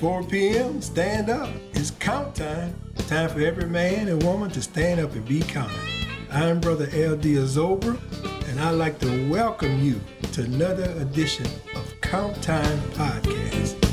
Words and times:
4 0.00 0.22
p.m. 0.24 0.80
Stand 0.80 1.28
up. 1.28 1.48
It's 1.72 1.90
count 1.90 2.36
time. 2.36 2.72
Time 3.08 3.28
for 3.30 3.40
every 3.40 3.66
man 3.66 4.06
and 4.06 4.22
woman 4.22 4.48
to 4.50 4.62
stand 4.62 5.00
up 5.00 5.12
and 5.14 5.26
be 5.26 5.40
counted. 5.40 5.76
I'm 6.30 6.60
Brother 6.60 6.88
L.D. 6.92 7.34
Azober, 7.34 7.98
and 8.48 8.60
I'd 8.60 8.72
like 8.72 9.00
to 9.00 9.28
welcome 9.28 9.82
you 9.82 10.00
to 10.32 10.42
another 10.42 10.88
edition 11.00 11.46
of 11.74 12.00
Count 12.00 12.40
Time 12.40 12.78
Podcast. 12.92 13.87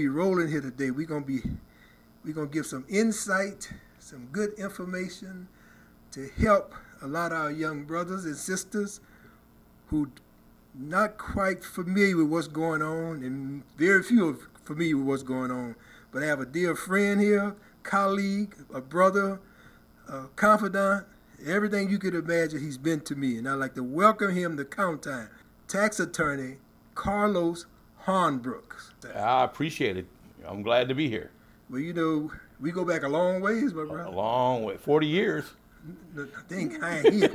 Be 0.00 0.08
rolling 0.08 0.48
here 0.48 0.62
today. 0.62 0.90
We're 0.90 1.06
gonna 1.06 1.26
be 1.26 1.42
we're 2.24 2.32
gonna 2.32 2.46
give 2.46 2.64
some 2.64 2.86
insight, 2.88 3.70
some 3.98 4.28
good 4.32 4.54
information 4.54 5.46
to 6.12 6.26
help 6.38 6.74
a 7.02 7.06
lot 7.06 7.32
of 7.32 7.38
our 7.38 7.50
young 7.50 7.84
brothers 7.84 8.24
and 8.24 8.34
sisters 8.34 9.00
who 9.88 10.10
not 10.74 11.18
quite 11.18 11.62
familiar 11.62 12.16
with 12.16 12.28
what's 12.28 12.48
going 12.48 12.80
on, 12.80 13.22
and 13.22 13.62
very 13.76 14.02
few 14.02 14.30
are 14.30 14.38
familiar 14.64 14.96
with 14.96 15.06
what's 15.06 15.22
going 15.22 15.50
on. 15.50 15.76
But 16.12 16.22
I 16.22 16.26
have 16.26 16.40
a 16.40 16.46
dear 16.46 16.74
friend 16.74 17.20
here, 17.20 17.54
colleague, 17.82 18.54
a 18.72 18.80
brother, 18.80 19.38
a 20.08 20.28
confidant, 20.34 21.04
everything 21.44 21.90
you 21.90 21.98
could 21.98 22.14
imagine 22.14 22.60
he's 22.60 22.78
been 22.78 23.00
to 23.02 23.14
me. 23.14 23.36
And 23.36 23.46
I'd 23.46 23.54
like 23.54 23.74
to 23.74 23.82
welcome 23.82 24.34
him 24.34 24.56
to 24.56 24.64
Count 24.64 25.02
Time, 25.02 25.28
tax 25.68 26.00
attorney 26.00 26.56
Carlos 26.94 27.66
Hornbrooks. 28.10 28.90
I 29.14 29.44
appreciate 29.44 29.96
it. 29.96 30.06
I'm 30.46 30.62
glad 30.62 30.88
to 30.88 30.94
be 30.94 31.08
here. 31.08 31.30
Well, 31.68 31.80
you 31.80 31.92
know, 31.92 32.32
we 32.60 32.72
go 32.72 32.84
back 32.84 33.02
a 33.04 33.08
long 33.08 33.40
ways, 33.40 33.72
my 33.72 33.82
A 33.82 34.10
long 34.10 34.64
way, 34.64 34.76
40 34.76 35.06
years. 35.06 35.44
Dang, 36.48 36.82
I 36.82 36.98
ain't, 36.98 37.14
here. 37.14 37.30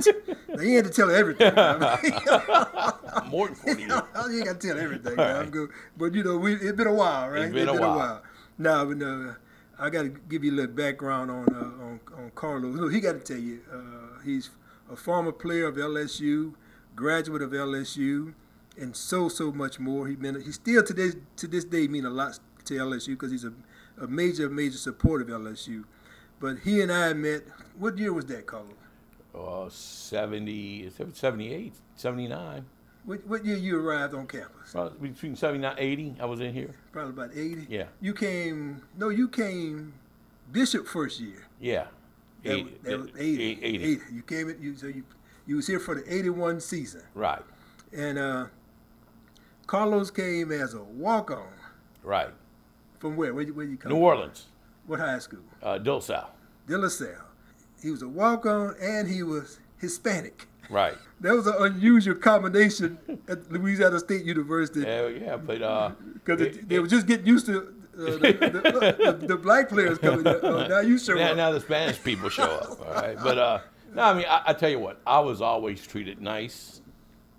he 0.60 0.76
ain't 0.76 0.86
to 0.86 0.92
tell 0.92 1.10
everything. 1.10 1.52
I 1.56 3.22
More 3.30 3.46
than 3.48 3.56
40 3.56 3.82
you 3.82 3.88
years. 3.88 4.02
ain't 4.30 4.44
got 4.44 4.60
to 4.60 4.68
tell 4.68 4.78
everything. 4.78 5.50
good. 5.50 5.70
But 5.96 6.14
you 6.14 6.22
know, 6.22 6.36
we, 6.36 6.54
it's 6.54 6.76
been 6.76 6.86
a 6.86 6.94
while, 6.94 7.30
right? 7.30 7.42
It's 7.46 7.54
been 7.54 7.68
a 7.68 7.80
while. 7.80 8.22
Now, 8.58 8.84
but, 8.84 9.02
uh, 9.04 9.32
I 9.78 9.90
got 9.90 10.02
to 10.02 10.08
give 10.28 10.44
you 10.44 10.52
a 10.52 10.56
little 10.56 10.74
background 10.74 11.30
on 11.30 11.48
uh, 11.48 11.84
on, 11.84 12.00
on 12.16 12.30
Carlos. 12.34 12.76
Look, 12.76 12.92
he 12.92 13.00
got 13.00 13.12
to 13.14 13.20
tell 13.20 13.42
you, 13.42 13.60
uh, 13.72 14.20
he's 14.24 14.50
a 14.90 14.96
former 14.96 15.32
player 15.32 15.66
of 15.66 15.76
LSU, 15.76 16.54
graduate 16.94 17.42
of 17.42 17.50
LSU, 17.50 18.32
and 18.76 18.96
so 18.96 19.28
so 19.28 19.52
much 19.52 19.78
more. 19.78 20.06
He 20.08 20.16
been 20.16 20.40
he 20.40 20.52
still 20.52 20.82
to 20.82 20.92
this 20.92 21.16
to 21.36 21.46
this 21.46 21.64
day 21.64 21.88
mean 21.88 22.04
a 22.04 22.10
lot 22.10 22.38
to 22.66 22.74
LSU 22.74 23.08
because 23.08 23.30
he's 23.30 23.44
a, 23.44 23.52
a 24.00 24.06
major 24.06 24.48
major 24.48 24.78
supporter 24.78 25.24
of 25.24 25.42
LSU. 25.42 25.84
But 26.40 26.58
he 26.64 26.82
and 26.82 26.92
I 26.92 27.12
met. 27.14 27.42
What 27.78 27.96
year 27.98 28.12
was 28.12 28.26
that, 28.26 28.46
Carlos? 28.46 28.72
Uh, 29.34 29.68
70, 29.68 30.90
78, 31.12 31.74
79. 31.94 32.64
What, 33.04 33.26
what 33.26 33.44
year 33.44 33.56
you 33.56 33.78
arrived 33.78 34.14
on 34.14 34.26
campus? 34.26 34.74
Uh, 34.74 34.88
between 35.00 35.36
79 35.36 35.76
80, 35.78 36.16
I 36.18 36.24
was 36.24 36.40
in 36.40 36.52
here. 36.52 36.74
Probably 36.90 37.10
about 37.10 37.36
80. 37.36 37.66
Yeah. 37.68 37.84
You 38.00 38.14
came, 38.14 38.82
no, 38.96 39.10
you 39.10 39.28
came 39.28 39.92
Bishop 40.50 40.86
first 40.86 41.20
year. 41.20 41.46
Yeah. 41.60 41.86
That, 42.42 42.52
80. 42.54 42.62
was, 42.62 42.72
that 42.82 42.98
was 42.98 43.08
80, 43.16 43.58
80. 43.62 43.84
80. 43.84 44.00
You 44.12 44.22
came, 44.22 44.48
in- 44.48 44.62
you, 44.62 44.76
so 44.76 44.86
you, 44.86 45.04
you 45.46 45.56
was 45.56 45.66
here 45.66 45.78
for 45.78 45.94
the 45.94 46.14
81 46.14 46.60
season. 46.60 47.02
Right. 47.14 47.42
And 47.92 48.18
uh, 48.18 48.46
Carlos 49.66 50.10
came 50.10 50.52
as 50.52 50.74
a 50.74 50.82
walk-on. 50.82 51.48
Right. 52.02 52.30
From 52.98 53.16
where? 53.16 53.34
Where 53.34 53.44
you, 53.44 53.54
where 53.54 53.66
you 53.66 53.76
come 53.76 53.90
New 53.90 53.96
from? 53.96 54.04
Orleans. 54.04 54.46
What 54.86 55.00
high 55.00 55.18
school? 55.18 55.40
Uh, 55.62 55.78
Dulcel. 55.78 56.26
De 56.68 56.78
La 56.78 56.88
Salle. 56.88 57.16
He 57.82 57.90
was 57.90 58.02
a 58.02 58.08
walk-on 58.08 58.74
and 58.80 59.08
he 59.08 59.22
was 59.22 59.58
Hispanic. 59.80 60.46
Right. 60.70 60.94
That 61.22 61.32
was 61.34 61.46
an 61.46 61.54
unusual 61.58 62.14
combination 62.16 62.98
at 63.28 63.50
Louisiana 63.50 63.98
State 64.00 64.22
University 64.26 64.80
Yeah, 64.80 65.06
yeah, 65.08 65.36
but 65.38 65.62
uh, 65.62 65.92
because 66.12 66.42
it- 66.42 66.68
they 66.68 66.78
were 66.78 66.86
just 66.86 67.06
getting 67.06 67.26
used 67.26 67.46
to 67.46 67.72
uh, 67.98 68.04
the, 68.04 68.18
the, 68.18 69.16
the, 69.20 69.26
the 69.28 69.36
black 69.38 69.70
players 69.70 69.96
coming. 69.96 70.26
in. 70.26 70.38
Oh, 70.42 70.66
now 70.66 70.80
you 70.80 70.98
show 70.98 71.14
now, 71.14 71.30
up. 71.30 71.36
now 71.38 71.50
the 71.52 71.60
Spanish 71.60 72.02
people 72.02 72.28
show 72.28 72.42
up. 72.44 72.80
All 72.86 72.92
right, 72.92 73.16
but 73.22 73.38
uh, 73.38 73.60
no, 73.94 74.02
I 74.02 74.12
mean, 74.14 74.26
I, 74.28 74.42
I 74.48 74.52
tell 74.52 74.68
you 74.68 74.78
what, 74.78 75.00
I 75.06 75.20
was 75.20 75.40
always 75.40 75.86
treated 75.86 76.20
nice, 76.20 76.82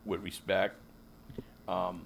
with 0.04 0.24
respect. 0.24 0.74
Um, 1.68 2.02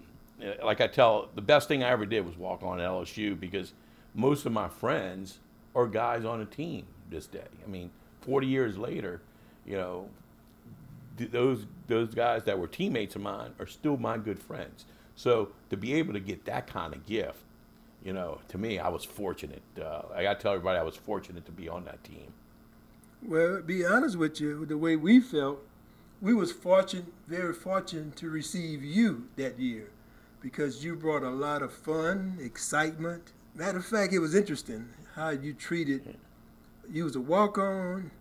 like 0.64 0.82
I 0.82 0.88
tell, 0.88 1.30
the 1.36 1.42
best 1.42 1.68
thing 1.68 1.84
I 1.84 1.90
ever 1.90 2.06
did 2.06 2.26
was 2.26 2.38
walk 2.38 2.64
on 2.64 2.80
LSU 2.80 3.40
because 3.40 3.74
most 4.14 4.46
of 4.46 4.52
my 4.52 4.68
friends 4.68 5.40
are 5.76 5.88
guys 5.88 6.26
on 6.26 6.42
a 6.42 6.46
team 6.46 6.86
this 7.10 7.28
day. 7.28 7.48
I 7.66 7.70
mean, 7.70 7.92
40 8.22 8.48
years 8.48 8.78
later, 8.78 9.22
you 9.66 9.78
know, 9.78 10.10
th- 11.18 11.32
those 11.32 11.66
those 11.88 12.14
guys 12.14 12.44
that 12.46 12.58
were 12.58 12.68
teammates 12.68 13.16
of 13.16 13.22
mine 13.22 13.52
are 13.60 13.68
still 13.68 13.98
my 13.98 14.18
good 14.18 14.40
friends. 14.40 14.86
So 15.16 15.50
to 15.70 15.78
be 15.78 15.94
able 15.94 16.14
to 16.14 16.20
get 16.20 16.46
that 16.46 16.68
kind 16.68 16.94
of 16.94 17.06
gift, 17.06 17.40
you 18.04 18.14
know, 18.14 18.40
to 18.50 18.58
me, 18.58 18.80
I 18.80 18.90
was 18.90 19.04
fortunate. 19.04 19.62
Uh, 19.80 20.04
I 20.16 20.24
got 20.24 20.40
to 20.40 20.44
tell 20.44 20.54
everybody 20.54 20.80
I 20.80 20.84
was 20.84 20.96
fortunate 20.96 21.46
to 21.46 21.52
be 21.52 21.70
on 21.70 21.86
that 21.86 22.04
team. 22.04 22.34
Well, 23.22 23.62
be 23.62 23.86
honest 23.86 24.18
with 24.18 24.42
you, 24.42 24.66
the 24.66 24.78
way 24.78 24.96
we 24.96 25.20
felt, 25.20 25.60
we 26.20 26.34
was 26.34 26.52
fortunate, 26.52 27.14
very 27.28 27.54
fortunate 27.54 28.16
to 28.18 28.30
receive 28.30 28.84
you 28.84 29.28
that 29.36 29.60
year, 29.60 29.90
because 30.42 30.84
you 30.84 30.96
brought 30.96 31.24
a 31.24 31.30
lot 31.30 31.62
of 31.62 31.72
fun, 31.72 32.38
excitement. 32.42 33.32
Matter 33.56 33.78
of 33.78 33.86
fact, 33.86 34.12
it 34.12 34.20
was 34.20 34.36
interesting 34.36 34.90
how 35.16 35.30
you 35.30 35.54
treated. 35.54 36.18
You 36.92 37.04
was 37.04 37.16
a 37.16 37.22
walk-on, 37.22 38.12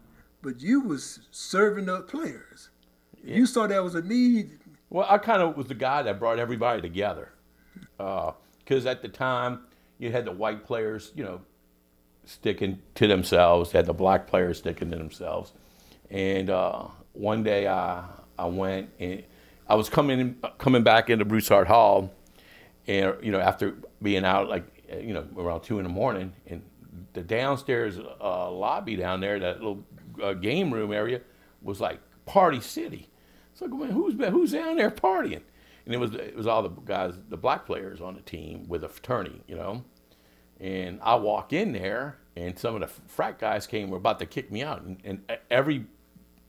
but 0.42 0.60
you 0.60 0.80
was 0.80 1.20
serving 1.30 1.88
up 1.88 2.08
players. 2.08 2.68
You 3.24 3.46
saw 3.46 3.66
that 3.66 3.82
was 3.82 3.94
a 3.94 4.02
need. 4.02 4.58
Well, 4.90 5.06
I 5.08 5.18
kind 5.18 5.42
of 5.42 5.56
was 5.56 5.66
the 5.66 5.74
guy 5.74 6.02
that 6.02 6.18
brought 6.18 6.38
everybody 6.38 6.82
together, 6.82 7.32
because 7.96 8.86
at 8.86 9.02
the 9.02 9.08
time 9.08 9.60
you 9.98 10.10
had 10.10 10.24
the 10.24 10.32
white 10.32 10.64
players, 10.64 11.12
you 11.14 11.22
know, 11.22 11.40
sticking 12.24 12.80
to 12.96 13.06
themselves, 13.06 13.72
had 13.72 13.86
the 13.86 13.92
black 13.92 14.26
players 14.26 14.58
sticking 14.58 14.90
to 14.90 14.96
themselves, 14.96 15.52
and 16.10 16.50
uh, 16.50 16.86
one 17.12 17.42
day 17.42 17.68
I 17.68 18.04
I 18.38 18.46
went 18.46 18.90
and 18.98 19.22
I 19.70 19.74
was 19.74 19.88
coming 19.88 20.34
coming 20.58 20.82
back 20.82 21.10
into 21.10 21.24
Broussard 21.24 21.68
Hall, 21.68 22.12
and 22.88 23.14
you 23.22 23.30
know 23.30 23.38
after 23.38 23.76
being 24.02 24.24
out 24.24 24.48
like 24.48 24.64
you 25.00 25.14
know 25.14 25.24
around 25.36 25.60
two 25.60 25.78
in 25.78 25.84
the 25.84 25.90
morning, 25.90 26.32
and 26.48 26.62
the 27.12 27.22
downstairs 27.22 27.96
uh, 28.20 28.50
lobby 28.50 28.96
down 28.96 29.20
there, 29.20 29.38
that 29.38 29.58
little 29.58 29.84
uh, 30.20 30.32
game 30.32 30.74
room 30.74 30.92
area, 30.92 31.20
was 31.62 31.80
like 31.80 32.00
party 32.26 32.60
city. 32.60 33.08
So 33.54 33.68
go, 33.68 33.76
man, 33.76 33.90
who's 33.90 34.14
been, 34.14 34.32
who's 34.32 34.50
down 34.50 34.76
there 34.76 34.90
partying? 34.90 35.42
And 35.86 35.94
it 35.94 35.98
was 35.98 36.14
it 36.14 36.34
was 36.34 36.48
all 36.48 36.64
the 36.64 36.70
guys, 36.70 37.14
the 37.28 37.36
black 37.36 37.64
players 37.64 38.00
on 38.00 38.16
the 38.16 38.22
team 38.22 38.66
with 38.66 38.82
a 38.82 38.88
fraternity, 38.88 39.40
you 39.46 39.54
know. 39.54 39.84
And 40.58 40.98
I 41.00 41.14
walk 41.14 41.52
in 41.52 41.72
there, 41.72 42.18
and 42.34 42.58
some 42.58 42.74
of 42.74 42.80
the 42.80 42.88
frat 43.06 43.38
guys 43.38 43.68
came, 43.68 43.88
were 43.88 43.98
about 43.98 44.18
to 44.18 44.26
kick 44.26 44.50
me 44.50 44.64
out, 44.64 44.82
and, 44.82 44.98
and 45.04 45.38
every 45.48 45.86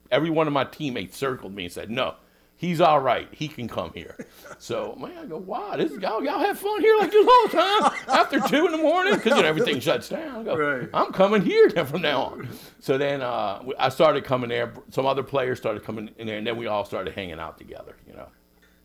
every 0.09 0.31
one 0.31 0.47
of 0.47 0.53
my 0.53 0.63
teammates 0.63 1.15
circled 1.15 1.53
me 1.53 1.65
and 1.65 1.71
said, 1.71 1.91
"No, 1.91 2.15
he's 2.61 2.79
all 2.79 2.99
right. 2.99 3.27
He 3.31 3.47
can 3.47 3.67
come 3.67 3.91
here." 3.93 4.15
So 4.59 4.95
man, 4.99 5.17
I 5.17 5.25
go, 5.25 5.37
"Wow, 5.37 5.75
this 5.75 5.91
y'all 5.93 6.23
y'all 6.23 6.39
have 6.39 6.57
fun 6.57 6.79
here 6.79 6.95
like 6.97 7.11
this 7.11 7.27
all 7.27 7.47
the 7.47 7.57
time 7.57 7.91
after 8.07 8.39
two 8.41 8.67
in 8.67 8.71
the 8.71 8.77
morning 8.77 9.15
because 9.15 9.35
you 9.35 9.41
know, 9.41 9.47
everything 9.47 9.79
shuts 9.79 10.09
down." 10.09 10.41
I 10.41 10.43
go, 10.43 10.55
Right. 10.55 10.89
I'm 10.93 11.11
coming 11.11 11.41
here 11.41 11.69
from 11.85 12.01
now 12.03 12.21
on. 12.21 12.47
So 12.79 12.97
then 12.97 13.21
uh, 13.21 13.63
I 13.79 13.89
started 13.89 14.23
coming 14.23 14.49
there. 14.49 14.73
Some 14.91 15.05
other 15.05 15.23
players 15.23 15.57
started 15.57 15.83
coming 15.83 16.11
in 16.17 16.27
there, 16.27 16.37
and 16.37 16.45
then 16.45 16.55
we 16.57 16.67
all 16.67 16.85
started 16.85 17.13
hanging 17.13 17.39
out 17.39 17.57
together. 17.57 17.95
You 18.07 18.13
know. 18.13 18.27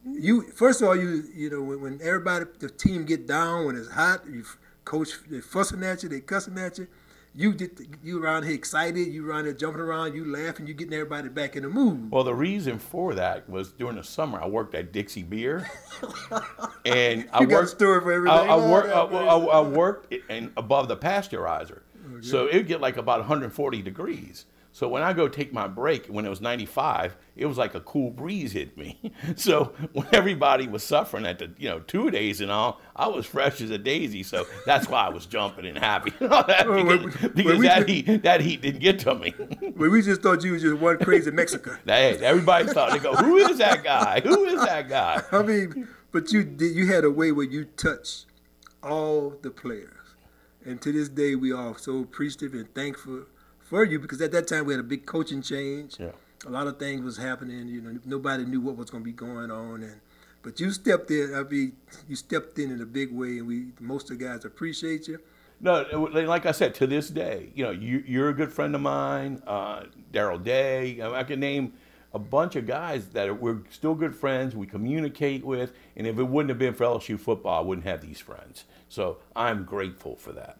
You 0.05 0.43
first 0.53 0.81
of 0.81 0.89
all, 0.89 0.97
you 0.97 1.25
you 1.35 1.51
know 1.51 1.61
when, 1.63 1.81
when 1.81 2.01
everybody 2.03 2.47
the 2.59 2.71
team 2.71 3.05
get 3.05 3.27
down 3.27 3.67
when 3.67 3.77
it's 3.77 3.91
hot, 3.91 4.27
you 4.27 4.45
coach 4.85 5.11
they 5.29 5.41
fussing 5.41 5.83
at 5.85 6.03
you, 6.03 6.09
they 6.09 6.21
cussing 6.21 6.59
at 6.59 6.79
you. 6.79 6.87
You 7.39 7.53
get 7.53 7.77
the, 7.77 7.87
you 8.03 8.23
around 8.23 8.45
here 8.45 8.55
excited, 8.55 9.09
you 9.09 9.29
around 9.29 9.45
here 9.45 9.53
jumping 9.53 9.83
around, 9.83 10.15
you 10.15 10.25
laughing, 10.25 10.67
you 10.67 10.73
getting 10.73 10.95
everybody 10.95 11.29
back 11.29 11.55
in 11.55 11.65
the 11.65 11.69
mood. 11.69 12.11
Well, 12.11 12.25
the 12.25 12.35
reason 12.35 12.79
for 12.79 13.13
that 13.15 13.47
was 13.49 13.73
during 13.73 13.97
the 13.97 14.05
summer 14.05 14.41
I 14.41 14.47
worked 14.47 14.75
at 14.75 14.91
Dixie 14.91 15.23
Beer, 15.23 15.69
and 16.87 17.29
I 17.33 17.41
You 17.41 17.47
got 17.47 17.57
a 17.57 17.61
worked. 17.61 17.71
story 17.71 18.01
for 18.01 18.13
I, 18.13 18.17
everything. 18.17 18.39
I, 18.39 18.55
I, 18.55 18.57
Oh, 18.93 19.49
I, 19.51 19.59
I 19.59 19.61
worked 19.61 20.15
in, 20.31 20.51
above 20.57 20.89
the 20.89 20.97
pasteurizer, 20.97 21.81
oh, 22.07 22.21
so 22.23 22.47
it'd 22.49 22.67
get 22.69 22.81
like 22.81 22.97
about 22.97 23.19
140 23.21 23.83
degrees. 23.83 24.47
So 24.77 24.89
when 24.89 25.03
I 25.03 25.15
go 25.15 25.27
take 25.27 25.55
my 25.55 25.67
break, 25.69 26.05
when 26.09 26.27
it 26.27 26.29
was 26.29 26.43
95, 26.43 27.17
it 27.35 27.47
was 27.47 27.57
like 27.57 27.75
a 27.75 27.81
cool 27.81 28.11
breeze 28.11 28.53
hit 28.53 28.77
me. 28.77 29.01
So 29.37 29.73
when 29.95 30.07
everybody 30.13 30.69
was 30.69 30.85
suffering 30.85 31.25
at 31.25 31.39
the 31.39 31.51
you 31.57 31.67
know 31.71 31.81
two 31.81 32.11
days 32.11 32.43
and 32.43 32.51
all, 32.51 32.79
I 32.95 33.07
was 33.09 33.25
fresh 33.25 33.63
as 33.63 33.71
a 33.71 33.79
daisy. 33.79 34.23
So 34.23 34.45
that's 34.67 34.87
why 34.87 35.07
I 35.07 35.09
was 35.09 35.25
jumping 35.25 35.65
and 35.65 35.79
happy 35.79 36.11
because, 36.19 36.45
well, 36.67 36.85
well, 36.85 36.99
because 37.35 37.59
we- 37.59 37.67
that 37.67 37.89
heat 37.89 38.23
that 38.23 38.43
heat 38.43 38.61
didn't 38.61 38.81
get 38.83 38.99
to 39.01 39.15
me. 39.15 39.33
Well, 39.77 39.89
we 39.91 40.03
just 40.03 40.21
thought 40.21 40.45
you 40.45 40.53
was 40.53 40.61
just 40.61 40.77
one 40.77 40.99
crazy 40.99 41.31
Mexican. 41.31 41.79
Hey, 41.87 42.19
everybody 42.19 42.67
thought 42.69 42.93
they 42.93 42.99
go, 42.99 43.15
who 43.15 43.37
is 43.39 43.57
that 43.57 43.83
guy? 43.83 44.21
Who 44.21 44.45
is 44.45 44.61
that 44.63 44.91
guy? 44.91 45.23
I 45.33 45.43
mean, 45.43 45.89
but 46.13 46.33
you 46.33 46.45
did 46.45 46.77
you 46.77 46.87
had 46.93 47.05
a 47.05 47.11
way 47.11 47.33
where 47.33 47.47
you 47.47 47.65
touched 47.65 48.27
all 48.83 49.31
the 49.41 49.51
players, 49.51 50.07
And 50.67 50.83
to 50.83 50.93
this 50.93 51.09
day, 51.09 51.35
we 51.35 51.51
are 51.51 51.79
so 51.79 52.01
appreciative 52.01 52.53
and 52.53 52.69
thankful 52.75 53.25
for 53.67 53.85
you 53.85 53.99
because 53.99 54.21
at 54.21 54.33
that 54.33 54.47
time 54.47 54.67
we 54.67 54.73
had 54.73 54.81
a 54.81 54.85
big 54.85 55.07
coaching 55.07 55.43
change. 55.43 55.99
Yeah. 55.99 56.13
A 56.47 56.51
lot 56.51 56.67
of 56.67 56.79
things 56.79 57.03
was 57.03 57.17
happening. 57.17 57.69
You 57.69 57.81
know, 57.81 57.99
nobody 58.05 58.45
knew 58.45 58.61
what 58.61 58.77
was 58.77 58.91
going 58.91 59.03
to 59.03 59.05
be 59.05 59.13
going 59.13 59.51
on, 59.51 59.83
and 59.83 60.01
but 60.43 60.61
you 60.61 60.71
stepped 60.71 61.11
in. 61.11 61.35
I 61.35 61.43
mean, 61.43 61.73
you 62.09 62.15
stepped 62.15 62.59
in 62.59 62.71
in 62.71 62.81
a 62.81 62.87
big 62.87 63.13
way, 63.13 63.39
and 63.39 63.47
we 63.47 63.67
most 63.81 64.11
of 64.11 64.19
the 64.19 64.25
guys 64.25 64.45
appreciate 64.45 65.09
you. 65.09 65.19
No, 65.61 65.83
like 66.13 66.45
I 66.45 66.53
said, 66.53 66.75
to 66.77 66.87
this 66.87 67.09
day, 67.09 67.49
you 67.55 67.65
know, 67.65 67.71
you, 67.71 68.05
you're 68.07 68.29
a 68.29 68.35
good 68.35 68.53
friend 68.53 68.75
of 68.75 68.83
mine. 68.83 69.43
Uh, 69.47 69.85
Daryl 70.13 70.43
Day, 70.43 71.01
I 71.03 71.25
can 71.25 71.41
name 71.41 71.73
a 72.13 72.19
bunch 72.19 72.57
of 72.57 72.67
guys 72.67 73.09
that 73.09 73.41
we're 73.41 73.61
still 73.71 73.95
good 73.95 74.15
friends. 74.15 74.55
We 74.55 74.67
communicate 74.67 75.45
with, 75.45 75.73
and 75.97 76.07
if 76.07 76.19
it 76.19 76.25
wouldn't 76.25 76.51
have 76.51 76.59
been 76.59 76.75
for 76.75 76.85
LSU 76.85 77.19
football, 77.19 77.59
I 77.59 77.67
wouldn't 77.67 77.87
have 77.87 78.03
these 78.03 78.21
friends. 78.21 78.65
So 78.91 79.19
I'm 79.35 79.65
grateful 79.65 80.17
for 80.17 80.33
that. 80.33 80.59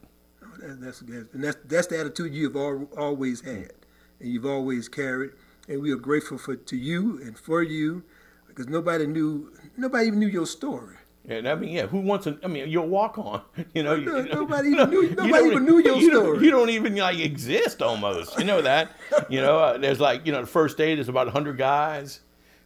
Oh, 0.63 0.77
that's, 0.79 1.01
and 1.01 1.29
that's 1.35 1.59
that's 1.67 1.87
the 1.89 2.01
attitude 2.01 2.35
you've 2.35 2.57
always 2.57 3.41
had, 3.41 3.73
and 4.21 4.33
you've 4.33 4.47
always 4.47 4.89
carried. 4.89 5.31
And 5.69 5.83
we 5.83 5.91
are 5.93 5.97
grateful 5.97 6.39
for 6.39 6.57
to 6.57 6.77
you 6.77 7.21
and 7.23 7.37
for 7.39 7.63
you, 7.63 8.05
because 8.47 8.69
nobody 8.69 9.07
knew 9.07 9.53
nobody 9.77 10.07
even 10.07 10.19
knew 10.21 10.29
your 10.29 10.47
story. 10.47 10.97
And 11.29 11.49
I 11.49 11.57
mean, 11.57 11.71
yeah, 11.71 11.87
who 11.87 11.99
wants 11.99 12.25
to? 12.25 12.39
I 12.45 12.47
mean, 12.47 12.69
you'll 12.69 12.89
walk 12.89 13.19
on. 13.19 13.43
You 13.75 13.83
know, 13.83 13.97
no, 13.97 14.19
you, 14.19 14.29
nobody 14.33 14.69
even 14.73 14.91
knew. 14.91 15.11
Nobody 15.11 15.47
even 15.47 15.65
knew 15.65 15.79
your 15.79 15.97
you 15.97 16.11
story. 16.11 16.45
You 16.45 16.51
don't 16.51 16.71
even 16.71 16.95
like 16.97 17.19
exist 17.19 17.83
almost. 17.83 18.39
You 18.39 18.45
know 18.45 18.63
that. 18.63 18.93
you 19.29 19.41
know, 19.41 19.59
uh, 19.59 19.79
there's 19.79 20.01
like 20.01 20.25
you 20.25 20.33
know 20.33 20.41
the 20.41 20.47
first 20.47 20.77
day 20.79 20.95
there's 20.95 21.09
about 21.09 21.29
hundred 21.29 21.59
guys. 21.59 22.21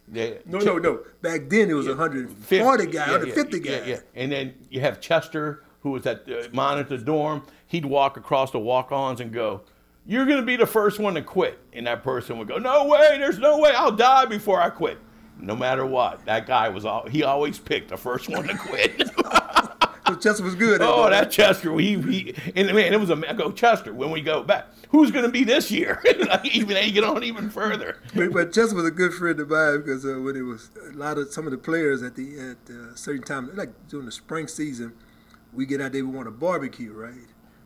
They, 0.07 0.41
no, 0.45 0.59
no, 0.59 0.79
no. 0.79 1.05
Back 1.23 1.49
then 1.49 1.71
it 1.71 1.75
was 1.75 1.87
yeah, 1.87 1.93
140 1.93 2.87
guys, 2.87 2.95
yeah, 2.95 3.13
150 3.13 3.59
yeah, 3.59 3.63
guys. 3.65 3.89
Yeah, 3.89 3.95
yeah. 3.95 4.01
And 4.15 4.33
then 4.33 4.55
you 4.69 4.81
have 4.81 5.01
Chester, 5.01 5.65
who 5.81 5.91
was 5.91 6.07
at 6.07 6.27
the 6.27 6.49
monitor 6.53 6.99
dorm. 6.99 7.47
He'd 7.67 7.85
walk 7.85 8.17
across 8.17 8.51
the 8.51 8.59
walk-ons 8.59 9.21
and 9.21 9.33
go, 9.33 9.63
"You're 10.07 10.27
going 10.27 10.41
to 10.41 10.47
be 10.47 10.57
the 10.57 10.67
first 10.67 10.99
one 10.99 11.15
to 11.15 11.23
quit." 11.23 11.59
And 11.73 11.87
that 11.87 12.03
person 12.03 12.39
would 12.39 12.49
go, 12.49 12.59
"No 12.59 12.87
way! 12.87 13.17
There's 13.19 13.39
no 13.39 13.59
way! 13.59 13.73
I'll 13.77 13.93
die 13.93 14.27
before 14.27 14.61
I 14.61 14.71
quit." 14.71 14.99
no 15.43 15.57
matter 15.57 15.87
what. 15.87 16.25
That 16.27 16.47
guy 16.47 16.69
was 16.69 16.85
all 16.85 17.09
he 17.09 17.23
always 17.23 17.59
picked 17.59 17.89
the 17.89 17.97
first 17.97 18.29
one 18.29 18.47
to 18.47 18.57
quit. 18.57 18.99
so 20.07 20.15
Chester 20.17 20.43
was 20.43 20.55
good. 20.55 20.81
Oh, 20.83 21.09
that 21.09 21.31
Chester, 21.31 21.77
he, 21.79 22.01
he 22.01 22.35
and 22.55 22.73
man, 22.75 22.93
it 22.93 23.01
was 23.01 23.11
a 23.11 23.23
I 23.29 23.33
go 23.33 23.51
Chester. 23.51 23.93
When 23.93 24.11
we 24.11 24.21
go 24.21 24.43
back, 24.43 24.69
who's 24.89 25.11
going 25.11 25.25
to 25.25 25.31
be 25.31 25.45
this 25.45 25.71
year? 25.71 26.03
even 26.45 26.69
they 26.69 26.91
get 26.91 27.05
on 27.05 27.23
even 27.25 27.51
further. 27.51 27.97
But, 28.15 28.33
but, 28.33 28.53
Chester 28.53 28.75
was 28.75 28.87
a 28.87 28.91
good 28.91 29.13
friend 29.13 29.39
of 29.41 29.49
mine 29.49 29.79
because 29.79 30.05
uh, 30.05 30.21
when 30.21 30.37
it 30.37 30.43
was 30.43 30.71
a 30.93 30.97
lot 30.97 31.19
of 31.19 31.33
some 31.33 31.47
of 31.47 31.53
the 31.53 31.59
players 31.59 32.03
at 32.03 32.17
the 32.17 32.39
at 32.39 32.75
uh, 32.75 32.95
certain 32.95 33.23
time, 33.23 33.51
like 33.55 33.71
during 33.89 34.07
the 34.07 34.13
spring 34.13 34.49
season, 34.49 34.93
we 35.53 35.67
get 35.67 35.81
out 35.81 35.93
there, 35.93 36.05
we 36.05 36.11
want 36.11 36.29
a 36.29 36.33
barbecue, 36.33 36.93
right? 36.93 37.15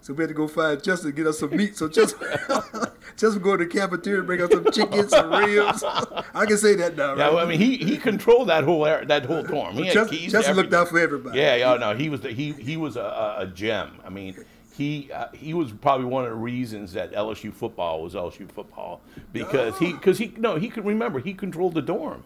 So 0.00 0.12
we 0.12 0.22
had 0.22 0.28
to 0.28 0.34
go 0.34 0.46
find 0.46 0.82
Chester 0.82 1.06
to 1.08 1.12
get 1.12 1.26
us 1.26 1.38
some 1.38 1.56
meat. 1.56 1.78
So 1.78 1.88
Chester, 1.88 2.18
Chester 3.16 3.38
go 3.40 3.56
to 3.56 3.64
the 3.64 3.70
cafeteria, 3.70 4.22
bring 4.22 4.42
us 4.42 4.50
some 4.50 4.70
chicken, 4.70 5.08
some 5.08 5.32
ribs. 5.32 5.82
I 5.82 6.44
can 6.44 6.58
say 6.58 6.74
that 6.74 6.94
now. 6.94 7.10
Right? 7.10 7.18
Yeah, 7.18 7.30
well, 7.30 7.38
I 7.38 7.46
mean, 7.46 7.58
he, 7.58 7.78
he 7.78 7.96
controlled 7.96 8.50
that 8.50 8.64
whole 8.64 8.84
that 8.84 9.24
whole 9.24 9.42
dorm. 9.42 9.76
He 9.76 9.90
Chester, 9.90 10.14
Chester 10.14 10.52
looked 10.52 10.74
out 10.74 10.88
for 10.88 10.98
everybody. 10.98 11.38
Yeah, 11.38 11.56
yeah, 11.56 11.76
no, 11.76 11.96
he 11.96 12.10
was 12.10 12.20
the, 12.20 12.32
he 12.32 12.52
he 12.52 12.76
was 12.76 12.96
a, 12.96 13.36
a 13.38 13.46
gem. 13.46 13.98
I 14.04 14.10
mean, 14.10 14.36
he 14.76 15.10
uh, 15.10 15.28
he 15.32 15.54
was 15.54 15.72
probably 15.72 16.06
one 16.06 16.24
of 16.24 16.30
the 16.30 16.36
reasons 16.36 16.92
that 16.92 17.12
LSU 17.12 17.50
football 17.50 18.02
was 18.02 18.12
LSU 18.12 18.50
football 18.50 19.00
because 19.32 19.72
oh. 19.74 19.78
he 19.78 19.92
because 19.92 20.18
he 20.18 20.34
no 20.36 20.56
he 20.56 20.68
could 20.68 20.84
remember 20.84 21.18
he 21.18 21.32
controlled 21.32 21.72
the 21.72 21.82
dorm, 21.82 22.24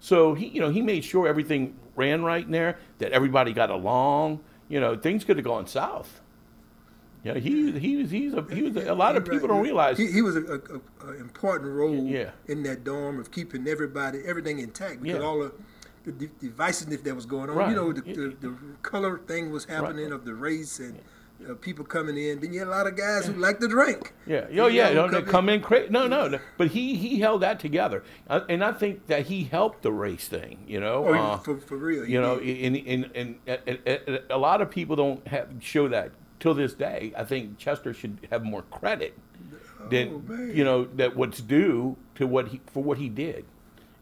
so 0.00 0.34
he 0.34 0.46
you 0.46 0.60
know 0.60 0.70
he 0.70 0.82
made 0.82 1.04
sure 1.04 1.28
everything 1.28 1.76
ran 1.94 2.24
right 2.24 2.44
in 2.44 2.50
there 2.50 2.78
that 2.98 3.12
everybody 3.12 3.52
got 3.52 3.70
along. 3.70 4.40
You 4.70 4.80
know 4.80 4.96
things 4.96 5.24
could 5.24 5.36
have 5.36 5.44
gone 5.44 5.66
south. 5.66 6.22
Yeah, 7.24 7.34
he 7.34 7.72
he 7.78 7.96
was 7.96 8.10
he's 8.10 8.32
a 8.32 8.46
he 8.50 8.62
was 8.62 8.76
a, 8.76 8.92
a 8.92 8.94
lot 8.94 9.16
of 9.16 9.26
people 9.26 9.48
don't 9.48 9.62
realize 9.62 9.98
he, 9.98 10.10
he 10.10 10.22
was 10.22 10.36
a, 10.36 10.40
a, 10.40 11.06
a, 11.08 11.20
important 11.20 11.70
role 11.74 12.06
yeah. 12.06 12.30
in 12.46 12.62
that 12.62 12.82
dorm 12.82 13.20
of 13.20 13.30
keeping 13.30 13.68
everybody 13.68 14.20
everything 14.24 14.60
intact 14.60 15.02
because 15.02 15.20
yeah. 15.20 15.26
all 15.26 15.50
the 16.04 16.12
de- 16.12 16.28
divisiveness 16.28 17.02
that 17.02 17.14
was 17.14 17.26
going 17.26 17.50
on. 17.50 17.56
Right. 17.56 17.70
You 17.70 17.76
know, 17.76 17.92
the, 17.92 18.00
the, 18.00 18.36
the, 18.40 18.56
color 18.80 19.18
thing 19.18 19.50
was 19.50 19.66
happening 19.66 20.06
right. 20.06 20.14
of 20.14 20.24
the 20.24 20.34
race 20.34 20.78
and 20.78 20.98
uh, 21.48 21.54
people 21.54 21.84
coming 21.84 22.16
in. 22.16 22.40
Then 22.40 22.52
you 22.52 22.60
had 22.60 22.68
a 22.68 22.70
lot 22.70 22.86
of 22.86 22.96
guys 22.96 23.26
who 23.26 23.34
like 23.34 23.60
to 23.60 23.68
drink. 23.68 24.12
Yeah, 24.26 24.46
oh 24.58 24.66
yeah, 24.66 24.92
know, 24.92 25.08
come, 25.08 25.24
come 25.24 25.48
in, 25.48 25.56
in 25.56 25.60
cra- 25.62 25.90
no, 25.90 26.06
no, 26.06 26.28
no, 26.28 26.38
but 26.56 26.68
he 26.68 26.96
he 26.96 27.20
held 27.20 27.42
that 27.42 27.60
together, 27.60 28.02
uh, 28.28 28.40
and 28.48 28.64
I 28.64 28.72
think 28.72 29.06
that 29.06 29.26
he 29.26 29.44
helped 29.44 29.82
the 29.82 29.92
race 29.92 30.28
thing. 30.28 30.64
You 30.66 30.80
know, 30.80 31.06
oh, 31.08 31.14
uh, 31.14 31.38
for, 31.38 31.58
for 31.58 31.76
real. 31.76 32.06
You 32.06 32.20
know, 32.20 32.38
in 32.38 32.76
in, 32.76 33.04
in, 33.14 33.38
in, 33.46 34.18
a 34.28 34.38
lot 34.38 34.60
of 34.60 34.70
people 34.70 34.96
don't 34.96 35.26
have, 35.28 35.48
show 35.60 35.88
that 35.88 36.12
till 36.38 36.54
this 36.54 36.72
day, 36.72 37.12
I 37.16 37.24
think 37.24 37.58
Chester 37.58 37.94
should 37.94 38.26
have 38.30 38.42
more 38.42 38.62
credit 38.62 39.16
than 39.88 40.26
oh, 40.28 40.44
you 40.44 40.64
know 40.64 40.84
that 40.84 41.16
what's 41.16 41.40
due 41.40 41.96
to 42.16 42.26
what 42.26 42.48
he 42.48 42.60
for 42.66 42.82
what 42.82 42.98
he 42.98 43.08
did, 43.08 43.44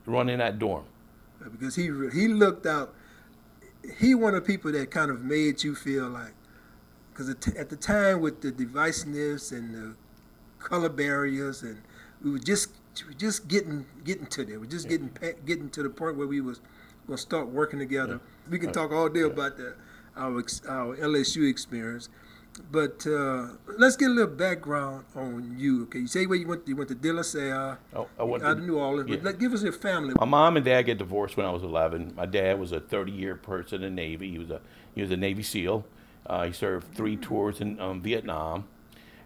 running 0.07 0.39
that 0.39 0.59
dorm. 0.59 0.85
Because 1.41 1.77
he 1.77 1.85
he 2.13 2.29
looked 2.29 2.67
out. 2.67 2.95
He 3.99 4.15
one 4.15 4.35
of 4.35 4.45
the 4.45 4.47
people 4.47 4.73
that 4.73 4.91
kind 4.91 5.11
of 5.11 5.23
made 5.23 5.63
you 5.63 5.75
feel 5.75 6.09
like, 6.09 6.35
because 7.19 7.57
at 7.57 7.69
the 7.69 7.77
time 7.77 8.21
with 8.21 8.43
the 8.43 8.53
divisiveness 8.53 9.51
and 9.51 9.75
the 9.75 9.95
color 10.61 10.89
barriers, 10.89 11.63
and 11.63 11.83
we 12.23 12.31
were 12.31 12.39
just 12.39 12.71
we 13.01 13.09
were 13.09 13.19
just 13.19 13.49
getting 13.49 13.87
getting 14.05 14.27
to 14.27 14.45
there. 14.45 14.61
We're 14.61 14.67
just 14.67 14.89
yeah. 14.89 14.99
getting 14.99 15.35
getting 15.45 15.71
to 15.71 15.83
the 15.83 15.91
point 15.91 16.17
where 16.17 16.29
we 16.29 16.41
was 16.41 16.61
gonna 17.09 17.19
start 17.19 17.49
working 17.49 17.81
together. 17.81 18.21
Yeah. 18.45 18.51
We 18.51 18.59
can 18.61 18.73
talk 18.73 18.93
all 18.93 19.09
day 19.09 19.21
yeah. 19.21 19.27
about 19.27 19.57
the, 19.57 19.75
our 20.17 20.45
our 20.69 20.97
LSU 20.97 21.51
experience. 21.51 22.09
But 22.73 23.07
uh, 23.07 23.49
let's 23.79 23.97
get 23.97 24.11
a 24.11 24.13
little 24.13 24.35
background 24.35 25.05
on 25.15 25.57
you. 25.59 25.85
Okay, 25.85 26.01
you 26.01 26.07
say 26.07 26.27
where 26.27 26.39
you 26.39 26.47
went. 26.47 26.67
You 26.69 26.77
went 26.77 26.89
to 26.89 26.95
De 26.95 27.13
La 27.13 27.23
Salle. 27.23 27.79
Oh, 27.95 28.09
I 28.19 28.23
went 28.23 28.45
out 28.45 28.59
to 28.59 28.63
New 28.63 28.79
Orleans. 28.79 29.11
Yeah. 29.11 29.17
But 29.23 29.39
give 29.39 29.53
us 29.53 29.63
your 29.63 29.73
family. 29.73 30.15
My 30.19 30.25
mom 30.25 30.57
and 30.57 30.65
dad 30.65 30.83
get 30.83 30.99
divorced 30.99 31.37
when 31.37 31.47
I 31.47 31.51
was 31.51 31.63
11. 31.63 32.15
My 32.17 32.27
dad 32.27 32.59
was 32.59 32.73
a 32.73 32.81
30-year 32.81 33.37
person 33.37 33.83
in 33.83 33.95
the 33.95 34.03
Navy. 34.03 34.31
He 34.31 34.39
was 34.39 34.51
a 34.51 34.61
he 34.95 35.03
was 35.03 35.11
a 35.11 35.17
Navy 35.17 35.43
SEAL. 35.43 35.85
Uh, 36.27 36.47
he 36.47 36.53
served 36.53 36.95
three 36.95 37.17
tours 37.17 37.61
in 37.61 37.81
um, 37.81 38.01
Vietnam, 38.01 38.65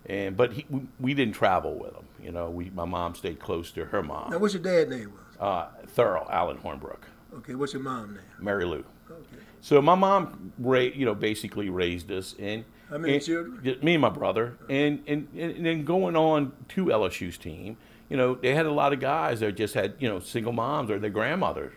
and 0.07 0.37
but 0.37 0.53
he, 0.53 0.67
we, 0.71 0.81
we, 1.01 1.15
didn't 1.15 1.35
travel 1.35 1.75
with 1.75 1.95
him. 1.95 2.05
You 2.23 2.33
know, 2.33 2.51
we 2.51 2.71
my 2.71 2.85
mom 2.85 3.15
stayed 3.15 3.41
close 3.41 3.71
to 3.73 3.85
her 3.87 4.03
mom. 4.03 4.31
Now, 4.31 4.39
what's 4.39 4.55
your 4.55 4.63
dad 4.63 4.89
name 4.89 5.13
was? 5.13 5.37
Uh, 5.41 5.69
Thurl 5.97 6.31
Allen 6.31 6.59
Hornbrook. 6.59 7.01
Okay, 7.35 7.55
what's 7.55 7.73
your 7.73 7.83
mom 7.83 8.15
name? 8.15 8.23
Mary 8.39 8.65
Lou. 8.65 8.85
Okay. 9.11 9.43
So 9.61 9.81
my 9.81 9.95
mom, 9.95 10.53
ra- 10.59 10.81
you 10.81 11.05
know, 11.05 11.15
basically 11.15 11.71
raised 11.71 12.11
us, 12.11 12.35
and 12.39 12.65
how 12.91 12.99
many 12.99 13.15
and, 13.15 13.25
children? 13.25 13.79
Me 13.83 13.95
and 13.95 14.03
my 14.03 14.09
brother, 14.09 14.57
and, 14.69 15.03
and 15.07 15.29
and 15.37 15.65
then 15.65 15.85
going 15.85 16.17
on 16.17 16.53
to 16.71 16.87
LSU's 16.87 17.39
team, 17.39 17.77
you 18.09 18.17
know, 18.17 18.35
they 18.35 18.55
had 18.55 18.67
a 18.67 18.73
lot 18.73 18.93
of 18.93 19.01
guys 19.01 19.41
that 19.41 19.57
just 19.57 19.75
had 19.75 19.95
you 19.99 20.09
know 20.09 20.21
single 20.21 20.53
moms 20.53 20.91
or 20.91 20.99
their 20.99 21.11
grandmothers 21.11 21.73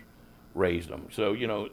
raised 0.54 0.90
them. 0.90 1.08
So 1.12 1.34
you 1.34 1.48
know, 1.48 1.70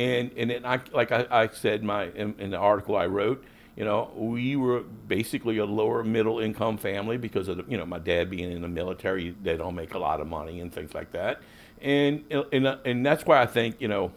and 0.00 0.30
and 0.36 0.50
then 0.50 0.64
I 0.64 0.80
like 0.92 1.12
I, 1.12 1.26
I 1.30 1.48
said 1.48 1.84
my 1.84 2.04
in, 2.10 2.34
in 2.38 2.50
the 2.50 2.56
article 2.56 2.96
I 2.96 3.06
wrote, 3.06 3.44
you 3.76 3.84
know, 3.84 4.10
we 4.16 4.56
were 4.56 4.80
basically 4.80 5.58
a 5.58 5.66
lower 5.66 6.02
middle 6.02 6.40
income 6.40 6.78
family 6.78 7.18
because 7.18 7.48
of 7.48 7.70
you 7.70 7.76
know 7.76 7.84
my 7.84 7.98
dad 7.98 8.30
being 8.30 8.50
in 8.50 8.62
the 8.62 8.68
military. 8.68 9.36
They 9.42 9.56
don't 9.56 9.74
make 9.74 9.94
a 9.94 9.98
lot 9.98 10.20
of 10.20 10.26
money 10.26 10.60
and 10.60 10.72
things 10.72 10.94
like 10.94 11.12
that, 11.12 11.40
and 11.82 12.24
and 12.30 12.78
and 12.84 13.04
that's 13.04 13.26
why 13.26 13.42
I 13.42 13.46
think 13.46 13.76
you 13.78 13.88
know 13.88 14.12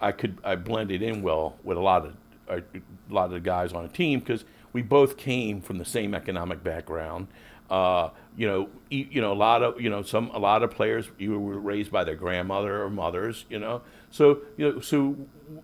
I 0.00 0.10
could 0.10 0.38
I 0.42 0.56
blended 0.56 1.00
in 1.00 1.22
well 1.22 1.56
with 1.62 1.78
a 1.78 1.80
lot 1.80 2.06
of 2.06 2.16
a 2.48 2.62
lot 3.08 3.26
of 3.26 3.30
the 3.30 3.40
guys 3.40 3.72
on 3.72 3.84
the 3.84 3.92
team 3.92 4.18
because 4.18 4.44
we 4.72 4.82
both 4.82 5.16
came 5.16 5.60
from 5.60 5.78
the 5.78 5.84
same 5.84 6.12
economic 6.14 6.64
background. 6.64 7.28
Uh, 7.70 8.10
you 8.36 8.48
know, 8.48 8.68
you 8.90 9.20
know, 9.20 9.32
a 9.32 9.34
lot 9.34 9.62
of 9.62 9.80
you 9.80 9.88
know 9.90 10.02
some 10.02 10.28
a 10.30 10.38
lot 10.40 10.64
of 10.64 10.72
players 10.72 11.08
you 11.18 11.38
were 11.38 11.58
raised 11.58 11.92
by 11.92 12.02
their 12.02 12.16
grandmother 12.16 12.82
or 12.82 12.90
mothers. 12.90 13.44
You 13.48 13.60
know, 13.60 13.82
so 14.10 14.40
you 14.56 14.72
know, 14.72 14.80
so 14.80 15.16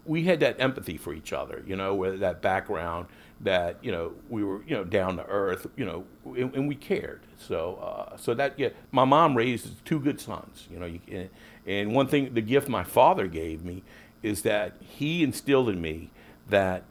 we 0.04 0.24
had 0.24 0.40
that 0.40 0.60
empathy 0.60 0.96
for 0.96 1.12
each 1.12 1.32
other. 1.32 1.62
You 1.66 1.76
know, 1.76 1.94
with 1.94 2.20
that 2.20 2.42
background 2.42 3.06
that 3.40 3.78
you 3.82 3.92
know 3.92 4.12
we 4.28 4.44
were 4.44 4.62
you 4.64 4.74
know 4.74 4.84
down 4.84 5.16
to 5.16 5.26
earth. 5.26 5.66
You 5.76 5.84
know, 5.84 6.04
and, 6.24 6.54
and 6.54 6.68
we 6.68 6.74
cared. 6.74 7.20
So 7.38 7.76
uh, 7.76 8.16
so 8.16 8.34
that 8.34 8.58
yeah, 8.58 8.70
my 8.90 9.04
mom 9.04 9.36
raised 9.36 9.84
two 9.84 10.00
good 10.00 10.20
sons. 10.20 10.68
You 10.70 10.78
know, 10.78 10.86
you, 10.86 11.00
and, 11.10 11.30
and 11.66 11.94
one 11.94 12.06
thing 12.06 12.34
the 12.34 12.40
gift 12.40 12.68
my 12.68 12.84
father 12.84 13.26
gave 13.26 13.64
me 13.64 13.82
is 14.22 14.42
that 14.42 14.74
he 14.80 15.22
instilled 15.22 15.68
in 15.68 15.80
me 15.80 16.10
that 16.48 16.84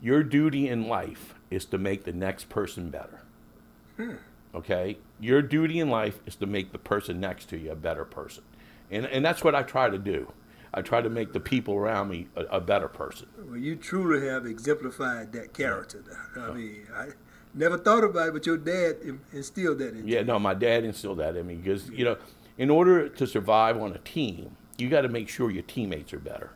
your 0.00 0.22
duty 0.22 0.68
in 0.68 0.88
life 0.88 1.34
is 1.50 1.64
to 1.66 1.78
make 1.78 2.04
the 2.04 2.12
next 2.12 2.48
person 2.48 2.90
better. 2.90 3.20
Hmm. 3.96 4.14
Okay? 4.54 4.98
Your 5.20 5.42
duty 5.42 5.78
in 5.78 5.90
life 5.90 6.18
is 6.26 6.34
to 6.36 6.46
make 6.46 6.72
the 6.72 6.78
person 6.78 7.20
next 7.20 7.48
to 7.50 7.58
you 7.58 7.70
a 7.70 7.76
better 7.76 8.04
person. 8.04 8.42
And, 8.90 9.06
and 9.06 9.24
that's 9.24 9.44
what 9.44 9.54
I 9.54 9.62
try 9.62 9.88
to 9.88 9.98
do. 9.98 10.32
I 10.74 10.82
try 10.82 11.00
to 11.02 11.10
make 11.10 11.32
the 11.32 11.40
people 11.40 11.74
around 11.74 12.08
me 12.08 12.28
a, 12.36 12.42
a 12.44 12.60
better 12.60 12.88
person. 12.88 13.28
Well, 13.46 13.58
you 13.58 13.76
truly 13.76 14.26
have 14.26 14.46
exemplified 14.46 15.32
that 15.32 15.52
character. 15.52 16.02
I 16.36 16.50
mean, 16.52 16.86
I 16.94 17.08
never 17.54 17.76
thought 17.78 18.04
about 18.04 18.28
it, 18.28 18.32
but 18.32 18.46
your 18.46 18.56
dad 18.56 18.96
instilled 19.32 19.78
that 19.80 19.94
in 19.94 20.06
you. 20.06 20.14
Yeah, 20.14 20.22
no, 20.22 20.38
my 20.38 20.54
dad 20.54 20.84
instilled 20.84 21.18
that 21.18 21.36
in 21.36 21.46
me 21.46 21.56
because, 21.56 21.90
you 21.90 22.04
know, 22.04 22.16
in 22.56 22.70
order 22.70 23.08
to 23.08 23.26
survive 23.26 23.76
on 23.80 23.92
a 23.92 23.98
team, 23.98 24.56
you 24.78 24.88
got 24.88 25.02
to 25.02 25.08
make 25.08 25.28
sure 25.28 25.50
your 25.50 25.62
teammates 25.62 26.12
are 26.12 26.18
better 26.18 26.50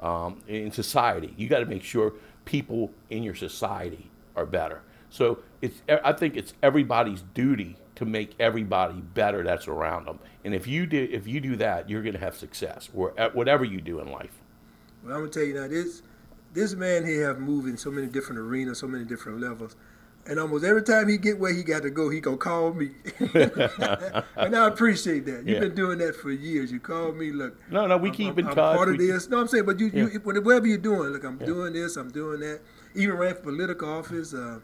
um, 0.00 0.42
in 0.48 0.70
society. 0.70 1.34
You 1.36 1.48
got 1.48 1.60
to 1.60 1.66
make 1.66 1.82
sure 1.82 2.14
people 2.46 2.90
in 3.10 3.22
your 3.22 3.34
society 3.34 4.04
are 4.04 4.10
are 4.40 4.46
better. 4.46 4.80
So 5.10 5.38
it's 5.60 5.82
I 5.88 6.12
think 6.12 6.36
it's 6.36 6.54
everybody's 6.62 7.22
duty 7.34 7.76
to 8.00 8.06
make 8.06 8.34
everybody 8.40 8.94
better 8.94 9.44
that's 9.44 9.68
around 9.68 10.06
them. 10.06 10.18
And 10.42 10.54
if 10.54 10.66
you 10.66 10.86
do 10.86 11.06
if 11.12 11.26
you 11.26 11.38
do 11.38 11.54
that, 11.56 11.90
you're 11.90 12.00
going 12.00 12.14
to 12.14 12.18
have 12.18 12.34
success 12.34 12.88
or 12.94 13.10
whatever 13.34 13.62
you 13.62 13.82
do 13.82 14.00
in 14.00 14.10
life. 14.10 14.40
Well, 15.04 15.16
I'm 15.16 15.20
gonna 15.20 15.30
tell 15.30 15.42
you 15.42 15.52
now 15.52 15.68
this 15.68 16.02
this 16.54 16.74
man 16.74 17.04
here 17.04 17.28
have 17.28 17.40
moved 17.40 17.68
in 17.68 17.76
so 17.76 17.90
many 17.90 18.06
different 18.06 18.40
arenas, 18.40 18.78
so 18.78 18.86
many 18.86 19.04
different 19.04 19.38
levels. 19.38 19.76
And 20.26 20.40
almost 20.40 20.64
every 20.64 20.82
time 20.82 21.08
he 21.08 21.18
get 21.18 21.38
where 21.38 21.52
he 21.52 21.62
got 21.62 21.82
to 21.82 21.90
go, 21.90 22.08
he 22.08 22.20
gonna 22.20 22.38
call 22.38 22.72
me, 22.72 22.90
and 23.18 24.56
I 24.56 24.68
appreciate 24.68 25.26
that. 25.26 25.44
You've 25.46 25.48
yeah. 25.48 25.60
been 25.60 25.74
doing 25.74 25.98
that 25.98 26.16
for 26.16 26.30
years. 26.30 26.72
You 26.72 26.80
call 26.80 27.12
me, 27.12 27.32
look. 27.32 27.58
No, 27.70 27.86
no, 27.86 27.98
we 27.98 28.08
I'm, 28.08 28.14
keep 28.14 28.32
I'm, 28.32 28.38
in 28.38 28.46
I'm 28.46 28.54
touch. 28.54 28.76
part 28.76 28.88
of 28.88 28.96
we 28.96 29.08
this. 29.08 29.28
No, 29.28 29.40
I'm 29.40 29.48
saying, 29.48 29.66
but 29.66 29.78
you, 29.78 29.90
yeah. 29.92 30.08
you, 30.10 30.20
whatever 30.20 30.66
you're 30.66 30.78
doing, 30.78 31.10
look, 31.10 31.24
I'm 31.24 31.38
yeah. 31.40 31.46
doing 31.46 31.74
this, 31.74 31.96
I'm 31.96 32.10
doing 32.10 32.40
that. 32.40 32.60
Even 32.94 33.16
ran 33.16 33.34
for 33.34 33.42
political 33.42 33.90
office. 33.90 34.32
Uh, 34.32 34.60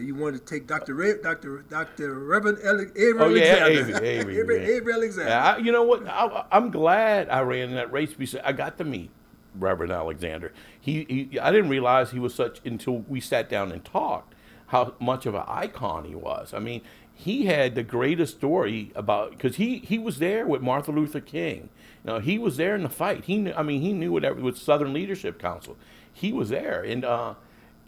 you 0.00 0.14
wanted 0.14 0.46
to 0.46 0.54
take 0.54 0.66
Dr. 0.66 0.94
Re- 0.94 1.20
Dr. 1.22 1.64
Dr. 1.68 2.18
Reverend 2.20 2.58
Ele- 2.62 2.90
Avery 2.96 3.20
oh, 3.20 3.28
yeah, 3.28 3.56
Alexander. 3.60 4.04
Avery, 4.04 4.38
Avery, 4.38 4.38
Avery, 4.38 4.74
Avery 4.74 4.92
Alexander. 4.92 5.30
Yeah, 5.30 5.52
I, 5.52 5.56
you 5.58 5.72
know 5.72 5.82
what? 5.82 6.06
I, 6.06 6.44
am 6.52 6.70
glad 6.70 7.28
I 7.28 7.40
ran 7.40 7.74
that 7.74 7.92
race 7.92 8.12
because 8.12 8.40
I 8.44 8.52
got 8.52 8.78
to 8.78 8.84
meet 8.84 9.10
Reverend 9.54 9.92
Alexander. 9.92 10.52
He, 10.80 11.28
he, 11.30 11.38
I 11.38 11.50
didn't 11.50 11.70
realize 11.70 12.10
he 12.10 12.18
was 12.18 12.34
such 12.34 12.60
until 12.64 12.98
we 12.98 13.20
sat 13.20 13.48
down 13.48 13.72
and 13.72 13.84
talked 13.84 14.34
how 14.68 14.94
much 14.98 15.26
of 15.26 15.34
an 15.34 15.44
icon 15.46 16.04
he 16.04 16.14
was. 16.14 16.52
I 16.52 16.58
mean, 16.58 16.82
he 17.14 17.46
had 17.46 17.74
the 17.74 17.82
greatest 17.82 18.36
story 18.36 18.92
about 18.94 19.30
because 19.30 19.56
he 19.56 19.78
he 19.78 19.98
was 19.98 20.18
there 20.18 20.46
with 20.46 20.60
Martin 20.60 20.94
Luther 20.94 21.20
King. 21.20 21.70
You 22.04 22.12
know, 22.12 22.18
he 22.18 22.38
was 22.38 22.56
there 22.56 22.74
in 22.74 22.82
the 22.82 22.88
fight. 22.88 23.24
He 23.24 23.38
knew, 23.38 23.54
I 23.56 23.62
mean, 23.62 23.80
he 23.80 23.92
knew 23.92 24.12
whatever 24.12 24.40
with 24.40 24.58
Southern 24.58 24.92
Leadership 24.92 25.38
Council. 25.38 25.76
He 26.12 26.32
was 26.32 26.50
there, 26.50 26.82
and 26.82 27.04
uh, 27.04 27.34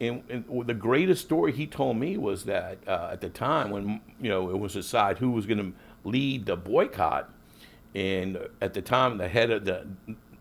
and, 0.00 0.22
and 0.28 0.44
the 0.66 0.74
greatest 0.74 1.24
story 1.24 1.52
he 1.52 1.66
told 1.66 1.96
me 1.96 2.16
was 2.16 2.44
that 2.44 2.78
uh, 2.86 3.10
at 3.12 3.20
the 3.20 3.28
time 3.28 3.70
when 3.70 4.00
you 4.20 4.28
know 4.28 4.50
it 4.50 4.58
was 4.58 4.74
decided 4.74 5.18
who 5.18 5.30
was 5.30 5.46
going 5.46 5.58
to 5.58 5.72
lead 6.08 6.46
the 6.46 6.56
boycott, 6.56 7.30
and 7.94 8.38
at 8.60 8.74
the 8.74 8.82
time 8.82 9.18
the 9.18 9.28
head 9.28 9.50
of 9.50 9.64
the 9.64 9.86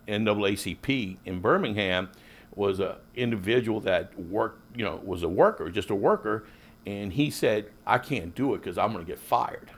NAACP 0.08 1.18
in 1.26 1.40
Birmingham 1.40 2.10
was 2.56 2.80
an 2.80 2.96
individual 3.16 3.80
that 3.82 4.18
worked, 4.20 4.60
you 4.78 4.84
know, 4.84 5.00
was 5.04 5.24
a 5.24 5.30
worker, 5.30 5.70
just 5.70 5.90
a 5.90 5.96
worker, 5.96 6.46
and 6.86 7.14
he 7.14 7.30
said, 7.32 7.72
"I 7.86 7.98
can't 7.98 8.34
do 8.36 8.54
it 8.54 8.60
because 8.60 8.78
I'm 8.78 8.94
going 8.94 9.06
to 9.06 9.10
get 9.12 9.20
fired. 9.20 9.72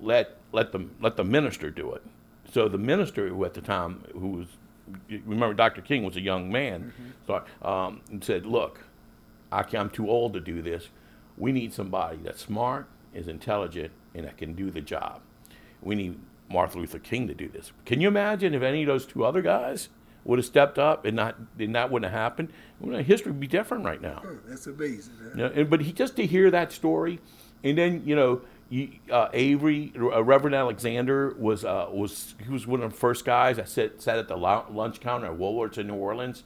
Let 0.00 0.36
let 0.52 0.72
the 0.72 0.86
let 1.00 1.16
the 1.16 1.24
minister 1.24 1.70
do 1.70 1.92
it." 1.92 2.02
So 2.52 2.68
the 2.68 2.78
minister, 2.78 3.28
who 3.28 3.44
at 3.44 3.54
the 3.54 3.60
time, 3.60 4.04
who 4.12 4.28
was, 4.28 4.46
remember, 5.08 5.54
Dr. 5.54 5.80
King 5.82 6.04
was 6.04 6.16
a 6.16 6.20
young 6.20 6.52
man, 6.52 6.92
mm-hmm. 6.92 7.10
so 7.26 7.68
um, 7.68 8.00
said, 8.20 8.46
"Look, 8.46 8.80
I 9.54 9.64
am 9.76 9.88
too 9.90 10.10
old 10.10 10.32
to 10.34 10.40
do 10.40 10.60
this. 10.60 10.88
We 11.36 11.52
need 11.52 11.72
somebody 11.72 12.18
that's 12.22 12.42
smart, 12.42 12.88
is 13.12 13.28
intelligent, 13.28 13.92
and 14.14 14.24
that 14.26 14.36
can 14.36 14.54
do 14.54 14.70
the 14.70 14.80
job. 14.80 15.20
We 15.80 15.94
need 15.94 16.18
Martin 16.48 16.80
Luther 16.80 16.98
King 16.98 17.28
to 17.28 17.34
do 17.34 17.48
this. 17.48 17.72
Can 17.84 18.00
you 18.00 18.08
imagine 18.08 18.54
if 18.54 18.62
any 18.62 18.82
of 18.82 18.88
those 18.88 19.06
two 19.06 19.24
other 19.24 19.42
guys 19.42 19.88
would 20.24 20.38
have 20.38 20.46
stepped 20.46 20.78
up 20.78 21.04
and 21.04 21.16
not 21.16 21.36
and 21.58 21.74
that 21.74 21.90
wouldn't 21.90 22.10
have 22.10 22.20
happened? 22.20 22.52
Well, 22.80 23.02
history 23.02 23.30
would 23.30 23.40
be 23.40 23.46
different 23.46 23.84
right 23.84 24.00
now. 24.00 24.22
Oh, 24.24 24.38
that's 24.46 24.66
amazing. 24.66 25.14
You 25.30 25.36
know, 25.36 25.52
and, 25.54 25.70
but 25.70 25.82
he, 25.82 25.92
just 25.92 26.16
to 26.16 26.26
hear 26.26 26.50
that 26.50 26.72
story, 26.72 27.20
and 27.62 27.78
then 27.78 28.02
you 28.04 28.16
know, 28.16 28.42
you, 28.68 28.90
uh, 29.10 29.28
Avery, 29.32 29.92
uh, 29.96 30.22
Reverend 30.22 30.54
Alexander 30.54 31.34
was 31.38 31.64
uh, 31.64 31.86
was 31.90 32.34
he 32.44 32.50
was 32.50 32.66
one 32.66 32.82
of 32.82 32.92
the 32.92 32.96
first 32.96 33.24
guys 33.24 33.56
that 33.56 33.68
sat 33.68 34.02
sat 34.02 34.18
at 34.18 34.28
the 34.28 34.36
lunch 34.36 35.00
counter 35.00 35.26
at 35.26 35.38
Woolworths 35.38 35.78
in 35.78 35.86
New 35.86 35.94
Orleans, 35.94 36.42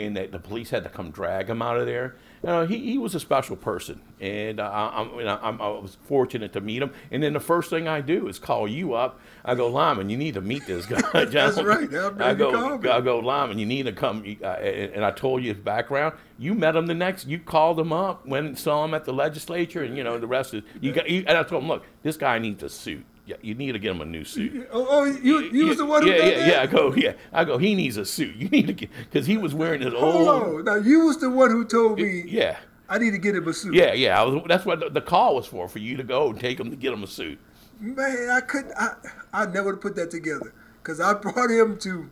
and 0.00 0.16
that 0.16 0.32
the 0.32 0.38
police 0.38 0.70
had 0.70 0.84
to 0.84 0.90
come 0.90 1.10
drag 1.10 1.48
him 1.48 1.62
out 1.62 1.78
of 1.78 1.86
there 1.86 2.16
you 2.42 2.48
know, 2.48 2.66
he, 2.66 2.78
he 2.78 2.96
was 2.96 3.14
a 3.14 3.20
special 3.20 3.54
person, 3.54 4.00
and 4.18 4.60
uh, 4.60 4.90
I'm, 4.94 5.10
you 5.14 5.24
know, 5.24 5.38
I'm, 5.42 5.60
i 5.60 5.68
was 5.68 5.98
fortunate 6.06 6.54
to 6.54 6.62
meet 6.62 6.80
him. 6.80 6.90
And 7.10 7.22
then 7.22 7.34
the 7.34 7.40
first 7.40 7.68
thing 7.68 7.86
I 7.86 8.00
do 8.00 8.28
is 8.28 8.38
call 8.38 8.66
you 8.66 8.94
up. 8.94 9.20
I 9.44 9.54
go, 9.54 9.66
Lyman, 9.66 10.08
you 10.08 10.16
need 10.16 10.34
to 10.34 10.40
meet 10.40 10.66
this 10.66 10.86
guy. 10.86 11.02
That's 11.26 11.60
right. 11.60 11.92
I 12.18 12.32
go, 12.32 12.78
I 12.78 13.02
go, 13.02 13.18
Lyman, 13.18 13.58
you 13.58 13.66
need 13.66 13.82
to 13.82 13.92
come. 13.92 14.24
Uh, 14.42 14.46
and 14.46 15.04
I 15.04 15.10
told 15.10 15.42
you 15.42 15.52
his 15.52 15.62
background. 15.62 16.14
You 16.38 16.54
met 16.54 16.76
him 16.76 16.86
the 16.86 16.94
next. 16.94 17.26
You 17.26 17.38
called 17.38 17.78
him 17.78 17.92
up, 17.92 18.26
went 18.26 18.46
and 18.46 18.58
saw 18.58 18.86
him 18.86 18.94
at 18.94 19.04
the 19.04 19.12
legislature, 19.12 19.82
and 19.82 19.94
you 19.98 20.02
know 20.02 20.18
the 20.18 20.26
rest 20.26 20.54
is. 20.54 20.62
You 20.80 20.92
got. 20.92 21.10
You, 21.10 21.24
and 21.26 21.36
I 21.36 21.42
told 21.42 21.62
him, 21.62 21.68
look, 21.68 21.84
this 22.02 22.16
guy 22.16 22.38
needs 22.38 22.62
a 22.62 22.70
suit. 22.70 23.04
Yeah, 23.30 23.36
you 23.42 23.54
need 23.54 23.72
to 23.72 23.78
get 23.78 23.92
him 23.92 24.00
a 24.00 24.04
new 24.04 24.24
suit. 24.24 24.68
Oh, 24.72 24.86
oh 24.90 25.04
you, 25.04 25.42
you 25.52 25.68
was 25.68 25.76
the 25.76 25.86
one 25.86 26.04
yeah, 26.04 26.14
who 26.14 26.30
yeah, 26.30 26.48
yeah. 26.48 26.62
I 26.62 26.66
go, 26.66 26.92
yeah. 26.96 27.12
I 27.32 27.44
go. 27.44 27.58
He 27.58 27.76
needs 27.76 27.96
a 27.96 28.04
suit. 28.04 28.34
You 28.34 28.48
need 28.48 28.66
to 28.66 28.72
get 28.72 28.90
because 28.98 29.24
he 29.24 29.36
was 29.36 29.54
wearing 29.54 29.82
his 29.82 29.94
Hold 29.94 30.28
old. 30.28 30.28
On. 30.28 30.64
Now 30.64 30.74
you 30.74 31.06
was 31.06 31.18
the 31.18 31.30
one 31.30 31.52
who 31.52 31.64
told 31.64 32.00
me. 32.00 32.24
Yeah. 32.26 32.58
I 32.88 32.98
need 32.98 33.12
to 33.12 33.18
get 33.18 33.36
him 33.36 33.46
a 33.46 33.52
suit. 33.52 33.72
Yeah, 33.72 33.92
yeah. 33.92 34.20
Was, 34.24 34.42
that's 34.48 34.66
what 34.66 34.80
the, 34.80 34.90
the, 34.90 35.00
call 35.00 35.36
was 35.36 35.46
for, 35.46 35.68
for 35.68 35.78
you 35.78 35.96
to 35.96 36.02
go 36.02 36.30
and 36.30 36.40
take 36.40 36.58
him 36.58 36.70
to 36.70 36.76
get 36.76 36.92
him 36.92 37.04
a 37.04 37.06
suit. 37.06 37.38
Man, 37.78 38.30
I 38.30 38.40
couldn't. 38.40 38.72
I 38.76 38.94
I 39.32 39.46
never 39.46 39.76
put 39.76 39.94
that 39.94 40.10
together 40.10 40.52
because 40.82 40.98
I 40.98 41.14
brought 41.14 41.52
him 41.52 41.78
to 41.78 42.10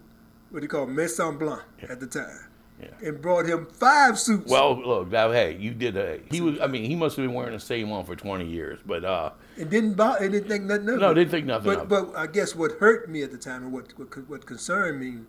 what 0.50 0.60
do 0.60 0.64
you 0.64 0.68
call 0.68 0.84
it, 0.84 0.90
Maison 0.90 1.36
Blanche 1.36 1.62
yeah. 1.82 1.90
at 1.90 1.98
the 1.98 2.06
time. 2.06 2.46
Yeah. 2.80 3.08
And 3.08 3.20
brought 3.20 3.46
him 3.46 3.66
five 3.72 4.20
suits. 4.20 4.48
Well, 4.48 4.80
look, 4.80 5.10
now, 5.10 5.32
hey, 5.32 5.56
you 5.56 5.74
did 5.74 5.96
a. 5.96 6.20
He 6.30 6.40
was. 6.40 6.60
I 6.60 6.68
mean, 6.68 6.84
he 6.84 6.94
must 6.94 7.16
have 7.16 7.26
been 7.26 7.34
wearing 7.34 7.54
the 7.54 7.58
same 7.58 7.90
one 7.90 8.04
for 8.04 8.14
twenty 8.14 8.46
years, 8.46 8.78
but 8.86 9.04
uh. 9.04 9.32
And 9.58 9.70
didn't 9.70 9.94
buy. 9.94 10.18
And 10.20 10.32
didn't 10.32 10.48
think 10.48 10.64
nothing 10.64 10.88
of 10.88 11.00
No, 11.00 11.14
didn't 11.14 11.30
think 11.30 11.46
nothing. 11.46 11.74
But 11.74 11.88
but 11.88 12.16
I 12.16 12.26
guess 12.26 12.54
what 12.54 12.72
hurt 12.72 13.08
me 13.08 13.22
at 13.22 13.32
the 13.32 13.38
time 13.38 13.64
and 13.64 13.72
what 13.72 13.98
what, 13.98 14.28
what 14.28 14.46
concerned 14.46 15.00
me, 15.00 15.24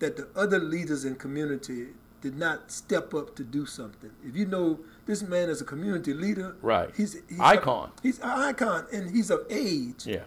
that 0.00 0.16
the 0.16 0.28
other 0.36 0.58
leaders 0.58 1.04
in 1.04 1.16
community 1.16 1.88
did 2.20 2.36
not 2.36 2.70
step 2.70 3.14
up 3.14 3.34
to 3.36 3.44
do 3.44 3.66
something. 3.66 4.10
If 4.24 4.36
you 4.36 4.46
know 4.46 4.80
this 5.06 5.22
man 5.22 5.48
is 5.48 5.60
a 5.60 5.64
community 5.64 6.12
leader, 6.12 6.56
right? 6.62 6.90
He's, 6.96 7.16
he's 7.28 7.40
icon. 7.40 7.92
A, 7.96 8.02
he's 8.02 8.18
an 8.18 8.28
icon, 8.28 8.86
and 8.92 9.10
he's 9.10 9.30
of 9.30 9.46
age. 9.48 10.06
Yeah. 10.06 10.24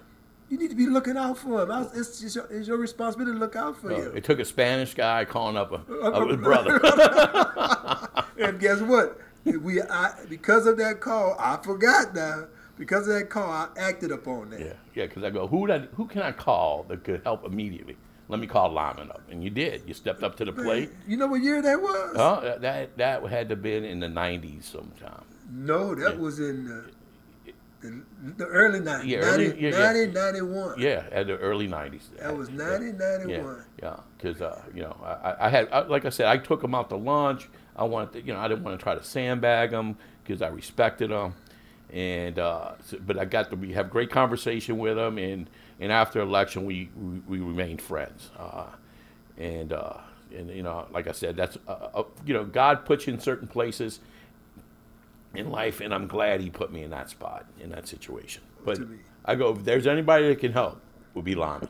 You 0.50 0.58
need 0.58 0.70
to 0.70 0.76
be 0.76 0.88
looking 0.88 1.18
out 1.18 1.38
for 1.38 1.64
him. 1.64 1.72
It's, 1.96 2.22
it's, 2.22 2.36
your, 2.36 2.46
it's 2.52 2.68
your, 2.68 2.78
responsibility 2.78 3.34
to 3.34 3.40
look 3.40 3.56
out 3.56 3.78
for 3.78 3.90
him. 3.90 4.16
It 4.16 4.24
took 4.24 4.40
a 4.40 4.46
Spanish 4.46 4.94
guy 4.94 5.26
calling 5.26 5.58
up 5.58 5.72
a, 5.72 5.94
a, 5.94 6.28
a 6.28 6.38
brother. 6.38 6.80
and 8.38 8.60
guess 8.60 8.82
what? 8.82 9.20
We 9.46 9.82
I, 9.82 10.14
because 10.30 10.68
of 10.68 10.78
that 10.78 11.00
call, 11.00 11.36
I 11.40 11.58
forgot 11.64 12.14
now. 12.14 12.48
Because 12.84 13.08
of 13.08 13.14
that 13.14 13.30
call, 13.30 13.50
I 13.50 13.70
acted 13.78 14.12
upon 14.12 14.50
that. 14.50 14.60
Yeah, 14.60 14.74
yeah. 14.94 15.06
Because 15.06 15.24
I 15.24 15.30
go, 15.30 15.48
who 15.48 15.72
I, 15.72 15.80
who 15.80 16.06
can 16.06 16.22
I 16.22 16.34
call 16.34 16.84
that 16.90 17.06
could 17.06 17.22
help 17.24 17.46
immediately? 17.46 17.96
let 18.28 18.40
me 18.40 18.48
call 18.48 18.72
Lyman 18.72 19.10
up. 19.12 19.22
And 19.30 19.44
you 19.44 19.50
did. 19.50 19.84
You 19.88 19.94
stepped 19.94 20.24
up 20.24 20.36
to 20.38 20.46
the 20.46 20.52
plate. 20.52 20.90
You 21.08 21.18
know 21.18 21.28
what 21.28 21.42
year 21.42 21.62
that 21.62 21.82
was? 21.82 22.16
Oh, 22.18 22.58
that 22.60 22.98
that 22.98 23.24
had 23.24 23.50
to 23.50 23.56
have 23.56 23.62
been 23.62 23.86
in 23.86 24.00
the 24.00 24.08
90s 24.08 24.64
sometime. 24.64 25.24
No, 25.52 25.94
that 25.96 26.16
yeah. 26.16 26.20
was 26.20 26.40
in 26.40 26.66
the, 26.66 27.52
the, 27.82 28.04
the 28.38 28.46
early 28.46 28.80
90s. 28.80 29.06
Yeah, 29.06 29.18
early, 29.20 29.48
90, 29.50 29.62
yeah, 29.62 29.72
90, 29.72 30.12
91. 30.14 30.80
Yeah, 30.80 31.04
at 31.12 31.28
the 31.28 31.38
early 31.38 31.68
90s. 31.68 32.02
That 32.20 32.36
was 32.36 32.50
90, 32.50 32.94
91. 32.94 33.66
Yeah, 33.82 33.98
because, 34.18 34.40
yeah. 34.40 34.48
uh, 34.48 34.62
you 34.74 34.82
know, 34.82 34.98
I, 35.04 35.36
I 35.48 35.50
had, 35.50 35.70
I, 35.72 35.82
like 35.82 36.06
I 36.06 36.10
said, 36.10 36.26
I 36.26 36.38
took 36.38 36.64
him 36.64 36.74
out 36.74 36.90
to 36.90 36.96
lunch. 36.96 37.48
I 37.76 37.84
wanted 37.84 38.14
to, 38.14 38.22
you 38.26 38.34
know, 38.34 38.40
I 38.40 38.48
didn't 38.48 38.64
want 38.64 38.80
to 38.80 38.84
try 38.84 38.96
to 38.96 39.04
sandbag 39.04 39.72
him 39.72 39.98
because 40.24 40.42
I 40.42 40.48
respected 40.48 41.12
him. 41.12 41.34
And, 41.94 42.40
uh, 42.40 42.72
so, 42.84 42.98
but 43.06 43.20
I 43.20 43.26
got 43.26 43.52
to 43.52 43.56
be, 43.56 43.72
have 43.74 43.92
great 43.92 44.10
conversation 44.10 44.80
with 44.80 44.98
him. 44.98 45.20
And, 45.20 45.50
and 45.80 45.92
after 45.92 46.20
election, 46.22 46.66
we, 46.66 46.90
we, 46.96 47.20
we 47.28 47.40
remained 47.40 47.82
friends. 47.82 48.32
Uh, 48.38 48.66
and, 49.38 49.72
uh, 49.72 49.98
and, 50.36 50.50
you 50.50 50.64
know, 50.64 50.88
like 50.92 51.08
I 51.08 51.12
said, 51.12 51.36
that's, 51.36 51.58
uh, 51.68 51.90
uh, 51.94 52.04
you 52.26 52.34
know, 52.34 52.46
God 52.46 52.84
puts 52.86 53.06
you 53.06 53.14
in 53.14 53.20
certain 53.20 53.48
places 53.48 54.00
in 55.36 55.52
life, 55.52 55.82
and 55.82 55.94
I'm 55.94 56.08
glad 56.08 56.42
He 56.42 56.50
put 56.50 56.72
me 56.72 56.84
in 56.84 56.90
that 56.90 57.10
spot, 57.10 57.46
in 57.60 57.70
that 57.70 57.88
situation. 57.88 58.42
But 58.66 58.80
I 59.26 59.36
go, 59.36 59.52
if 59.52 59.64
there's 59.64 59.88
anybody 59.88 60.28
that 60.30 60.40
can 60.40 60.54
help, 60.54 60.82
would 61.14 61.26
be 61.26 61.36
Lyman. 61.36 61.70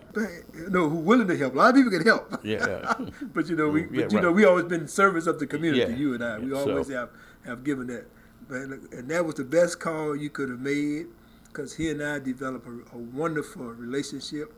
No, 0.69 0.87
who 0.87 0.97
willing 0.97 1.27
to 1.27 1.37
help. 1.37 1.53
A 1.53 1.57
lot 1.57 1.69
of 1.71 1.75
people 1.75 1.91
can 1.91 2.05
help. 2.05 2.39
Yeah. 2.43 2.93
but 3.33 3.49
you 3.49 3.57
know, 3.57 3.67
we, 3.67 3.81
yeah, 3.81 3.87
but, 3.87 3.93
you 3.93 4.03
right. 4.03 4.23
know, 4.23 4.31
we 4.31 4.45
always 4.45 4.65
been 4.65 4.81
in 4.81 4.87
service 4.87 5.27
of 5.27 5.39
the 5.39 5.47
community. 5.47 5.91
Yeah. 5.91 5.97
You 5.97 6.13
and 6.13 6.23
I, 6.23 6.39
we 6.39 6.53
always 6.53 6.87
so. 6.87 6.93
have 6.93 7.09
have 7.45 7.63
given 7.63 7.87
that. 7.87 8.05
And 8.49 9.09
that 9.09 9.25
was 9.25 9.35
the 9.35 9.43
best 9.43 9.79
call 9.79 10.15
you 10.15 10.29
could 10.29 10.49
have 10.49 10.59
made 10.59 11.07
because 11.47 11.75
he 11.75 11.89
and 11.89 12.01
I 12.01 12.19
developed 12.19 12.67
a, 12.67 12.95
a, 12.95 12.97
wonderful 12.97 13.65
relationship. 13.65 14.51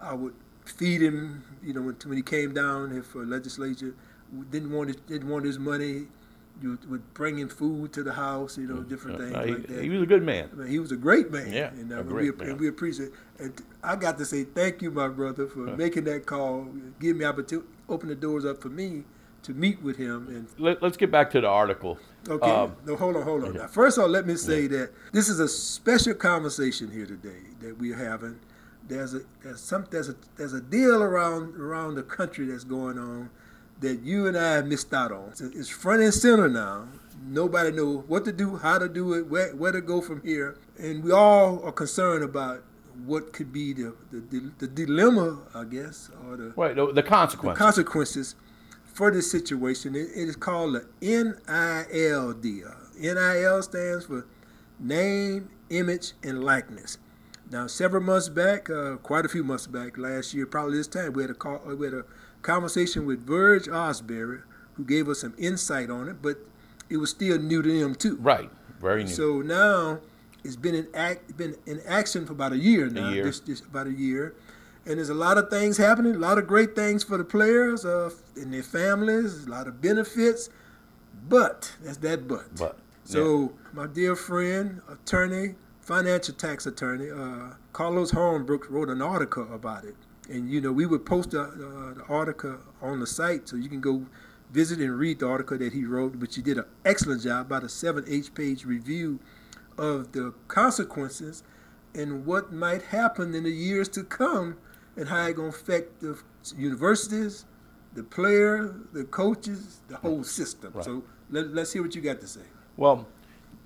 I 0.00 0.14
would 0.14 0.34
feed 0.64 1.02
him, 1.02 1.42
you 1.62 1.72
know, 1.72 1.82
when, 1.82 1.96
when 2.06 2.16
he 2.16 2.22
came 2.22 2.54
down 2.54 2.92
here 2.92 3.02
for 3.02 3.24
legislature. 3.24 3.94
Didn't 4.50 4.70
want 4.70 4.88
his, 4.88 4.96
didn't 4.96 5.28
want 5.28 5.44
his 5.44 5.58
money. 5.58 6.06
You 6.60 6.78
would 6.88 7.14
bring 7.14 7.38
him 7.38 7.48
food 7.48 7.92
to 7.92 8.02
the 8.02 8.12
house, 8.12 8.58
you 8.58 8.66
know, 8.66 8.76
mm, 8.76 8.88
different 8.88 9.18
things 9.18 9.34
uh, 9.34 9.42
he, 9.42 9.52
like 9.52 9.66
that. 9.68 9.82
He 9.82 9.88
was 9.90 10.02
a 10.02 10.06
good 10.06 10.22
man. 10.24 10.50
I 10.52 10.56
mean, 10.56 10.68
he 10.68 10.78
was 10.80 10.90
a 10.90 10.96
great 10.96 11.30
man. 11.30 11.52
Yeah, 11.52 11.68
and, 11.68 11.92
uh, 11.92 12.00
a 12.00 12.04
great 12.04 12.32
we, 12.32 12.38
man. 12.38 12.50
And 12.50 12.60
we 12.60 12.68
appreciate. 12.68 13.10
And 13.38 13.52
I 13.82 13.94
got 13.94 14.18
to 14.18 14.24
say 14.24 14.44
thank 14.44 14.82
you, 14.82 14.90
my 14.90 15.08
brother, 15.08 15.46
for 15.46 15.76
making 15.76 16.04
that 16.04 16.26
call, 16.26 16.66
giving 17.00 17.18
me 17.18 17.24
opportunity, 17.24 17.68
open 17.88 18.08
the 18.08 18.16
doors 18.16 18.44
up 18.44 18.60
for 18.60 18.68
me 18.70 19.04
to 19.42 19.54
meet 19.54 19.82
with 19.82 19.96
him. 19.96 20.28
And 20.28 20.48
Let, 20.58 20.82
us 20.82 20.96
get 20.96 21.10
back 21.10 21.30
to 21.30 21.40
the 21.40 21.48
article. 21.48 21.98
Okay. 22.28 22.50
Um, 22.50 22.76
no, 22.84 22.96
hold 22.96 23.16
on, 23.16 23.22
hold 23.22 23.44
on. 23.44 23.54
Now, 23.54 23.66
first 23.66 23.98
of 23.98 24.04
all, 24.04 24.10
let 24.10 24.26
me 24.26 24.36
say 24.36 24.62
yeah. 24.62 24.68
that 24.68 24.90
this 25.12 25.28
is 25.28 25.40
a 25.40 25.48
special 25.48 26.14
conversation 26.14 26.90
here 26.90 27.06
today 27.06 27.40
that 27.60 27.78
we're 27.78 27.96
having. 27.96 28.40
There's 28.86 29.14
a 29.14 29.20
there's 29.42 29.60
some 29.60 29.86
there's 29.90 30.08
a 30.08 30.16
there's 30.36 30.54
a 30.54 30.60
deal 30.60 31.02
around 31.02 31.56
around 31.56 31.94
the 31.94 32.02
country 32.02 32.46
that's 32.46 32.64
going 32.64 32.98
on 32.98 33.30
that 33.80 34.00
you 34.00 34.26
and 34.26 34.36
I 34.36 34.60
missed 34.62 34.92
out 34.92 35.12
on. 35.12 35.32
It's 35.38 35.68
front 35.68 36.02
and 36.02 36.12
center 36.12 36.48
now. 36.48 36.88
Nobody 37.26 37.72
knows 37.72 38.04
what 38.06 38.24
to 38.24 38.32
do, 38.32 38.56
how 38.56 38.78
to 38.78 38.88
do 38.88 39.14
it, 39.14 39.28
where, 39.28 39.54
where 39.54 39.72
to 39.72 39.80
go 39.80 40.00
from 40.00 40.22
here. 40.22 40.56
And 40.78 41.02
we 41.04 41.12
all 41.12 41.62
are 41.64 41.72
concerned 41.72 42.24
about 42.24 42.62
what 43.04 43.32
could 43.32 43.52
be 43.52 43.72
the, 43.72 43.94
the, 44.10 44.50
the 44.58 44.66
dilemma, 44.66 45.38
I 45.54 45.64
guess, 45.64 46.10
or 46.26 46.36
the, 46.36 46.52
right, 46.56 46.74
the, 46.74 46.92
the 46.92 47.02
consequences. 47.02 47.58
The 47.58 47.64
consequences 47.64 48.34
for 48.98 49.12
this 49.12 49.30
situation. 49.30 49.94
it, 49.94 50.08
it 50.12 50.28
is 50.28 50.34
called 50.34 50.74
the 50.74 50.84
NIL 51.00 52.32
deal. 52.32 52.74
NIL 52.98 53.62
stands 53.62 54.06
for 54.06 54.26
name, 54.80 55.48
image, 55.70 56.14
and 56.24 56.42
likeness. 56.42 56.98
Now, 57.48 57.68
several 57.68 58.02
months 58.02 58.28
back, 58.28 58.68
uh, 58.68 58.96
quite 58.96 59.24
a 59.24 59.28
few 59.28 59.44
months 59.44 59.68
back, 59.68 59.96
last 59.96 60.34
year, 60.34 60.46
probably 60.46 60.78
this 60.78 60.88
time, 60.88 61.12
we 61.12 61.22
had 61.22 61.30
a 61.30 61.34
call, 61.34 61.60
we 61.64 61.86
had 61.86 61.94
a 61.94 62.04
conversation 62.42 63.06
with 63.06 63.24
Verge 63.24 63.66
Ausberry, 63.68 64.42
who 64.74 64.84
gave 64.84 65.08
us 65.08 65.20
some 65.20 65.34
insight 65.38 65.90
on 65.90 66.08
it, 66.08 66.20
but 66.20 66.38
it 66.90 66.96
was 66.96 67.10
still 67.10 67.38
new 67.38 67.62
to 67.62 67.80
them 67.80 67.94
too. 67.94 68.16
Right, 68.16 68.50
very 68.80 69.04
new. 69.04 69.10
So 69.10 69.42
now 69.42 70.00
it's 70.42 70.56
been 70.56 70.74
in 70.74 70.88
act, 70.92 71.36
been 71.36 71.54
in 71.66 71.80
action 71.86 72.26
for 72.26 72.32
about 72.32 72.52
a 72.52 72.58
year 72.58 72.90
now. 72.90 73.10
A 73.10 73.14
year. 73.14 73.24
This, 73.24 73.38
this, 73.38 73.60
about 73.60 73.86
a 73.86 73.92
year, 73.92 74.34
and 74.88 74.96
there's 74.96 75.10
a 75.10 75.14
lot 75.14 75.36
of 75.36 75.50
things 75.50 75.76
happening. 75.76 76.14
A 76.14 76.18
lot 76.18 76.38
of 76.38 76.46
great 76.46 76.74
things 76.74 77.04
for 77.04 77.18
the 77.18 77.24
players 77.24 77.84
uh, 77.84 78.10
and 78.36 78.52
their 78.52 78.62
families. 78.62 79.46
A 79.46 79.50
lot 79.50 79.68
of 79.68 79.80
benefits, 79.82 80.48
but 81.28 81.76
that's 81.82 81.98
that 81.98 82.26
but. 82.26 82.56
But 82.56 82.78
so 83.04 83.40
yeah. 83.40 83.48
my 83.72 83.86
dear 83.86 84.16
friend, 84.16 84.80
attorney 84.90 85.54
financial 85.88 86.34
tax 86.34 86.66
attorney, 86.66 87.10
uh, 87.10 87.54
Carlos 87.72 88.12
Hornbrook, 88.12 88.68
wrote 88.68 88.90
an 88.90 89.00
article 89.00 89.48
about 89.54 89.84
it. 89.84 89.96
And, 90.28 90.50
you 90.50 90.60
know, 90.60 90.70
we 90.70 90.84
would 90.84 91.06
post 91.06 91.30
the, 91.30 91.40
uh, 91.40 91.94
the 91.94 92.04
article 92.10 92.58
on 92.82 93.00
the 93.00 93.06
site 93.06 93.48
so 93.48 93.56
you 93.56 93.70
can 93.70 93.80
go 93.80 94.04
visit 94.52 94.80
and 94.80 94.98
read 94.98 95.20
the 95.20 95.26
article 95.26 95.56
that 95.56 95.72
he 95.72 95.86
wrote, 95.86 96.20
but 96.20 96.34
he 96.34 96.42
did 96.42 96.58
an 96.58 96.66
excellent 96.84 97.22
job, 97.22 97.46
about 97.46 97.64
a 97.64 97.70
seven, 97.70 98.04
eight 98.06 98.34
page 98.34 98.66
review 98.66 99.18
of 99.78 100.12
the 100.12 100.34
consequences 100.48 101.42
and 101.94 102.26
what 102.26 102.52
might 102.52 102.82
happen 102.82 103.34
in 103.34 103.44
the 103.44 103.50
years 103.50 103.88
to 103.88 104.04
come 104.04 104.58
and 104.98 105.08
how 105.08 105.24
it's 105.24 105.36
going 105.36 105.50
to 105.50 105.56
affect 105.56 106.00
the 106.00 106.18
universities, 106.56 107.46
the 107.94 108.02
player, 108.02 108.74
the 108.92 109.04
coaches, 109.04 109.80
the 109.88 109.96
whole 109.96 110.22
system. 110.22 110.72
Right. 110.74 110.84
So 110.84 111.02
let, 111.30 111.46
us 111.56 111.72
hear 111.72 111.82
what 111.82 111.94
you 111.94 112.02
got 112.02 112.20
to 112.20 112.26
say. 112.26 112.42
Well, 112.76 113.06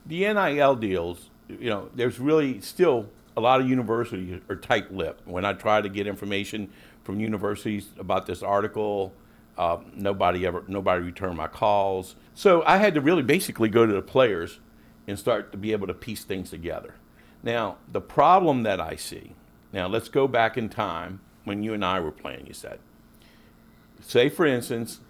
the 0.06 0.32
NIL 0.32 0.76
deals 0.76 1.30
you 1.60 1.70
know, 1.70 1.90
there's 1.94 2.18
really 2.18 2.60
still 2.60 3.08
a 3.36 3.40
lot 3.40 3.60
of 3.60 3.68
universities 3.68 4.40
are 4.48 4.56
tight-lipped. 4.56 5.26
When 5.26 5.44
I 5.44 5.52
try 5.54 5.80
to 5.80 5.88
get 5.88 6.06
information 6.06 6.70
from 7.02 7.18
universities 7.20 7.88
about 7.98 8.26
this 8.26 8.42
article, 8.42 9.12
uh, 9.58 9.78
nobody 9.94 10.46
ever, 10.46 10.64
nobody 10.68 11.02
returned 11.02 11.36
my 11.36 11.48
calls. 11.48 12.16
So 12.34 12.62
I 12.64 12.76
had 12.78 12.94
to 12.94 13.00
really 13.00 13.22
basically 13.22 13.68
go 13.68 13.86
to 13.86 13.92
the 13.92 14.02
players 14.02 14.60
and 15.06 15.18
start 15.18 15.52
to 15.52 15.58
be 15.58 15.72
able 15.72 15.86
to 15.86 15.94
piece 15.94 16.24
things 16.24 16.50
together. 16.50 16.94
Now, 17.42 17.78
the 17.90 18.00
problem 18.00 18.62
that 18.62 18.80
I 18.80 18.96
see, 18.96 19.34
now 19.73 19.87
let's 19.87 20.09
go 20.09 20.29
back 20.29 20.57
in 20.57 20.69
time 20.69 21.21
when 21.45 21.62
you 21.62 21.75
and 21.75 21.85
I 21.85 22.00
were 22.00 22.12
playing, 22.12 22.47
you 22.47 22.55
said. 22.55 22.79
Say, 24.00 24.29
for 24.29 24.47
instance, 24.47 25.00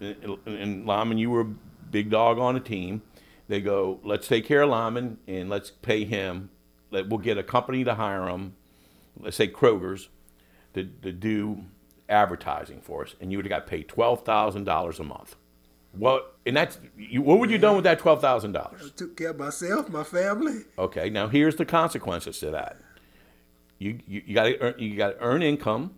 and 0.00 0.86
Lyman, 0.86 1.18
you 1.18 1.30
were 1.30 1.40
a 1.42 1.54
big 1.90 2.10
dog 2.10 2.38
on 2.38 2.56
a 2.56 2.60
team, 2.60 3.02
they 3.48 3.60
go, 3.60 4.00
let's 4.04 4.28
take 4.28 4.46
care 4.46 4.62
of 4.62 4.70
Lyman 4.70 5.18
and 5.26 5.50
let's 5.50 5.70
pay 5.70 6.04
him. 6.04 6.50
Let, 6.90 7.08
we'll 7.08 7.18
get 7.18 7.38
a 7.38 7.42
company 7.42 7.84
to 7.84 7.94
hire 7.94 8.28
him, 8.28 8.54
let's 9.18 9.36
say 9.36 9.48
Kroger's, 9.48 10.08
to, 10.74 10.84
to 10.84 11.12
do 11.12 11.64
advertising 12.08 12.80
for 12.80 13.04
us, 13.04 13.14
and 13.20 13.32
you 13.32 13.38
would 13.38 13.46
have 13.46 13.50
got 13.50 13.66
paid 13.66 13.88
twelve 13.88 14.24
thousand 14.24 14.64
dollars 14.64 15.00
a 15.00 15.04
month. 15.04 15.36
What 15.92 16.36
and 16.46 16.56
that's 16.56 16.78
you, 16.96 17.22
what 17.22 17.38
would 17.38 17.50
you 17.50 17.58
done 17.58 17.76
with 17.76 17.84
that 17.84 17.98
twelve 17.98 18.20
thousand 18.20 18.52
dollars? 18.52 18.92
Took 18.92 19.16
care 19.16 19.30
of 19.30 19.38
myself, 19.38 19.88
my 19.88 20.04
family. 20.04 20.64
Okay, 20.78 21.10
now 21.10 21.28
here's 21.28 21.56
the 21.56 21.64
consequences 21.64 22.38
to 22.40 22.50
that. 22.50 22.76
You 23.82 23.98
you, 24.06 24.22
you 24.26 24.34
got 24.34 24.44
to 24.44 24.74
you 24.78 24.96
got 24.96 25.10
to 25.10 25.20
earn 25.20 25.42
income 25.42 25.94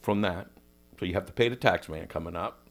from 0.00 0.20
that, 0.20 0.46
so 0.98 1.04
you 1.04 1.14
have 1.14 1.26
to 1.26 1.32
pay 1.32 1.48
the 1.48 1.56
tax 1.56 1.88
man 1.88 2.06
coming 2.06 2.36
up. 2.36 2.68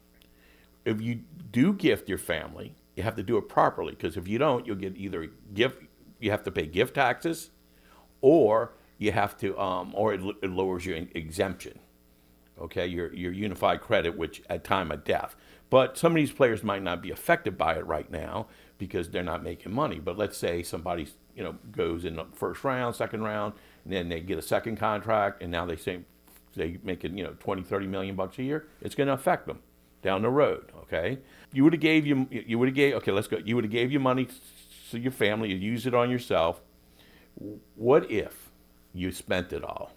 If 0.84 1.00
you 1.02 1.20
do 1.50 1.74
gift 1.74 2.08
your 2.08 2.18
family, 2.18 2.74
you 2.94 3.02
have 3.02 3.16
to 3.16 3.22
do 3.22 3.36
it 3.36 3.48
properly 3.48 3.92
because 3.92 4.16
if 4.16 4.26
you 4.26 4.38
don't, 4.38 4.66
you'll 4.66 4.76
get 4.76 4.96
either 4.96 5.28
gift, 5.52 5.82
you 6.20 6.30
have 6.30 6.42
to 6.44 6.50
pay 6.50 6.66
gift 6.66 6.94
taxes, 6.94 7.50
or 8.22 8.72
you 8.98 9.12
have 9.12 9.36
to, 9.38 9.58
um, 9.60 9.92
or 9.94 10.14
it, 10.14 10.20
it 10.42 10.50
lowers 10.50 10.86
your 10.86 10.96
exemption. 11.14 11.78
Okay, 12.58 12.86
your 12.86 13.12
your 13.12 13.32
unified 13.32 13.82
credit, 13.82 14.16
which 14.16 14.42
at 14.48 14.64
time 14.64 14.90
of 14.90 15.04
death. 15.04 15.36
But 15.68 15.98
some 15.98 16.12
of 16.12 16.16
these 16.16 16.32
players 16.32 16.64
might 16.64 16.82
not 16.82 17.02
be 17.02 17.10
affected 17.10 17.58
by 17.58 17.74
it 17.74 17.86
right 17.86 18.10
now 18.10 18.46
because 18.78 19.10
they're 19.10 19.22
not 19.22 19.42
making 19.42 19.74
money. 19.74 19.98
But 19.98 20.16
let's 20.16 20.38
say 20.38 20.62
somebody 20.62 21.08
you 21.34 21.44
know 21.44 21.56
goes 21.70 22.06
in 22.06 22.16
the 22.16 22.24
first 22.32 22.64
round, 22.64 22.96
second 22.96 23.22
round, 23.22 23.52
and 23.86 23.94
then 23.94 24.08
they 24.08 24.18
get 24.20 24.36
a 24.36 24.42
second 24.42 24.76
contract, 24.76 25.42
and 25.42 25.52
now 25.52 25.64
they 25.64 25.76
say 25.76 26.00
they 26.56 26.78
making 26.82 27.16
you 27.16 27.22
know 27.22 27.36
20, 27.38 27.62
30 27.62 27.86
million 27.86 28.16
bucks 28.16 28.38
a 28.38 28.42
year. 28.42 28.66
It's 28.80 28.96
going 28.96 29.06
to 29.06 29.12
affect 29.12 29.46
them 29.46 29.60
down 30.02 30.22
the 30.22 30.30
road. 30.30 30.72
Okay, 30.82 31.18
you 31.52 31.62
would 31.62 31.72
have 31.72 31.80
gave 31.80 32.04
you 32.04 32.26
you 32.30 32.58
would 32.58 32.68
have 32.68 32.74
gave 32.74 32.94
okay 32.96 33.12
let's 33.12 33.28
go 33.28 33.38
you 33.44 33.54
would 33.54 33.64
have 33.64 33.70
gave 33.70 33.92
your 33.92 34.00
money 34.00 34.28
to 34.90 34.98
your 34.98 35.12
family 35.12 35.52
you 35.52 35.56
use 35.56 35.86
it 35.86 35.94
on 35.94 36.10
yourself 36.10 36.60
what 37.74 38.10
if 38.10 38.50
you 38.92 39.12
spent 39.12 39.52
it 39.52 39.62
all 39.62 39.92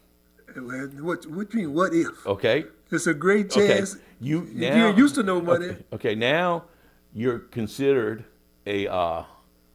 what 0.55 1.25
what 1.27 1.49
do 1.49 1.57
you 1.59 1.67
mean 1.67 1.73
what 1.73 1.93
if 1.93 2.25
okay 2.25 2.65
it's 2.91 3.07
a 3.07 3.13
great 3.13 3.49
chance 3.49 3.95
okay. 3.95 4.03
you 4.19 4.47
now, 4.53 4.75
you're 4.75 4.97
used 4.97 5.15
to 5.15 5.23
no 5.23 5.41
money 5.41 5.67
okay, 5.67 5.83
okay 5.93 6.15
now 6.15 6.65
you're 7.13 7.39
considered 7.39 8.23
a, 8.65 8.87
uh, 8.87 9.23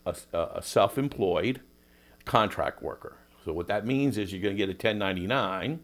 a, 0.06 0.16
a 0.32 0.62
self-employed 0.62 1.60
contract 2.24 2.82
worker 2.82 3.16
so 3.44 3.52
what 3.52 3.66
that 3.66 3.86
means 3.86 4.18
is 4.18 4.32
you're 4.32 4.42
going 4.42 4.56
to 4.56 4.58
get 4.58 4.68
a 4.68 4.72
1099 4.72 5.80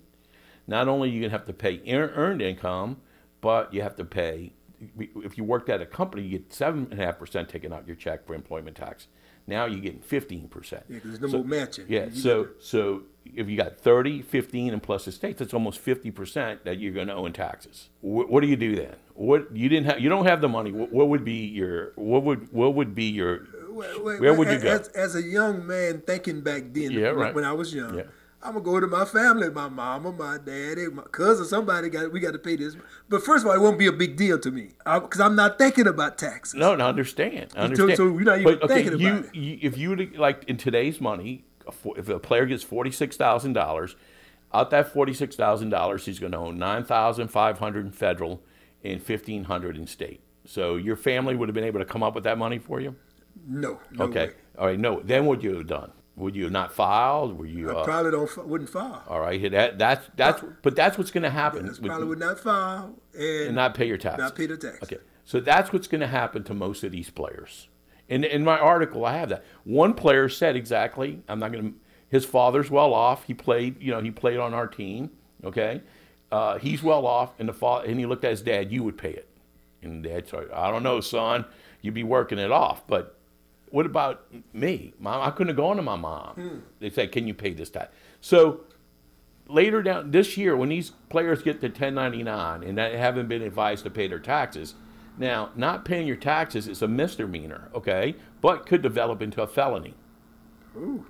not 0.66 0.88
only 0.88 1.08
are 1.08 1.12
you 1.12 1.20
going 1.20 1.30
to 1.30 1.36
have 1.36 1.46
to 1.46 1.52
pay 1.52 1.80
earned 1.88 2.42
income 2.42 2.96
but 3.40 3.72
you 3.72 3.82
have 3.82 3.96
to 3.96 4.04
pay 4.04 4.52
if 4.98 5.36
you 5.36 5.44
worked 5.44 5.68
at 5.68 5.80
a 5.80 5.86
company, 5.86 6.22
you 6.22 6.38
get 6.38 6.52
seven 6.52 6.88
and 6.90 7.00
a 7.00 7.04
half 7.04 7.18
percent 7.18 7.48
taken 7.48 7.72
out 7.72 7.86
your 7.86 7.96
check 7.96 8.26
for 8.26 8.34
employment 8.34 8.76
tax. 8.76 9.08
Now 9.46 9.66
you're 9.66 9.80
getting 9.80 10.00
fifteen 10.00 10.48
percent. 10.48 10.84
Yeah, 10.88 10.96
because 10.96 11.10
there's 11.10 11.20
no 11.20 11.28
so, 11.28 11.38
more 11.38 11.46
matching. 11.46 11.86
Yeah, 11.88 12.06
you 12.06 12.14
so 12.14 12.48
so 12.60 13.02
if 13.34 13.48
you 13.48 13.56
got 13.56 13.76
30, 13.76 14.22
15, 14.22 14.72
and 14.72 14.82
plus 14.82 15.06
estates, 15.06 15.38
that's 15.38 15.52
almost 15.52 15.80
fifty 15.80 16.10
percent 16.10 16.64
that 16.64 16.78
you're 16.78 16.92
going 16.92 17.08
to 17.08 17.14
owe 17.14 17.26
in 17.26 17.32
taxes. 17.32 17.90
What, 18.00 18.30
what, 18.30 18.40
do 18.40 18.46
you 18.46 18.56
do 18.56 18.74
then? 18.76 18.96
What 19.14 19.54
you 19.54 19.68
didn't 19.68 19.86
have? 19.86 20.00
You 20.00 20.08
don't 20.08 20.26
have 20.26 20.40
the 20.40 20.48
money. 20.48 20.72
What, 20.72 20.92
what 20.92 21.08
would 21.08 21.24
be 21.24 21.46
your? 21.46 21.92
What 21.96 22.22
would 22.24 22.52
what 22.52 22.74
would 22.74 22.94
be 22.94 23.04
your? 23.04 23.46
Wait, 23.70 24.04
wait, 24.04 24.20
where 24.20 24.34
would 24.34 24.48
you 24.48 24.58
go? 24.58 24.68
As, 24.68 24.88
as, 24.88 25.14
a 25.14 25.22
young 25.22 25.66
man 25.66 26.02
thinking 26.06 26.40
back 26.40 26.64
then, 26.72 26.90
yeah, 26.90 27.10
when, 27.10 27.16
right. 27.16 27.34
when 27.34 27.44
I 27.44 27.52
was 27.52 27.74
young. 27.74 27.96
Yeah 27.96 28.04
I'm 28.42 28.54
gonna 28.54 28.64
go 28.64 28.80
to 28.80 28.86
my 28.86 29.04
family, 29.04 29.50
my 29.50 29.68
mama, 29.68 30.12
my 30.12 30.38
daddy, 30.38 30.88
my 30.88 31.02
cousin, 31.02 31.44
somebody 31.44 31.90
got 31.90 32.10
we 32.10 32.20
got 32.20 32.32
to 32.32 32.38
pay 32.38 32.56
this. 32.56 32.74
But 33.08 33.22
first 33.22 33.44
of 33.44 33.50
all, 33.50 33.54
it 33.54 33.60
won't 33.60 33.78
be 33.78 33.86
a 33.86 33.92
big 33.92 34.16
deal 34.16 34.38
to 34.38 34.50
me 34.50 34.70
because 34.84 35.20
I'm 35.20 35.36
not 35.36 35.58
thinking 35.58 35.86
about 35.86 36.16
taxes. 36.16 36.54
No, 36.54 36.74
no, 36.74 36.86
understand. 36.86 37.52
I 37.54 37.60
understand. 37.60 37.90
So, 37.90 37.96
so 37.96 38.04
you're 38.04 38.22
not 38.22 38.40
even 38.40 38.58
but, 38.58 38.62
okay, 38.62 38.82
thinking 38.82 38.98
you, 38.98 39.08
about 39.08 39.24
it. 39.26 39.34
You, 39.34 39.58
if 39.60 39.76
you 39.76 39.90
would 39.90 40.16
like 40.16 40.44
in 40.44 40.56
today's 40.56 41.02
money, 41.02 41.44
if 41.96 42.08
a 42.08 42.18
player 42.18 42.46
gets 42.46 42.62
forty 42.62 42.90
six 42.90 43.16
thousand 43.18 43.52
dollars, 43.52 43.94
out 44.54 44.70
that 44.70 44.90
forty 44.90 45.12
six 45.12 45.36
thousand 45.36 45.68
dollars, 45.68 46.06
he's 46.06 46.18
going 46.18 46.32
to 46.32 46.38
own 46.38 46.58
nine 46.58 46.84
thousand 46.84 47.28
five 47.28 47.58
hundred 47.58 47.84
in 47.84 47.92
federal 47.92 48.42
and 48.82 49.02
fifteen 49.02 49.44
hundred 49.44 49.76
in 49.76 49.86
state. 49.86 50.22
So 50.46 50.76
your 50.76 50.96
family 50.96 51.36
would 51.36 51.50
have 51.50 51.54
been 51.54 51.64
able 51.64 51.80
to 51.80 51.84
come 51.84 52.02
up 52.02 52.14
with 52.14 52.24
that 52.24 52.38
money 52.38 52.58
for 52.58 52.80
you. 52.80 52.96
No. 53.46 53.80
no 53.92 54.04
okay. 54.06 54.26
Way. 54.28 54.32
All 54.58 54.66
right. 54.66 54.78
No. 54.78 55.00
Then 55.00 55.26
what 55.26 55.38
would 55.38 55.44
you 55.44 55.56
have 55.56 55.66
done? 55.66 55.92
Would 56.20 56.36
you 56.36 56.44
have 56.44 56.52
not 56.52 56.72
filed? 56.72 57.38
Were 57.38 57.46
you? 57.46 57.70
I 57.70 57.80
uh, 57.80 57.84
probably 57.84 58.10
don't 58.10 58.46
wouldn't 58.46 58.68
file. 58.68 59.02
All 59.08 59.20
right, 59.20 59.50
that 59.50 59.78
that's 59.78 60.06
that's 60.16 60.44
but 60.62 60.76
that's 60.76 60.98
what's 60.98 61.10
going 61.10 61.22
to 61.22 61.30
happen. 61.30 61.64
Yes, 61.64 61.78
probably 61.78 62.06
would 62.06 62.18
not 62.18 62.38
file 62.38 62.94
and, 63.14 63.46
and, 63.46 63.54
not 63.54 63.74
pay 63.74 63.86
your 63.86 63.96
tax. 63.96 64.18
Not 64.18 64.36
pay 64.36 64.46
the 64.46 64.58
tax. 64.58 64.82
Okay, 64.82 64.98
so 65.24 65.40
that's 65.40 65.72
what's 65.72 65.88
going 65.88 66.02
to 66.02 66.06
happen 66.06 66.44
to 66.44 66.54
most 66.54 66.84
of 66.84 66.92
these 66.92 67.08
players. 67.08 67.68
In 68.08 68.24
in 68.24 68.44
my 68.44 68.58
article, 68.58 69.06
I 69.06 69.16
have 69.16 69.30
that. 69.30 69.44
One 69.64 69.94
player 69.94 70.28
said 70.28 70.56
exactly. 70.56 71.22
I'm 71.26 71.38
not 71.38 71.52
going 71.52 71.72
to. 71.72 71.78
His 72.10 72.26
father's 72.26 72.70
well 72.70 72.92
off. 72.92 73.24
He 73.24 73.32
played. 73.32 73.80
You 73.80 73.92
know, 73.92 74.02
he 74.02 74.10
played 74.10 74.38
on 74.38 74.52
our 74.52 74.66
team. 74.66 75.10
Okay, 75.42 75.80
uh, 76.30 76.58
he's 76.58 76.82
well 76.82 77.06
off, 77.06 77.32
and 77.38 77.48
the 77.48 77.54
father 77.54 77.86
and 77.88 77.98
he 77.98 78.04
looked 78.04 78.24
at 78.24 78.32
his 78.32 78.42
dad. 78.42 78.70
You 78.70 78.82
would 78.82 78.98
pay 78.98 79.12
it, 79.12 79.28
and 79.80 80.02
dad 80.02 80.28
said, 80.28 80.50
"I 80.52 80.70
don't 80.70 80.82
know, 80.82 81.00
son. 81.00 81.46
You'd 81.80 81.94
be 81.94 82.04
working 82.04 82.38
it 82.38 82.52
off, 82.52 82.86
but." 82.86 83.16
What 83.70 83.86
about 83.86 84.26
me? 84.52 84.94
Mom, 84.98 85.22
I 85.22 85.30
couldn't 85.30 85.48
have 85.48 85.56
gone 85.56 85.76
to 85.76 85.82
my 85.82 85.96
mom. 85.96 86.34
Hmm. 86.34 86.58
They 86.80 86.90
said, 86.90 87.12
"Can 87.12 87.26
you 87.26 87.34
pay 87.34 87.52
this 87.52 87.70
tax?" 87.70 87.94
So 88.20 88.62
later 89.48 89.82
down 89.82 90.10
this 90.10 90.36
year, 90.36 90.56
when 90.56 90.68
these 90.68 90.90
players 91.08 91.42
get 91.42 91.60
to 91.60 91.68
1099 91.68 92.62
and 92.62 92.78
they 92.78 92.96
haven't 92.96 93.28
been 93.28 93.42
advised 93.42 93.84
to 93.84 93.90
pay 93.90 94.06
their 94.08 94.18
taxes, 94.18 94.74
now 95.18 95.50
not 95.54 95.84
paying 95.84 96.06
your 96.06 96.16
taxes 96.16 96.68
is 96.68 96.82
a 96.82 96.88
misdemeanor, 96.88 97.68
okay, 97.74 98.14
but 98.40 98.66
could 98.66 98.82
develop 98.82 99.20
into 99.20 99.42
a 99.42 99.46
felony. 99.46 99.94
Ooh. 100.76 101.06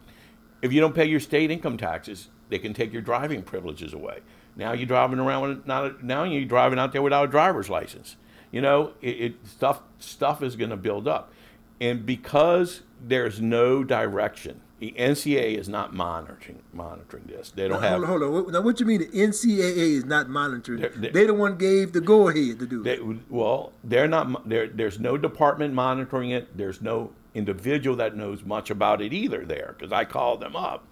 If 0.62 0.73
you 0.73 0.81
don't 0.81 0.94
pay 0.94 1.07
your 1.07 1.20
state 1.20 1.51
income 1.51 1.77
taxes, 1.77 2.29
they 2.49 2.59
can 2.59 2.75
take 2.75 2.92
your 2.92 3.03
driving 3.03 3.42
privileges 3.42 3.92
away. 3.92 4.20
Now 4.57 4.73
you're 4.73 4.87
driving 4.87 5.18
around 5.18 5.49
with 5.49 5.66
not 5.66 5.85
a, 5.85 6.07
now 6.07 6.25
you're 6.25 6.44
driving 6.44 6.79
out 6.79 6.92
there 6.92 7.03
without 7.03 7.25
a 7.25 7.31
driver's 7.31 7.70
license. 7.70 8.16
You 8.51 8.61
know, 8.61 8.94
it, 9.01 9.20
it 9.20 9.46
stuff 9.46 9.83
stuff 9.99 10.42
is 10.42 10.57
going 10.57 10.70
to 10.70 10.77
build 10.77 11.07
up, 11.07 11.33
and 11.81 12.05
because 12.05 12.83
there's 13.03 13.40
no 13.40 13.83
direction, 13.83 14.61
the 14.81 14.95
NCAA 14.99 15.59
is 15.59 15.69
not 15.69 15.95
monitoring 15.95 16.62
monitoring 16.73 17.25
this. 17.27 17.51
They 17.51 17.69
don't 17.69 17.83
now, 17.83 17.88
have. 17.88 18.05
Hold 18.05 18.23
on, 18.23 18.33
hold 18.33 18.47
on. 18.47 18.53
Now, 18.53 18.61
what 18.62 18.77
do 18.77 18.85
you 18.85 18.88
mean 18.88 19.01
the 19.01 19.07
NCAA 19.09 19.97
is 19.97 20.05
not 20.05 20.29
monitoring? 20.29 20.81
They're- 20.81 20.93
They're, 20.97 21.11
they're- 21.12 21.27
the 21.29 21.35
one 21.35 21.57
gave 21.57 21.93
the 21.93 22.01
go 22.01 22.29
ahead 22.29 22.59
to 22.61 22.66
do 22.66 22.81
it. 22.81 22.85
They, 22.85 22.99
well, 23.29 23.73
they're 23.85 24.09
not. 24.09 24.49
There, 24.49 24.69
there's 24.69 24.99
no 24.99 25.16
department 25.16 25.75
monitoring 25.75 26.31
it. 26.31 26.57
There's 26.57 26.81
no 26.81 27.12
individual 27.35 27.97
that 27.97 28.16
knows 28.16 28.43
much 28.45 28.71
about 28.71 29.01
it 29.03 29.12
either. 29.12 29.45
There, 29.45 29.75
because 29.79 29.93
I 29.93 30.05
called 30.05 30.40
them 30.40 30.57
up, 30.57 30.85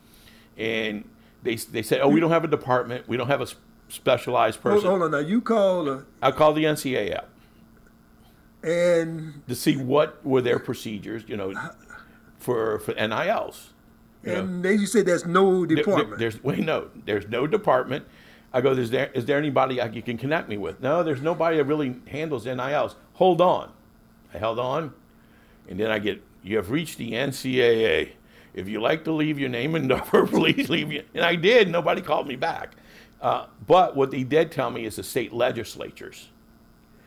and 0.56 1.08
they 1.42 1.56
they 1.56 1.82
said, 1.82 2.00
"Oh, 2.02 2.08
we 2.08 2.20
don't 2.20 2.30
have 2.30 2.44
a 2.44 2.48
department. 2.48 3.08
We 3.08 3.16
don't 3.16 3.28
have 3.28 3.40
a 3.40 3.48
specialized 3.88 4.62
person." 4.62 4.88
hold 4.88 5.02
on 5.02 5.10
now. 5.12 5.18
You 5.18 5.40
call 5.40 5.88
uh, 5.88 6.00
I 6.20 6.30
called 6.30 6.56
the 6.56 6.64
NCAA 6.64 7.16
up 7.16 7.30
and 8.62 9.42
to 9.48 9.54
see 9.54 9.76
what 9.76 10.24
were 10.24 10.40
their 10.42 10.58
procedures, 10.58 11.24
you 11.26 11.36
know, 11.36 11.52
for 12.38 12.78
for 12.80 12.92
NILs. 12.94 13.70
You 14.24 14.32
know, 14.32 14.38
and 14.40 14.64
they 14.64 14.74
you 14.74 14.86
said 14.86 15.06
there's 15.06 15.26
no 15.26 15.64
There- 15.64 15.76
there- 15.76 15.84
department. 15.84 16.18
there's 16.18 16.42
wait 16.42 16.58
no, 16.60 16.88
there's 17.04 17.28
no 17.28 17.46
department. 17.46 18.04
I 18.52 18.60
go, 18.62 18.72
is 18.72 18.90
there 18.90 19.10
is 19.14 19.26
there 19.26 19.38
anybody 19.38 19.80
I, 19.80 19.86
you 19.86 20.02
can 20.02 20.16
connect 20.18 20.48
me 20.48 20.56
with? 20.56 20.80
No, 20.80 21.02
there's 21.02 21.22
nobody 21.22 21.58
that 21.58 21.64
really 21.64 21.96
handles 22.08 22.46
NILs. 22.46 22.96
Hold 23.14 23.40
on. 23.40 23.72
I 24.34 24.38
held 24.38 24.58
on, 24.58 24.92
and 25.68 25.78
then 25.80 25.90
I 25.90 25.98
get, 25.98 26.22
you 26.42 26.56
have 26.56 26.70
reached 26.70 26.98
the 26.98 27.12
NCAA. 27.12 28.10
If 28.54 28.68
you 28.68 28.80
like 28.80 29.04
to 29.04 29.12
leave 29.12 29.38
your 29.38 29.48
name 29.48 29.74
and 29.74 29.86
number, 29.88 30.26
please 30.26 30.68
leave 30.68 30.90
your. 30.92 31.02
And 31.14 31.24
I 31.24 31.34
did. 31.36 31.70
Nobody 31.70 32.00
called 32.02 32.26
me 32.26 32.36
back. 32.36 32.74
Uh, 33.22 33.46
but 33.66 33.96
what 33.96 34.10
they 34.10 34.22
did 34.24 34.50
tell 34.52 34.70
me 34.70 34.84
is 34.84 34.96
the 34.96 35.02
state 35.02 35.32
legislatures 35.32 36.28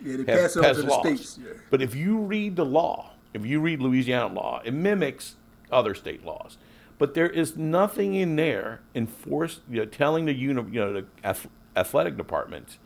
yeah, 0.04 0.18
they 0.18 0.24
pass 0.24 0.56
it 0.56 0.66
on 0.66 0.76
to 0.76 0.82
the 0.82 0.88
laws. 0.88 1.06
states. 1.06 1.40
Yeah. 1.42 1.54
But 1.70 1.82
if 1.82 1.96
you 1.96 2.18
read 2.18 2.56
the 2.56 2.66
law, 2.66 3.12
if 3.34 3.46
you 3.46 3.60
read 3.60 3.82
Louisiana 3.82 4.34
law, 4.34 4.62
it 4.64 4.74
mimics 4.74 5.36
other 5.72 5.94
state 5.96 6.26
laws. 6.26 6.58
But 6.98 7.14
there 7.14 7.30
is 7.30 7.58
nothing 7.58 8.14
in 8.14 8.36
there 8.36 8.82
enforced, 8.94 9.62
you 9.70 9.78
know, 9.80 9.86
telling 9.86 10.26
the 10.26 10.34
uni, 10.34 10.62
you 10.72 10.80
know, 10.80 10.94
the 10.94 11.36
athletic 11.76 12.18
departments 12.18 12.78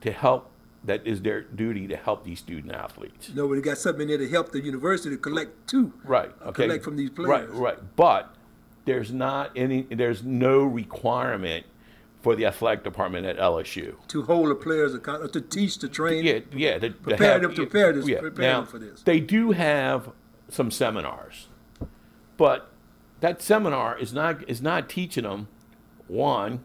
to 0.00 0.12
help. 0.12 0.48
That 0.84 1.06
is 1.06 1.22
their 1.22 1.42
duty 1.42 1.86
to 1.86 1.96
help 1.96 2.24
these 2.24 2.40
student 2.40 2.74
athletes. 2.74 3.30
No, 3.32 3.46
but 3.46 3.54
they 3.54 3.60
got 3.60 3.78
something 3.78 4.02
in 4.02 4.08
there 4.08 4.18
to 4.18 4.28
help 4.28 4.50
the 4.50 4.58
university 4.60 5.14
to 5.14 5.16
collect 5.16 5.68
too. 5.68 5.92
Right. 6.02 6.32
uh, 6.44 6.48
Okay. 6.48 6.64
Collect 6.64 6.82
from 6.82 6.96
these 6.96 7.10
players. 7.10 7.28
Right. 7.28 7.48
Right. 7.52 7.78
But 7.94 8.34
there's 8.84 9.12
not 9.12 9.52
any. 9.54 9.82
There's 9.82 10.24
no 10.24 10.64
requirement 10.64 11.66
for 12.22 12.34
the 12.36 12.46
athletic 12.46 12.84
department 12.84 13.26
at 13.26 13.36
LSU. 13.36 13.94
To 14.08 14.22
hold 14.22 14.48
the 14.48 14.54
players 14.54 14.94
accountable, 14.94 15.28
to 15.30 15.40
teach, 15.40 15.76
to 15.78 15.88
train. 15.88 16.24
Yeah, 16.24 16.38
yeah. 16.54 16.78
To, 16.78 16.88
to 16.88 16.94
Prepare 16.94 17.32
have- 17.32 17.42
them 17.42 17.50
to 17.54 17.66
prepare 17.66 17.92
this- 17.92 18.04
prepare 18.04 18.30
now, 18.44 18.60
them 18.60 18.66
for 18.70 18.78
this. 18.78 19.02
They 19.02 19.20
do 19.20 19.50
have 19.50 20.10
some 20.48 20.70
seminars, 20.70 21.48
but 22.36 22.70
that 23.20 23.42
seminar 23.42 23.98
is 23.98 24.12
not 24.12 24.48
is 24.48 24.62
not 24.62 24.88
teaching 24.88 25.24
them. 25.24 25.48
One, 26.08 26.64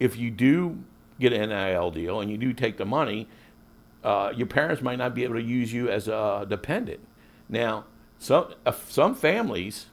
if 0.00 0.16
you 0.16 0.30
do 0.30 0.82
get 1.20 1.32
an 1.32 1.48
NIL 1.50 1.90
deal 1.90 2.20
and 2.20 2.30
you 2.30 2.36
do 2.36 2.52
take 2.52 2.76
the 2.78 2.84
money, 2.86 3.28
uh, 4.02 4.32
your 4.34 4.46
parents 4.46 4.82
might 4.82 4.96
not 4.98 5.14
be 5.14 5.24
able 5.24 5.34
to 5.34 5.42
use 5.42 5.72
you 5.72 5.88
as 5.88 6.08
a 6.08 6.44
dependent. 6.48 7.00
Now, 7.48 7.84
some 8.18 8.54
uh, 8.66 8.72
some 8.88 9.14
families 9.14 9.86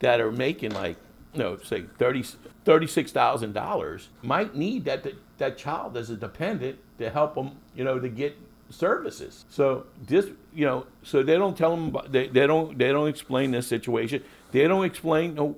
that 0.00 0.20
are 0.20 0.32
making 0.32 0.70
like 0.72 0.96
know 1.34 1.56
say 1.58 1.84
thirty 1.98 2.24
thirty 2.64 2.86
six 2.86 3.12
thousand 3.12 3.52
dollars 3.52 4.08
might 4.22 4.54
need 4.54 4.84
that, 4.84 5.02
that 5.02 5.14
that 5.38 5.58
child 5.58 5.96
as 5.96 6.10
a 6.10 6.16
dependent 6.16 6.78
to 6.98 7.10
help 7.10 7.34
them 7.34 7.58
you 7.74 7.84
know 7.84 7.98
to 7.98 8.08
get 8.08 8.36
services. 8.70 9.44
So 9.48 9.86
this 10.06 10.26
you 10.54 10.66
know 10.66 10.86
so 11.02 11.22
they 11.22 11.36
don't 11.36 11.56
tell 11.56 11.76
them 11.76 11.96
they, 12.08 12.28
they 12.28 12.46
don't 12.46 12.78
they 12.78 12.88
don't 12.88 13.08
explain 13.08 13.50
this 13.50 13.66
situation. 13.66 14.22
They 14.52 14.66
don't 14.66 14.84
explain 14.84 15.34
no, 15.34 15.56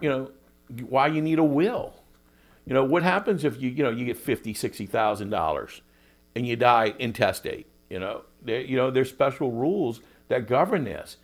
you 0.00 0.08
know 0.08 0.30
why 0.88 1.08
you 1.08 1.22
need 1.22 1.38
a 1.38 1.44
will. 1.44 1.94
You 2.66 2.74
know 2.74 2.84
what 2.84 3.02
happens 3.02 3.44
if 3.44 3.60
you 3.60 3.70
you 3.70 3.82
know 3.82 3.90
you 3.90 4.04
get 4.04 4.18
fifty 4.18 4.54
sixty 4.54 4.86
thousand 4.86 5.30
dollars 5.30 5.80
and 6.34 6.46
you 6.46 6.56
die 6.56 6.94
intestate 6.98 7.66
you 7.88 7.98
know? 7.98 8.22
There 8.42 8.60
you 8.60 8.76
know 8.76 8.90
there's 8.90 9.08
special 9.08 9.50
rules 9.50 10.00
that 10.28 10.46
govern 10.46 10.84
this. 10.84 11.16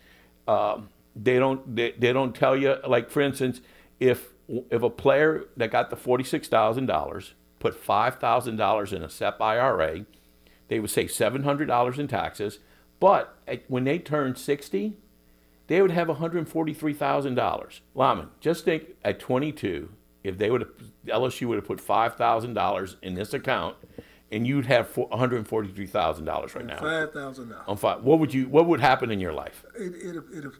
Um, 0.49 0.89
they 1.15 1.39
don't 1.39 1.77
they, 1.77 1.93
they 1.93 2.13
don't 2.13 2.35
tell 2.35 2.57
you 2.57 2.77
like 2.87 3.11
for 3.11 3.21
instance 3.21 3.61
if 4.03 4.33
if 4.71 4.83
a 4.83 4.91
player 4.91 5.45
that 5.57 5.71
got 5.71 5.91
the 5.91 5.97
forty 5.97 6.25
six 6.25 6.49
thousand 6.49 6.87
dollars 6.87 7.35
put 7.61 7.75
five 7.75 8.17
thousand 8.19 8.57
dollars 8.57 8.93
in 8.93 9.03
a 9.03 9.09
SEP 9.09 9.41
IRA, 9.41 10.05
they 10.69 10.81
would 10.81 10.91
save 10.91 11.11
seven 11.13 11.45
hundred 11.45 11.67
dollars 11.67 11.99
in 11.99 12.09
taxes. 12.09 12.59
But 12.99 13.37
when 13.69 13.85
they 13.85 13.99
turn 13.99 14.35
sixty, 14.37 14.97
they 15.69 15.81
would 15.81 15.93
have 15.93 16.09
one 16.09 16.17
hundred 16.19 16.49
forty 16.49 16.75
three 16.75 16.93
thousand 16.95 17.37
dollars. 17.37 17.81
Lyman, 17.95 18.29
just 18.41 18.65
think 18.65 18.97
at 19.05 19.21
twenty 19.21 19.53
two, 19.53 19.91
if 20.25 20.37
they 20.39 20.51
would 20.51 20.63
have 20.63 20.71
LSU 21.07 21.47
would 21.47 21.57
have 21.57 21.67
put 21.67 21.81
five 21.81 22.17
thousand 22.17 22.55
dollars 22.55 22.97
in 23.03 23.15
this 23.15 23.33
account, 23.33 23.77
and 24.33 24.45
you'd 24.47 24.67
have 24.67 24.97
one 24.97 25.17
hundred 25.19 25.47
forty 25.47 25.69
three 25.71 25.87
thousand 25.87 26.25
dollars 26.25 26.55
right 26.57 26.67
now 26.67 26.81
Five 26.81 27.13
thousand 27.13 27.51
dollars. 27.51 27.65
on 27.69 27.77
five. 27.77 28.03
What 28.03 28.19
would 28.19 28.35
you? 28.35 28.49
What 28.49 28.67
would 28.67 28.81
happen 28.81 29.11
in 29.13 29.21
your 29.21 29.33
life? 29.33 29.65
It, 29.79 29.95
it'll, 30.05 30.25
it'll 30.37 30.53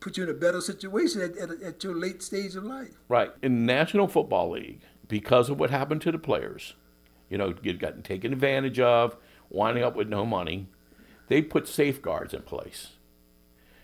put 0.00 0.16
you 0.16 0.24
in 0.24 0.30
a 0.30 0.34
better 0.34 0.60
situation 0.60 1.20
at, 1.20 1.36
at, 1.36 1.62
at 1.62 1.84
your 1.84 1.94
late 1.94 2.22
stage 2.22 2.56
of 2.56 2.64
life. 2.64 2.98
Right. 3.08 3.30
In 3.42 3.66
National 3.66 4.08
Football 4.08 4.50
League, 4.50 4.80
because 5.08 5.50
of 5.50 5.60
what 5.60 5.70
happened 5.70 6.00
to 6.02 6.12
the 6.12 6.18
players, 6.18 6.74
you 7.28 7.38
know, 7.38 7.52
get 7.52 7.78
gotten 7.78 8.02
taken 8.02 8.32
advantage 8.32 8.80
of, 8.80 9.16
winding 9.50 9.84
up 9.84 9.96
with 9.96 10.08
no 10.08 10.24
money, 10.24 10.68
they 11.28 11.42
put 11.42 11.68
safeguards 11.68 12.34
in 12.34 12.42
place. 12.42 12.92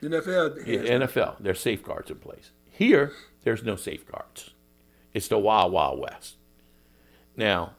The 0.00 0.08
NFL 0.08 0.66
has 0.66 0.90
NFL, 0.90 1.36
there's 1.40 1.60
safeguards 1.60 2.10
in 2.10 2.16
place. 2.16 2.50
Here, 2.70 3.12
there's 3.44 3.62
no 3.62 3.76
safeguards. 3.76 4.50
It's 5.14 5.28
the 5.28 5.38
wild, 5.38 5.72
wild 5.72 5.98
west. 5.98 6.36
Now, 7.36 7.72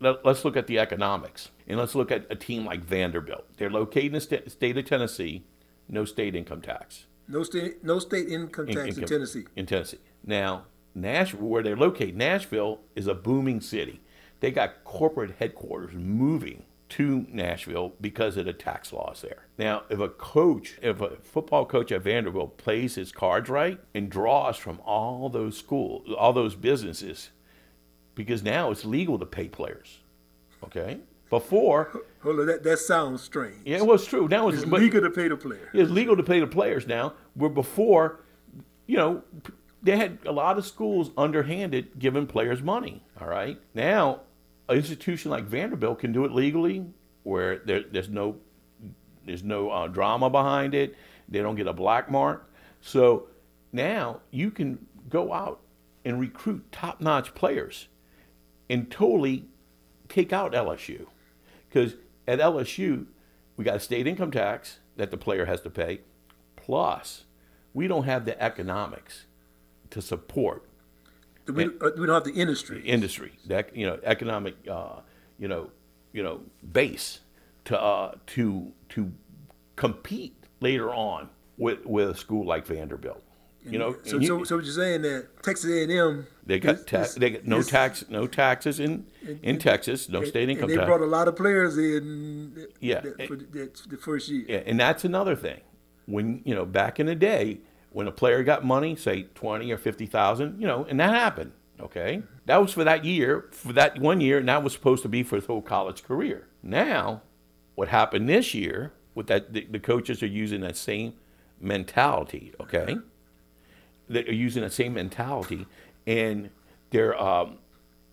let, 0.00 0.24
us 0.26 0.44
look 0.44 0.56
at 0.56 0.66
the 0.66 0.78
economics, 0.78 1.50
and 1.66 1.78
let's 1.78 1.94
look 1.94 2.10
at 2.10 2.26
a 2.30 2.36
team 2.36 2.64
like 2.64 2.84
Vanderbilt. 2.84 3.44
They're 3.56 3.70
located 3.70 4.06
in 4.06 4.12
the 4.12 4.50
state 4.50 4.76
of 4.76 4.84
Tennessee, 4.84 5.44
no 5.88 6.04
state 6.04 6.34
income 6.34 6.60
tax. 6.60 7.06
No 7.28 7.42
state 7.42 7.84
no 7.84 7.98
state 7.98 8.28
income 8.28 8.66
tax 8.66 8.78
in, 8.78 8.86
income- 8.88 9.04
Tennessee. 9.04 9.44
In 9.56 9.66
Tennessee. 9.66 9.98
Now, 10.24 10.66
Nashville, 10.94 11.40
where 11.40 11.62
they're 11.62 11.76
located, 11.76 12.16
Nashville 12.16 12.80
is 12.94 13.06
a 13.06 13.14
booming 13.14 13.60
city. 13.60 14.00
They 14.40 14.50
got 14.50 14.84
corporate 14.84 15.36
headquarters 15.38 15.94
moving 15.94 16.64
to 16.90 17.26
Nashville 17.30 17.94
because 18.00 18.36
of 18.36 18.44
the 18.44 18.52
tax 18.52 18.92
laws 18.92 19.22
there. 19.22 19.46
Now, 19.58 19.82
if 19.88 19.98
a 19.98 20.08
coach, 20.08 20.78
if 20.82 21.00
a 21.00 21.16
football 21.22 21.64
coach 21.66 21.90
at 21.90 22.02
Vanderbilt 22.02 22.56
plays 22.58 22.94
his 22.94 23.10
cards 23.10 23.48
right 23.48 23.80
and 23.94 24.10
draws 24.10 24.56
from 24.56 24.80
all 24.84 25.28
those 25.28 25.56
schools, 25.56 26.08
all 26.16 26.32
those 26.32 26.54
businesses, 26.54 27.30
because 28.14 28.42
now 28.42 28.70
it's 28.70 28.84
legal 28.84 29.18
to 29.18 29.26
pay 29.26 29.48
players. 29.48 30.00
Okay? 30.62 30.98
Before, 31.30 32.00
Hold 32.22 32.40
on, 32.40 32.46
that, 32.46 32.62
that 32.62 32.78
sounds 32.78 33.22
strange. 33.22 33.56
yeah, 33.64 33.78
it 33.78 33.86
was 33.86 34.06
true. 34.06 34.28
Now 34.28 34.48
it's, 34.48 34.62
It's 34.62 34.70
legal 34.70 35.00
to 35.00 35.10
pay 35.10 35.28
the 35.28 35.36
player. 35.36 35.68
it's 35.72 35.90
legal 35.90 36.16
to 36.16 36.22
pay 36.22 36.40
the 36.40 36.46
players 36.46 36.86
now. 36.86 37.14
Where 37.34 37.50
before, 37.50 38.20
you 38.86 38.96
know, 38.96 39.22
they 39.82 39.96
had 39.96 40.18
a 40.26 40.32
lot 40.32 40.56
of 40.58 40.64
schools 40.66 41.10
underhanded 41.16 41.98
giving 41.98 42.26
players 42.26 42.62
money. 42.62 43.02
All 43.20 43.26
right. 43.28 43.58
Now, 43.74 44.20
an 44.68 44.76
institution 44.76 45.30
like 45.30 45.44
Vanderbilt 45.44 45.98
can 45.98 46.12
do 46.12 46.24
it 46.24 46.32
legally, 46.32 46.86
where 47.24 47.58
there, 47.58 47.82
there's 47.90 48.08
no 48.08 48.36
there's 49.26 49.42
no 49.42 49.70
uh, 49.70 49.88
drama 49.88 50.28
behind 50.30 50.74
it. 50.74 50.94
They 51.28 51.40
don't 51.40 51.56
get 51.56 51.66
a 51.66 51.72
black 51.72 52.10
mark. 52.10 52.50
So 52.80 53.28
now 53.72 54.20
you 54.30 54.50
can 54.50 54.86
go 55.08 55.32
out 55.32 55.60
and 56.04 56.20
recruit 56.20 56.70
top-notch 56.70 57.34
players 57.34 57.88
and 58.68 58.90
totally 58.90 59.46
take 60.08 60.32
out 60.34 60.52
LSU. 60.52 61.06
Because 61.74 61.96
at 62.28 62.38
LSU, 62.38 63.06
we 63.56 63.64
got 63.64 63.74
a 63.76 63.80
state 63.80 64.06
income 64.06 64.30
tax 64.30 64.78
that 64.96 65.10
the 65.10 65.16
player 65.16 65.46
has 65.46 65.60
to 65.62 65.70
pay, 65.70 66.02
plus 66.54 67.24
we 67.72 67.88
don't 67.88 68.04
have 68.04 68.26
the 68.26 68.40
economics 68.40 69.26
to 69.90 70.00
support 70.00 70.64
We, 71.48 71.64
uh, 71.66 71.90
we 71.98 72.06
don't 72.06 72.14
have 72.14 72.24
the 72.24 72.40
industry. 72.40 72.80
industry, 72.82 73.32
that 73.46 73.76
you 73.76 73.86
know, 73.86 73.98
economic, 74.04 74.54
uh, 74.70 75.00
you 75.36 75.48
know, 75.48 75.72
you 76.12 76.22
know, 76.22 76.42
base 76.72 77.20
to 77.64 77.80
uh, 77.80 78.14
to 78.28 78.72
to 78.90 79.12
compete 79.74 80.36
later 80.60 80.94
on 80.94 81.28
with 81.58 81.84
with 81.84 82.08
a 82.08 82.14
school 82.14 82.46
like 82.46 82.66
Vanderbilt. 82.66 83.22
You 83.66 83.78
know, 83.78 83.96
So, 84.04 84.18
you- 84.18 84.26
so, 84.26 84.44
so 84.44 84.56
what 84.56 84.64
you're 84.64 84.74
saying 84.74 85.02
that 85.02 85.42
Texas 85.42 85.70
A&M 85.70 86.26
they 86.44 86.58
got 86.58 86.74
is- 86.76 86.84
ta- 86.84 87.00
is- 87.00 87.14
they 87.14 87.30
get 87.30 87.46
no 87.46 87.58
is- 87.58 87.68
tax 87.68 88.04
no 88.10 88.26
taxes 88.26 88.78
in 88.78 89.06
in 89.42 89.58
Texas, 89.58 90.08
no 90.08 90.22
state 90.22 90.42
and, 90.42 90.50
income 90.52 90.64
and 90.64 90.72
they 90.72 90.76
tax. 90.76 90.86
brought 90.86 91.00
a 91.00 91.06
lot 91.06 91.28
of 91.28 91.36
players 91.36 91.78
in. 91.78 92.66
Yeah. 92.80 93.00
that- 93.00 93.26
for 93.26 93.36
the, 93.36 93.44
that, 93.58 93.74
the 93.88 93.96
first 93.96 94.28
year. 94.28 94.44
Yeah, 94.48 94.62
and 94.66 94.78
that's 94.78 95.04
another 95.04 95.34
thing. 95.34 95.60
When 96.06 96.42
you 96.44 96.54
know, 96.54 96.66
back 96.66 97.00
in 97.00 97.06
the 97.06 97.14
day, 97.14 97.60
when 97.90 98.06
a 98.06 98.12
player 98.12 98.42
got 98.42 98.64
money, 98.64 98.94
say 98.96 99.26
twenty 99.34 99.72
or 99.72 99.78
fifty 99.78 100.04
thousand, 100.06 100.60
you 100.60 100.66
know, 100.66 100.84
and 100.88 101.00
that 101.00 101.14
happened. 101.14 101.52
Okay, 101.80 102.22
that 102.46 102.60
was 102.62 102.72
for 102.72 102.84
that 102.84 103.04
year, 103.04 103.46
for 103.50 103.72
that 103.72 103.98
one 103.98 104.20
year, 104.20 104.38
and 104.38 104.48
that 104.48 104.62
was 104.62 104.72
supposed 104.74 105.02
to 105.02 105.08
be 105.08 105.22
for 105.22 105.36
his 105.36 105.46
whole 105.46 105.62
college 105.62 106.04
career. 106.04 106.46
Now, 106.62 107.22
what 107.74 107.88
happened 107.88 108.28
this 108.28 108.52
year 108.54 108.92
with 109.14 109.26
that 109.28 109.52
the, 109.54 109.66
the 109.70 109.80
coaches 109.80 110.22
are 110.22 110.26
using 110.26 110.60
that 110.60 110.76
same 110.76 111.14
mentality. 111.60 112.52
Okay, 112.60 112.96
they're 114.08 114.30
using 114.32 114.62
that 114.62 114.72
same 114.72 114.94
mentality, 114.94 115.66
and 116.06 116.50
they're 116.90 117.20
um, 117.20 117.58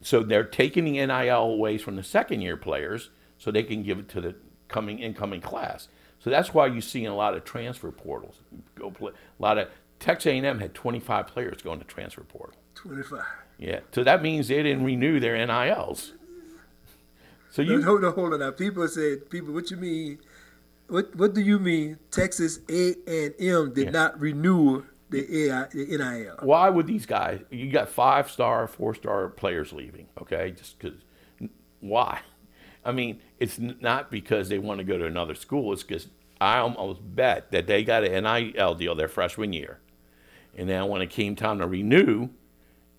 so 0.01 0.23
they're 0.23 0.43
taking 0.43 0.85
the 0.85 1.05
NIL 1.05 1.43
away 1.43 1.77
from 1.77 1.95
the 1.95 2.03
second 2.03 2.41
year 2.41 2.57
players 2.57 3.09
so 3.37 3.51
they 3.51 3.63
can 3.63 3.83
give 3.83 3.99
it 3.99 4.09
to 4.09 4.21
the 4.21 4.35
coming 4.67 4.99
incoming 4.99 5.41
class. 5.41 5.87
So 6.19 6.29
that's 6.29 6.53
why 6.53 6.67
you 6.67 6.81
see 6.81 7.05
a 7.05 7.13
lot 7.13 7.35
of 7.35 7.43
transfer 7.43 7.91
portals. 7.91 8.41
Go 8.75 8.91
play, 8.91 9.11
a 9.11 9.41
lot 9.41 9.57
of 9.57 9.69
Texas 9.99 10.27
A&M 10.31 10.59
had 10.59 10.73
25 10.73 11.27
players 11.27 11.61
going 11.61 11.79
to 11.79 11.85
transfer 11.85 12.21
portal. 12.21 12.55
25. 12.75 13.23
Yeah, 13.57 13.81
so 13.91 14.03
that 14.03 14.21
means 14.23 14.47
they 14.47 14.63
didn't 14.63 14.83
renew 14.83 15.19
their 15.19 15.35
NILs. 15.45 16.13
So 17.51 17.61
you 17.61 17.79
No, 17.79 17.83
hold 17.85 18.03
on, 18.05 18.13
hold 18.13 18.33
on. 18.33 18.39
Now, 18.39 18.51
people 18.51 18.87
said, 18.87 19.29
people, 19.29 19.53
what 19.53 19.69
you 19.71 19.77
mean? 19.77 20.19
What 20.87 21.15
What 21.15 21.33
do 21.33 21.41
you 21.41 21.59
mean? 21.59 21.97
Texas 22.09 22.59
A 22.69 22.95
and 23.07 23.33
M 23.39 23.73
did 23.73 23.85
Yeah. 23.85 23.91
not 23.91 24.19
renew 24.19 24.83
the 25.11 25.49
AI, 25.49 25.67
the 25.71 25.85
NIL. 25.97 26.37
why 26.41 26.69
would 26.69 26.87
these 26.87 27.05
guys? 27.05 27.41
You 27.49 27.71
got 27.71 27.89
five 27.89 28.31
star, 28.31 28.67
four 28.67 28.95
star 28.95 29.27
players 29.29 29.71
leaving. 29.71 30.07
Okay, 30.19 30.51
just 30.51 30.79
because. 30.79 30.97
Why? 31.81 32.21
I 32.83 32.91
mean, 32.91 33.21
it's 33.39 33.59
not 33.59 34.09
because 34.09 34.49
they 34.49 34.59
want 34.59 34.79
to 34.79 34.83
go 34.83 34.97
to 34.97 35.05
another 35.05 35.35
school. 35.35 35.73
It's 35.73 35.83
because 35.83 36.07
I 36.39 36.57
almost 36.59 37.01
bet 37.03 37.51
that 37.51 37.67
they 37.67 37.83
got 37.83 38.03
an 38.03 38.23
NIL 38.23 38.75
deal 38.75 38.95
their 38.95 39.07
freshman 39.07 39.53
year, 39.53 39.79
and 40.57 40.67
now 40.67 40.85
when 40.85 41.01
it 41.01 41.09
came 41.09 41.35
time 41.35 41.59
to 41.59 41.67
renew, 41.67 42.29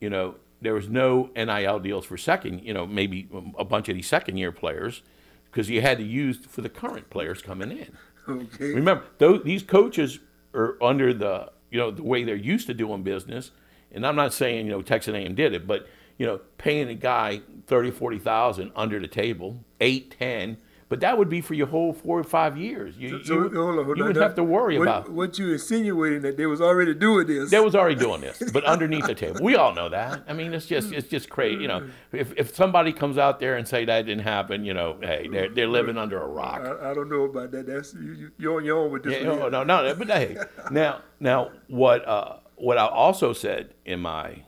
you 0.01 0.11
know, 0.11 0.37
there 0.61 0.75
was 0.75 0.89
no 0.89 1.31
NIL 1.35 1.81
deals 1.81 2.05
for 2.05 2.17
second. 2.17 2.61
You 2.61 2.75
know, 2.75 2.87
maybe 2.87 3.29
a 3.59 3.65
bunch 3.65 3.89
of 3.89 3.95
these 3.95 4.07
second 4.07 4.37
year 4.37 4.53
players, 4.53 5.03
because 5.51 5.71
you 5.71 5.81
had 5.81 5.99
to 5.99 6.05
use 6.05 6.39
for 6.47 6.61
the 6.61 6.69
current 6.69 7.11
players 7.11 7.43
coming 7.43 7.73
in. 7.73 7.97
Okay. 8.29 8.73
Remember, 8.75 9.05
those, 9.19 9.43
these 9.43 9.63
coaches 9.63 10.21
are 10.55 10.77
under 10.83 11.13
the 11.13 11.51
you 11.73 11.79
know 11.79 11.91
the 11.91 12.03
way 12.03 12.23
they're 12.23 12.37
used 12.37 12.69
to 12.69 12.75
doing 12.75 13.03
business, 13.03 13.51
and 13.91 14.07
I'm 14.07 14.15
not 14.15 14.33
saying 14.33 14.67
you 14.67 14.73
know 14.73 14.83
Texas 14.83 15.15
A&M 15.15 15.35
did 15.35 15.55
it, 15.55 15.67
but 15.67 15.89
you 16.19 16.27
know 16.27 16.41
paying 16.59 16.89
a 16.89 16.95
guy 16.95 17.41
30, 17.67 17.91
40,000 17.91 18.71
under 18.77 19.01
the 19.01 19.09
table, 19.09 19.65
eight, 19.81 20.15
ten, 20.19 20.59
but 20.93 21.01
that 21.01 21.17
would 21.17 21.31
be 21.31 21.41
for 21.41 21.55
your 21.55 21.69
whole 21.69 21.95
four 21.95 22.19
or 22.19 22.23
five 22.23 22.59
years. 22.59 22.99
You, 22.99 23.25
So 23.25 23.33
you, 23.33 23.41
would- 23.45 23.55
hold 23.55 23.79
on, 23.79 23.85
hold 23.87 23.97
you 23.97 24.05
would 24.05 24.17
have 24.17 24.35
to 24.35 24.45
worry 24.45 24.79
what, 24.79 24.89
about. 24.89 25.09
what 25.11 25.39
you 25.39 25.51
insinuating 25.53 26.21
that 26.21 26.37
they 26.37 26.45
was 26.45 26.61
already 26.61 26.93
doing 26.93 27.27
this. 27.27 27.51
They 27.51 27.61
was 27.61 27.75
already 27.75 27.95
doing 27.95 28.21
this, 28.21 28.43
but 28.53 28.63
underneath 28.75 29.07
the 29.07 29.15
table. 29.15 29.41
We 29.43 29.57
all 29.57 29.73
know 29.75 29.89
that. 29.89 30.23
I 30.29 30.35
mean, 30.35 30.53
it's 30.53 30.67
just 30.67 30.93
it's 30.93 31.09
just 31.09 31.31
crazy. 31.31 31.63
You 31.63 31.69
know, 31.69 31.89
if 32.13 32.35
if 32.37 32.55
somebody 32.55 32.93
comes 32.93 33.17
out 33.17 33.41
there 33.41 33.57
and 33.57 33.67
say 33.67 33.87
that 33.87 34.05
didn't 34.05 34.25
happen, 34.25 34.67
you 34.67 34.75
know, 34.75 34.99
hey, 35.01 35.29
they're 35.33 35.49
they're 35.49 35.67
living 35.67 35.97
under 35.97 36.21
a 36.21 36.27
rock. 36.29 36.61
I, 36.61 36.91
I 36.91 36.93
don't 36.93 37.09
know 37.09 37.25
about 37.25 37.53
that. 37.53 37.67
That's 37.67 37.95
you, 37.95 38.13
you, 38.13 38.31
you're 38.37 38.57
on 38.59 38.65
your 38.67 38.77
own 38.81 38.93
with 38.93 39.05
this. 39.05 39.15
Yeah, 39.15 39.35
no, 39.35 39.49
no, 39.49 39.65
no. 39.65 39.95
But 39.95 40.09
hey, 40.09 40.37
now, 40.71 41.01
now, 41.21 41.53
what 41.69 42.07
uh, 42.07 42.37
what 42.57 42.77
I 42.77 42.87
also 42.87 43.33
said 43.33 43.73
in 43.87 44.01
my 44.01 44.43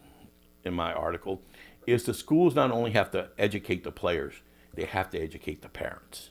in 0.62 0.74
my 0.74 0.92
article 0.92 1.40
is 1.87 2.04
the 2.04 2.12
schools 2.12 2.54
not 2.54 2.70
only 2.70 2.90
have 2.90 3.11
to 3.12 3.30
educate 3.38 3.83
the 3.83 3.92
players, 3.92 4.35
they 4.74 4.85
have 4.85 5.11
to 5.11 5.20
educate 5.20 5.62
the 5.62 5.68
parents, 5.68 6.30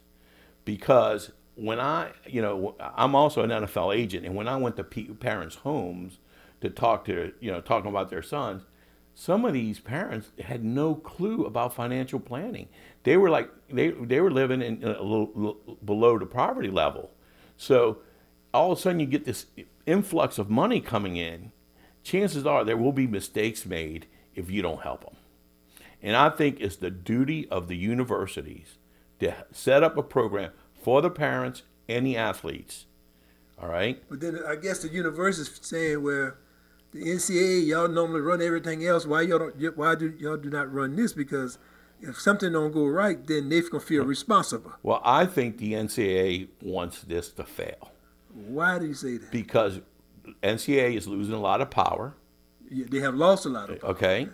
because 0.66 1.32
when 1.56 1.80
I, 1.80 2.12
you 2.26 2.42
know, 2.42 2.76
I'm 2.80 3.16
also 3.16 3.44
an 3.44 3.50
NFL 3.50 3.96
agent, 3.96 4.26
and 4.26 4.36
when 4.36 4.48
I 4.48 4.58
went 4.58 4.76
to 4.78 4.84
parents' 4.84 5.56
homes 5.56 6.18
to 6.62 6.70
talk 6.70 7.06
to, 7.06 7.34
you 7.40 7.52
know, 7.52 7.62
talking 7.62 7.90
about 7.90 8.10
their 8.10 8.24
sons, 8.24 8.64
some 9.16 9.46
of 9.46 9.54
these 9.54 9.80
parents 9.80 10.32
had 10.44 10.64
no 10.64 10.96
clue 10.96 11.46
about 11.46 11.74
financial 11.74 12.20
planning. 12.20 12.68
They 13.04 13.18
were 13.18 13.30
like 13.30 13.50
they 13.70 13.92
they 13.92 14.20
were 14.20 14.32
living 14.32 14.62
in 14.62 14.84
a 14.84 15.02
little, 15.02 15.58
below 15.84 16.18
the 16.18 16.26
poverty 16.26 16.70
level. 16.70 17.12
So 17.58 18.00
all 18.54 18.72
of 18.72 18.80
a 18.80 18.82
sudden 18.82 19.00
you 19.00 19.06
get 19.06 19.26
this 19.26 19.46
influx 19.86 20.38
of 20.40 20.50
money 20.50 20.82
coming 20.82 21.18
in. 21.18 21.52
Chances 22.04 22.46
are 22.46 22.64
there 22.64 22.78
will 22.78 22.92
be 22.92 23.08
mistakes 23.08 23.66
made 23.66 24.08
if 24.36 24.50
you 24.50 24.62
don't 24.62 24.82
help 24.82 25.06
them. 25.06 25.16
And 26.02 26.16
I 26.16 26.30
think 26.30 26.60
it's 26.60 26.76
the 26.76 26.92
duty 26.92 27.48
of 27.50 27.68
the 27.68 27.78
universities 27.78 28.78
to 29.20 29.34
set 29.52 29.84
up 29.84 29.98
a 29.98 30.04
program 30.04 30.52
for 30.82 31.02
the 31.02 31.10
parents 31.10 31.64
and 31.88 32.06
the 32.06 32.18
athletes. 32.18 32.86
All 33.62 33.70
right? 33.70 34.02
But 34.10 34.20
then 34.20 34.40
I 34.48 34.56
guess 34.56 34.80
the 34.80 34.90
universe 34.90 35.38
is 35.38 35.60
saying, 35.62 36.02
where 36.04 36.38
the 36.92 37.02
NCAA 37.04 37.66
y'all 37.68 37.88
normally 37.88 38.22
run 38.22 38.42
everything 38.42 38.86
else. 38.86 39.06
Why 39.06 39.22
y'all 39.22 39.40
don't? 39.40 39.78
Why 39.78 39.96
do 39.96 40.14
y'all 40.20 40.38
do 40.38 40.50
not 40.50 40.72
run 40.72 40.96
this? 40.96 41.14
Because 41.14 41.58
if 42.02 42.20
something 42.20 42.52
don't 42.52 42.72
go 42.72 42.86
right, 42.86 43.26
then 43.26 43.50
they're 43.50 43.68
gonna 43.70 43.84
feel 43.84 44.04
responsible. 44.06 44.74
Well, 44.84 45.02
I 45.04 45.26
think 45.26 45.58
the 45.58 45.74
NCAA 45.74 46.50
wants 46.62 47.02
this 47.02 47.32
to 47.32 47.44
fail 47.44 47.92
Why 48.34 48.78
do 48.80 48.86
you 48.88 48.94
say 48.94 49.18
that? 49.18 49.32
because 49.32 49.80
NCAA 50.42 50.96
is 50.98 51.08
losing 51.08 51.34
a 51.34 51.40
lot 51.40 51.62
of 51.62 51.70
power. 51.70 52.16
Yeah, 52.70 52.86
they 52.90 53.00
have 53.00 53.16
lost 53.16 53.46
a 53.46 53.50
lot 53.50 53.70
of. 53.70 53.84
Okay. 53.84 54.28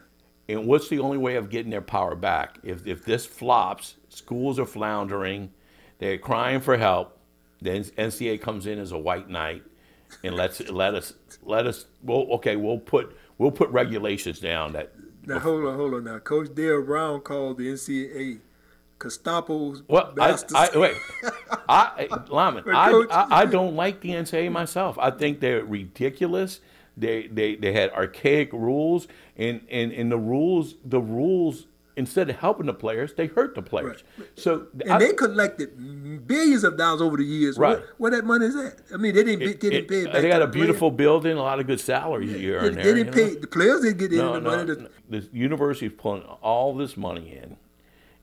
And 0.47 0.65
what's 0.65 0.89
the 0.89 0.99
only 0.99 1.17
way 1.17 1.35
of 1.35 1.49
getting 1.49 1.69
their 1.69 1.81
power 1.81 2.15
back? 2.15 2.57
If, 2.63 2.87
if 2.87 3.05
this 3.05 3.25
flops, 3.25 3.95
schools 4.19 4.59
are 4.59 4.65
floundering, 4.65 5.51
they're 5.97 6.17
crying 6.17 6.59
for 6.61 6.77
help. 6.77 7.17
The 7.61 7.71
NCAA 7.71 8.39
comes 8.41 8.65
in 8.67 8.79
as 8.79 8.91
a 8.91 8.97
white 8.97 9.29
knight 9.29 9.63
and 10.23 10.35
lets 10.35 10.61
let 10.69 10.95
us 10.95 11.13
let 11.43 11.65
us. 11.67 11.85
Well, 12.03 12.25
okay, 12.35 12.55
we'll 12.55 12.79
put 12.79 13.17
we'll 13.37 13.51
put 13.51 13.69
regulations 13.69 14.39
down 14.39 14.73
that. 14.73 14.93
Now 15.25 15.39
hold 15.39 15.65
on, 15.65 15.75
hold 15.75 15.93
on. 15.95 16.03
Now, 16.05 16.19
Coach 16.19 16.53
Dale 16.55 16.81
Brown 16.81 17.19
called 17.21 17.57
the 17.57 17.67
NCAA 17.73 18.39
Gestapo's 18.99 19.83
Well, 19.87 20.11
I, 20.11 20.15
bastards. 20.31 20.53
I 20.55 20.77
wait, 20.77 20.97
I 21.69 22.07
Lyman, 22.29 22.63
I, 22.73 22.91
Coach- 22.91 23.07
I 23.11 23.27
I 23.41 23.45
don't 23.45 23.75
like 23.75 24.01
the 24.01 24.11
NCAA 24.11 24.51
myself. 24.51 24.97
I 24.99 25.11
think 25.11 25.39
they're 25.41 25.63
ridiculous. 25.65 26.61
They 26.97 27.27
they 27.27 27.55
they 27.55 27.73
had 27.73 27.91
archaic 27.91 28.51
rules, 28.53 29.07
and 29.37 29.61
and 29.69 29.91
and 29.91 30.11
the 30.11 30.17
rules 30.17 30.75
the 30.83 31.01
rules 31.01 31.65
instead 31.99 32.29
of 32.29 32.37
helping 32.37 32.65
the 32.65 32.73
players, 32.73 33.13
they 33.13 33.27
hurt 33.27 33.53
the 33.53 33.61
players. 33.61 34.03
So 34.35 34.67
and 34.81 34.91
I- 34.93 34.99
they 34.99 35.13
collected 35.13 36.25
billions 36.27 36.63
of 36.63 36.77
dollars 36.77 37.01
over 37.01 37.17
the 37.17 37.23
years. 37.23 37.57
Right. 37.57 37.77
Where, 37.77 37.87
where 37.97 38.11
that 38.11 38.25
money 38.25 38.45
is 38.47 38.55
at? 38.55 38.79
I 38.93 38.97
mean, 38.97 39.13
they 39.13 39.23
didn't, 39.23 39.41
it- 39.47 39.59
didn't 39.59 39.79
it- 39.79 39.87
pay 39.87 40.01
it 40.01 40.05
back. 40.11 40.21
they 40.21 40.29
got 40.29 40.41
a 40.41 40.45
the 40.47 40.51
beautiful 40.51 40.89
building, 40.89 41.37
a 41.37 41.41
lot 41.41 41.59
of 41.59 41.67
good 41.67 41.79
salaries 41.79 42.31
you 42.31 42.55
earn 42.55 42.63
They, 42.63 42.69
there. 42.69 42.83
they 42.83 43.03
didn't 43.03 43.15
you 43.17 43.23
know? 43.25 43.29
pay. 43.35 43.39
The 43.39 43.47
players 43.47 43.81
didn't 43.81 43.97
get 43.99 44.11
any 44.13 44.17
No, 44.21 44.39
money. 44.41 44.65
To, 44.75 44.81
no. 44.81 44.89
The 45.09 45.27
university 45.33 45.87
is 45.87 45.93
pulling 45.97 46.23
all 46.23 46.75
this 46.75 46.95
money 46.97 47.37
in, 47.37 47.57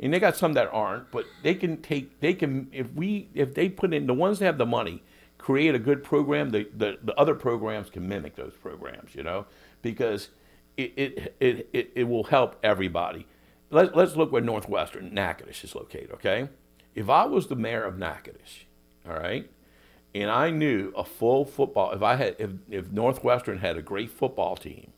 and 0.01 0.12
they 0.15 0.19
got 0.19 0.37
some 0.37 0.55
that 0.55 0.69
aren't. 0.73 1.11
But 1.11 1.25
they 1.43 1.55
can 1.55 1.77
take. 1.83 2.21
They 2.21 2.33
can 2.35 2.69
if 2.73 2.93
we 2.95 3.29
if 3.35 3.55
they 3.55 3.69
put 3.69 3.93
in 3.93 4.07
the 4.07 4.15
ones 4.15 4.39
that 4.39 4.47
have 4.47 4.59
the 4.59 4.67
money, 4.67 5.03
create 5.39 5.75
a 5.75 5.79
good 5.79 6.03
program. 6.03 6.51
The 6.51 6.67
the, 6.77 6.99
the 7.03 7.15
other 7.17 7.35
programs 7.35 7.91
can 7.91 8.09
mimic 8.09 8.37
those 8.37 8.55
programs. 8.55 9.15
You 9.15 9.23
know, 9.25 9.47
because 9.83 10.29
it 10.77 10.93
it 10.97 11.35
it, 11.41 11.69
it, 11.73 11.91
it 11.95 12.05
will 12.05 12.25
help 12.25 12.57
everybody. 12.62 13.27
Let, 13.70 13.96
let's 13.96 14.16
look 14.16 14.31
where 14.33 14.42
Northwestern 14.42 15.12
Natchitoches 15.12 15.64
is 15.64 15.74
located. 15.74 16.12
Okay, 16.12 16.48
if 16.94 17.09
I 17.09 17.24
was 17.26 17.46
the 17.48 17.57
mayor 17.57 17.83
of 17.85 17.98
Natchitoches, 17.98 18.64
all 19.09 19.14
right. 19.14 19.50
And 20.14 20.31
I 20.31 20.48
knew 20.50 20.92
a 20.96 21.05
full 21.05 21.44
football. 21.44 21.92
If 21.92 22.02
I 22.02 22.16
had, 22.16 22.37
if, 22.38 22.50
if 22.70 22.90
Northwestern 22.90 23.59
had 23.59 23.76
a 23.76 23.83
great 23.83 24.11
football 24.11 24.57
team, 24.57 24.92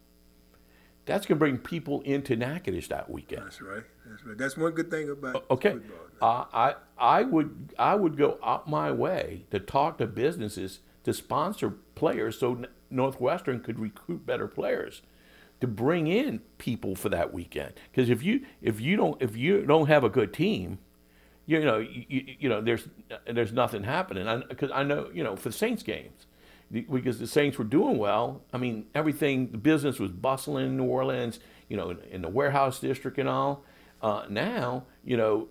that's 1.06 1.26
going 1.26 1.36
to 1.36 1.40
bring 1.40 1.58
people 1.58 2.02
into 2.02 2.36
Natchitoches 2.36 2.86
that 2.88 3.10
weekend. 3.10 3.42
that's 3.44 3.60
right. 3.60 3.82
That's 4.06 4.24
right. 4.24 4.38
That's 4.38 4.56
one 4.56 4.72
good 4.72 4.90
thing 4.90 5.10
about 5.10 5.44
Okay, 5.50 5.72
football. 5.72 5.98
uh, 6.22 6.44
I 6.52 6.74
I 6.98 7.22
would 7.24 7.74
I 7.78 7.94
would 7.96 8.16
go 8.16 8.38
out 8.44 8.68
my 8.68 8.92
way 8.92 9.44
to 9.50 9.58
talk 9.58 9.98
to 9.98 10.06
businesses 10.06 10.80
to 11.04 11.12
sponsor 11.12 11.70
players 11.94 12.38
so 12.38 12.52
N- 12.52 12.66
Northwestern 12.90 13.60
could 13.60 13.78
recruit 13.78 14.24
better 14.26 14.46
players 14.46 15.02
to 15.60 15.66
bring 15.66 16.06
in 16.06 16.40
people 16.58 16.94
for 16.94 17.08
that 17.08 17.32
weekend. 17.32 17.72
Because 17.90 18.10
if 18.10 18.22
you 18.22 18.46
if 18.62 18.80
you 18.80 18.96
don't 18.96 19.20
if 19.20 19.36
you 19.36 19.64
don't 19.64 19.86
have 19.86 20.04
a 20.04 20.08
good 20.08 20.32
team, 20.32 20.78
you 21.46 21.64
know 21.64 21.78
you, 21.78 22.36
you, 22.38 22.48
know 22.48 22.60
there's 22.60 22.88
there's 23.26 23.52
nothing 23.52 23.84
happening. 23.84 24.42
Because 24.48 24.70
I, 24.70 24.82
know 24.82 25.10
you 25.12 25.24
know 25.24 25.36
for 25.36 25.48
the 25.48 25.56
Saints 25.56 25.82
games 25.82 26.26
because 26.70 27.18
the 27.18 27.26
Saints 27.26 27.58
were 27.58 27.64
doing 27.64 27.98
well. 27.98 28.42
I 28.52 28.58
mean, 28.58 28.86
everything, 28.94 29.50
the 29.50 29.58
business 29.58 29.98
was 29.98 30.10
bustling 30.10 30.66
in 30.66 30.76
New 30.76 30.84
Orleans, 30.84 31.40
you 31.68 31.76
know, 31.76 31.90
in, 31.90 31.98
in 32.10 32.22
the 32.22 32.28
warehouse 32.28 32.78
district 32.78 33.18
and 33.18 33.28
all. 33.28 33.64
Uh, 34.02 34.24
now, 34.28 34.84
you 35.04 35.16
know, 35.16 35.48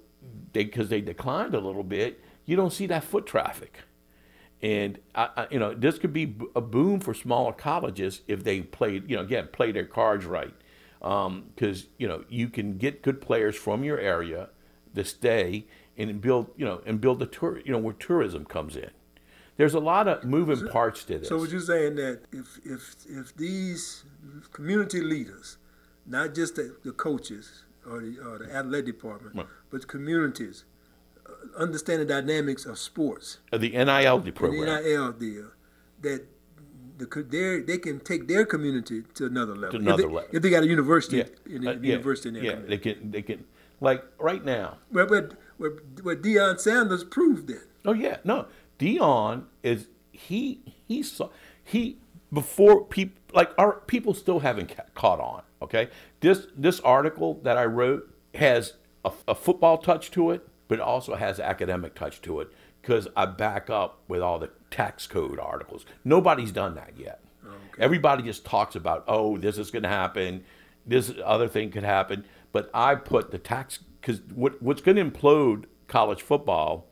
they 0.53 0.63
because 0.63 0.89
they 0.89 1.01
declined 1.01 1.55
a 1.55 1.59
little 1.59 1.83
bit, 1.83 2.21
you 2.45 2.55
don't 2.55 2.71
see 2.71 2.85
that 2.87 3.03
foot 3.03 3.25
traffic. 3.25 3.79
And 4.61 4.97
I, 5.13 5.29
I, 5.35 5.47
you 5.51 5.59
know, 5.59 5.73
this 5.73 5.99
could 5.99 6.13
be 6.13 6.35
a 6.55 6.61
boom 6.61 6.99
for 6.99 7.13
smaller 7.13 7.53
colleges 7.53 8.21
if 8.27 8.43
they 8.43 8.61
played, 8.61 9.09
you 9.09 9.15
know, 9.15 9.21
again, 9.21 9.49
play 9.51 9.71
their 9.71 9.85
cards 9.85 10.25
right. 10.25 10.53
Um, 11.01 11.51
because 11.53 11.85
you 11.99 12.07
know, 12.07 12.23
you 12.27 12.49
can 12.49 12.77
get 12.77 13.03
good 13.03 13.21
players 13.21 13.55
from 13.55 13.83
your 13.83 13.99
area 13.99 14.49
to 14.95 15.03
stay 15.05 15.67
and 15.95 16.19
build, 16.19 16.49
you 16.57 16.65
know, 16.65 16.81
and 16.87 16.99
build 16.99 17.19
the 17.19 17.27
tour, 17.27 17.59
you 17.63 17.71
know, 17.71 17.77
where 17.77 17.93
tourism 17.93 18.45
comes 18.45 18.75
in. 18.75 18.89
There's 19.57 19.75
a 19.75 19.79
lot 19.79 20.07
of 20.07 20.23
moving 20.23 20.67
parts 20.69 21.03
to 21.05 21.19
this. 21.19 21.29
So, 21.29 21.37
was 21.37 21.51
you're 21.51 21.61
saying 21.61 21.95
that 21.95 22.21
if 22.31 22.59
if 22.63 22.95
if 23.07 23.35
these 23.35 24.03
community 24.51 25.01
leaders, 25.01 25.57
not 26.05 26.33
just 26.33 26.55
the, 26.55 26.75
the 26.83 26.91
coaches 26.91 27.63
or 27.85 27.99
the 28.01 28.19
or 28.19 28.39
the 28.39 28.53
athletic 28.53 28.85
department, 28.87 29.35
Right. 29.35 29.47
but 29.69 29.87
communities, 29.87 30.65
understand 31.57 32.01
the 32.01 32.05
dynamics 32.05 32.65
of 32.65 32.77
sports. 32.77 33.39
The 33.51 33.69
NIL 33.69 34.21
program. 34.31 34.65
The. 34.65 34.81
NIL 34.81 35.11
deal 35.13 35.51
that 36.01 36.25
the, 36.97 37.05
their, 37.29 37.61
they 37.61 37.77
can 37.77 37.99
take 37.99 38.27
their 38.27 38.45
community 38.45 39.03
to 39.15 39.25
another 39.25 39.55
level. 39.55 39.71
To 39.71 39.77
another 39.77 40.03
if 40.03 40.09
they, 40.09 40.15
level. 40.15 40.29
If 40.33 40.41
they 40.43 40.49
got 40.49 40.63
a 40.63 40.67
university, 40.67 41.17
Yeah, 41.17 41.25
in 41.45 41.61
the, 41.61 41.69
uh, 41.69 41.73
yeah, 41.73 41.91
university 41.91 42.29
in 42.29 42.33
their 42.35 42.43
yeah. 42.43 42.51
community. 42.51 42.77
They 42.77 42.93
can, 42.93 43.11
they 43.11 43.21
can, 43.21 43.45
like 43.79 44.03
right 44.19 44.43
now. 44.43 44.77
But, 44.91 45.09
but, 45.09 45.35
but 45.59 46.21
Deion 46.21 46.59
Sanders 46.59 47.03
proved 47.03 47.47
that. 47.47 47.67
Oh 47.85 47.93
yeah, 47.93 48.17
no. 48.23 48.47
Deion 48.79 49.45
is 49.63 49.87
he 50.11 50.61
he 50.87 51.01
saw 51.01 51.29
he 51.63 51.97
before 52.33 52.85
people 52.85 53.21
like 53.33 53.51
our 53.57 53.79
people 53.87 54.13
still 54.13 54.39
haven't 54.39 54.75
ca- 54.75 54.83
caught 54.93 55.19
on. 55.19 55.41
Okay, 55.61 55.89
this 56.19 56.47
this 56.55 56.79
article 56.81 57.39
that 57.43 57.57
I 57.57 57.65
wrote 57.65 58.13
has 58.35 58.73
a, 59.05 59.11
a 59.29 59.35
football 59.35 59.77
touch 59.77 60.11
to 60.11 60.31
it, 60.31 60.47
but 60.67 60.79
it 60.79 60.81
also 60.81 61.15
has 61.15 61.39
academic 61.39 61.95
touch 61.95 62.21
to 62.21 62.39
it 62.39 62.51
because 62.81 63.07
I 63.15 63.25
back 63.25 63.69
up 63.69 63.99
with 64.07 64.21
all 64.21 64.39
the 64.39 64.51
tax 64.71 65.07
code 65.07 65.39
articles. 65.39 65.85
Nobody's 66.03 66.51
done 66.51 66.75
that 66.75 66.93
yet. 66.97 67.23
Everybody 67.79 68.23
just 68.23 68.45
talks 68.45 68.75
about 68.75 69.03
oh 69.07 69.37
this 69.37 69.57
is 69.57 69.71
going 69.71 69.83
to 69.83 69.89
happen, 69.89 70.43
this 70.85 71.11
other 71.23 71.47
thing 71.47 71.71
could 71.71 71.83
happen, 71.83 72.25
but 72.51 72.69
I 72.73 72.95
put 72.95 73.31
the 73.31 73.37
tax 73.37 73.79
because 74.01 74.21
what 74.33 74.61
what's 74.61 74.81
going 74.81 74.97
to 74.97 75.05
implode 75.05 75.65
college 75.87 76.21
football 76.21 76.87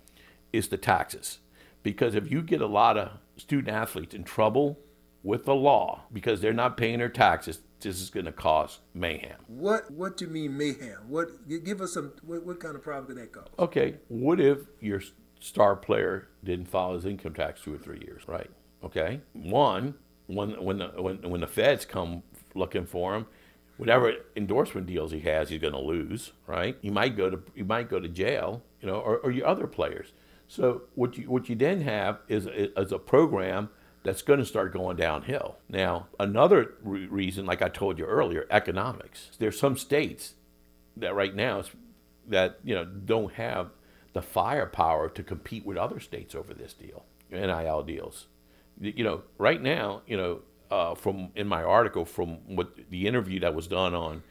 is 0.54 0.70
the 0.70 0.78
taxes. 0.78 1.40
Because 1.84 2.16
if 2.16 2.32
you 2.32 2.42
get 2.42 2.62
a 2.62 2.68
lot 2.68 2.98
of 2.98 3.12
student 3.38 3.70
athletes 3.70 4.16
in 4.16 4.24
trouble 4.24 4.80
with 5.24 5.46
the 5.46 5.56
law 5.56 6.04
because 6.12 6.42
they're 6.42 6.54
not 6.54 6.78
paying 6.78 7.00
their 7.00 7.10
taxes, 7.10 7.60
this 7.86 8.02
is 8.02 8.10
going 8.10 8.26
to 8.26 8.32
cause 8.32 8.80
mayhem. 8.94 9.38
What 9.48 9.90
What 9.92 10.18
do 10.18 10.26
you 10.26 10.32
mean 10.32 10.58
mayhem? 10.58 11.08
What 11.08 11.48
give 11.64 11.82
us 11.82 11.94
some? 11.94 12.12
What, 12.24 12.46
what 12.46 12.60
kind 12.60 12.76
of 12.76 12.84
problem 12.84 13.08
could 13.08 13.18
that 13.18 13.32
cause? 13.32 13.48
Okay, 13.58 13.96
what 14.08 14.40
if 14.42 14.60
your 14.82 15.02
star 15.40 15.76
player 15.76 16.28
didn't 16.44 16.68
file 16.68 16.94
his 16.94 17.06
income 17.06 17.34
tax 17.34 17.62
two 17.62 17.74
or 17.74 17.78
three 17.78 18.02
years? 18.06 18.24
Right. 18.28 18.50
Okay. 18.84 19.22
One, 19.34 19.96
when 20.28 20.62
when 20.62 20.80
the 20.80 20.88
when, 21.02 21.22
when 21.30 21.42
the 21.42 21.48
feds 21.48 21.86
come 21.86 22.24
looking 22.54 22.86
for 22.86 23.16
him, 23.16 23.28
whatever 23.78 24.14
endorsement 24.36 24.88
deals 24.88 25.12
he 25.12 25.20
has, 25.22 25.50
he's 25.50 25.62
going 25.62 25.74
to 25.74 25.80
lose. 25.80 26.32
Right. 26.48 26.78
He 26.82 26.90
might 26.90 27.16
go 27.16 27.30
to 27.30 27.40
he 27.54 27.64
might 27.64 27.90
go 27.90 28.00
to 28.00 28.08
jail. 28.08 28.64
You 28.82 28.92
know, 28.92 29.00
or, 29.00 29.18
or 29.18 29.32
your 29.32 29.48
other 29.48 29.66
players. 29.66 30.14
So 30.48 30.84
what 30.94 31.18
you 31.18 31.30
what 31.30 31.50
you 31.50 31.56
then 31.56 31.82
have 31.82 32.20
is 32.28 32.48
is 32.48 32.92
a 32.92 33.00
program 33.00 33.70
that's 34.06 34.22
going 34.22 34.40
to 34.40 34.46
start 34.46 34.72
going 34.72 34.96
downhill. 34.96 35.58
Now, 35.68 36.08
another 36.20 36.76
re- 36.84 37.08
reason, 37.08 37.46
like 37.48 37.64
I 37.64 37.70
told 37.70 37.98
you 37.98 38.06
earlier, 38.06 38.46
economics. 38.52 39.32
There's 39.40 39.60
some 39.60 39.76
states 39.76 40.36
that 40.96 41.16
right 41.16 41.36
now 41.36 41.64
that 42.28 42.60
you 42.64 42.76
know 42.76 42.86
don't 42.86 43.34
have 43.34 43.72
the 44.14 44.22
firepower 44.22 45.10
to 45.10 45.24
compete 45.24 45.66
with 45.66 45.76
other 45.76 46.00
states 46.00 46.36
over 46.36 46.54
this 46.54 46.74
deal, 46.74 47.04
NIL 47.32 47.84
deals. 47.84 48.28
You 48.80 49.04
know, 49.04 49.24
right 49.40 49.62
now, 49.62 50.04
you 50.06 50.18
know, 50.18 50.42
uh, 50.70 50.94
from 50.94 51.30
in 51.36 51.48
my 51.48 51.64
article 51.64 52.06
from 52.06 52.56
what 52.56 52.78
the 52.90 53.08
interview 53.08 53.40
that 53.40 53.56
was 53.56 53.68
done 53.68 53.96
on, 53.96 54.24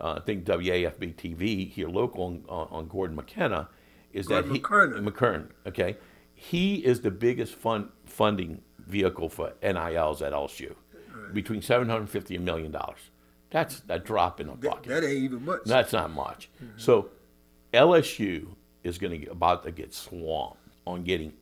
uh, 0.00 0.14
I 0.14 0.20
think 0.20 0.44
WAFB 0.44 1.16
TV 1.16 1.68
here 1.68 1.88
local 1.88 2.24
on, 2.24 2.44
on, 2.48 2.68
on 2.70 2.88
Gordon 2.88 3.16
McKenna, 3.16 3.68
is 4.12 4.28
Gordon 4.28 4.50
that 4.50 4.54
he 4.54 4.62
McKernan. 4.62 5.08
McKern, 5.08 5.48
okay, 5.66 5.96
he 6.32 6.76
is 6.76 7.00
the 7.00 7.10
biggest 7.10 7.54
fund 7.54 7.88
funding 8.04 8.62
vehicle 8.86 9.28
for 9.28 9.52
NILs 9.62 10.22
at 10.22 10.32
LSU, 10.32 10.74
between 11.32 11.62
seven 11.62 11.88
hundred 11.88 12.08
fifty 12.10 12.36
and 12.36 12.44
million 12.44 12.70
dollars. 12.72 13.00
That's 13.50 13.82
a 13.88 13.98
drop 13.98 14.40
in 14.40 14.48
the 14.48 14.54
That, 14.54 14.60
bucket. 14.70 14.86
that 14.88 15.04
ain't 15.04 15.22
even 15.24 15.44
much. 15.44 15.60
That's 15.64 15.92
not 15.92 16.10
much. 16.12 16.48
Mm-hmm. 16.62 16.78
So 16.78 17.10
LSU 17.72 18.48
is 18.84 18.98
going 18.98 19.12
to 19.12 19.18
get 19.18 19.30
about 19.30 19.62
to 19.64 19.70
get 19.70 19.94
swamped 19.94 20.58
on 20.86 21.02
getting, 21.04 21.32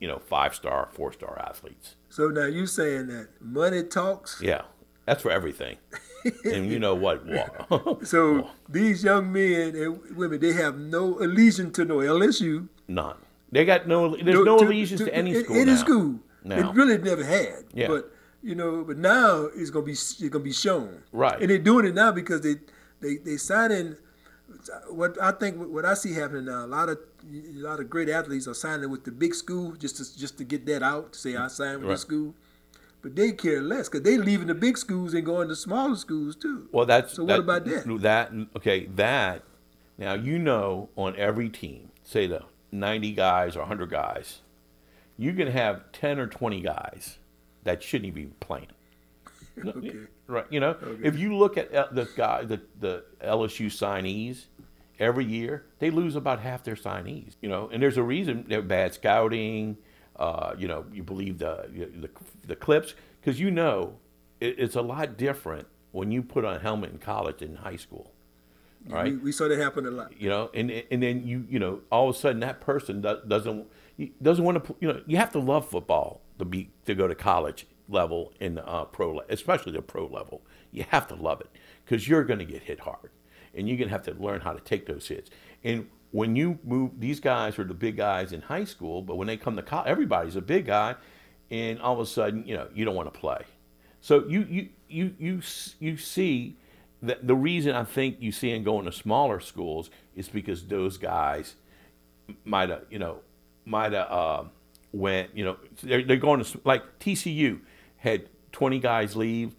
you 0.00 0.08
know, 0.08 0.18
five 0.18 0.54
star, 0.54 0.88
four 0.92 1.12
star 1.12 1.38
athletes. 1.38 1.96
so 2.08 2.28
now 2.28 2.46
you 2.46 2.66
saying 2.66 3.06
that 3.08 3.28
money 3.40 3.82
talks. 3.82 4.40
Yeah, 4.42 4.62
that's 5.06 5.22
for 5.22 5.30
everything. 5.30 5.76
and 6.44 6.70
you 6.70 6.78
know 6.78 6.94
what? 6.94 7.24
So 8.06 8.50
these 8.68 9.02
young 9.04 9.32
men 9.32 9.74
and 9.74 10.16
women, 10.16 10.40
they 10.40 10.52
have 10.52 10.78
no 10.78 11.18
allegiance 11.18 11.76
to 11.76 11.84
no 11.84 11.96
LSU. 11.98 12.68
None. 12.88 13.16
They 13.52 13.64
got 13.64 13.86
no. 13.88 14.16
There's 14.16 14.44
no 14.44 14.58
allegiance 14.58 15.00
to, 15.00 15.14
any 15.14 15.34
school 15.42 15.56
Any 15.56 15.72
now. 15.72 15.76
school. 15.76 16.20
Now. 16.44 16.70
It 16.70 16.74
really 16.74 16.98
never 16.98 17.24
had. 17.24 17.64
Yeah. 17.74 17.88
But 17.88 18.10
you 18.42 18.54
know, 18.54 18.82
but 18.84 18.96
now 18.96 19.48
it's 19.54 19.70
gonna 19.70 19.84
be 19.84 19.92
it's 19.92 20.20
gonna 20.28 20.44
be 20.44 20.52
shown. 20.52 21.02
Right. 21.12 21.40
And 21.40 21.50
they're 21.50 21.58
doing 21.58 21.86
it 21.86 21.94
now 21.94 22.12
because 22.12 22.40
they 22.40 22.56
they 23.00 23.16
they 23.16 23.36
signing. 23.36 23.96
What 24.88 25.20
I 25.22 25.30
think 25.32 25.56
what 25.58 25.84
I 25.84 25.94
see 25.94 26.12
happening 26.12 26.46
now, 26.46 26.64
a 26.64 26.66
lot 26.66 26.88
of 26.88 26.98
a 27.32 27.58
lot 27.60 27.80
of 27.80 27.88
great 27.88 28.08
athletes 28.08 28.48
are 28.48 28.54
signing 28.54 28.90
with 28.90 29.04
the 29.04 29.12
big 29.12 29.34
school 29.34 29.72
just 29.72 29.96
to 29.98 30.18
just 30.18 30.38
to 30.38 30.44
get 30.44 30.66
that 30.66 30.82
out. 30.82 31.12
To 31.12 31.18
say 31.18 31.36
I 31.36 31.48
signed 31.48 31.78
with 31.80 31.88
Right. 31.88 31.94
the 31.94 31.98
school. 31.98 32.34
But 33.02 33.16
they 33.16 33.32
care 33.32 33.62
less 33.62 33.88
because 33.88 34.02
they're 34.02 34.18
leaving 34.18 34.48
the 34.48 34.54
big 34.54 34.76
schools 34.76 35.14
and 35.14 35.24
going 35.24 35.48
to 35.48 35.56
smaller 35.56 35.96
schools 35.96 36.36
too. 36.36 36.68
Well, 36.70 36.84
that's 36.84 37.14
So 37.14 37.24
what 37.24 37.40
about 37.40 37.64
that? 37.64 37.84
That 38.02 38.30
okay, 38.56 38.86
that 38.96 39.42
now 39.96 40.14
you 40.14 40.38
know 40.38 40.90
on 40.96 41.16
every 41.16 41.48
team, 41.48 41.90
say 42.02 42.26
the 42.26 42.42
ninety 42.72 43.12
guys 43.12 43.56
or 43.56 43.64
hundred 43.64 43.88
guys, 43.90 44.40
you 45.20 45.34
can 45.34 45.48
have 45.48 45.92
ten 45.92 46.18
or 46.18 46.26
twenty 46.26 46.60
guys 46.62 47.18
that 47.64 47.82
shouldn't 47.82 48.08
even 48.08 48.28
be 48.30 48.34
playing. 48.40 48.68
Okay. 49.66 49.92
Right, 50.26 50.46
you 50.48 50.60
know, 50.60 50.70
okay. 50.82 51.06
if 51.06 51.18
you 51.18 51.36
look 51.36 51.58
at 51.58 51.74
uh, 51.74 51.88
the 51.90 52.08
guy, 52.16 52.44
the 52.44 52.62
the 52.78 53.04
LSU 53.22 53.66
signees, 53.66 54.46
every 54.98 55.24
year 55.24 55.66
they 55.80 55.90
lose 55.90 56.14
about 56.16 56.40
half 56.40 56.62
their 56.62 56.76
signees. 56.76 57.34
You 57.42 57.48
know, 57.50 57.68
and 57.70 57.82
there's 57.82 57.98
a 57.98 58.02
reason 58.02 58.46
they're 58.48 58.62
bad 58.62 58.94
scouting. 58.94 59.76
Uh, 60.16 60.54
you 60.56 60.68
know, 60.68 60.86
you 60.92 61.02
believe 61.02 61.38
the 61.38 61.66
the, 61.68 62.08
the 62.46 62.56
clips 62.56 62.94
because 63.20 63.40
you 63.40 63.50
know 63.50 63.98
it, 64.40 64.54
it's 64.58 64.76
a 64.76 64.82
lot 64.82 65.18
different 65.18 65.66
when 65.92 66.10
you 66.12 66.22
put 66.22 66.44
on 66.44 66.56
a 66.56 66.58
helmet 66.60 66.92
in 66.92 66.98
college 66.98 67.38
than 67.38 67.50
in 67.50 67.56
high 67.56 67.76
school, 67.76 68.12
right? 68.88 69.12
We, 69.12 69.18
we 69.18 69.32
saw 69.32 69.48
that 69.48 69.58
happen 69.58 69.84
a 69.84 69.90
lot. 69.90 70.18
you 70.18 70.28
know, 70.30 70.50
and 70.54 70.70
and 70.70 71.02
then 71.02 71.26
you 71.26 71.44
you 71.50 71.58
know 71.58 71.80
all 71.90 72.08
of 72.08 72.16
a 72.16 72.18
sudden 72.18 72.40
that 72.40 72.60
person 72.60 73.00
doesn't 73.02 73.66
doesn't 74.22 74.44
want 74.44 74.64
to 74.64 74.76
you 74.80 74.88
know 74.88 75.02
you 75.06 75.16
have 75.16 75.32
to 75.32 75.38
love 75.38 75.68
football 75.68 76.22
to 76.38 76.44
be 76.44 76.70
to 76.86 76.94
go 76.94 77.06
to 77.08 77.14
college 77.14 77.66
level 77.88 78.32
in 78.40 78.58
uh, 78.58 78.84
pro 78.84 79.20
especially 79.28 79.72
the 79.72 79.82
pro 79.82 80.06
level. 80.06 80.42
You 80.72 80.84
have 80.90 81.06
to 81.08 81.14
love 81.14 81.40
it 81.40 81.50
because 81.84 82.08
you're 82.08 82.24
going 82.24 82.38
to 82.38 82.44
get 82.44 82.62
hit 82.62 82.80
hard 82.80 83.10
and 83.54 83.68
you're 83.68 83.76
going 83.76 83.88
to 83.88 83.92
have 83.92 84.04
to 84.04 84.14
learn 84.14 84.40
how 84.40 84.52
to 84.52 84.60
take 84.60 84.86
those 84.86 85.08
hits. 85.08 85.30
And 85.64 85.88
when 86.12 86.36
you 86.36 86.58
move 86.64 86.92
these 86.98 87.20
guys 87.20 87.58
are 87.58 87.64
the 87.64 87.74
big 87.74 87.96
guys 87.96 88.32
in 88.32 88.40
high 88.40 88.64
school 88.64 89.00
but 89.00 89.16
when 89.16 89.28
they 89.28 89.36
come 89.36 89.54
to 89.56 89.62
college 89.62 89.88
everybody's 89.88 90.34
a 90.34 90.40
big 90.40 90.66
guy 90.66 90.96
and 91.50 91.80
all 91.80 91.94
of 91.94 92.00
a 92.00 92.06
sudden 92.06 92.44
you 92.46 92.56
know 92.56 92.68
you 92.74 92.84
don't 92.84 92.94
want 92.94 93.12
to 93.12 93.18
play. 93.18 93.42
So 94.00 94.26
you 94.26 94.46
you 94.48 94.68
you 94.88 95.14
you 95.18 95.42
you 95.78 95.96
see 95.96 96.56
that 97.02 97.26
the 97.26 97.34
reason 97.34 97.74
I 97.74 97.84
think 97.84 98.16
you 98.20 98.32
see 98.32 98.52
them 98.52 98.62
going 98.62 98.84
to 98.86 98.92
smaller 98.92 99.40
schools 99.40 99.90
is 100.14 100.28
because 100.28 100.66
those 100.66 100.98
guys 100.98 101.56
might 102.44 102.68
have 102.68 102.84
you 102.90 102.98
know 102.98 103.20
might 103.64 103.92
have 103.92 104.10
uh, 104.10 104.44
went 104.92 105.30
you 105.34 105.44
know 105.44 105.56
they're, 105.82 106.02
they're 106.02 106.16
going 106.16 106.42
to 106.42 106.60
like 106.64 106.98
TCU 106.98 107.60
had 107.96 108.28
20 108.52 108.78
guys 108.78 109.16
leave 109.16 109.54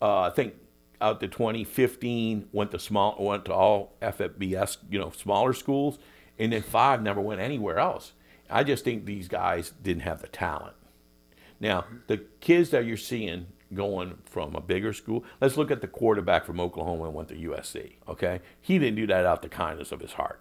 uh, 0.00 0.20
I 0.22 0.30
think 0.30 0.54
out 1.00 1.20
to 1.20 1.28
2015 1.28 2.48
went 2.52 2.70
to 2.72 2.78
small 2.78 3.16
went 3.18 3.44
to 3.46 3.54
all 3.54 3.94
FFBS 4.02 4.78
you 4.90 4.98
know 4.98 5.10
smaller 5.10 5.52
schools 5.52 5.98
and 6.38 6.52
then 6.52 6.62
five 6.62 7.02
never 7.02 7.20
went 7.20 7.40
anywhere 7.40 7.78
else 7.78 8.12
I 8.50 8.64
just 8.64 8.84
think 8.84 9.04
these 9.04 9.28
guys 9.28 9.72
didn't 9.82 10.02
have 10.02 10.20
the 10.20 10.28
talent 10.28 10.74
now, 11.60 11.86
the 12.06 12.18
kids 12.40 12.70
that 12.70 12.86
you're 12.86 12.96
seeing 12.96 13.46
going 13.74 14.18
from 14.24 14.54
a 14.54 14.60
bigger 14.60 14.92
school, 14.92 15.24
let's 15.40 15.56
look 15.56 15.70
at 15.70 15.80
the 15.80 15.88
quarterback 15.88 16.44
from 16.44 16.60
Oklahoma 16.60 17.04
and 17.04 17.14
went 17.14 17.28
to 17.28 17.34
USC. 17.34 17.94
Okay, 18.08 18.40
he 18.60 18.78
didn't 18.78 18.96
do 18.96 19.06
that 19.08 19.26
out 19.26 19.42
the 19.42 19.48
kindness 19.48 19.92
of 19.92 20.00
his 20.00 20.12
heart. 20.12 20.40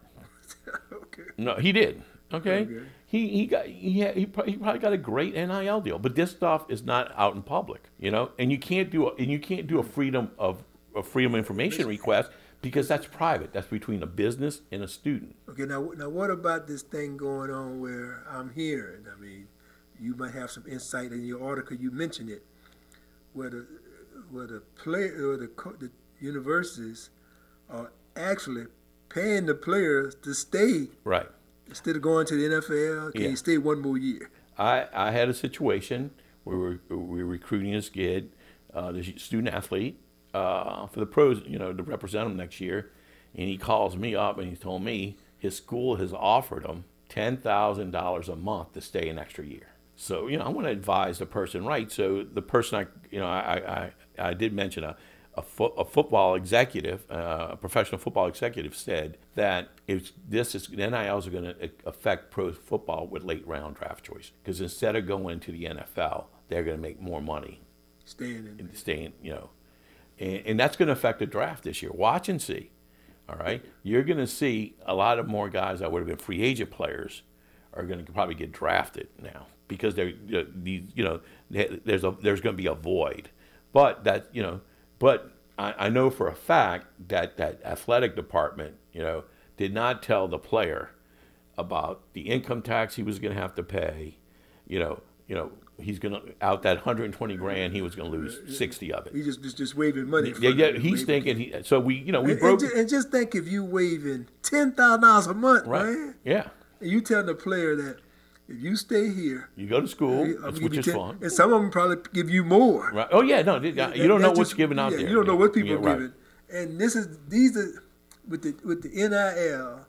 okay. 0.94 1.24
No, 1.38 1.56
he 1.56 1.72
did. 1.72 2.04
Okay, 2.34 2.62
Okay. 2.62 2.86
he 3.06 3.30
he 3.30 3.46
got 3.46 3.66
he 3.66 4.00
had, 4.00 4.16
he 4.18 4.26
probably 4.26 4.80
got 4.80 4.94
a 4.94 4.98
great 4.98 5.34
NIL 5.34 5.82
deal, 5.82 5.98
but 6.00 6.16
this 6.16 6.32
stuff 6.32 6.66
is 6.70 6.84
not 6.84 7.12
out 7.16 7.36
in 7.36 7.42
public, 7.42 7.90
you 8.00 8.12
know, 8.12 8.32
and 8.38 8.52
you 8.52 8.58
can't 8.58 8.90
do 8.90 9.08
a, 9.08 9.14
and 9.16 9.32
you 9.32 9.40
can't 9.40 9.68
do 9.68 9.80
a 9.80 9.84
freedom 9.84 10.32
of 10.38 10.64
a 10.96 11.04
freedom 11.04 11.34
of 11.36 11.40
information 11.40 11.88
request 11.88 12.32
because 12.62 12.88
that's 12.88 13.06
private. 13.06 13.54
That's 13.54 13.68
between 13.68 14.04
a 14.04 14.08
business 14.08 14.62
and 14.72 14.84
a 14.84 14.88
student. 14.88 15.36
Okay, 15.50 15.64
now 15.66 15.92
now 15.96 16.10
what 16.10 16.30
about 16.30 16.68
this 16.68 16.82
thing 16.82 17.16
going 17.16 17.50
on 17.50 17.80
where 17.80 18.24
I'm 18.30 18.50
hearing? 18.54 19.06
I 19.16 19.20
mean, 19.20 19.48
you 20.00 20.16
might 20.16 20.34
have 20.34 20.52
some 20.52 20.66
insight 20.70 21.12
in 21.14 21.26
your 21.26 21.44
article. 21.44 21.78
You 21.78 21.92
mentioned 21.92 22.30
it, 22.30 22.44
where 23.34 23.50
the 23.50 23.68
where 24.32 24.48
the 24.48 24.62
player 24.76 25.32
or 25.32 25.38
the 25.38 25.50
the 25.80 25.92
universities 26.20 27.10
are 27.70 27.92
actually 28.16 28.66
paying 29.10 29.46
the 29.46 29.56
players 29.56 30.16
to 30.16 30.34
stay 30.34 30.88
Right. 31.04 31.28
Instead 31.70 31.96
of 31.96 32.02
going 32.02 32.26
to 32.28 32.36
the 32.36 32.56
NFL. 32.56 33.12
Can 33.14 33.22
Yeah. 33.22 33.30
you 33.30 33.36
stay 33.36 33.58
one 33.58 33.80
more 33.82 33.98
year? 33.98 34.30
I, 34.58 34.88
I 34.94 35.12
had 35.12 35.30
a 35.30 35.34
situation 35.34 36.12
where 36.44 36.58
we 36.58 36.64
were, 36.90 36.98
we 36.98 37.24
were 37.24 37.30
recruiting 37.30 37.72
this 37.74 37.90
kid, 37.90 38.32
uh, 38.74 38.92
this 38.92 39.08
student 39.18 39.54
athlete, 39.54 40.00
uh, 40.34 40.88
for 40.88 41.00
the 41.00 41.06
pros, 41.06 41.42
you 41.46 41.60
know, 41.60 41.74
to 41.74 41.84
represent 41.84 42.26
him 42.30 42.38
next 42.38 42.60
year. 42.60 42.92
And 43.36 43.48
he 43.48 43.58
calls 43.58 43.96
me 43.96 44.16
up 44.16 44.38
and 44.40 44.50
he 44.50 44.56
told 44.56 44.84
me 44.84 45.18
his 45.38 45.56
school 45.56 45.98
has 45.98 46.12
offered 46.14 46.66
him 46.66 46.86
ten 47.10 47.38
thousand 47.38 47.92
dollars 47.92 48.28
a 48.30 48.36
month 48.36 48.74
to 48.74 48.82
stay 48.82 49.10
an 49.10 49.20
extra 49.20 49.46
year. 49.46 49.68
So 49.96 50.28
you 50.28 50.38
know, 50.38 50.46
I 50.46 50.50
want 50.50 50.66
to 50.66 50.72
advise 50.72 51.20
the 51.20 51.26
person 51.28 51.64
right. 51.66 51.92
So 51.92 52.24
the 52.24 52.42
person 52.42 52.80
I, 52.80 52.88
you 53.12 53.20
know, 53.20 53.28
I 53.28 53.92
I, 54.18 54.30
I 54.30 54.34
did 54.34 54.54
mention 54.54 54.84
a 54.84 54.96
a, 55.38 55.42
fo- 55.42 55.74
a 55.78 55.86
football 55.86 56.36
executive, 56.36 57.10
uh, 57.12 57.50
a 57.52 57.58
professional 57.58 58.00
football 58.00 58.28
executive, 58.28 58.76
said 58.76 59.18
that 59.36 59.70
if 59.88 60.12
this 60.28 60.56
is 60.56 60.70
NILs 60.70 61.28
are 61.28 61.32
going 61.32 61.44
to 61.46 61.70
affect 61.86 62.32
pro 62.32 62.52
football 62.52 63.08
with 63.08 63.24
late 63.24 63.48
round 63.48 63.76
draft 63.76 64.04
choice 64.04 64.32
because 64.44 64.60
instead 64.60 64.96
of 64.96 65.06
going 65.08 65.40
to 65.42 65.52
the 65.52 65.66
NFL, 65.66 66.26
they're 66.50 66.64
going 66.64 66.78
to 66.78 66.82
make 66.82 67.00
more 67.02 67.22
money 67.22 67.62
Staying 68.06 68.56
in. 68.60 68.74
staying, 68.74 69.14
you 69.22 69.32
know, 69.32 69.50
and, 70.20 70.42
and 70.46 70.60
that's 70.60 70.76
going 70.76 70.88
to 70.88 70.94
affect 70.94 71.20
the 71.20 71.26
draft 71.26 71.64
this 71.64 71.82
year. 71.82 71.92
Watch 71.94 72.30
and 72.30 72.42
see. 72.42 72.72
All 73.30 73.36
right, 73.36 73.64
you're 73.84 74.04
going 74.04 74.20
to 74.20 74.28
see 74.28 74.76
a 74.86 74.96
lot 74.96 75.20
of 75.20 75.28
more 75.28 75.50
guys 75.50 75.80
that 75.80 75.92
would 75.92 76.00
have 76.00 76.08
been 76.08 76.18
free 76.18 76.42
agent 76.42 76.72
players 76.72 77.24
are 77.74 77.84
going 77.84 78.04
to 78.04 78.12
probably 78.12 78.36
get 78.36 78.54
drafted 78.54 79.10
now 79.22 79.48
because 79.68 79.96
they're 79.96 80.08
you 80.08 80.32
know, 80.32 80.46
these 80.56 80.84
you 80.96 81.04
know 81.04 81.20
there's 81.50 82.06
a 82.06 82.16
there's 82.22 82.40
going 82.40 82.56
to 82.56 82.62
be 82.62 82.68
a 82.68 82.74
void, 82.74 83.30
but 83.74 84.06
that 84.06 84.28
you 84.32 84.42
know, 84.42 84.62
but 85.00 85.32
I, 85.58 85.74
I 85.78 85.90
know 85.90 86.10
for 86.10 86.28
a 86.28 86.36
fact 86.36 86.88
that 87.08 87.38
that 87.38 87.60
athletic 87.66 88.16
department 88.16 88.76
you 88.94 89.02
know 89.02 89.24
did 89.58 89.74
not 89.74 90.02
tell 90.04 90.28
the 90.28 90.38
player 90.40 90.92
about 91.58 92.02
the 92.14 92.22
income 92.22 92.62
tax 92.62 92.96
he 92.96 93.04
was 93.04 93.18
going 93.20 93.34
to 93.34 93.42
have 93.42 93.56
to 93.56 93.64
pay, 93.64 94.18
you 94.68 94.78
know, 94.80 95.02
you 95.28 95.36
know 95.36 95.52
he's 95.80 96.00
going 96.00 96.14
to 96.14 96.22
out 96.42 96.64
that 96.64 96.78
120 96.78 97.36
grand 97.36 97.72
he 97.74 97.82
was 97.84 97.94
going 97.96 98.12
to 98.12 98.18
lose 98.18 98.40
60 98.58 98.94
of 98.94 99.06
it. 99.08 99.16
He 99.16 99.24
just 99.24 99.42
just, 99.44 99.58
just 99.58 99.76
waving 99.76 100.10
money. 100.10 100.34
Yeah, 100.40 100.50
yeah, 100.52 100.72
he's 100.74 101.04
thinking 101.04 101.38
he. 101.38 101.54
So 101.64 101.80
we, 101.80 101.96
you 101.96 102.12
know, 102.12 102.22
we 102.22 102.32
And, 102.34 102.40
broke. 102.40 102.62
and, 102.62 102.70
ju- 102.72 102.76
and 102.80 102.90
just 102.90 103.10
think 103.12 103.34
if 103.36 103.48
you 103.48 103.64
waving 103.64 104.28
ten 104.44 104.72
thousand 104.74 105.02
dollars 105.02 105.28
a 105.28 105.34
month, 105.34 105.66
right. 105.68 105.86
man, 105.86 106.16
Yeah. 106.24 106.48
and 106.80 106.90
you 106.92 107.02
telling 107.02 107.26
the 107.28 107.36
player 107.36 107.76
that 107.76 107.98
you 108.48 108.76
stay 108.76 109.12
here, 109.14 109.50
You 109.56 109.68
go 109.68 109.82
to 109.82 109.88
school, 109.88 110.24
I'm 110.24 110.42
that's 110.42 110.60
which 110.62 110.74
you 110.74 110.80
is 110.80 110.86
10 110.86 110.96
fun. 110.96 111.18
and 111.22 111.32
some 111.32 111.52
of 111.54 111.62
them 111.62 111.70
probably 111.72 111.98
give 112.14 112.30
you 112.30 112.44
more. 112.44 112.92
Right. 112.94 113.08
Oh 113.12 113.22
yeah, 113.22 113.42
no, 113.42 113.60
you 113.62 113.72
That- 113.74 113.96
don't 113.96 114.22
know 114.22 114.30
what's 114.30 114.52
just- 114.52 114.58
given 114.58 114.80
out 114.80 114.92
yeah, 114.92 115.00
there. 115.00 115.10
You 115.10 115.16
don't 115.16 115.28
know 115.28 115.36
what 115.36 115.54
people 115.54 115.72
yeah, 115.72 115.76
are 115.76 115.80
right. 115.80 115.94
giving. 116.00 116.14
And 116.50 116.80
this 116.80 116.96
is 116.96 117.18
these 117.28 117.58
are 117.58 117.84
with 118.28 118.42
the 118.44 118.56
with 118.66 118.84
the 118.84 118.90
NIL. 118.90 119.86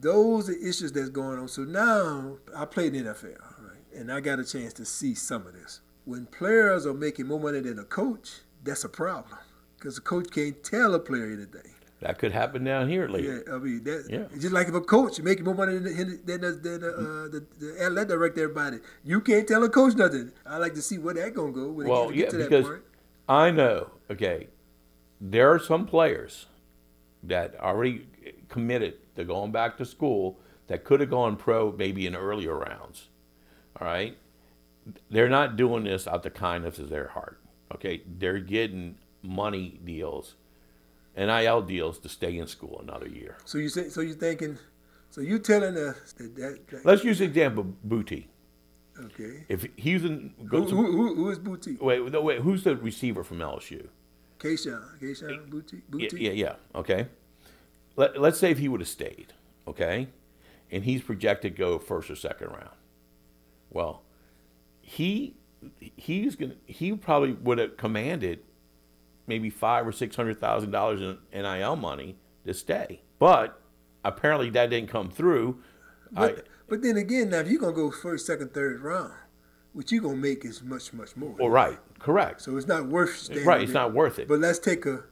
Those 0.00 0.48
are 0.50 0.54
issues 0.54 0.92
that's 0.92 1.08
going 1.10 1.38
on. 1.38 1.48
So 1.48 1.62
now 1.64 2.36
I 2.56 2.64
played 2.66 2.92
the 2.92 3.00
NFL, 3.00 3.38
right, 3.60 3.78
and 3.96 4.12
I 4.12 4.20
got 4.20 4.38
a 4.38 4.44
chance 4.44 4.72
to 4.74 4.84
see 4.84 5.14
some 5.14 5.46
of 5.46 5.54
this. 5.54 5.80
When 6.04 6.26
players 6.26 6.84
are 6.86 6.92
making 6.94 7.26
more 7.26 7.40
money 7.40 7.60
than 7.60 7.78
a 7.78 7.84
coach, 7.84 8.40
that's 8.62 8.84
a 8.84 8.88
problem 8.90 9.38
because 9.78 9.94
the 9.96 10.02
coach 10.02 10.30
can't 10.30 10.62
tell 10.62 10.94
a 10.94 10.98
player 11.00 11.26
anything. 11.32 11.72
That 12.04 12.18
could 12.18 12.32
happen 12.32 12.64
down 12.64 12.90
here 12.90 13.08
later. 13.08 13.42
Yeah, 13.46 13.54
I 13.54 13.58
mean 13.58 13.82
that. 13.84 14.06
Yeah. 14.10 14.24
It's 14.34 14.42
just 14.42 14.52
like 14.52 14.68
if 14.68 14.74
a 14.74 14.82
coach 14.82 15.18
making 15.20 15.46
more 15.46 15.54
money 15.54 15.78
than 15.78 15.84
the, 15.84 16.20
than 16.22 16.40
the, 16.42 16.50
than 16.50 16.80
the, 16.82 16.88
uh, 16.88 17.28
the, 17.28 17.46
the 17.58 17.82
athletic 17.82 18.08
director, 18.10 18.42
everybody, 18.42 18.76
you 19.02 19.22
can't 19.22 19.48
tell 19.48 19.64
a 19.64 19.70
coach 19.70 19.94
nothing. 19.94 20.30
I 20.44 20.58
like 20.58 20.74
to 20.74 20.82
see 20.82 20.98
where 20.98 21.14
that 21.14 21.32
gonna 21.32 21.52
go 21.52 21.68
when 21.70 21.88
Well, 21.88 22.12
yeah, 22.12 22.24
get 22.24 22.30
to 22.30 22.36
that 22.36 22.50
because. 22.50 22.80
I 23.26 23.50
know. 23.50 23.90
Okay, 24.10 24.48
there 25.18 25.50
are 25.50 25.58
some 25.58 25.86
players 25.86 26.44
that 27.22 27.58
already 27.58 28.06
committed 28.50 28.98
to 29.16 29.24
going 29.24 29.50
back 29.50 29.78
to 29.78 29.86
school 29.86 30.38
that 30.66 30.84
could 30.84 31.00
have 31.00 31.08
gone 31.08 31.36
pro 31.36 31.72
maybe 31.72 32.06
in 32.06 32.14
earlier 32.14 32.54
rounds. 32.54 33.08
All 33.80 33.86
right, 33.86 34.14
they're 35.10 35.30
not 35.30 35.56
doing 35.56 35.84
this 35.84 36.06
out 36.06 36.22
the 36.22 36.28
kindness 36.28 36.78
of 36.78 36.90
their 36.90 37.08
heart. 37.08 37.40
Okay, 37.74 38.02
they're 38.18 38.40
getting 38.40 38.98
money 39.22 39.80
deals, 39.82 40.34
NIL 41.16 41.62
deals 41.62 41.98
to 42.00 42.08
stay 42.08 42.36
in 42.38 42.46
school 42.46 42.80
another 42.82 43.08
year. 43.08 43.36
So 43.44 43.58
you 43.58 43.68
say, 43.68 43.88
so 43.88 44.00
you 44.00 44.14
thinking, 44.14 44.58
so 45.10 45.20
you 45.20 45.38
telling 45.38 45.76
us 45.76 46.12
that, 46.18 46.34
that, 46.36 46.68
that 46.68 46.84
Let's 46.84 47.04
use 47.04 47.18
the 47.18 47.24
example 47.26 47.64
Booty. 47.84 48.28
okay? 49.06 49.44
If 49.48 49.66
he's 49.76 50.04
in, 50.04 50.34
Who, 50.50 50.62
who, 50.64 50.92
who, 50.92 51.14
who 51.14 51.30
is 51.30 51.38
Boutte? 51.38 51.80
wait, 51.80 52.10
no, 52.12 52.20
wait, 52.20 52.40
who's 52.40 52.64
the 52.64 52.76
receiver 52.76 53.22
from 53.24 53.38
LSU? 53.38 53.86
Kayshon, 54.38 55.00
Kayshon 55.00 55.48
Boutte, 55.48 55.80
Yeah, 55.94 56.08
yeah, 56.12 56.32
yeah. 56.32 56.54
Okay. 56.74 57.06
Let, 57.96 58.20
let's 58.20 58.38
say 58.38 58.50
if 58.50 58.58
he 58.58 58.68
would 58.68 58.80
have 58.80 58.88
stayed, 58.88 59.32
okay, 59.68 60.08
and 60.70 60.84
he's 60.84 61.00
projected 61.00 61.54
to 61.54 61.58
go 61.58 61.78
first 61.78 62.10
or 62.10 62.16
second 62.16 62.48
round. 62.48 62.74
Well, 63.70 64.02
he 64.80 65.36
he's 65.78 66.34
gonna 66.36 66.54
he 66.66 66.92
probably 66.94 67.32
would 67.32 67.58
have 67.58 67.76
commanded 67.76 68.40
maybe 69.26 69.50
five 69.50 69.86
or 69.86 69.92
six 69.92 70.16
hundred 70.16 70.40
thousand 70.40 70.70
dollars 70.70 71.00
in 71.00 71.18
NIL 71.32 71.76
money 71.76 72.16
to 72.46 72.54
stay, 72.54 73.00
but 73.18 73.60
apparently 74.04 74.50
that 74.50 74.70
didn't 74.70 74.90
come 74.90 75.10
through. 75.10 75.58
But, 76.12 76.38
I, 76.38 76.42
but 76.68 76.82
then 76.82 76.96
again, 76.96 77.30
now 77.30 77.38
if 77.40 77.48
you're 77.48 77.60
gonna 77.60 77.72
go 77.72 77.90
first, 77.90 78.26
second, 78.26 78.52
third 78.54 78.80
round, 78.82 79.12
what 79.72 79.90
you're 79.90 80.02
gonna 80.02 80.16
make 80.16 80.44
is 80.44 80.62
much, 80.62 80.92
much 80.92 81.16
more. 81.16 81.34
well, 81.38 81.48
right, 81.48 81.78
correct, 81.98 82.42
So 82.42 82.56
it's 82.56 82.66
not 82.66 82.86
worth 82.86 83.16
staying. 83.16 83.46
right. 83.46 83.62
It's 83.62 83.72
there. 83.72 83.82
not 83.82 83.94
worth 83.94 84.18
it. 84.18 84.28
But 84.28 84.40
let's 84.40 84.58
take 84.58 84.86
a. 84.86 85.02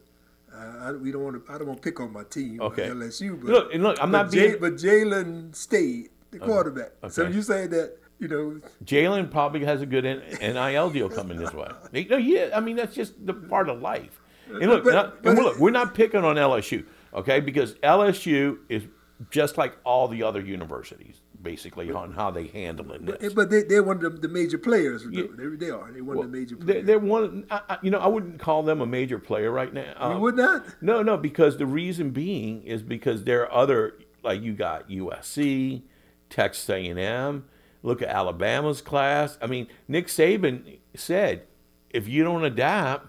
Uh, 0.55 0.77
I, 0.83 0.93
we 0.93 1.11
don't 1.11 1.23
want 1.25 1.47
to. 1.47 1.53
I 1.53 1.57
don't 1.59 1.67
want 1.67 1.81
to 1.83 1.91
pick 1.91 1.99
on 1.99 2.13
my 2.13 2.25
team. 2.25 2.61
Okay. 2.61 2.89
LSU. 2.89 3.41
But 3.41 3.49
Look, 3.51 3.75
and 3.75 3.83
look, 3.83 3.97
I'm 4.03 4.11
not 4.11 4.31
Jay- 4.31 4.49
being- 4.49 4.61
But 4.61 4.75
Jayden 4.75 5.55
stayed 5.57 6.11
the 6.31 6.39
quarterback. 6.39 6.91
So 7.09 7.23
okay. 7.25 7.35
you 7.35 7.41
say 7.43 7.67
that 7.69 7.97
you 8.23 8.29
know 8.29 8.61
Jayden 8.85 9.31
probably 9.31 9.65
has 9.65 9.83
a 9.83 9.87
good 9.87 10.05
NIL 10.41 10.91
deal 10.91 11.09
coming 11.09 11.37
this 11.39 11.53
way. 11.53 11.69
No, 12.09 12.17
yeah, 12.17 12.51
I 12.55 12.61
mean 12.61 12.77
that's 12.77 12.95
just 12.95 13.27
the 13.27 13.35
part 13.35 13.69
of 13.69 13.81
life. 13.83 14.21
And 14.49 14.71
look, 14.71 14.85
But- 14.85 15.15
and 15.25 15.37
but- 15.37 15.45
look, 15.45 15.59
we're 15.59 15.71
not 15.71 15.95
picking 15.95 16.25
on 16.25 16.37
LSU, 16.37 16.85
okay? 17.15 17.41
Because 17.41 17.75
LSU 17.83 18.59
is 18.69 18.85
just 19.31 19.57
like 19.57 19.77
all 19.85 20.09
the 20.09 20.23
other 20.25 20.41
universities, 20.41 21.21
basically, 21.41 21.91
on 21.93 22.13
how 22.13 22.31
they 22.31 22.49
handle 22.49 22.91
it. 22.93 23.05
But, 23.05 23.35
but 23.35 23.51
they, 23.51 23.63
they're 23.63 23.83
one 23.83 23.97
of 24.05 24.21
the, 24.21 24.27
the 24.27 24.29
major 24.29 24.59
players. 24.59 25.05
They, 25.05 25.23
they 25.57 25.71
are. 25.71 25.91
They're 25.93 26.03
one 26.05 26.19
of 26.19 26.23
the 26.25 26.29
major 26.39 26.57
players. 26.57 26.85
they're 26.87 26.99
one. 26.99 27.47
I, 27.51 27.79
you 27.83 27.91
know, 27.91 27.99
I 28.01 28.09
wouldn't 28.09 28.41
call 28.41 28.63
them 28.65 28.81
a 28.81 28.87
major 28.87 29.19
player 29.19 29.51
right 29.51 29.73
now. 29.73 29.95
you 30.09 30.17
Um, 30.17 30.21
would 30.21 30.37
not? 30.37 30.67
no, 30.83 31.03
no, 31.03 31.17
because 31.17 31.57
the 31.57 31.67
reason 31.67 32.11
being 32.11 32.63
is 32.65 32.83
because 32.83 33.25
there 33.25 33.43
are 33.51 33.53
other 33.63 33.95
like 34.25 34.43
you 34.43 34.53
got 34.55 34.89
USC, 34.91 35.83
Texas 36.31 36.69
A&M. 36.69 37.45
Look 37.83 38.03
at 38.03 38.09
Alabama's 38.09 38.81
class. 38.81 39.39
I 39.43 39.47
mean, 39.47 39.67
Nick 39.89 40.07
Saban 40.07 40.79
said, 40.95 41.43
if 41.91 42.09
you 42.09 42.25
don't 42.25 42.45
adapt, 42.45 43.07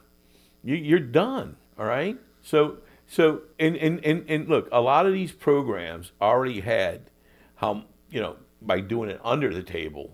you, 0.63 0.75
you're 0.75 0.99
done. 0.99 1.57
All 1.77 1.85
right. 1.85 2.17
So 2.41 2.77
so 3.07 3.41
and, 3.59 3.75
and 3.77 4.03
and 4.03 4.25
and 4.27 4.47
look, 4.47 4.67
a 4.71 4.81
lot 4.81 5.05
of 5.05 5.13
these 5.13 5.31
programs 5.31 6.11
already 6.21 6.61
had 6.61 7.09
how 7.55 7.85
you 8.09 8.19
know 8.19 8.37
by 8.61 8.79
doing 8.79 9.09
it 9.09 9.19
under 9.23 9.53
the 9.53 9.63
table, 9.63 10.11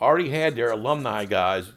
already 0.00 0.30
had 0.30 0.56
their 0.56 0.70
alumni 0.70 1.24
guys 1.24 1.72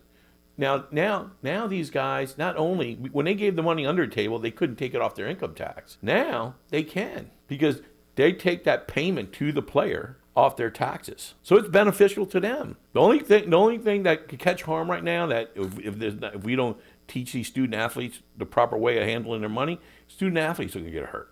now, 0.58 0.86
now, 0.92 1.32
now 1.44 1.68
these 1.68 1.90
guys 1.90 2.38
not 2.38 2.56
only 2.58 2.96
when 2.96 3.26
they 3.26 3.34
gave 3.34 3.56
the 3.56 3.64
money 3.64 3.86
under 3.86 4.06
the 4.06 4.14
table, 4.14 4.40
they 4.40 4.52
couldn't 4.52 4.78
take 4.78 4.94
it 4.94 5.02
off 5.02 5.16
their 5.16 5.28
income 5.28 5.54
tax. 5.54 5.98
Now 6.02 6.56
they 6.70 6.84
can 6.84 7.32
because 7.48 7.82
they 8.16 8.32
take 8.32 8.64
that 8.64 8.88
payment 8.88 9.34
to 9.34 9.52
the 9.52 9.62
player 9.62 10.18
off 10.36 10.58
their 10.58 10.70
taxes, 10.70 11.34
so 11.44 11.56
it's 11.56 11.70
beneficial 11.70 12.26
to 12.26 12.40
them. 12.40 12.78
The 12.94 13.00
only 13.00 13.20
thing, 13.20 13.50
the 13.50 13.56
only 13.58 13.78
thing 13.78 14.04
that 14.04 14.28
could 14.28 14.40
catch 14.40 14.64
harm 14.64 14.90
right 14.92 15.04
now 15.04 15.28
that 15.28 15.52
if, 15.56 15.80
if, 15.80 15.98
there's 15.98 16.16
not, 16.20 16.36
if 16.36 16.44
we 16.44 16.56
don't 16.56 16.78
teach 17.08 17.32
these 17.34 17.48
student 17.48 17.74
athletes 17.76 18.22
the 18.38 18.46
proper 18.46 18.78
way 18.78 18.98
of 18.98 19.08
handling 19.08 19.42
their 19.42 19.50
money, 19.50 19.80
student 20.08 20.38
athletes 20.38 20.76
are 20.76 20.80
going 20.80 20.92
to 20.92 21.00
get 21.00 21.10
hurt. 21.10 21.32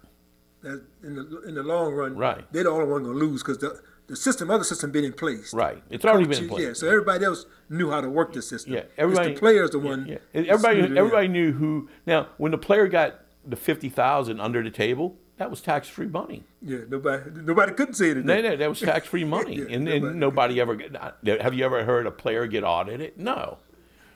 That 0.62 0.82
in 1.04 1.16
the 1.16 1.42
in 1.48 1.56
the 1.56 1.64
long 1.64 1.94
run, 1.94 2.16
Right. 2.16 2.46
They're 2.54 2.64
the 2.64 2.70
only 2.70 2.86
one 2.86 3.04
going 3.04 3.16
to 3.16 3.20
lose 3.20 3.44
because 3.44 3.58
the 3.58 3.82
the 4.08 4.16
system, 4.16 4.52
other 4.52 4.64
system, 4.64 4.92
been 4.92 5.06
in 5.06 5.14
place. 5.14 5.54
Right, 5.54 5.82
it's 5.90 6.04
already 6.06 6.26
been 6.28 6.44
in 6.44 6.50
place. 6.50 6.64
Yeah. 6.64 6.74
So 6.74 6.88
everybody 6.88 7.24
else 7.26 7.46
knew 7.70 7.90
how 7.90 8.02
to 8.02 8.10
work 8.10 8.34
the 8.34 8.42
system. 8.42 8.74
Yeah, 8.74 8.80
It's 8.82 8.92
everybody. 8.98 9.34
the 9.34 9.40
players, 9.40 9.72
the 9.72 9.80
one. 9.80 10.06
Yeah, 10.06 10.18
yeah. 10.34 10.42
Everybody, 10.54 10.98
everybody 10.98 11.28
knew 11.30 11.54
who. 11.54 11.90
Now, 12.06 12.28
when 12.38 12.52
the 12.52 12.58
player 12.58 12.88
got 12.88 13.22
the 13.46 13.56
fifty 13.56 13.90
thousand 13.90 14.40
under 14.42 14.62
the 14.62 14.70
table, 14.72 15.18
that 15.38 15.50
was 15.50 15.62
tax-free 15.62 16.08
money. 16.08 16.44
Yeah. 16.62 16.80
Nobody. 16.88 17.30
Nobody 17.34 17.74
couldn't 17.74 17.96
say 17.96 18.10
it. 18.12 18.24
No, 18.24 18.42
no, 18.42 18.56
that 18.56 18.70
was 18.70 18.80
tax-free 18.92 19.24
money, 19.24 19.56
Yeah, 19.58 19.66
and, 19.70 19.86
nobody- 19.86 20.08
and 20.08 20.20
nobody 20.20 20.62
ever. 20.62 20.76
got- 20.76 21.18
Have 21.42 21.54
you 21.54 21.66
ever 21.66 21.84
heard 21.86 22.06
a 22.06 22.12
player 22.12 22.46
get 22.48 22.64
audited? 22.64 23.18
No, 23.18 23.58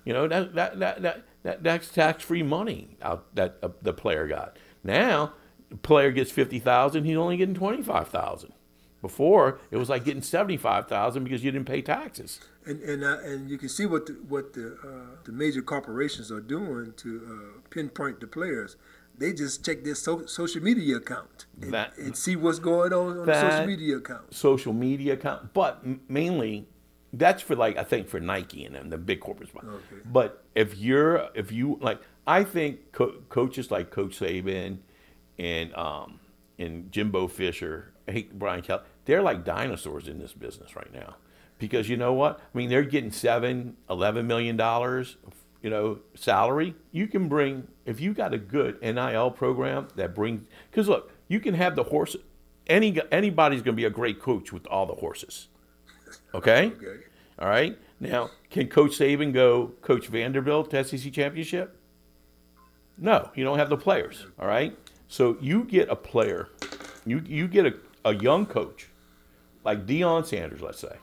you 0.05 0.13
know 0.13 0.27
that 0.27 0.53
that 0.55 0.79
that, 0.79 1.01
that, 1.01 1.23
that 1.43 1.63
that's 1.63 1.89
tax-free 1.89 2.43
money 2.43 2.97
out 3.01 3.33
that 3.35 3.57
uh, 3.63 3.69
the 3.81 3.93
player 3.93 4.27
got. 4.27 4.57
Now, 4.83 5.33
the 5.69 5.77
player 5.77 6.11
gets 6.11 6.31
fifty 6.31 6.59
thousand, 6.59 7.03
he's 7.05 7.17
only 7.17 7.37
getting 7.37 7.55
twenty-five 7.55 8.07
thousand. 8.09 8.53
Before 9.01 9.59
it 9.69 9.77
was 9.77 9.89
like 9.89 10.05
getting 10.05 10.23
seventy-five 10.23 10.87
thousand 10.87 11.23
because 11.23 11.43
you 11.43 11.51
didn't 11.51 11.67
pay 11.67 11.81
taxes. 11.83 12.39
And 12.65 12.81
and 12.81 13.03
uh, 13.03 13.19
and 13.23 13.49
you 13.49 13.57
can 13.57 13.69
see 13.69 13.85
what 13.85 14.07
the, 14.07 14.13
what 14.27 14.53
the 14.53 14.75
uh, 14.83 15.17
the 15.23 15.31
major 15.31 15.61
corporations 15.61 16.31
are 16.31 16.39
doing 16.41 16.93
to 16.97 17.21
uh, 17.29 17.59
pinpoint 17.69 18.19
the 18.21 18.27
players. 18.27 18.75
They 19.17 19.33
just 19.33 19.65
check 19.65 19.83
their 19.83 19.95
so, 19.95 20.25
social 20.25 20.61
media 20.61 20.97
account 20.97 21.45
and, 21.61 21.73
That- 21.73 21.97
and 21.97 22.15
see 22.15 22.35
what's 22.35 22.59
going 22.59 22.93
on 22.93 23.17
on 23.19 23.25
the 23.25 23.41
social 23.51 23.65
media 23.65 23.97
account. 23.97 24.33
social 24.33 24.73
media 24.73 25.13
account, 25.13 25.53
but 25.53 25.83
mainly 26.09 26.67
that's 27.13 27.41
for 27.41 27.55
like 27.55 27.77
I 27.77 27.83
think 27.83 28.07
for 28.09 28.19
Nike 28.19 28.65
and 28.65 28.75
them, 28.75 28.89
the 28.89 28.97
big 28.97 29.19
corporate 29.21 29.49
sponsors. 29.49 29.73
Okay. 29.91 30.01
But 30.05 30.43
if 30.55 30.77
you're 30.77 31.29
if 31.33 31.51
you 31.51 31.77
like, 31.81 31.99
I 32.27 32.43
think 32.43 32.91
co- 32.91 33.21
coaches 33.29 33.71
like 33.71 33.89
Coach 33.91 34.19
Saban 34.19 34.79
and 35.39 35.73
um 35.75 36.19
and 36.59 36.91
Jimbo 36.91 37.27
Fisher, 37.27 37.93
I 38.07 38.11
hate 38.11 38.37
Brian 38.37 38.61
Kelly, 38.61 38.81
they're 39.05 39.21
like 39.21 39.45
dinosaurs 39.45 40.07
in 40.07 40.19
this 40.19 40.33
business 40.33 40.75
right 40.75 40.93
now. 40.93 41.15
Because 41.59 41.89
you 41.89 41.97
know 41.97 42.13
what? 42.13 42.39
I 42.53 42.57
mean, 42.57 42.69
they're 42.69 42.83
getting 42.83 43.11
seven, 43.11 43.77
eleven 43.89 44.27
million 44.27 44.57
dollars, 44.57 45.17
you 45.61 45.69
know, 45.69 45.99
salary. 46.15 46.75
You 46.91 47.07
can 47.07 47.27
bring 47.27 47.67
if 47.85 47.99
you 47.99 48.13
got 48.13 48.33
a 48.33 48.37
good 48.37 48.81
NIL 48.81 49.31
program 49.31 49.87
that 49.95 50.15
brings. 50.15 50.47
Because 50.69 50.87
look, 50.87 51.11
you 51.27 51.39
can 51.39 51.53
have 51.53 51.75
the 51.75 51.83
horse. 51.83 52.15
Any 52.67 52.99
anybody's 53.11 53.61
going 53.61 53.75
to 53.75 53.81
be 53.81 53.85
a 53.85 53.89
great 53.89 54.21
coach 54.21 54.51
with 54.51 54.67
all 54.67 54.85
the 54.85 54.95
horses. 54.95 55.47
Okay. 56.33 56.71
Okay. 56.81 57.03
All 57.39 57.47
right. 57.47 57.77
Now, 57.99 58.31
can 58.49 58.67
Coach 58.67 58.91
Saban 58.97 59.31
go 59.31 59.73
coach 59.81 60.07
Vanderbilt 60.07 60.71
to 60.71 60.83
SEC 60.83 61.13
championship? 61.13 61.77
No, 62.97 63.29
you 63.35 63.43
don't 63.43 63.59
have 63.59 63.69
the 63.69 63.77
players. 63.77 64.25
All 64.39 64.47
right. 64.47 64.75
So 65.07 65.37
you 65.39 65.63
get 65.63 65.89
a 65.89 65.95
player, 65.95 66.49
you 67.05 67.21
you 67.25 67.47
get 67.47 67.65
a, 67.65 67.73
a 68.05 68.15
young 68.15 68.45
coach, 68.45 68.87
like 69.63 69.85
Deion 69.85 70.25
Sanders, 70.25 70.61
let's 70.61 70.79
say, 70.79 70.97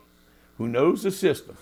who 0.59 0.69
knows 0.69 1.03
the 1.03 1.11
system 1.11 1.57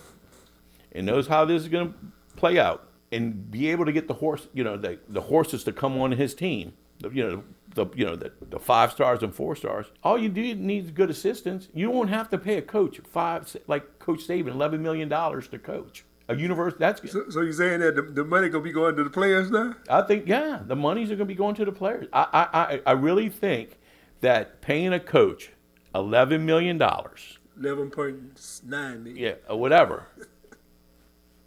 and 0.91 1.05
knows 1.05 1.27
how 1.27 1.45
this 1.45 1.61
is 1.61 1.69
going 1.69 1.93
to 1.93 1.99
play 2.35 2.59
out, 2.59 2.89
and 3.11 3.49
be 3.51 3.69
able 3.69 3.85
to 3.85 3.91
get 3.91 4.07
the 4.07 4.15
horse, 4.15 4.47
you 4.53 4.63
know, 4.63 4.77
the, 4.77 4.99
the 5.07 5.21
horses 5.21 5.63
to 5.65 5.71
come 5.71 5.97
on 5.99 6.11
his 6.11 6.33
team. 6.33 6.73
The, 6.99 7.09
you 7.09 7.27
know, 7.27 7.43
the 7.75 7.87
you 7.95 8.05
know 8.05 8.15
the, 8.15 8.31
the 8.41 8.59
five 8.59 8.91
stars 8.91 9.23
and 9.23 9.33
four 9.33 9.55
stars. 9.55 9.87
All 10.03 10.17
you 10.17 10.29
do 10.29 10.55
need 10.55 10.85
is 10.85 10.91
good 10.91 11.09
assistance. 11.09 11.69
You 11.73 11.89
won't 11.89 12.09
have 12.09 12.29
to 12.29 12.37
pay 12.37 12.57
a 12.57 12.61
coach 12.61 12.99
five 13.11 13.55
like 13.67 13.99
Coach 13.99 14.27
Saban 14.27 14.49
eleven 14.49 14.81
million 14.81 15.09
dollars 15.09 15.47
to 15.49 15.59
coach 15.59 16.05
a 16.29 16.35
universe. 16.35 16.73
That's 16.77 17.01
good. 17.01 17.11
So, 17.11 17.29
so 17.29 17.41
you're 17.41 17.53
saying 17.53 17.79
that 17.81 17.95
the, 17.95 18.01
the 18.03 18.23
money 18.23 18.49
gonna 18.49 18.63
be 18.63 18.71
going 18.71 18.95
to 18.95 19.03
the 19.03 19.09
players 19.09 19.51
now? 19.51 19.75
I 19.89 20.01
think 20.03 20.27
yeah, 20.27 20.61
the 20.65 20.75
monies 20.75 21.09
are 21.11 21.15
going 21.15 21.27
to 21.27 21.33
be 21.33 21.35
going 21.35 21.55
to 21.55 21.65
the 21.65 21.71
players. 21.71 22.07
I 22.13 22.27
I 22.31 22.73
I, 22.75 22.81
I 22.87 22.91
really 22.93 23.29
think 23.29 23.79
that 24.21 24.61
paying 24.61 24.93
a 24.93 24.99
coach 24.99 25.51
eleven 25.93 26.45
million 26.45 26.77
dollars, 26.77 27.39
Eleven 27.59 27.89
point 27.89 28.61
nine 28.65 29.03
million. 29.03 29.17
yeah, 29.23 29.33
or 29.49 29.59
whatever, 29.59 30.07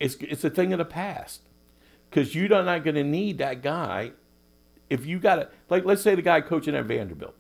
it's 0.01 0.17
it's 0.17 0.45
a 0.45 0.51
thing 0.51 0.73
of 0.73 0.79
the 0.79 0.85
past. 0.85 1.43
Because 2.09 2.35
you're 2.35 2.49
not 2.49 2.85
going 2.85 2.95
to 2.95 3.05
need 3.05 3.39
that 3.39 3.63
guy 3.63 4.13
if 4.89 5.05
you 5.05 5.19
got 5.19 5.37
to 5.37 5.49
like. 5.69 5.85
Let's 5.85 6.03
say 6.03 6.15
the 6.15 6.23
guy 6.23 6.41
coaching 6.41 6.75
at 6.75 6.85
Vanderbilt. 6.85 7.35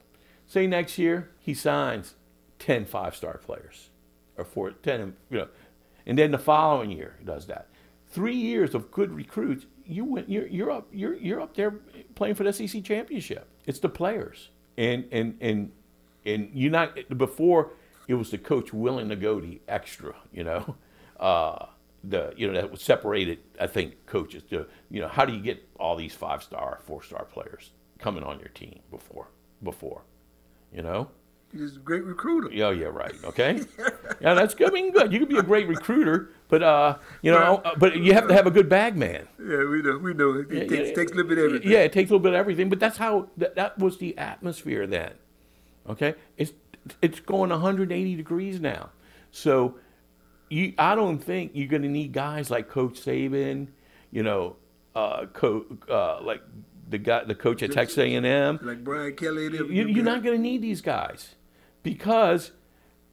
Say 0.47 0.67
next 0.67 0.99
year 0.99 1.31
he 1.39 1.55
signs 1.55 2.15
10 2.59 2.87
five-star 2.87 3.39
players 3.39 3.91
or 4.37 4.45
four, 4.45 4.71
10, 4.71 5.17
you 5.31 5.39
know, 5.39 5.49
and 6.07 6.19
then 6.19 6.31
the 6.31 6.39
following 6.39 6.91
year 6.91 7.17
he 7.19 7.25
does 7.25 7.47
that. 7.47 7.69
Three 8.09 8.37
years 8.37 8.75
of 8.75 8.91
good 8.91 9.13
recruits, 9.13 9.67
you 9.85 10.05
went, 10.05 10.29
you're, 10.29 10.47
you're 10.47 10.71
up, 10.71 10.89
you're, 10.93 11.15
you're 11.15 11.41
up 11.41 11.57
there 11.57 11.75
playing 12.15 12.35
for 12.35 12.45
the 12.45 12.53
SEC 12.53 12.85
championship. 12.85 13.49
It's 13.67 13.81
the 13.81 13.89
players, 13.89 14.51
and 14.79 15.07
and 15.11 15.37
and 15.41 15.73
and 16.25 16.51
you're 16.55 16.71
not 16.71 16.97
before 17.19 17.73
it 18.07 18.15
was 18.15 18.31
the 18.31 18.39
coach 18.39 18.73
willing 18.73 19.09
to 19.09 19.17
go 19.17 19.41
the 19.41 19.61
extra, 19.67 20.15
you 20.33 20.45
know, 20.45 20.77
uh, 21.21 21.67
the 22.09 22.33
you 22.37 22.47
know 22.47 22.55
that 22.55 22.71
was 22.71 22.83
separated. 22.83 23.39
I 23.61 23.67
think 23.67 24.07
coaches 24.07 24.43
to 24.51 24.67
you 24.91 25.01
know 25.01 25.09
how 25.09 25.25
do 25.25 25.33
you 25.33 25.41
get 25.41 25.63
all 25.79 25.97
these 25.97 26.15
five 26.15 26.43
star, 26.43 26.81
four 26.85 27.03
star 27.03 27.25
players 27.25 27.71
coming 27.99 28.23
on 28.23 28.39
your 28.39 28.49
team 28.49 28.81
before 28.91 29.29
before, 29.63 30.03
you 30.73 30.83
know. 30.83 31.09
He's 31.53 31.77
a 31.77 31.79
great 31.81 32.05
recruiter. 32.05 32.51
Yeah, 32.53 32.71
yeah, 32.71 32.87
right. 32.87 33.15
Okay. 33.25 33.61
yeah, 34.21 34.35
that's 34.35 34.55
good. 34.55 34.69
I 34.69 34.73
mean, 34.73 34.93
good. 34.93 35.13
You 35.13 35.21
can 35.21 35.29
be 35.29 35.39
a 35.39 35.43
great 35.43 35.69
recruiter, 35.69 36.31
but 36.49 36.63
uh, 36.63 36.99
you 37.23 37.31
know, 37.31 37.63
but 37.79 37.97
you 37.97 38.13
have 38.15 38.29
to 38.29 38.35
have 38.35 38.47
a 38.47 38.51
good 38.51 38.69
bag 38.69 38.97
man. 38.97 39.27
Yeah, 39.39 39.65
we 39.65 39.81
know. 39.81 39.97
We 39.97 40.13
know. 40.13 40.35
It 40.35 40.51
Yeah, 40.51 40.61
takes, 40.67 40.89
yeah, 40.89 40.95
takes 40.95 41.13
a 41.13 41.15
little 41.15 41.29
bit 41.29 41.39
of 41.39 41.45
everything. 41.45 41.71
Yeah, 41.71 41.79
it 41.79 41.93
takes 41.93 42.11
a 42.11 42.13
little 42.13 42.23
bit 42.23 42.33
of 42.33 42.39
everything, 42.39 42.69
but 42.69 42.81
that's 42.81 42.99
how 42.99 43.29
that, 43.37 43.55
that 43.55 43.79
was 43.79 43.99
the 43.99 44.19
atmosphere 44.19 44.87
then. 44.87 45.13
Okay, 45.89 46.15
it's 46.37 46.53
it's 47.01 47.21
going 47.21 47.51
180 47.51 48.17
degrees 48.17 48.61
now, 48.61 48.91
so 49.31 49.77
you 50.49 50.73
I 50.79 50.95
don't 50.95 51.19
think 51.19 51.53
you're 51.55 51.69
going 51.69 51.83
to 51.83 51.89
need 51.89 52.13
guys 52.13 52.51
like 52.51 52.69
Coach 52.69 53.01
Saban, 53.01 53.69
you 54.11 54.23
know, 54.23 54.57
uh, 54.95 55.27
co- 55.33 55.67
uh, 55.91 56.23
like 56.23 56.43
the 56.89 56.99
guy, 56.99 57.25
the 57.25 57.35
coach 57.35 57.63
at 57.63 57.73
Texas 57.73 57.99
A&M. 57.99 58.59
Like 58.63 58.85
Brian 58.85 59.15
Kelly. 59.17 59.45
you, 59.47 59.87
you're 59.89 60.05
not 60.05 60.23
going 60.23 60.37
to 60.37 60.43
need 60.43 60.63
these 60.63 60.81
guys 60.81 61.35
because 61.83 62.53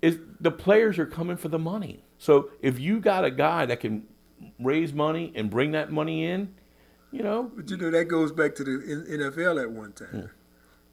the 0.02 0.52
players 0.52 1.00
are 1.00 1.06
coming 1.06 1.38
for 1.38 1.48
the 1.50 1.60
money. 1.60 2.04
So 2.18 2.50
if 2.62 2.80
you 2.80 3.00
got 3.00 3.26
a 3.26 3.32
guy 3.32 3.66
that 3.66 3.80
can 3.80 4.06
raise 4.60 4.94
money 4.94 5.32
and 5.36 5.50
bring 5.50 5.72
that 5.72 5.92
money 5.92 6.26
in, 6.26 6.54
you 7.12 7.22
know, 7.24 7.52
But 7.56 7.70
you 7.70 7.78
know 7.78 7.92
that 7.92 8.06
goes 8.06 8.32
back 8.32 8.56
to 8.56 8.64
the 8.64 8.72
NFL 9.10 9.62
at 9.62 9.72
one 9.72 9.92
time. 9.94 10.08
Hmm. 10.08 10.26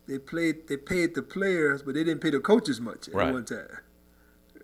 They 0.07 0.19
played. 0.19 0.67
They 0.69 0.77
paid 0.77 1.15
the 1.15 1.23
players, 1.23 1.83
but 1.83 1.95
they 1.95 2.03
didn't 2.05 2.21
pay 2.21 2.31
the 2.31 2.41
coaches 2.41 2.81
much 2.81 3.09
at 3.09 3.15
Right. 3.15 3.33
one 3.33 3.45
time. 3.45 3.69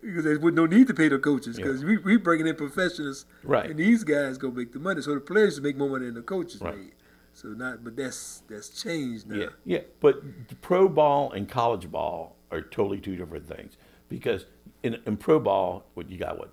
Because 0.01 0.25
there's 0.25 0.41
no 0.41 0.67
need 0.67 0.87
to 0.89 0.95
pay 0.95 1.09
the 1.09 1.19
coaches 1.19 1.59
Yeah. 1.59 1.65
because 1.67 1.85
we 1.85 1.97
we 1.99 2.17
bringing 2.17 2.47
in 2.47 2.55
professionals, 2.57 3.25
Right. 3.43 3.71
And 3.71 3.79
these 3.79 4.05
guys 4.05 4.39
go 4.39 4.51
make 4.51 4.73
the 4.73 4.79
money, 4.79 5.03
so 5.03 5.15
the 5.15 5.21
players 5.21 5.61
make 5.61 5.77
more 5.77 5.89
money 5.89 6.07
than 6.07 6.15
the 6.15 6.23
coaches 6.23 6.61
Right. 6.61 6.77
made. 6.77 6.93
So 7.33 7.49
not, 7.49 7.85
but 7.85 7.97
that's 7.97 8.43
that's 8.49 8.69
changed 8.83 9.29
now. 9.29 9.37
Yeah, 9.37 9.49
yeah. 9.65 9.81
But 10.01 10.23
the 10.49 10.55
pro 10.57 10.89
ball 10.89 11.33
and 11.33 11.49
college 11.49 11.91
ball 11.91 12.37
are 12.51 12.61
totally 12.63 13.01
two 13.01 13.17
different 13.17 13.47
things 13.49 13.77
because 14.09 14.47
in, 14.83 14.99
in 15.07 15.17
pro 15.17 15.39
ball, 15.41 15.85
what 15.95 16.09
you 16.11 16.19
got 16.19 16.39
what 16.39 16.51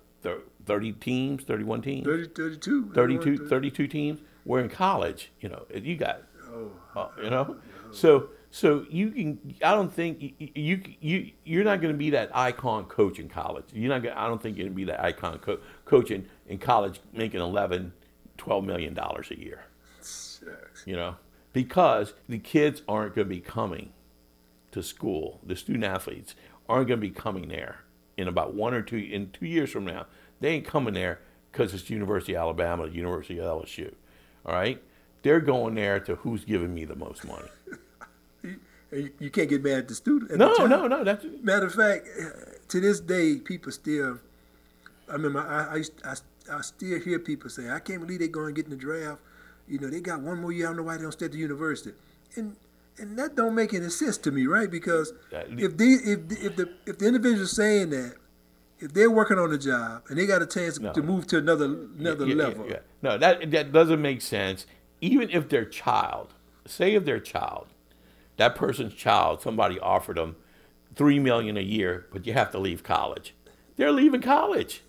30 0.66 0.92
teams, 0.92 1.44
31 1.44 1.82
teams, 1.82 2.06
30, 2.06 2.28
32, 2.28 2.90
32, 2.94 3.48
32 3.48 3.86
teams. 3.86 4.20
Where 4.44 4.62
in 4.62 4.68
college, 4.68 5.30
you 5.40 5.48
know, 5.48 5.64
you 5.74 5.96
got, 5.96 6.22
Oh, 6.52 6.70
uh, 6.94 7.08
you 7.22 7.30
know, 7.30 7.56
so 7.92 8.28
so 8.54 8.86
you 8.88 9.10
can. 9.10 9.56
I 9.64 9.72
don't 9.72 9.92
think 9.92 10.22
you 10.22 10.32
you, 10.54 10.80
you 11.00 11.32
you're 11.42 11.64
not 11.64 11.80
going 11.80 11.92
to 11.92 11.98
be 11.98 12.10
that 12.10 12.30
icon 12.36 12.84
coach 12.84 13.18
in 13.18 13.28
college. 13.28 13.64
You're 13.72 13.88
not. 13.88 14.04
Gonna, 14.04 14.14
I 14.16 14.28
don't 14.28 14.40
think 14.40 14.56
you're 14.56 14.66
going 14.66 14.74
to 14.74 14.76
be 14.76 14.84
that 14.84 15.02
icon 15.02 15.40
co- 15.40 15.58
coach 15.84 16.12
in, 16.12 16.28
in 16.46 16.58
college 16.58 17.00
making 17.12 17.40
11, 17.40 17.92
12 18.38 18.64
million 18.64 18.94
dollars 18.94 19.32
a 19.32 19.38
year. 19.40 19.64
shucks. 19.98 20.84
you 20.86 20.94
know, 20.94 21.16
because 21.52 22.14
the 22.28 22.38
kids 22.38 22.82
aren't 22.86 23.16
going 23.16 23.26
to 23.26 23.34
be 23.34 23.40
coming 23.40 23.92
to 24.70 24.84
school. 24.84 25.40
The 25.44 25.56
student 25.56 25.82
athletes 25.82 26.36
aren't 26.68 26.86
going 26.86 27.00
to 27.00 27.06
be 27.08 27.10
coming 27.12 27.48
there 27.48 27.80
in 28.16 28.28
about 28.28 28.54
one 28.54 28.72
or 28.72 28.82
two 28.82 28.98
in 28.98 29.32
two 29.32 29.46
years 29.46 29.72
from 29.72 29.84
now. 29.84 30.06
They 30.38 30.50
ain't 30.50 30.64
coming 30.64 30.94
there 30.94 31.18
because 31.50 31.74
it's 31.74 31.90
University 31.90 32.36
of 32.36 32.42
Alabama, 32.42 32.86
the 32.86 32.94
University 32.94 33.40
of 33.40 33.62
LSU. 33.62 33.92
All 34.46 34.54
right, 34.54 34.80
they're 35.24 35.40
going 35.40 35.74
there 35.74 35.98
to 35.98 36.14
who's 36.14 36.44
giving 36.44 36.72
me 36.72 36.84
the 36.84 36.94
most 36.94 37.26
money. 37.26 37.48
You, 39.20 39.30
can't 39.30 39.48
get 39.48 39.62
mad 39.62 39.78
at 39.78 39.88
the 39.88 39.94
student. 39.94 40.30
at 40.32 40.38
No, 40.38 40.54
the 40.56 40.66
no, 40.68 40.86
no. 40.86 41.04
That's 41.04 41.24
Matter 41.42 41.66
of 41.66 41.74
fact, 41.74 42.06
uh, 42.20 42.28
to 42.68 42.80
this 42.80 43.00
day, 43.00 43.36
people 43.36 43.72
still. 43.72 44.18
I 45.08 45.12
remember 45.12 45.40
I 45.40 45.74
I, 45.74 45.76
used, 45.76 45.92
I 46.04 46.14
I 46.50 46.60
still 46.62 46.98
hear 47.00 47.18
people 47.18 47.50
say, 47.50 47.70
"I 47.70 47.80
can't 47.80 48.00
believe 48.00 48.20
they're 48.20 48.28
going 48.28 48.54
to 48.54 48.62
get 48.62 48.66
in 48.66 48.70
the 48.70 48.76
draft." 48.76 49.20
You 49.68 49.78
know, 49.78 49.88
they 49.88 50.00
got 50.00 50.20
one 50.20 50.40
more 50.40 50.52
year. 50.52 50.66
I 50.66 50.68
don't 50.70 50.76
know 50.78 50.82
why 50.84 50.96
they 50.96 51.02
don't 51.02 51.12
stay 51.12 51.26
at 51.26 51.32
the 51.32 51.38
university, 51.38 51.92
and 52.36 52.56
and 52.98 53.18
that 53.18 53.34
don't 53.34 53.54
make 53.54 53.74
any 53.74 53.88
sense 53.88 54.16
to 54.18 54.30
me, 54.30 54.46
right? 54.46 54.70
Because 54.70 55.12
if 55.32 55.76
the 55.76 55.84
if 56.04 56.28
the, 56.28 56.46
if 56.46 56.56
the 56.56 56.68
if 56.86 56.98
the 56.98 57.06
individual 57.06 57.46
saying 57.46 57.90
that, 57.90 58.14
if 58.78 58.92
they're 58.92 59.10
working 59.10 59.38
on 59.38 59.52
a 59.52 59.58
job 59.58 60.02
and 60.08 60.18
they 60.18 60.26
got 60.26 60.42
a 60.42 60.46
chance 60.46 60.78
No. 60.78 60.92
to 60.92 61.02
move 61.02 61.26
to 61.28 61.38
another 61.38 61.64
another 61.98 62.26
Yeah, 62.26 62.34
yeah, 62.34 62.42
level, 62.44 62.66
yeah. 62.68 62.78
No, 63.02 63.18
that 63.18 63.50
that 63.50 63.72
doesn't 63.72 64.00
make 64.00 64.20
sense. 64.22 64.66
Even 65.00 65.28
if 65.30 65.48
their 65.48 65.64
child, 65.64 66.32
say 66.66 66.94
if 66.94 67.04
their 67.04 67.20
child, 67.20 67.66
that 68.36 68.54
person's 68.54 68.94
child, 68.94 69.40
somebody 69.42 69.78
offered 69.78 70.16
them 70.16 70.36
three 70.94 71.18
million 71.18 71.56
a 71.56 71.60
year, 71.62 72.06
but 72.12 72.26
you 72.26 72.32
have 72.32 72.50
to 72.52 72.58
leave 72.58 72.82
college. 72.82 73.34
They're 73.76 73.92
leaving 73.92 74.20
college, 74.20 74.82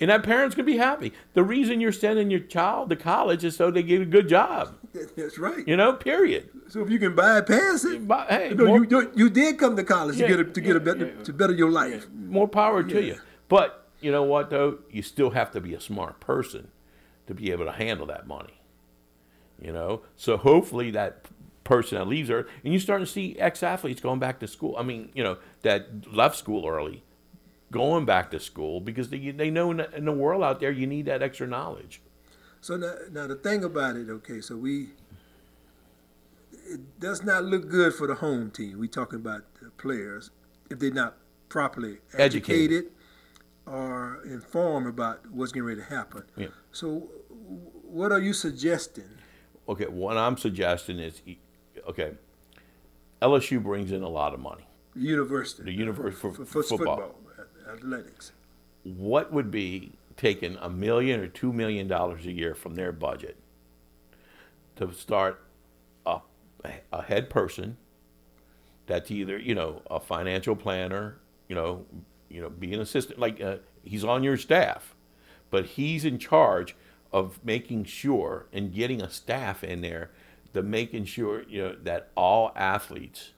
and 0.00 0.10
that 0.10 0.22
parent's 0.22 0.54
gonna 0.54 0.66
be 0.66 0.76
happy. 0.76 1.12
The 1.34 1.42
reason 1.42 1.80
you're 1.80 1.90
sending 1.92 2.30
your 2.30 2.40
child 2.40 2.90
to 2.90 2.96
college 2.96 3.44
is 3.44 3.56
so 3.56 3.70
they 3.70 3.82
get 3.82 4.00
a 4.02 4.04
good 4.04 4.28
job. 4.28 4.74
that's 5.16 5.38
right. 5.38 5.66
You 5.66 5.76
know, 5.76 5.92
period. 5.94 6.48
So 6.68 6.80
if 6.82 6.90
you 6.90 6.98
can 6.98 7.14
bypass 7.16 7.84
it, 7.84 8.06
But, 8.06 8.28
hey, 8.30 8.52
no, 8.54 8.64
more- 8.66 8.84
you, 8.84 8.86
you 8.90 9.12
you 9.14 9.30
did 9.30 9.58
come 9.58 9.74
to 9.76 9.84
college 9.84 10.16
Yeah, 10.16 10.28
to 10.28 10.36
get 10.36 10.40
a, 10.40 10.50
to 10.52 10.60
get 10.60 10.76
a 10.76 10.80
better 10.80 11.06
yeah. 11.16 11.22
to 11.24 11.32
better 11.32 11.52
your 11.54 11.70
life. 11.70 12.06
more 12.14 12.46
power 12.48 12.82
to 12.82 13.02
you. 13.02 13.16
But 13.48 13.86
you 14.00 14.12
know 14.12 14.22
what 14.22 14.50
though? 14.50 14.78
You 14.90 15.02
still 15.02 15.30
have 15.30 15.50
to 15.52 15.60
be 15.60 15.74
a 15.74 15.80
smart 15.80 16.20
person 16.20 16.68
to 17.26 17.34
be 17.34 17.50
able 17.50 17.64
to 17.64 17.72
handle 17.72 18.06
that 18.06 18.26
money. 18.28 18.60
You 19.60 19.72
know? 19.72 20.02
So 20.16 20.36
hopefully 20.36 20.90
that 20.92 21.22
person 21.68 21.98
that 21.98 22.08
leaves 22.08 22.28
there 22.28 22.46
and 22.64 22.72
you're 22.72 22.80
starting 22.80 23.04
to 23.06 23.12
see 23.12 23.36
ex 23.38 23.62
athletes 23.62 24.00
going 24.00 24.18
back 24.18 24.40
to 24.40 24.48
school. 24.48 24.74
I 24.78 24.82
mean, 24.82 25.10
you 25.14 25.22
know, 25.22 25.36
that 25.62 26.12
left 26.12 26.36
school 26.36 26.66
early, 26.66 27.04
going 27.70 28.06
back 28.06 28.30
to 28.30 28.40
school 28.40 28.80
because 28.80 29.10
they 29.10 29.30
they 29.30 29.50
know 29.50 29.70
in 29.70 29.76
the, 29.76 29.94
in 29.94 30.04
the 30.06 30.12
world 30.12 30.42
out 30.42 30.60
there 30.60 30.70
you 30.70 30.86
need 30.86 31.04
that 31.06 31.22
extra 31.22 31.46
knowledge. 31.46 32.00
So 32.60 32.76
now, 32.76 32.94
now 33.12 33.26
the 33.26 33.36
thing 33.36 33.62
about 33.62 33.96
it, 33.96 34.08
okay, 34.10 34.40
so 34.40 34.56
we, 34.56 34.88
it 36.52 36.98
does 36.98 37.22
not 37.22 37.44
look 37.44 37.68
good 37.68 37.94
for 37.94 38.06
the 38.06 38.16
home 38.16 38.50
team. 38.50 38.78
We 38.78 38.88
talking 38.88 39.20
about 39.20 39.42
the 39.62 39.70
players 39.70 40.30
if 40.70 40.78
they're 40.80 40.90
not 40.90 41.16
properly 41.48 41.98
Educated. 42.14 42.72
educated, 42.72 42.84
or 43.66 44.20
informed 44.24 44.86
about 44.88 45.30
what's 45.30 45.52
getting 45.52 45.66
ready 45.66 45.80
to 45.80 45.86
happen. 45.86 46.24
Yeah. 46.36 46.48
So, 46.72 47.08
what 47.84 48.10
are 48.12 48.18
you 48.18 48.32
suggesting? 48.32 49.08
Okay, 49.68 49.86
what 49.86 50.16
I'm 50.16 50.36
suggesting 50.36 50.98
is 50.98 51.20
okay, 51.88 52.12
LSU 53.22 53.62
brings 53.62 53.92
in 53.92 54.02
a 54.02 54.08
lot 54.08 54.34
of 54.34 54.40
money. 54.40 54.66
University. 54.94 55.64
the 55.64 55.72
university 55.72 56.20
for, 56.20 56.32
for, 56.32 56.44
for 56.44 56.62
football. 56.62 56.96
football, 56.96 57.14
athletics. 57.72 58.32
What 58.82 59.32
would 59.32 59.50
be 59.50 59.92
taking 60.16 60.56
a 60.60 60.68
million 60.68 61.20
or 61.20 61.28
two 61.28 61.52
million 61.52 61.86
dollars 61.88 62.26
a 62.26 62.32
year 62.32 62.54
from 62.54 62.74
their 62.74 62.92
budget 62.92 63.36
to 64.76 64.92
start 64.92 65.42
a, 66.06 66.20
a 66.92 67.02
head 67.02 67.30
person 67.30 67.76
that's 68.86 69.10
either 69.10 69.38
you 69.38 69.54
know 69.54 69.82
a 69.90 70.00
financial 70.00 70.56
planner, 70.56 71.18
you 71.48 71.54
know, 71.54 71.84
you 72.28 72.40
know, 72.40 72.50
be 72.50 72.72
an 72.74 72.80
assistant, 72.80 73.18
like 73.18 73.40
uh, 73.40 73.56
he's 73.84 74.04
on 74.04 74.22
your 74.22 74.36
staff, 74.36 74.94
but 75.50 75.64
he's 75.66 76.04
in 76.04 76.18
charge 76.18 76.74
of 77.12 77.38
making 77.44 77.84
sure 77.84 78.46
and 78.52 78.74
getting 78.74 79.00
a 79.00 79.08
staff 79.08 79.64
in 79.64 79.80
there 79.80 80.10
to 80.54 80.62
making 80.62 81.04
sure 81.04 81.42
you 81.48 81.62
know 81.62 81.76
that 81.82 82.10
all 82.16 82.52
athletes 82.56 83.32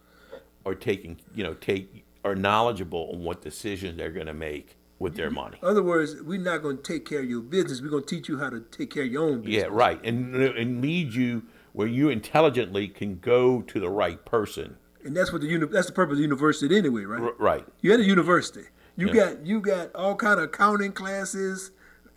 are 0.64 0.74
taking 0.74 1.20
you 1.34 1.42
know 1.42 1.54
take 1.54 2.04
are 2.24 2.34
knowledgeable 2.34 3.11
on 3.12 3.24
what 3.24 3.42
decisions 3.42 3.96
they're 3.96 4.11
going 4.11 4.26
to 4.26 4.34
make 4.34 4.76
with 4.98 5.16
their 5.16 5.28
mm-hmm. 5.28 5.36
money. 5.36 5.58
In 5.62 5.68
other 5.68 5.82
words, 5.82 6.20
we're 6.22 6.38
not 6.38 6.58
going 6.58 6.76
to 6.76 6.82
take 6.82 7.06
care 7.06 7.20
of 7.20 7.30
your 7.30 7.40
business. 7.40 7.80
We're 7.80 7.88
going 7.88 8.04
to 8.04 8.14
teach 8.14 8.28
you 8.28 8.38
how 8.38 8.50
to 8.50 8.61
take 8.61 8.90
care 8.92 9.04
of 9.04 9.11
your 9.11 9.24
own 9.24 9.40
business. 9.40 9.64
Yeah, 9.64 9.68
right, 9.70 10.00
and 10.04 10.34
and 10.34 10.82
lead 10.82 11.14
you 11.14 11.44
where 11.72 11.88
you 11.88 12.08
intelligently 12.08 12.88
can 12.88 13.18
go 13.18 13.62
to 13.62 13.80
the 13.80 13.88
right 13.88 14.24
person. 14.24 14.76
And 15.04 15.16
that's 15.16 15.32
what 15.32 15.40
the 15.40 15.48
uni- 15.48 15.66
that's 15.66 15.86
the 15.86 15.92
purpose 15.92 16.12
of 16.12 16.18
the 16.18 16.22
university 16.22 16.76
anyway, 16.76 17.04
right? 17.04 17.22
R- 17.22 17.34
right. 17.38 17.66
You're 17.80 17.94
at 17.94 18.00
a 18.00 18.04
university. 18.04 18.64
You 18.96 19.06
Yeah. 19.08 19.12
got 19.14 19.46
you 19.46 19.61
got 19.61 19.94
all 19.94 20.14
kind 20.14 20.38
of 20.38 20.46
accounting 20.46 20.92
classes, 20.92 21.70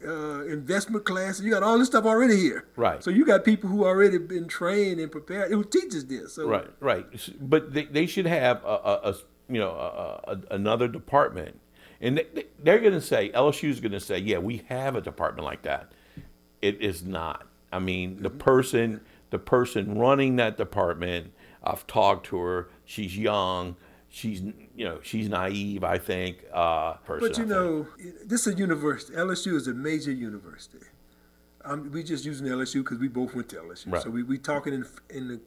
uh, 0.06 0.46
investment 0.46 1.06
class. 1.06 1.40
You 1.40 1.52
got 1.52 1.64
all 1.64 1.78
this 1.78 1.88
stuff 1.88 2.06
already 2.06 2.38
here. 2.38 2.68
Right. 2.76 3.04
So 3.04 3.10
you 3.10 3.26
got 3.26 3.44
people 3.44 3.70
who 3.70 3.86
already 3.86 4.18
been 4.18 4.48
trained 4.48 5.00
and 5.00 5.12
prepared 5.12 5.52
who 5.52 5.64
teaches 5.64 6.06
this. 6.06 6.34
So 6.34 6.48
Right, 6.48 6.70
right. 6.80 7.06
But 7.40 7.74
they, 7.74 7.86
they 7.86 8.06
should 8.06 8.26
have 8.26 8.64
a 8.64 9.16
you 9.50 9.60
know 9.60 9.72
a, 9.72 10.32
a, 10.32 10.56
another 10.56 10.88
department, 10.88 11.60
and 12.02 12.18
they, 12.18 12.46
they're 12.62 12.80
going 12.80 12.94
to 12.94 13.02
say 13.02 13.30
LSU 13.32 13.70
is 13.70 13.80
going 13.80 13.92
to 13.92 14.00
say, 14.00 14.18
yeah, 14.18 14.38
we 14.38 14.64
have 14.70 14.96
a 14.96 15.02
department 15.02 15.46
like 15.46 15.64
that. 15.64 15.92
It 16.62 16.82
is 16.82 17.04
not. 17.04 17.48
I 17.72 17.80
mean, 17.80 18.22
the 18.22 18.30
person 18.30 19.02
the 19.34 19.40
person 19.40 19.98
running 19.98 20.36
that 20.36 20.58
department, 20.58 21.34
I've 21.64 21.88
talked 21.88 22.28
to 22.28 22.38
her. 22.38 22.70
She's 22.86 23.18
young. 23.18 23.76
She's 24.16 24.42
you 24.76 24.86
know 24.86 25.00
she's 25.02 25.28
naive. 25.28 25.84
I 25.84 25.98
think. 25.98 26.46
Uh, 26.54 26.94
person, 26.98 27.28
But 27.30 27.38
you 27.40 27.46
know, 27.48 27.88
this 28.24 28.46
is 28.46 28.54
a 28.54 28.58
university. 28.58 29.16
LSU 29.18 29.56
is 29.56 29.68
a 29.68 29.74
major 29.74 30.12
university. 30.12 30.86
Um, 31.66 31.90
we 31.92 32.04
just 32.04 32.24
using 32.24 32.46
LSU 32.46 32.84
because 32.84 33.00
we 33.00 33.08
both 33.08 33.34
went 33.34 33.50
to 33.50 33.56
LSU. 33.56 33.92
Right. 33.92 34.04
So 34.04 34.12
we 34.12 34.22
we 34.22 34.38
talking 34.38 34.74
in 34.76 34.86
in 35.10 35.28
the 35.30 35.42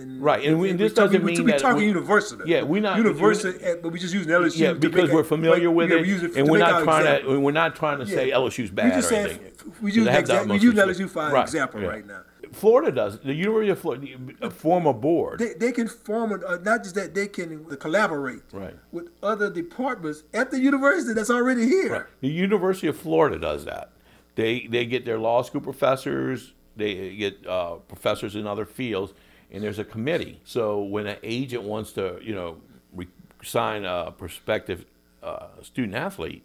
in 0.00 0.20
Right, 0.20 0.44
and 0.46 0.60
we- 0.60 0.70
in- 0.70 0.76
this 0.76 0.92
we 0.92 0.94
talking- 0.94 1.12
doesn't 1.12 1.24
we, 1.24 1.32
mean 1.38 1.44
we 1.44 1.50
that 1.50 1.60
talking 1.60 1.78
we- 1.78 1.86
university. 1.86 2.42
Yeah, 2.46 2.62
we're 2.62 2.80
not- 2.80 2.98
university, 2.98 3.58
eh, 3.64 3.74
but 3.82 3.88
we 3.90 3.98
just 3.98 4.14
using 4.14 4.30
LSU. 4.30 4.58
Yeah, 4.58 4.72
because 4.74 5.10
we're 5.10 5.24
familiar 5.24 5.66
like, 5.68 5.76
with 5.76 5.90
it, 5.90 6.02
we 6.02 6.08
use 6.08 6.22
it 6.22 6.36
and 6.36 6.48
we're 6.48 6.58
not 6.58 6.84
trying 6.84 7.00
example. 7.04 7.32
to. 7.34 7.40
We're 7.40 7.50
not 7.50 7.74
trying 7.74 7.98
to 7.98 8.06
say 8.06 8.28
Yeah. 8.28 8.36
LSU's 8.36 8.70
We 8.70 8.76
bad 8.76 8.92
just 8.92 9.06
or 9.10 9.14
saying 9.14 9.26
anything. 9.26 9.72
we 9.82 9.90
use 9.90 10.06
have. 10.06 10.48
We 10.48 10.58
use. 10.58 10.74
LSU 10.74 11.08
for 11.10 11.30
Right, 11.32 11.42
example 11.42 11.80
yeah. 11.80 11.88
right 11.88 12.06
now. 12.06 12.20
Florida 12.52 12.90
does. 12.92 13.18
The 13.20 13.34
University 13.34 13.70
of 13.70 13.78
Florida 13.80 14.50
form 14.50 14.86
a 14.86 14.92
board. 14.92 15.38
They, 15.40 15.54
they 15.54 15.72
can 15.72 15.88
form 15.88 16.32
a, 16.32 16.46
uh, 16.46 16.58
not 16.62 16.82
just 16.82 16.94
that 16.96 17.14
they 17.14 17.26
can 17.28 17.64
collaborate 17.76 18.42
Right. 18.52 18.76
with 18.92 19.10
other 19.22 19.50
departments 19.50 20.24
at 20.34 20.50
the 20.50 20.58
university 20.60 21.14
that's 21.14 21.30
already 21.30 21.66
here. 21.66 21.92
Right. 21.92 22.02
The 22.20 22.28
University 22.28 22.86
of 22.88 22.96
Florida 22.96 23.38
does 23.38 23.64
that. 23.64 23.90
They 24.34 24.66
they 24.68 24.86
get 24.86 25.04
their 25.04 25.18
law 25.18 25.42
school 25.42 25.60
professors. 25.60 26.52
They 26.76 27.16
get 27.16 27.44
uh, 27.46 27.74
professors 27.88 28.36
in 28.36 28.46
other 28.46 28.64
fields, 28.64 29.12
and 29.50 29.62
there's 29.64 29.80
a 29.80 29.84
committee. 29.84 30.40
So 30.44 30.80
when 30.82 31.06
an 31.08 31.16
agent 31.24 31.64
wants 31.64 31.92
to, 31.94 32.20
you 32.22 32.34
know, 32.36 32.58
re- 32.92 33.08
sign 33.42 33.84
a 33.84 34.12
prospective 34.16 34.84
uh, 35.22 35.48
student 35.62 35.96
athlete, 35.96 36.44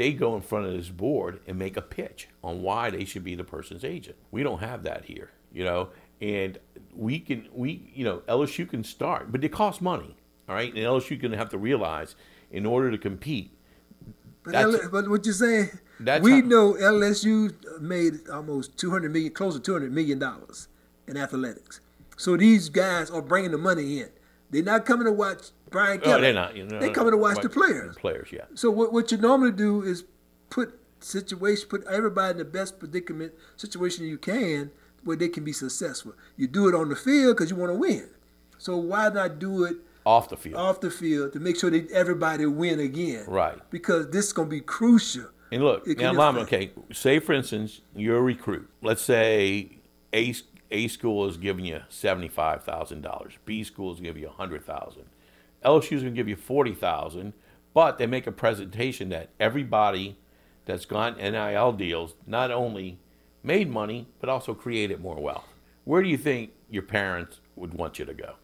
they 0.00 0.12
go 0.14 0.34
in 0.34 0.40
front 0.40 0.64
of 0.66 0.72
this 0.72 0.88
board 0.88 1.40
and 1.46 1.58
make 1.58 1.76
a 1.76 1.82
pitch 1.82 2.28
on 2.42 2.62
why 2.62 2.88
they 2.88 3.04
should 3.04 3.22
be 3.22 3.34
the 3.34 3.44
person's 3.44 3.84
agent. 3.84 4.16
We 4.30 4.42
don't 4.42 4.60
have 4.60 4.82
that 4.84 5.04
here, 5.04 5.30
you 5.52 5.62
know, 5.62 5.90
and 6.22 6.58
we 6.94 7.18
can 7.20 7.46
we 7.52 7.90
you 7.94 8.04
know 8.04 8.18
LSU 8.26 8.66
can 8.68 8.82
start, 8.82 9.30
but 9.30 9.44
it 9.44 9.50
costs 9.50 9.82
money. 9.82 10.16
All 10.48 10.54
right, 10.54 10.70
and 10.74 10.78
LSU 10.82 11.20
going 11.20 11.32
to 11.32 11.36
have 11.36 11.50
to 11.50 11.58
realize 11.58 12.16
in 12.50 12.64
order 12.66 12.90
to 12.90 12.98
compete, 12.98 13.52
But, 14.42 14.54
L- 14.54 14.88
but 14.90 15.08
what 15.08 15.24
you're 15.24 15.34
saying, 15.34 15.68
we 16.22 16.30
how- 16.40 16.40
know 16.40 16.72
LSU 16.74 17.54
made 17.80 18.28
almost 18.32 18.76
200 18.78 19.12
million, 19.12 19.32
close 19.32 19.54
to 19.54 19.60
200 19.60 19.92
million 19.92 20.18
dollars 20.18 20.68
in 21.06 21.16
athletics. 21.18 21.80
So 22.16 22.36
these 22.38 22.68
guys 22.70 23.10
are 23.10 23.22
bringing 23.22 23.50
the 23.52 23.58
money 23.58 24.00
in. 24.00 24.08
They're 24.50 24.62
not 24.64 24.84
coming 24.86 25.04
to 25.06 25.12
watch 25.12 25.50
Brian 25.70 26.00
oh, 26.02 26.04
Kelly. 26.04 26.14
Oh, 26.14 26.20
they're 26.20 26.32
not. 26.32 26.56
You 26.56 26.64
know, 26.64 26.80
they're 26.80 26.92
coming 26.92 27.12
to 27.12 27.16
watch 27.16 27.40
the 27.40 27.48
players. 27.48 27.96
Players, 27.96 28.28
yeah. 28.32 28.44
So 28.54 28.70
what, 28.70 28.92
what 28.92 29.10
you 29.10 29.18
normally 29.18 29.52
do 29.52 29.82
is 29.82 30.04
put 30.50 30.78
situation, 31.00 31.68
put 31.68 31.84
everybody 31.84 32.32
in 32.32 32.38
the 32.38 32.44
best 32.44 32.78
predicament 32.78 33.32
situation 33.56 34.04
you 34.04 34.18
can 34.18 34.70
where 35.04 35.16
they 35.16 35.28
can 35.28 35.44
be 35.44 35.52
successful. 35.52 36.12
You 36.36 36.46
do 36.46 36.68
it 36.68 36.74
on 36.74 36.88
the 36.88 36.96
field 36.96 37.36
because 37.36 37.50
you 37.50 37.56
want 37.56 37.72
to 37.72 37.78
win. 37.78 38.08
So 38.58 38.76
why 38.76 39.08
not 39.08 39.38
do 39.38 39.64
it 39.64 39.76
Off 40.04 40.28
the 40.28 40.36
field. 40.36 40.56
off 40.56 40.80
the 40.80 40.90
field 40.90 41.32
to 41.32 41.40
make 41.40 41.58
sure 41.58 41.70
that 41.70 41.90
everybody 41.90 42.44
win 42.46 42.80
again? 42.80 43.24
Right. 43.26 43.58
Because 43.70 44.10
this 44.10 44.26
is 44.26 44.32
going 44.32 44.48
to 44.48 44.56
be 44.56 44.60
crucial. 44.60 45.26
And 45.52 45.64
look, 45.64 45.86
It 45.86 45.98
now, 45.98 46.36
okay, 46.40 46.70
say 46.92 47.18
for 47.18 47.32
instance, 47.32 47.80
you're 47.96 48.18
a 48.18 48.22
recruit. 48.22 48.68
Let's 48.82 49.02
say 49.02 49.78
A, 50.12 50.34
A 50.70 50.88
school 50.88 51.26
is 51.28 51.36
giving 51.38 51.64
you 51.64 51.80
$75,000, 51.90 53.32
B 53.44 53.64
school 53.64 53.92
is 53.92 54.00
giving 54.00 54.22
you 54.22 54.28
100000 54.28 55.04
LSU 55.64 55.92
is 55.92 56.02
going 56.02 56.14
to 56.14 56.18
give 56.18 56.28
you 56.28 56.36
40000 56.36 57.32
but 57.72 57.98
they 57.98 58.06
make 58.06 58.26
a 58.26 58.32
presentation 58.32 59.10
that 59.10 59.30
everybody 59.38 60.16
that's 60.64 60.84
gone 60.84 61.16
NIL 61.16 61.72
deals 61.72 62.14
not 62.26 62.50
only 62.50 62.98
made 63.42 63.70
money, 63.70 64.08
but 64.20 64.28
also 64.28 64.54
created 64.54 65.00
more 65.00 65.20
wealth. 65.20 65.46
Where 65.84 66.02
do 66.02 66.08
you 66.08 66.18
think 66.18 66.50
your 66.68 66.82
parents 66.82 67.40
would 67.56 67.74
want 67.74 67.98
you 67.98 68.04
to 68.04 68.14
go? 68.14 68.34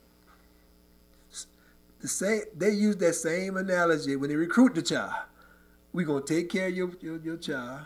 The 2.00 2.08
same, 2.08 2.42
they 2.56 2.70
use 2.70 2.96
that 2.96 3.14
same 3.14 3.56
analogy 3.56 4.16
when 4.16 4.30
they 4.30 4.36
recruit 4.36 4.74
the 4.74 4.82
child. 4.82 5.14
We're 5.92 6.06
going 6.06 6.24
to 6.24 6.34
take 6.34 6.50
care 6.50 6.68
of 6.68 6.74
your, 6.74 6.90
your, 7.00 7.20
your 7.20 7.36
child. 7.36 7.80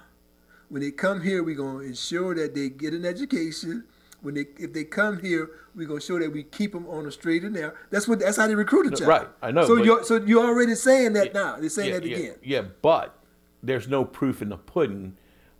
When 0.68 0.82
they 0.82 0.90
come 0.90 1.22
here, 1.22 1.42
we're 1.42 1.56
going 1.56 1.78
to 1.78 1.84
ensure 1.84 2.34
that 2.34 2.54
they 2.54 2.68
get 2.68 2.92
an 2.92 3.04
education. 3.04 3.84
When 4.22 4.34
they, 4.34 4.46
if 4.58 4.72
they 4.72 4.84
come 4.84 5.20
here, 5.20 5.50
we're 5.74 5.86
going 5.86 6.00
to 6.00 6.06
show 6.06 6.18
that 6.18 6.32
we 6.32 6.42
keep 6.42 6.72
them 6.72 6.86
on 6.88 7.04
the 7.04 7.12
straight 7.12 7.42
and 7.42 7.54
narrow. 7.54 7.72
That's 7.90 8.06
what. 8.06 8.20
That's 8.20 8.36
how 8.36 8.46
they 8.46 8.54
recruit 8.54 8.92
a 8.92 8.96
child. 8.96 9.08
right, 9.08 9.28
I 9.40 9.50
know, 9.50 9.66
So 9.66 9.76
you're, 9.76 10.04
so 10.04 10.16
you're 10.16 10.44
already 10.44 10.74
saying 10.74 11.14
that 11.14 11.32
now. 11.32 11.56
They're 11.56 11.70
saying 11.70 11.90
yeah, 11.90 11.98
that 12.00 12.06
yeah, 12.06 12.16
again. 12.16 12.34
Yeah, 12.42 12.62
but 12.82 13.18
there's 13.62 13.88
no 13.88 14.04
proof 14.04 14.42
in 14.42 14.50
the 14.50 14.56
pudding 14.56 15.16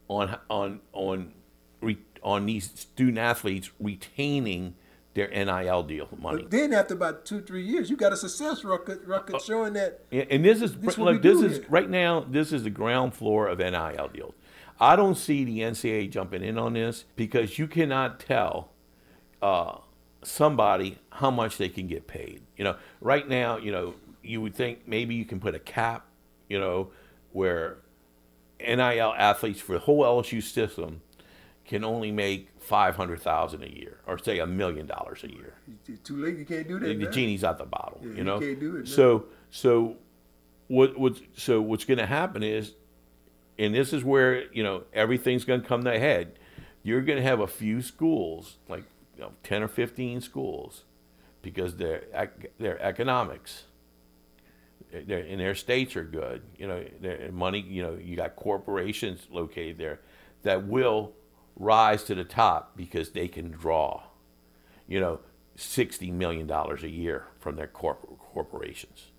on 0.09 0.37
on 0.49 0.81
on 0.93 1.33
re, 1.81 1.99
on 2.23 2.47
these 2.47 2.71
student 2.79 3.19
athletes 3.19 3.71
retaining 3.79 4.75
their 5.15 5.29
NIL 5.29 5.83
deal 5.83 6.09
money. 6.19 6.43
But 6.43 6.51
then 6.51 6.73
after 6.73 6.95
about 6.95 7.25
two, 7.25 7.41
three 7.41 7.65
years, 7.65 7.91
you 7.91 7.97
got 7.97 8.13
a 8.13 8.17
success 8.17 8.63
record, 8.65 9.07
record 9.07 9.37
uh, 9.37 9.41
showing 9.41 9.73
that 9.73 10.05
Yeah, 10.11 10.25
and 10.31 10.45
this 10.45 10.63
is 10.63 10.77
This 10.77 10.99
look, 10.99 11.23
this 11.23 11.41
is 11.41 11.59
here. 11.59 11.67
right 11.69 11.91
now. 11.91 12.25
This 12.29 12.53
is 12.53 12.63
the 12.63 12.71
ground 12.71 13.15
floor 13.15 13.49
of 13.49 13.59
NIL 13.59 14.11
deals. 14.13 14.35
I 14.81 14.97
don't 14.97 15.17
see 15.17 15.45
the 15.45 15.61
NCAA 15.61 16.11
jumping 16.11 16.43
in 16.43 16.59
on 16.59 16.73
this 16.73 17.05
because 17.17 17.59
you 17.59 17.67
cannot 17.67 18.19
tell 18.19 18.71
uh, 19.43 19.79
somebody 20.23 20.99
how 21.11 21.31
much 21.31 21.59
they 21.59 21.69
can 21.69 21.87
get 21.87 22.07
paid. 22.07 22.43
You 22.57 22.65
know, 22.65 22.77
right 23.01 23.29
now, 23.29 23.59
you 23.59 23.73
know, 23.73 23.95
you 24.23 24.41
would 24.41 24.55
think 24.55 24.87
maybe 24.87 25.15
you 25.15 25.25
can 25.25 25.41
put 25.41 25.55
a 25.55 25.59
cap, 25.59 26.07
you 26.49 26.59
know, 26.59 26.91
where 27.33 27.79
NIL 28.59 29.15
athletes 29.17 29.61
for 29.61 29.73
the 29.75 29.81
whole 29.81 30.03
LSU 30.03 30.43
system 30.43 31.03
can 31.65 31.85
only 31.85 32.11
make 32.11 32.49
five 32.59 32.97
hundred 32.97 33.21
thousand 33.21 33.63
a 33.63 33.71
year, 33.71 34.01
or 34.07 34.19
say 34.19 34.39
a 34.39 34.47
million 34.47 34.87
dollars 34.87 35.23
a 35.25 35.31
year 35.31 35.55
it's 35.89 36.01
too 36.01 36.17
late. 36.17 36.39
You 36.39 36.45
can't 36.45 36.67
do 36.67 36.79
that. 36.79 36.87
the 36.87 36.95
now. 36.95 37.11
genie's 37.11 37.45
out 37.45 37.59
the 37.59 37.65
bottle. 37.65 38.01
Yeah, 38.03 38.09
you 38.09 38.25
you 38.25 38.41
can't 38.41 38.61
do 38.61 38.77
it, 38.77 38.79
no. 38.81 38.85
so 38.85 39.25
so 39.51 39.97
what 40.69 40.99
what's 40.99 41.21
so 41.37 41.61
what's 41.61 41.85
going 41.85 41.99
to 41.99 42.07
happen 42.07 42.43
is, 42.43 42.75
and 43.61 43.75
this 43.75 43.93
is 43.93 44.03
where 44.03 44.53
you 44.53 44.63
know 44.63 44.85
everything's 44.93 45.45
going 45.45 45.63
to 45.63 45.69
come 45.69 45.85
to 45.85 45.93
a 45.95 45.99
head. 45.99 46.33
You're 46.83 47.03
going 47.03 47.19
to 47.19 47.23
have 47.23 47.41
a 47.41 47.47
few 47.47 47.83
schools, 47.83 48.57
like 48.69 48.85
you 49.17 49.23
know, 49.23 49.33
ten 49.43 49.63
or 49.63 49.69
fifteen 49.69 50.21
schools, 50.21 50.85
because 51.43 51.77
their 51.77 52.03
their 52.59 52.81
economics. 52.83 53.65
Eh, 54.93 55.03
their, 55.07 55.19
and 55.19 55.39
their 55.39 55.55
states 55.55 55.95
are 55.95 56.05
good. 56.05 56.43
You 56.59 56.67
know, 56.69 56.85
their 57.01 57.31
money. 57.33 57.61
You 57.61 57.83
know, 57.83 57.95
you 58.03 58.17
got 58.17 58.35
corporations 58.37 59.27
located 59.31 59.79
there 59.79 60.01
that 60.43 60.67
will 60.67 61.13
rise 61.57 62.03
to 62.05 62.15
the 62.15 62.25
top 62.25 62.77
because 62.77 63.11
they 63.11 63.29
can 63.29 63.51
draw 63.51 64.03
you 64.89 64.99
know, 64.99 65.21
sixty 65.55 66.11
million 66.11 66.47
dollars 66.49 66.83
a 66.83 66.89
year 66.89 67.27
from 67.39 67.55
their 67.55 67.69
corp- 67.69 68.19
corporations. 68.19 69.13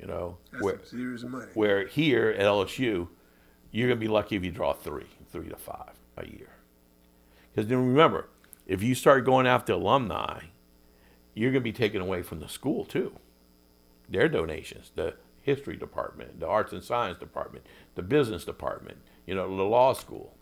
You 0.00 0.06
know, 0.06 0.38
That's 0.50 0.64
where 0.64 0.78
some 0.84 0.98
serious 0.98 1.22
money. 1.24 1.46
where 1.54 1.86
here 1.86 2.30
at 2.30 2.40
LSU, 2.40 3.06
you're 3.72 3.88
gonna 3.88 4.00
be 4.00 4.08
lucky 4.08 4.36
if 4.36 4.44
you 4.44 4.50
draw 4.52 4.72
three, 4.72 5.08
three 5.32 5.48
to 5.48 5.56
five 5.56 5.94
a 6.16 6.26
year. 6.26 6.50
Because 7.52 7.68
then 7.68 7.86
remember, 7.86 8.28
if 8.66 8.82
you 8.82 8.94
start 8.94 9.24
going 9.26 9.46
after 9.46 9.74
alumni, 9.74 10.42
you're 11.34 11.52
gonna 11.52 11.60
be 11.62 11.72
taken 11.72 12.02
away 12.02 12.22
from 12.22 12.40
the 12.40 12.48
school 12.48 12.84
too. 12.84 13.14
their 14.08 14.28
donations. 14.28 14.92
The 14.94 15.14
history 15.42 15.76
department, 15.76 16.40
the 16.40 16.46
arts 16.46 16.72
and 16.72 16.82
science 16.82 17.18
department, 17.18 17.66
the 17.94 18.02
business 18.02 18.44
department, 18.44 18.98
you 19.26 19.34
know, 19.34 19.48
the 19.56 19.62
law 19.64 19.92
school. 19.94 20.36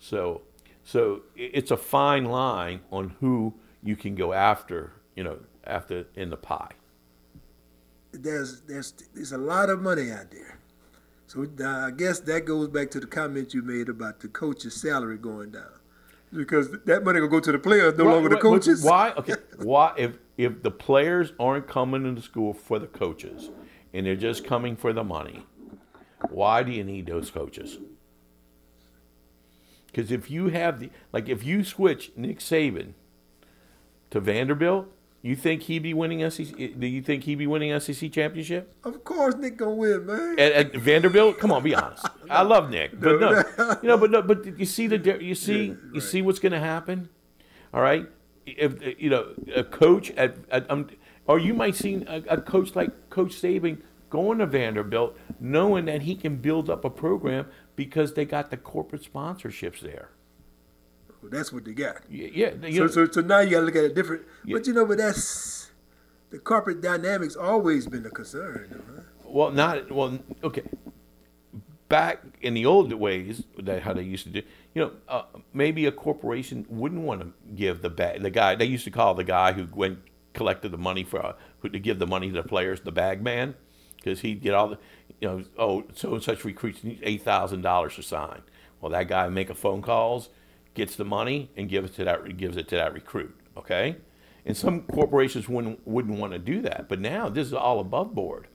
So, 0.00 0.42
so 0.84 1.22
it's 1.36 1.70
a 1.70 1.76
fine 1.76 2.24
line 2.26 2.80
on 2.90 3.16
who 3.20 3.54
you 3.82 3.96
can 3.96 4.14
go 4.14 4.32
after, 4.32 4.92
you 5.16 5.24
know, 5.24 5.38
after 5.64 6.06
in 6.16 6.30
the 6.30 6.36
pie. 6.36 6.72
There's 8.12 8.62
there's 8.62 8.92
there's 9.14 9.32
a 9.32 9.38
lot 9.38 9.70
of 9.70 9.82
money 9.82 10.10
out 10.10 10.30
there. 10.30 10.55
So 11.26 11.46
I 11.64 11.90
guess 11.90 12.20
that 12.20 12.44
goes 12.44 12.68
back 12.68 12.90
to 12.92 13.00
the 13.00 13.06
comment 13.06 13.52
you 13.52 13.62
made 13.62 13.88
about 13.88 14.20
the 14.20 14.28
coach's 14.28 14.80
salary 14.80 15.18
going 15.18 15.50
down, 15.50 15.80
because 16.32 16.70
that 16.84 17.02
money 17.04 17.20
will 17.20 17.28
go 17.28 17.40
to 17.40 17.50
the 17.50 17.58
players, 17.58 17.98
no 17.98 18.04
right, 18.04 18.12
longer 18.12 18.28
the 18.28 18.36
coaches. 18.36 18.82
Why? 18.82 19.12
Okay. 19.12 19.34
why? 19.58 19.92
If 19.96 20.18
if 20.36 20.62
the 20.62 20.70
players 20.70 21.32
aren't 21.40 21.66
coming 21.66 22.06
into 22.06 22.22
school 22.22 22.54
for 22.54 22.78
the 22.78 22.86
coaches, 22.86 23.50
and 23.92 24.06
they're 24.06 24.14
just 24.14 24.44
coming 24.44 24.76
for 24.76 24.92
the 24.92 25.02
money, 25.02 25.44
why 26.30 26.62
do 26.62 26.70
you 26.70 26.84
need 26.84 27.06
those 27.06 27.30
coaches? 27.30 27.78
Because 29.86 30.12
if 30.12 30.30
you 30.30 30.48
have 30.48 30.78
the 30.78 30.90
like, 31.12 31.28
if 31.28 31.44
you 31.44 31.64
switch 31.64 32.12
Nick 32.14 32.38
Saban 32.38 32.92
to 34.10 34.20
Vanderbilt, 34.20 34.92
you 35.26 35.36
think 35.36 35.62
he'd 35.62 35.82
be 35.82 35.94
winning 35.94 36.28
SEC? 36.30 36.56
Do 36.56 36.86
you 36.86 37.02
think 37.02 37.24
he'd 37.24 37.36
be 37.36 37.46
winning 37.46 37.78
SEC 37.80 38.12
championship? 38.12 38.74
Of 38.84 39.02
course, 39.04 39.34
Nick 39.36 39.56
gonna 39.56 39.72
win, 39.72 40.06
man. 40.06 40.38
At, 40.38 40.52
at 40.52 40.76
Vanderbilt, 40.76 41.38
come 41.38 41.52
on, 41.52 41.62
be 41.62 41.74
honest. 41.74 42.06
I 42.30 42.42
love 42.54 42.70
Nick, 42.70 42.98
but 43.00 43.20
no, 43.20 43.78
you 43.82 43.88
know, 43.88 43.98
but 43.98 44.10
no, 44.10 44.22
but 44.22 44.58
you 44.58 44.66
see 44.66 44.86
the 44.86 45.22
you 45.22 45.34
see 45.34 45.64
yeah, 45.64 45.72
right. 45.72 45.94
you 45.94 46.00
see 46.00 46.22
what's 46.22 46.38
going 46.38 46.52
to 46.52 46.60
happen. 46.60 47.08
All 47.74 47.80
right, 47.80 48.06
if 48.46 49.00
you 49.00 49.10
know 49.10 49.32
a 49.54 49.64
coach 49.64 50.10
at, 50.12 50.36
at 50.50 50.70
um, 50.70 50.88
or 51.26 51.38
you 51.38 51.54
might 51.54 51.74
see 51.74 52.04
a, 52.06 52.22
a 52.28 52.40
coach 52.40 52.76
like 52.76 53.10
Coach 53.10 53.32
Saban 53.32 53.82
going 54.10 54.38
to 54.38 54.46
Vanderbilt, 54.46 55.16
knowing 55.40 55.86
that 55.86 56.02
he 56.02 56.14
can 56.14 56.36
build 56.36 56.70
up 56.70 56.84
a 56.84 56.90
program 56.90 57.46
because 57.74 58.14
they 58.14 58.24
got 58.24 58.50
the 58.50 58.56
corporate 58.56 59.02
sponsorships 59.02 59.80
there. 59.80 60.10
That's 61.22 61.52
what 61.52 61.64
they 61.64 61.72
got. 61.72 62.02
Yeah. 62.08 62.50
yeah 62.60 62.76
so, 62.76 62.86
so, 62.88 63.10
so 63.10 63.20
now 63.20 63.40
you 63.40 63.50
got 63.50 63.60
to 63.60 63.66
look 63.66 63.76
at 63.76 63.84
it 63.84 63.94
different. 63.94 64.22
Yeah. 64.44 64.58
But 64.58 64.66
you 64.66 64.72
know, 64.72 64.86
but 64.86 64.98
that's 64.98 65.70
the 66.30 66.38
corporate 66.38 66.80
dynamics 66.80 67.36
always 67.36 67.86
been 67.86 68.06
a 68.06 68.10
concern. 68.10 68.82
Huh? 68.94 69.02
Well, 69.24 69.50
not 69.50 69.90
well. 69.90 70.18
Okay. 70.42 70.62
Back 71.88 72.24
in 72.40 72.54
the 72.54 72.66
old 72.66 72.92
ways, 72.92 73.44
that 73.58 73.82
how 73.82 73.92
they 73.92 74.02
used 74.02 74.24
to 74.24 74.30
do, 74.30 74.42
you 74.74 74.82
know, 74.82 74.92
uh, 75.08 75.22
maybe 75.52 75.86
a 75.86 75.92
corporation 75.92 76.66
wouldn't 76.68 77.02
want 77.02 77.20
to 77.20 77.32
give 77.54 77.80
the 77.80 77.90
bag. 77.90 78.22
The 78.22 78.30
guy 78.30 78.56
they 78.56 78.64
used 78.64 78.84
to 78.84 78.90
call 78.90 79.14
the 79.14 79.24
guy 79.24 79.52
who 79.52 79.68
went 79.72 80.00
collected 80.32 80.70
the 80.70 80.78
money 80.78 81.04
for 81.04 81.24
uh, 81.24 81.32
who 81.60 81.68
to 81.68 81.78
give 81.78 81.98
the 81.98 82.06
money 82.06 82.28
to 82.28 82.34
the 82.34 82.42
players, 82.42 82.80
the 82.80 82.92
bag 82.92 83.22
man, 83.22 83.54
because 83.96 84.20
he'd 84.20 84.42
get 84.42 84.52
all 84.52 84.68
the, 84.68 84.78
you 85.20 85.28
know, 85.28 85.44
oh, 85.58 85.84
so 85.94 86.14
and 86.14 86.22
such 86.22 86.44
recruits 86.44 86.82
need 86.82 87.00
eight 87.02 87.22
thousand 87.22 87.62
dollars 87.62 87.94
to 87.94 88.02
sign. 88.02 88.42
Well, 88.80 88.90
that 88.90 89.08
guy 89.08 89.28
make 89.28 89.48
a 89.48 89.54
phone 89.54 89.80
calls 89.80 90.28
gets 90.76 90.94
the 90.94 91.04
money 91.04 91.50
and 91.56 91.68
gives 91.68 91.90
it 91.90 91.96
to 91.96 92.04
that 92.04 92.36
gives 92.36 92.56
it 92.56 92.68
to 92.68 92.76
that 92.76 92.92
recruit. 92.94 93.34
Okay, 93.56 93.96
and 94.44 94.56
some 94.56 94.82
corporations 94.82 95.48
wouldn't 95.48 95.84
wouldn't 95.86 96.18
want 96.18 96.32
to 96.32 96.38
do 96.38 96.60
that, 96.62 96.88
but 96.88 97.00
now 97.00 97.28
this 97.28 97.48
is 97.48 97.52
all 97.52 97.80
above 97.80 98.14
board. 98.14 98.46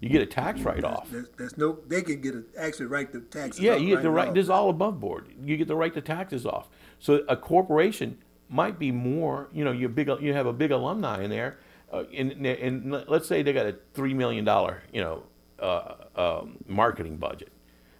You 0.00 0.08
get 0.08 0.22
a 0.22 0.26
tax 0.26 0.62
write 0.62 0.82
off. 0.82 1.10
There's, 1.10 1.28
there's, 1.36 1.58
no, 1.58 1.78
they 1.86 2.00
can 2.00 2.22
get 2.22 2.34
a, 2.34 2.42
actually 2.58 2.86
write 2.86 3.12
the 3.12 3.20
taxes. 3.20 3.60
Off. 3.60 3.64
Yeah, 3.64 3.76
you 3.76 3.88
get 3.88 3.94
right 3.96 4.02
the 4.02 4.10
right. 4.10 4.28
Off. 4.28 4.34
This 4.34 4.44
is 4.44 4.50
all 4.50 4.70
above 4.70 4.98
board. 4.98 5.28
You 5.44 5.58
get 5.58 5.68
the 5.68 5.76
right 5.76 5.92
to 5.92 6.00
taxes 6.00 6.46
off. 6.46 6.70
So 6.98 7.22
a 7.28 7.36
corporation 7.36 8.16
might 8.48 8.78
be 8.78 8.90
more. 8.92 9.48
You 9.52 9.64
know, 9.64 9.72
you 9.72 9.88
big. 9.88 10.08
You 10.20 10.32
have 10.32 10.46
a 10.46 10.54
big 10.54 10.70
alumni 10.70 11.22
in 11.22 11.30
there, 11.30 11.58
uh, 11.92 12.04
and, 12.14 12.46
and 12.46 13.04
let's 13.08 13.28
say 13.28 13.42
they 13.42 13.52
got 13.52 13.66
a 13.66 13.76
three 13.92 14.14
million 14.14 14.44
dollar, 14.44 14.82
you 14.90 15.02
know, 15.02 15.22
uh, 15.58 15.94
um, 16.16 16.56
marketing 16.66 17.18
budget. 17.18 17.52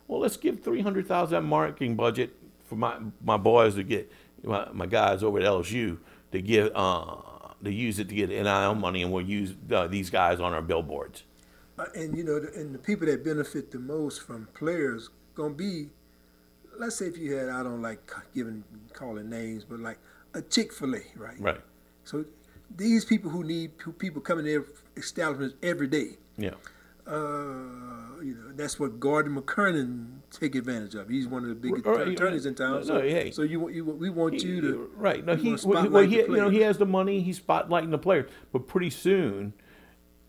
Well, 0.08 0.20
let's 0.20 0.38
give 0.38 0.60
three 0.60 0.80
hundred 0.80 1.06
thousand 1.06 1.44
marketing 1.44 1.96
budget 1.96 2.34
for 2.70 2.76
my 2.76 2.96
my 3.22 3.36
boys 3.36 3.74
to 3.74 3.82
get 3.82 4.10
my, 4.44 4.68
my 4.72 4.86
guys 4.86 5.24
over 5.24 5.38
at 5.40 5.44
LSU 5.44 5.98
to 6.30 6.40
give 6.40 6.70
uh, 6.74 7.16
to 7.64 7.70
use 7.70 7.98
it 7.98 8.08
to 8.08 8.14
get 8.14 8.30
NIL 8.30 8.76
money, 8.76 9.02
and 9.02 9.12
we'll 9.12 9.26
use 9.26 9.54
uh, 9.72 9.88
these 9.88 10.08
guys 10.08 10.38
on 10.40 10.54
our 10.54 10.62
billboards. 10.62 11.24
Uh, 11.76 11.86
and 11.96 12.16
you 12.16 12.22
know, 12.22 12.38
the, 12.38 12.52
and 12.54 12.72
the 12.72 12.78
people 12.78 13.06
that 13.06 13.24
benefit 13.24 13.72
the 13.72 13.78
most 13.80 14.22
from 14.22 14.48
players 14.54 15.10
gonna 15.34 15.52
be, 15.52 15.88
let's 16.78 16.96
say 16.96 17.06
if 17.06 17.18
you 17.18 17.34
had 17.34 17.48
I 17.48 17.64
don't 17.64 17.82
like 17.82 18.08
giving 18.32 18.62
calling 18.92 19.28
names, 19.28 19.64
but 19.64 19.80
like 19.80 19.98
a 20.32 20.40
Chick 20.40 20.72
Fil 20.72 20.94
A, 20.94 21.00
right? 21.16 21.40
Right. 21.40 21.60
So 22.04 22.24
these 22.74 23.04
people 23.04 23.32
who 23.32 23.42
need 23.42 23.72
who 23.82 23.92
people 23.92 24.22
coming 24.22 24.44
their 24.44 24.64
establishments 24.96 25.56
every 25.60 25.88
day. 25.88 26.18
Yeah. 26.38 26.54
Uh, 27.04 28.22
you 28.22 28.36
know, 28.38 28.52
that's 28.54 28.78
what 28.78 29.00
Gordon 29.00 29.34
McKernan 29.34 30.19
take 30.30 30.54
advantage 30.54 30.94
of. 30.94 31.08
He's 31.08 31.26
one 31.26 31.42
of 31.42 31.48
the 31.48 31.54
biggest 31.54 31.86
uh, 31.86 31.92
right, 31.92 32.08
attorneys 32.08 32.46
in 32.46 32.54
town. 32.54 32.84
So, 32.84 32.94
no, 32.94 33.00
hey, 33.00 33.30
so 33.30 33.42
you, 33.42 33.68
you, 33.68 33.84
we 33.84 34.10
want 34.10 34.34
he, 34.34 34.46
you 34.46 34.60
to 34.60 34.90
right. 34.96 35.24
No, 35.24 35.34
he 35.34 35.56
well, 35.64 36.04
he, 36.04 36.16
you 36.16 36.36
know 36.36 36.48
he 36.48 36.60
has 36.60 36.78
the 36.78 36.86
money. 36.86 37.20
He's 37.20 37.40
spotlighting 37.40 37.90
the 37.90 37.98
players, 37.98 38.30
but 38.52 38.66
pretty 38.66 38.90
soon 38.90 39.52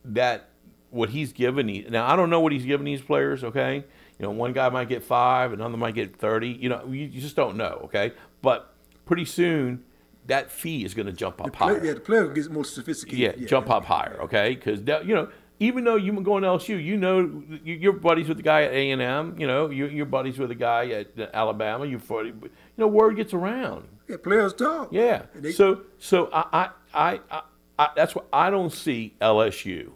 that 0.03 0.49
what 0.89 1.09
he's 1.09 1.33
given. 1.33 1.67
He, 1.67 1.85
now 1.89 2.07
I 2.07 2.15
don't 2.15 2.29
know 2.29 2.39
what 2.39 2.51
he's 2.51 2.65
giving 2.65 2.85
these 2.85 3.01
players. 3.01 3.43
Okay, 3.43 3.75
you 3.75 4.25
know, 4.25 4.31
one 4.31 4.53
guy 4.53 4.69
might 4.69 4.89
get 4.89 5.03
five, 5.03 5.53
another 5.53 5.77
might 5.77 5.95
get 5.95 6.15
thirty. 6.15 6.49
You 6.49 6.69
know, 6.69 6.85
you, 6.85 7.05
you 7.05 7.21
just 7.21 7.35
don't 7.35 7.57
know. 7.57 7.81
Okay, 7.85 8.13
but 8.41 8.73
pretty 9.05 9.25
soon 9.25 9.83
that 10.27 10.51
fee 10.51 10.85
is 10.85 10.93
going 10.93 11.07
to 11.07 11.11
jump 11.11 11.41
up 11.41 11.53
play, 11.53 11.73
higher. 11.73 11.85
Yeah, 11.85 11.93
the 11.93 11.99
player 11.99 12.27
gets 12.27 12.49
more 12.49 12.65
sophisticated. 12.65 13.19
Yeah, 13.19 13.31
yeah 13.37 13.47
jump 13.47 13.69
up 13.69 13.85
higher. 13.85 14.19
Okay, 14.21 14.55
because 14.55 14.79
you 15.05 15.15
know 15.15 15.29
even 15.61 15.83
though 15.83 15.95
you 15.95 16.11
going 16.21 16.41
to 16.41 16.49
LSU, 16.49 16.83
you 16.83 16.97
know 16.97 17.43
you're 17.63 17.93
buddies 17.93 18.27
with 18.27 18.37
the 18.37 18.43
guy 18.43 18.63
at 18.63 18.71
A 18.71 18.91
and 18.91 19.01
M. 19.01 19.35
You 19.37 19.45
know 19.45 19.69
you're, 19.69 19.89
you're, 19.89 20.07
buddies 20.07 20.39
with 20.39 20.49
the 20.49 20.55
guy 20.55 20.87
at 20.89 21.29
Alabama. 21.35 21.85
You 21.85 22.01
you 22.09 22.51
know 22.77 22.87
word 22.87 23.15
gets 23.15 23.31
around. 23.31 23.87
Yeah, 24.09 24.17
players 24.17 24.55
talk. 24.55 24.89
Yeah. 24.91 25.23
They, 25.35 25.51
so 25.51 25.81
so 25.99 26.29
I 26.33 26.71
I, 26.93 27.19
I 27.31 27.41
I 27.77 27.89
that's 27.95 28.15
why 28.15 28.23
I 28.33 28.49
don't 28.49 28.73
see 28.73 29.13
LSU 29.21 29.91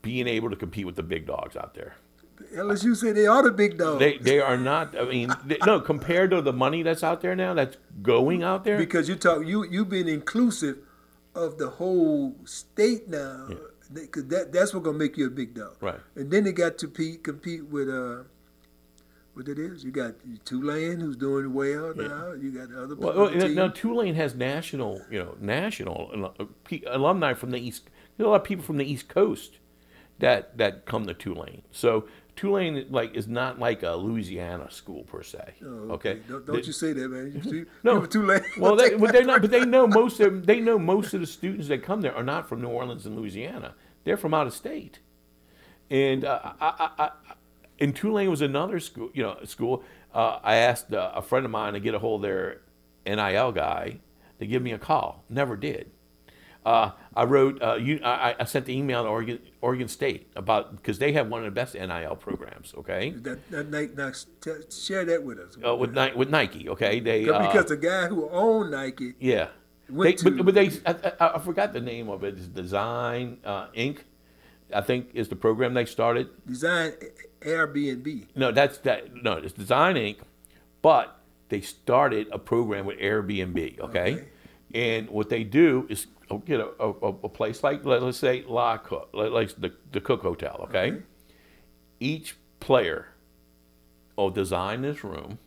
being 0.00 0.28
able 0.28 0.48
to 0.50 0.56
compete 0.56 0.86
with 0.86 0.94
the 0.94 1.02
big 1.02 1.26
dogs 1.26 1.56
out 1.56 1.74
there. 1.74 1.96
LSU 2.54 2.96
say 2.96 3.10
they 3.10 3.26
are 3.26 3.42
the 3.42 3.50
big 3.50 3.78
dogs. 3.78 3.98
They 3.98 4.18
they 4.18 4.38
are 4.38 4.56
not. 4.56 4.96
I 4.96 5.04
mean, 5.06 5.34
they, 5.44 5.58
no, 5.66 5.80
compared 5.80 6.30
to 6.30 6.40
the 6.40 6.52
money 6.52 6.84
that's 6.84 7.02
out 7.02 7.20
there 7.20 7.34
now, 7.34 7.52
that's 7.54 7.78
going 8.00 8.44
out 8.44 8.62
there. 8.62 8.78
Because 8.78 9.08
you 9.08 9.16
talk 9.16 9.44
you 9.44 9.64
you've 9.64 9.88
been 9.88 10.08
inclusive 10.08 10.78
of 11.34 11.58
the 11.58 11.70
whole 11.70 12.36
state 12.44 13.08
now. 13.08 13.48
Yeah 13.50 13.56
because 13.94 14.26
that 14.28 14.52
that's 14.52 14.74
what 14.74 14.82
gonna 14.82 14.98
make 14.98 15.16
you 15.16 15.26
a 15.26 15.30
big 15.30 15.54
dog. 15.54 15.76
Right. 15.80 16.00
And 16.16 16.30
then 16.30 16.44
they 16.44 16.52
got 16.52 16.78
to 16.78 16.86
compete 16.86 17.24
compete 17.24 17.66
with 17.66 17.88
uh, 17.88 18.24
what 19.34 19.48
it 19.48 19.58
is. 19.58 19.84
You 19.84 19.90
got 19.90 20.14
Tulane 20.44 21.00
who's 21.00 21.16
doing 21.16 21.52
well 21.54 21.92
yeah. 21.96 22.08
now. 22.08 22.32
You 22.32 22.50
got 22.52 22.76
other. 22.76 22.94
Well, 22.94 23.30
well 23.30 23.48
now 23.48 23.68
Tulane 23.68 24.14
has 24.14 24.34
national, 24.34 25.00
you 25.10 25.18
know, 25.18 25.36
national 25.40 26.34
uh, 26.38 26.76
alumni 26.86 27.34
from 27.34 27.50
the 27.50 27.58
east. 27.58 27.88
There's 28.16 28.26
a 28.26 28.30
lot 28.30 28.40
of 28.40 28.44
people 28.44 28.64
from 28.64 28.76
the 28.76 28.90
East 28.90 29.08
Coast 29.08 29.58
that 30.18 30.58
that 30.58 30.86
come 30.86 31.06
to 31.06 31.14
Tulane. 31.14 31.62
So 31.70 32.06
Tulane 32.36 32.86
like 32.90 33.14
is 33.14 33.28
not 33.28 33.58
like 33.58 33.82
a 33.82 33.92
Louisiana 33.92 34.70
school 34.70 35.04
per 35.04 35.22
se. 35.22 35.54
Oh, 35.64 35.66
okay. 35.66 36.10
okay. 36.10 36.20
Don't, 36.28 36.46
don't 36.46 36.66
you 36.66 36.72
say 36.72 36.92
that, 36.92 37.08
man. 37.08 37.42
You, 37.44 37.66
no, 37.82 38.06
Tulane. 38.06 38.42
Well, 38.58 38.76
they, 38.76 38.94
but 38.94 39.12
they're 39.12 39.24
not. 39.24 39.42
But 39.42 39.50
they 39.50 39.64
know 39.64 39.86
most 39.86 40.20
of 40.20 40.46
they 40.46 40.60
know 40.60 40.78
most 40.78 41.14
of 41.14 41.20
the 41.20 41.26
students 41.26 41.68
that 41.68 41.82
come 41.82 42.00
there 42.00 42.14
are 42.14 42.22
not 42.22 42.48
from 42.48 42.60
New 42.62 42.68
Orleans 42.68 43.06
and 43.06 43.16
Louisiana. 43.16 43.74
They're 44.04 44.16
from 44.16 44.34
out 44.34 44.46
of 44.46 44.54
state, 44.54 45.00
and 45.90 46.24
uh, 46.24 46.40
I, 46.60 46.66
I, 46.98 47.04
I, 47.04 47.10
and 47.80 47.94
Tulane 47.94 48.30
was 48.30 48.40
another 48.40 48.80
school. 48.80 49.10
You 49.14 49.22
know, 49.22 49.36
school. 49.44 49.82
Uh, 50.14 50.38
I 50.42 50.56
asked 50.56 50.92
uh, 50.92 51.12
a 51.14 51.22
friend 51.22 51.44
of 51.44 51.50
mine 51.50 51.72
to 51.72 51.80
get 51.80 51.94
a 51.94 51.98
hold 51.98 52.24
of 52.24 52.30
their 52.30 52.60
NIL 53.06 53.52
guy 53.52 53.98
to 54.38 54.46
give 54.46 54.62
me 54.62 54.72
a 54.72 54.78
call. 54.78 55.24
Never 55.28 55.56
did. 55.56 55.90
Uh, 56.64 56.92
I 57.16 57.24
wrote, 57.24 57.60
uh, 57.60 57.74
you, 57.74 57.98
I, 58.04 58.36
I, 58.38 58.44
sent 58.44 58.66
the 58.66 58.76
email 58.76 59.02
to 59.02 59.08
Oregon, 59.08 59.40
Oregon 59.60 59.88
State 59.88 60.30
about 60.36 60.76
because 60.76 61.00
they 61.00 61.10
have 61.12 61.28
one 61.28 61.40
of 61.40 61.44
the 61.44 61.50
best 61.50 61.74
NIL 61.74 62.14
programs. 62.14 62.72
Okay, 62.78 63.10
that, 63.10 63.50
that, 63.50 63.96
that, 63.96 64.72
share 64.72 65.04
that 65.04 65.24
with 65.24 65.40
us. 65.40 65.56
Uh, 65.64 65.74
with 65.74 65.92
Nike, 65.92 66.16
with 66.16 66.30
Nike, 66.30 66.68
okay, 66.68 67.00
they 67.00 67.24
because 67.24 67.64
the 67.64 67.76
guy 67.76 68.06
who 68.06 68.28
owned 68.30 68.70
Nike, 68.70 69.14
yeah, 69.18 69.48
they, 69.92 70.12
but, 70.14 70.44
but, 70.44 70.54
they, 70.54 70.70
I, 70.86 71.32
I, 71.34 71.38
forgot 71.38 71.72
the 71.72 71.80
name 71.80 72.08
of 72.08 72.24
it. 72.24 72.34
It's 72.38 72.46
Design 72.46 73.38
uh, 73.44 73.68
Inc. 73.68 73.98
I 74.74 74.80
think 74.80 75.10
is 75.12 75.28
the 75.28 75.36
program 75.36 75.74
they 75.74 75.84
started. 75.84 76.28
Design 76.46 76.92
Airbnb. 77.40 78.28
No, 78.34 78.52
that's 78.52 78.78
that. 78.78 79.14
No, 79.14 79.34
it's 79.34 79.52
Design 79.52 79.96
Inc. 79.96 80.16
But 80.80 81.18
they 81.48 81.60
started 81.60 82.28
a 82.32 82.38
program 82.38 82.86
with 82.86 82.98
Airbnb. 82.98 83.80
Okay, 83.80 84.14
okay. 84.14 84.24
and 84.74 85.10
what 85.10 85.28
they 85.28 85.44
do 85.44 85.86
is 85.90 86.06
get 86.46 86.60
a, 86.60 86.68
a, 86.80 86.88
a 86.88 87.28
place 87.28 87.62
like 87.62 87.84
let, 87.84 88.02
us 88.02 88.16
say 88.16 88.44
Lod 88.46 88.84
Cook, 88.84 89.10
like 89.12 89.54
the 89.60 89.72
the 89.92 90.00
Cook 90.00 90.22
Hotel. 90.22 90.60
Okay, 90.68 90.92
okay. 90.92 91.02
each 92.00 92.36
player 92.60 93.08
will 94.16 94.30
design 94.30 94.82
this 94.82 95.04
room, 95.04 95.38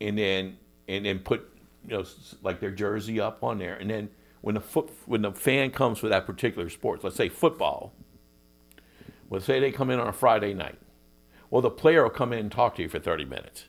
and 0.00 0.18
then 0.18 0.58
and 0.88 1.06
then 1.06 1.20
put 1.20 1.48
you 1.86 1.96
know, 1.96 2.04
like 2.42 2.60
their 2.60 2.70
jersey 2.70 3.20
up 3.20 3.42
on 3.42 3.58
there, 3.58 3.74
and 3.74 3.90
then 3.90 4.10
when 4.40 4.54
the 4.54 4.60
foot 4.60 4.90
when 5.06 5.22
the 5.22 5.32
fan 5.32 5.70
comes 5.70 5.98
for 5.98 6.08
that 6.08 6.26
particular 6.26 6.68
sport, 6.68 7.02
let's 7.04 7.16
say 7.16 7.28
football. 7.28 7.94
Let's 9.30 9.46
say 9.46 9.58
they 9.58 9.72
come 9.72 9.90
in 9.90 9.98
on 9.98 10.06
a 10.06 10.12
Friday 10.12 10.52
night. 10.54 10.78
Well, 11.50 11.62
the 11.62 11.70
player 11.70 12.02
will 12.02 12.10
come 12.10 12.32
in 12.32 12.40
and 12.40 12.52
talk 12.52 12.76
to 12.76 12.82
you 12.82 12.88
for 12.88 12.98
30 12.98 13.24
minutes. 13.24 13.64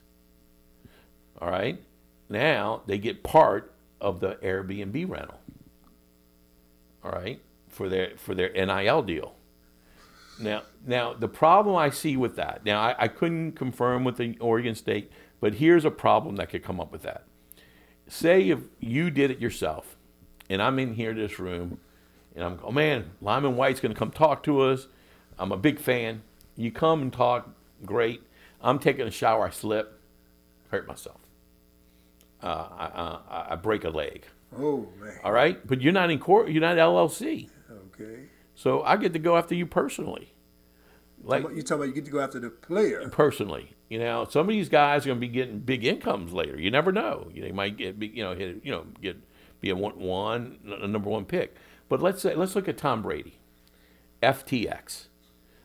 All 1.39 1.49
right. 1.49 1.81
Now 2.29 2.81
they 2.85 2.97
get 2.97 3.23
part 3.23 3.73
of 4.01 4.19
the 4.19 4.35
Airbnb 4.35 5.09
rental. 5.09 5.39
All 7.03 7.11
right, 7.11 7.39
for 7.67 7.87
their 7.87 8.17
for 8.17 8.33
their 8.33 8.51
NIL 8.51 9.03
deal. 9.03 9.35
Now, 10.39 10.63
now 10.85 11.13
the 11.13 11.27
problem 11.27 11.75
I 11.75 11.89
see 11.89 12.17
with 12.17 12.35
that. 12.35 12.65
Now, 12.65 12.81
I, 12.81 12.95
I 12.99 13.07
couldn't 13.07 13.53
confirm 13.53 14.03
with 14.03 14.17
the 14.17 14.37
Oregon 14.39 14.75
State, 14.75 15.11
but 15.39 15.55
here's 15.55 15.85
a 15.85 15.91
problem 15.91 16.35
that 16.37 16.49
could 16.49 16.63
come 16.63 16.79
up 16.79 16.91
with 16.91 17.03
that. 17.03 17.25
Say 18.07 18.49
if 18.49 18.59
you 18.79 19.09
did 19.09 19.31
it 19.31 19.39
yourself, 19.39 19.95
and 20.49 20.61
I'm 20.61 20.77
in 20.79 20.93
here 20.93 21.13
this 21.13 21.39
room, 21.39 21.79
and 22.35 22.43
I'm, 22.43 22.59
oh 22.63 22.71
man, 22.71 23.11
Lyman 23.21 23.55
White's 23.55 23.79
going 23.79 23.93
to 23.93 23.97
come 23.97 24.11
talk 24.11 24.43
to 24.43 24.61
us. 24.61 24.87
I'm 25.39 25.51
a 25.51 25.57
big 25.57 25.79
fan. 25.79 26.21
You 26.55 26.71
come 26.71 27.01
and 27.01 27.11
talk, 27.11 27.49
great. 27.85 28.21
I'm 28.61 28.79
taking 28.79 29.07
a 29.07 29.11
shower, 29.11 29.47
I 29.47 29.49
slip, 29.49 29.99
hurt 30.69 30.87
myself. 30.87 31.19
Uh, 32.41 32.67
I, 32.77 32.85
I, 33.29 33.45
I 33.53 33.55
break 33.55 33.83
a 33.83 33.89
leg. 33.89 34.25
Oh 34.57 34.87
man. 34.99 35.19
All 35.23 35.31
right, 35.31 35.65
but 35.65 35.81
you're 35.81 35.93
not 35.93 36.11
in 36.11 36.19
court. 36.19 36.49
You're 36.49 36.61
not 36.61 36.77
LLC. 36.77 37.49
Okay. 37.71 38.25
So 38.53 38.83
I 38.83 38.97
get 38.97 39.13
to 39.13 39.19
go 39.19 39.37
after 39.37 39.55
you 39.55 39.65
personally. 39.65 40.31
Like 41.25 41.43
you 41.55 41.63
talking 41.63 41.75
about, 41.75 41.87
you 41.87 41.93
get 41.93 42.05
to 42.05 42.11
go 42.11 42.19
after 42.19 42.39
the 42.39 42.49
player 42.49 43.09
personally. 43.09 43.73
You 43.89 43.99
know, 43.99 44.27
some 44.29 44.41
of 44.41 44.47
these 44.47 44.69
guys 44.69 45.05
are 45.05 45.09
going 45.09 45.19
to 45.19 45.27
be 45.27 45.31
getting 45.31 45.59
big 45.59 45.83
incomes 45.83 46.33
later. 46.33 46.59
You 46.59 46.69
never 46.69 46.91
know. 46.91 47.31
They 47.35 47.51
might 47.51 47.77
get, 47.77 48.01
you 48.01 48.23
know, 48.23 48.35
hit, 48.35 48.61
you 48.63 48.71
know, 48.71 48.85
get 49.01 49.17
be 49.59 49.69
a 49.71 49.75
one, 49.75 49.99
one 49.99 50.59
a 50.81 50.87
number 50.87 51.09
one 51.09 51.25
pick. 51.25 51.55
But 51.89 52.01
let's 52.01 52.21
say 52.21 52.35
let's 52.35 52.55
look 52.55 52.67
at 52.67 52.77
Tom 52.77 53.01
Brady, 53.01 53.39
FTX. 54.21 55.07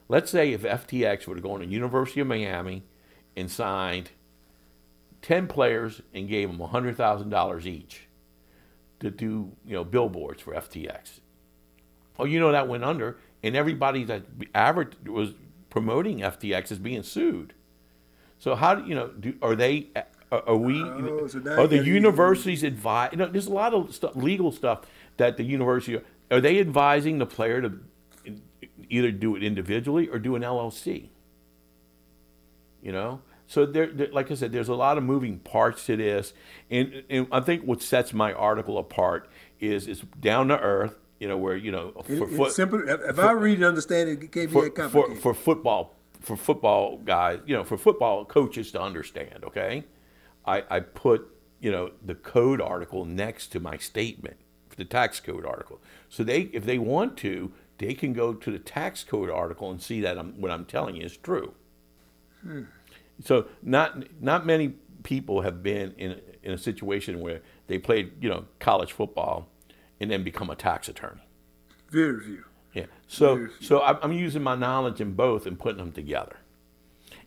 Let's 0.08 0.30
say 0.30 0.52
if 0.52 0.62
FTX 0.62 1.26
were 1.26 1.34
to 1.34 1.40
go 1.40 1.56
to 1.56 1.66
University 1.66 2.20
of 2.20 2.26
Miami 2.26 2.84
and 3.36 3.50
signed 3.50 4.10
ten 5.22 5.46
players 5.46 6.00
and 6.14 6.28
gave 6.28 6.50
them 6.50 6.60
hundred 6.60 6.96
thousand 6.96 7.30
dollars 7.30 7.66
each 7.66 8.08
to 9.00 9.10
do 9.10 9.52
you 9.66 9.74
know 9.74 9.84
billboards 9.84 10.40
for 10.40 10.54
FTX. 10.54 11.20
Oh, 12.18 12.24
you 12.24 12.38
know 12.40 12.52
that 12.52 12.68
went 12.68 12.84
under, 12.84 13.18
and 13.42 13.56
everybody 13.56 14.04
that 14.04 14.24
average 14.54 14.92
was 15.06 15.34
promoting 15.70 16.18
FTX 16.18 16.72
is 16.72 16.78
being 16.78 17.02
sued. 17.02 17.54
So 18.38 18.54
how 18.54 18.74
do 18.74 18.88
you 18.88 18.94
know? 18.94 19.08
Do, 19.08 19.34
are 19.40 19.54
they? 19.54 19.88
Are 20.32 20.56
we? 20.56 20.82
Oh, 20.82 21.26
so 21.26 21.40
are 21.58 21.66
the 21.66 21.84
universities 21.84 22.62
advise? 22.62 23.10
You 23.12 23.18
know, 23.18 23.26
there's 23.26 23.46
a 23.46 23.52
lot 23.52 23.74
of 23.74 23.94
stuff, 23.94 24.14
legal 24.14 24.52
stuff 24.52 24.82
that 25.16 25.36
the 25.36 25.44
university 25.44 26.00
are 26.30 26.40
they 26.40 26.58
advising 26.60 27.18
the 27.18 27.26
player 27.26 27.60
to 27.60 27.78
either 28.88 29.10
do 29.10 29.36
it 29.36 29.42
individually 29.42 30.08
or 30.08 30.18
do 30.18 30.36
an 30.36 30.42
LLC. 30.42 31.08
You 32.82 32.92
know, 32.92 33.20
so 33.46 33.66
there, 33.66 33.88
there, 33.88 34.08
like 34.12 34.30
I 34.30 34.34
said, 34.34 34.52
there's 34.52 34.68
a 34.68 34.74
lot 34.74 34.96
of 34.96 35.04
moving 35.04 35.38
parts 35.40 35.84
to 35.86 35.96
this, 35.96 36.32
and, 36.70 37.02
and 37.10 37.26
I 37.30 37.40
think 37.40 37.64
what 37.64 37.82
sets 37.82 38.14
my 38.14 38.32
article 38.32 38.78
apart 38.78 39.28
is 39.58 39.86
it's 39.86 40.00
down 40.18 40.48
to 40.48 40.58
earth 40.58 40.96
you 41.20 41.28
know, 41.28 41.36
where 41.36 41.54
you 41.54 41.70
know, 41.70 41.92
for 42.04 42.12
it, 42.12 42.36
foot, 42.36 42.52
simple. 42.52 42.82
If 42.88 43.16
for, 43.16 43.22
I 43.22 43.32
read 43.32 43.56
and 43.56 43.64
understand 43.64 44.08
it, 44.08 44.22
it 44.22 44.32
can't 44.32 44.52
be 44.52 44.60
that 44.60 44.74
complicated. 44.74 45.22
For, 45.22 45.34
for 45.34 45.40
football, 45.40 45.94
for 46.20 46.36
football 46.36 46.96
guys, 46.96 47.40
you 47.46 47.54
know, 47.54 47.62
for 47.62 47.76
football 47.76 48.24
coaches 48.24 48.72
to 48.72 48.80
understand. 48.80 49.44
Okay, 49.44 49.84
I, 50.46 50.64
I 50.70 50.80
put 50.80 51.28
you 51.60 51.70
know 51.70 51.92
the 52.04 52.14
code 52.14 52.60
article 52.60 53.04
next 53.04 53.48
to 53.48 53.60
my 53.60 53.76
statement, 53.76 54.38
the 54.76 54.84
tax 54.86 55.20
code 55.20 55.44
article. 55.44 55.78
So 56.08 56.24
they, 56.24 56.50
if 56.54 56.64
they 56.64 56.78
want 56.78 57.18
to, 57.18 57.52
they 57.76 57.92
can 57.92 58.14
go 58.14 58.32
to 58.32 58.50
the 58.50 58.58
tax 58.58 59.04
code 59.04 59.28
article 59.28 59.70
and 59.70 59.80
see 59.80 60.00
that 60.00 60.18
I'm, 60.18 60.40
what 60.40 60.50
I'm 60.50 60.64
telling 60.64 60.96
you 60.96 61.04
is 61.04 61.18
true. 61.18 61.52
Hmm. 62.42 62.62
So 63.22 63.46
not 63.62 64.22
not 64.22 64.46
many 64.46 64.70
people 65.02 65.42
have 65.42 65.62
been 65.62 65.92
in 65.98 66.18
in 66.42 66.52
a 66.52 66.58
situation 66.58 67.20
where 67.20 67.42
they 67.66 67.76
played 67.76 68.12
you 68.22 68.30
know 68.30 68.46
college 68.58 68.92
football 68.92 69.49
and 70.00 70.10
then 70.10 70.22
become 70.24 70.50
a 70.50 70.56
tax 70.56 70.88
attorney. 70.88 71.28
Very 71.90 72.20
few. 72.24 72.44
Yeah. 72.74 72.86
So 73.06 73.48
so 73.60 73.82
I'm 73.82 74.12
using 74.12 74.42
my 74.42 74.54
knowledge 74.54 75.00
in 75.00 75.12
both 75.12 75.46
and 75.46 75.58
putting 75.58 75.78
them 75.78 75.92
together, 75.92 76.36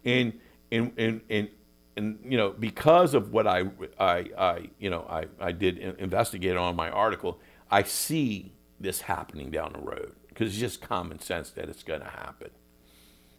and 0.03 0.39
and 0.71 0.91
and 0.97 1.21
and. 1.29 1.49
And 1.95 2.17
you 2.27 2.37
know, 2.37 2.49
because 2.49 3.13
of 3.13 3.31
what 3.31 3.45
I, 3.45 3.65
I, 3.99 4.25
I 4.35 4.69
you 4.79 4.89
know, 4.89 5.05
I, 5.07 5.27
I 5.39 5.51
did 5.51 5.77
investigate 5.77 6.57
on 6.57 6.75
my 6.75 6.89
article, 6.89 7.39
I 7.69 7.83
see 7.83 8.55
this 8.79 9.01
happening 9.01 9.51
down 9.51 9.73
the 9.73 9.79
road 9.79 10.15
because 10.27 10.47
it's 10.47 10.57
just 10.57 10.81
common 10.81 11.19
sense 11.19 11.51
that 11.51 11.69
it's 11.69 11.83
going 11.83 11.99
to 12.01 12.07
happen. 12.07 12.49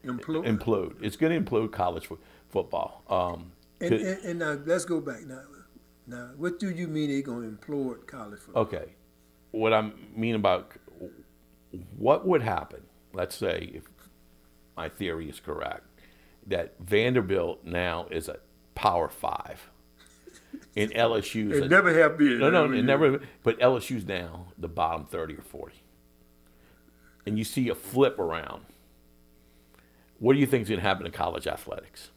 Implode. 0.05 0.47
Implode. 0.47 1.03
It's 1.03 1.17
going 1.17 1.33
to 1.33 1.51
implode 1.51 1.73
college 1.73 2.07
fo- 2.07 2.21
football. 2.49 3.03
Um, 3.11 3.51
and, 3.81 3.95
and, 3.95 4.25
and 4.25 4.39
now 4.39 4.57
let's 4.65 4.85
go 4.85 5.01
back 5.01 5.23
now. 5.27 5.43
Now, 6.07 6.31
what 6.37 6.61
do 6.61 6.71
you 6.71 6.87
mean 6.87 7.11
they're 7.11 7.23
going 7.23 7.51
to 7.51 7.57
implode 7.57 8.07
college 8.07 8.39
football? 8.39 8.63
Okay, 8.63 8.95
what 9.55 9.73
I 9.73 9.91
mean 10.15 10.35
about 10.35 10.73
what 11.97 12.27
would 12.27 12.43
happen, 12.43 12.83
let's 13.13 13.37
say, 13.37 13.71
if 13.75 13.85
my 14.77 14.89
theory 14.89 15.29
is 15.29 15.41
correct, 15.41 15.85
that 16.47 16.75
Vanderbilt 16.81 17.65
now 17.65 18.07
is 18.11 18.29
a 18.29 18.39
Power 18.75 19.09
Five, 19.09 19.71
and 20.77 20.93
LSU's 20.93 21.57
it 21.59 21.65
a, 21.65 21.69
never 21.69 21.97
have 21.97 22.19
been. 22.19 22.39
No, 22.39 22.51
no, 22.51 22.65
it 22.73 22.83
never. 22.83 23.21
But 23.45 23.59
LSU's 23.61 24.05
now 24.05 24.47
the 24.59 24.69
bottom 24.69 25.07
thirty 25.07 25.35
or 25.35 25.43
forty, 25.43 25.83
and 27.25 27.39
you 27.39 27.45
see 27.45 27.69
a 27.69 27.75
flip 27.75 28.19
around. 28.19 28.65
What 30.19 30.35
do 30.35 30.41
you 30.41 30.47
think 30.47 30.63
is 30.63 30.69
going 30.69 30.81
to 30.81 30.87
happen 30.87 31.05
to 31.05 31.11
college 31.11 31.47
athletics? 31.47 32.11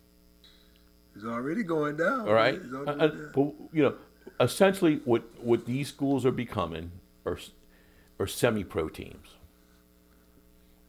It's 1.16 1.26
already 1.26 1.64
going 1.64 1.98
down. 1.98 2.28
All 2.28 2.34
right, 2.34 2.60
uh, 2.74 2.92
uh, 2.92 3.08
but, 3.34 3.54
you 3.74 3.84
know, 3.84 3.96
essentially, 4.40 5.02
what 5.06 5.24
what 5.40 5.66
these 5.66 5.88
schools 5.88 6.26
are 6.26 6.32
becoming 6.32 6.92
or, 7.28 7.40
or 8.20 8.28
semi-pro 8.28 8.90
teams. 8.90 9.36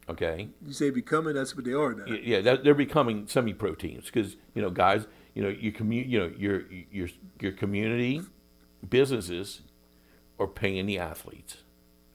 Okay. 0.09 0.49
You 0.65 0.73
say 0.73 0.89
becoming? 0.89 1.35
That's 1.35 1.55
what 1.55 1.65
they 1.65 1.73
are 1.73 1.93
now. 1.93 2.05
Yeah, 2.05 2.41
that, 2.41 2.63
they're 2.63 2.73
becoming 2.73 3.27
semi-pro 3.27 3.75
teams 3.75 4.05
because 4.05 4.37
you 4.55 4.61
know, 4.61 4.71
guys, 4.71 5.05
you 5.35 5.43
know, 5.43 5.49
your 5.49 5.71
commu- 5.71 6.09
you 6.09 6.19
know, 6.19 6.31
your 6.35 6.63
your 6.91 7.09
your 7.39 7.51
community 7.51 8.21
businesses 8.87 9.61
are 10.39 10.47
paying 10.47 10.87
the 10.87 10.97
athletes. 10.97 11.57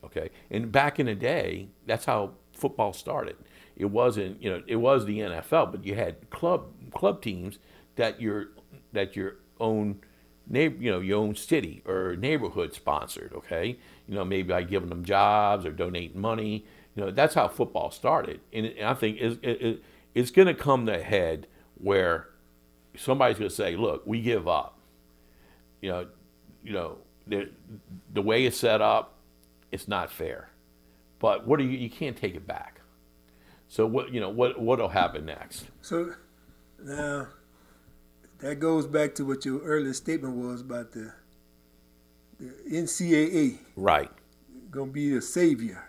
Okay, 0.05 0.31
and 0.51 0.72
back 0.72 0.99
in 0.99 1.07
the 1.07 1.14
day, 1.14 1.68
that's 1.87 2.07
how 2.07 2.33
football 2.53 2.93
started. 2.93 3.37
It 3.77 3.87
wasn't, 3.87 4.43
you 4.43 4.51
know, 4.51 4.62
it 4.66 4.77
was 4.77 5.07
the 5.07 5.20
NFL, 5.20 5.72
but 5.72 5.85
you 5.85 5.95
had 5.95 6.31
club 6.31 6.66
club 6.93 7.22
teams 7.22 7.59
that 7.97 8.20
your 8.20 8.49
that 8.93 9.14
your 9.14 9.37
own 9.61 10.01
neighbor, 10.49 10.83
you 10.83 10.91
know, 10.91 11.01
your 11.01 11.18
own 11.18 11.35
city 11.37 11.83
or 11.87 12.16
neighborhood 12.16 12.75
sponsored. 12.75 13.33
Okay, 13.35 13.79
you 14.09 14.14
know, 14.14 14.24
maybe 14.24 14.48
by 14.48 14.62
giving 14.62 14.88
them 14.88 15.05
jobs 15.05 15.64
or 15.64 15.72
donating 15.72 16.20
money. 16.20 16.64
You 16.94 17.05
know, 17.05 17.11
that's 17.11 17.34
how 17.34 17.48
football 17.48 17.90
started. 17.90 18.40
And, 18.52 18.72
I 18.82 18.94
think 18.94 19.18
it's, 19.20 19.38
it, 19.42 19.82
it's 20.14 20.30
going 20.30 20.48
to 20.48 20.55
come 20.55 20.86
to 20.86 20.98
a 20.98 21.02
head 21.02 21.46
where 21.76 22.28
somebody's 22.96 23.38
going 23.38 23.50
to 23.50 23.55
say, 23.55 23.76
look, 23.76 24.07
we 24.07 24.20
give 24.20 24.46
up. 24.46 24.78
You 25.80 25.90
know, 25.90 26.07
you 26.62 26.72
know, 26.72 26.98
the, 27.26 27.50
the 28.12 28.22
way 28.22 28.44
it's 28.44 28.57
set 28.57 28.80
up, 28.80 29.14
it's 29.72 29.88
not 29.88 30.11
fair. 30.11 30.50
But 31.18 31.46
what 31.46 31.59
are 31.61 31.64
you, 31.64 31.78
you 31.78 31.90
can't 31.90 32.16
take 32.16 32.34
it 32.34 32.46
back. 32.46 32.80
So 33.68 33.86
what, 33.86 34.12
you 34.12 34.20
know, 34.20 34.28
what, 34.28 34.61
what'll 34.61 34.88
happen 34.88 35.24
next? 35.24 35.64
So 35.82 36.12
now 36.82 37.28
that 38.38 38.57
goes 38.61 38.86
back 38.86 39.14
to 39.16 39.24
what 39.24 39.44
your 39.44 39.61
earlier 39.61 39.94
statement 39.94 40.36
was 40.36 40.61
about 40.61 40.92
the 40.92 41.12
NCAA. 42.70 43.59
Right. 43.76 44.11
Gonna 44.70 44.90
be 44.90 45.14
the 45.14 45.22
savior. 45.22 45.84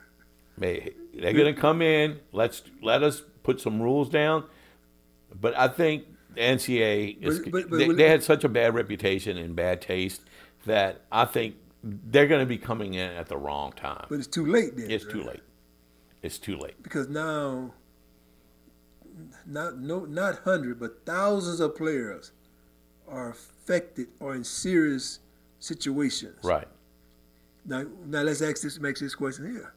they're 0.57 1.33
gonna 1.33 1.53
come 1.53 1.81
in. 1.81 2.19
Let's 2.31 2.63
let 2.81 3.03
us 3.03 3.23
put 3.43 3.61
some 3.61 3.81
rules 3.81 4.09
down. 4.09 4.45
But 5.39 5.57
I 5.57 5.67
think 5.67 6.05
the 6.33 6.41
NCAA 6.41 7.21
is, 7.21 7.39
but, 7.39 7.51
but, 7.51 7.69
but 7.69 7.77
they, 7.77 7.89
they, 7.89 8.09
had 8.09 8.23
such 8.23 8.43
a 8.43 8.49
bad 8.49 8.73
reputation 8.73 9.37
and 9.37 9.55
bad 9.55 9.81
taste 9.81 10.21
that 10.65 11.01
I 11.11 11.25
think 11.25 11.55
they're 11.83 12.27
going 12.27 12.41
to 12.41 12.45
be 12.45 12.57
coming 12.57 12.95
in 12.95 13.11
at 13.11 13.27
the 13.27 13.37
wrong 13.37 13.71
time. 13.73 14.05
But 14.09 14.19
it's 14.19 14.27
too 14.27 14.45
late 14.45 14.75
then. 14.75 14.89
It's 14.89 15.05
right? 15.05 15.13
too 15.13 15.23
late. 15.23 15.43
It's 16.21 16.39
too 16.39 16.57
late. 16.57 16.81
Because 16.81 17.07
now, 17.07 17.73
not 19.45 19.77
no 19.77 20.05
not 20.05 20.39
hundred 20.39 20.79
but 20.79 21.05
thousands 21.05 21.59
of 21.59 21.75
players 21.75 22.31
are 23.07 23.29
affected 23.29 24.07
or 24.19 24.35
in 24.35 24.43
serious 24.43 25.19
situations. 25.59 26.43
Right. 26.43 26.67
Now, 27.65 27.85
now 28.05 28.21
let's 28.21 28.41
ask 28.41 28.61
this, 28.61 28.79
make 28.79 28.97
this 28.97 29.15
question 29.15 29.51
here. 29.51 29.73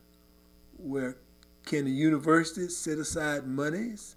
Where 0.77 1.17
can 1.65 1.85
the 1.87 1.91
university 1.91 2.69
set 2.69 2.99
aside 2.99 3.47
monies 3.47 4.17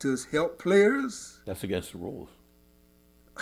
to 0.00 0.16
help 0.30 0.58
players? 0.58 1.40
That's 1.44 1.64
against 1.64 1.92
the 1.92 1.98
rules. 1.98 2.28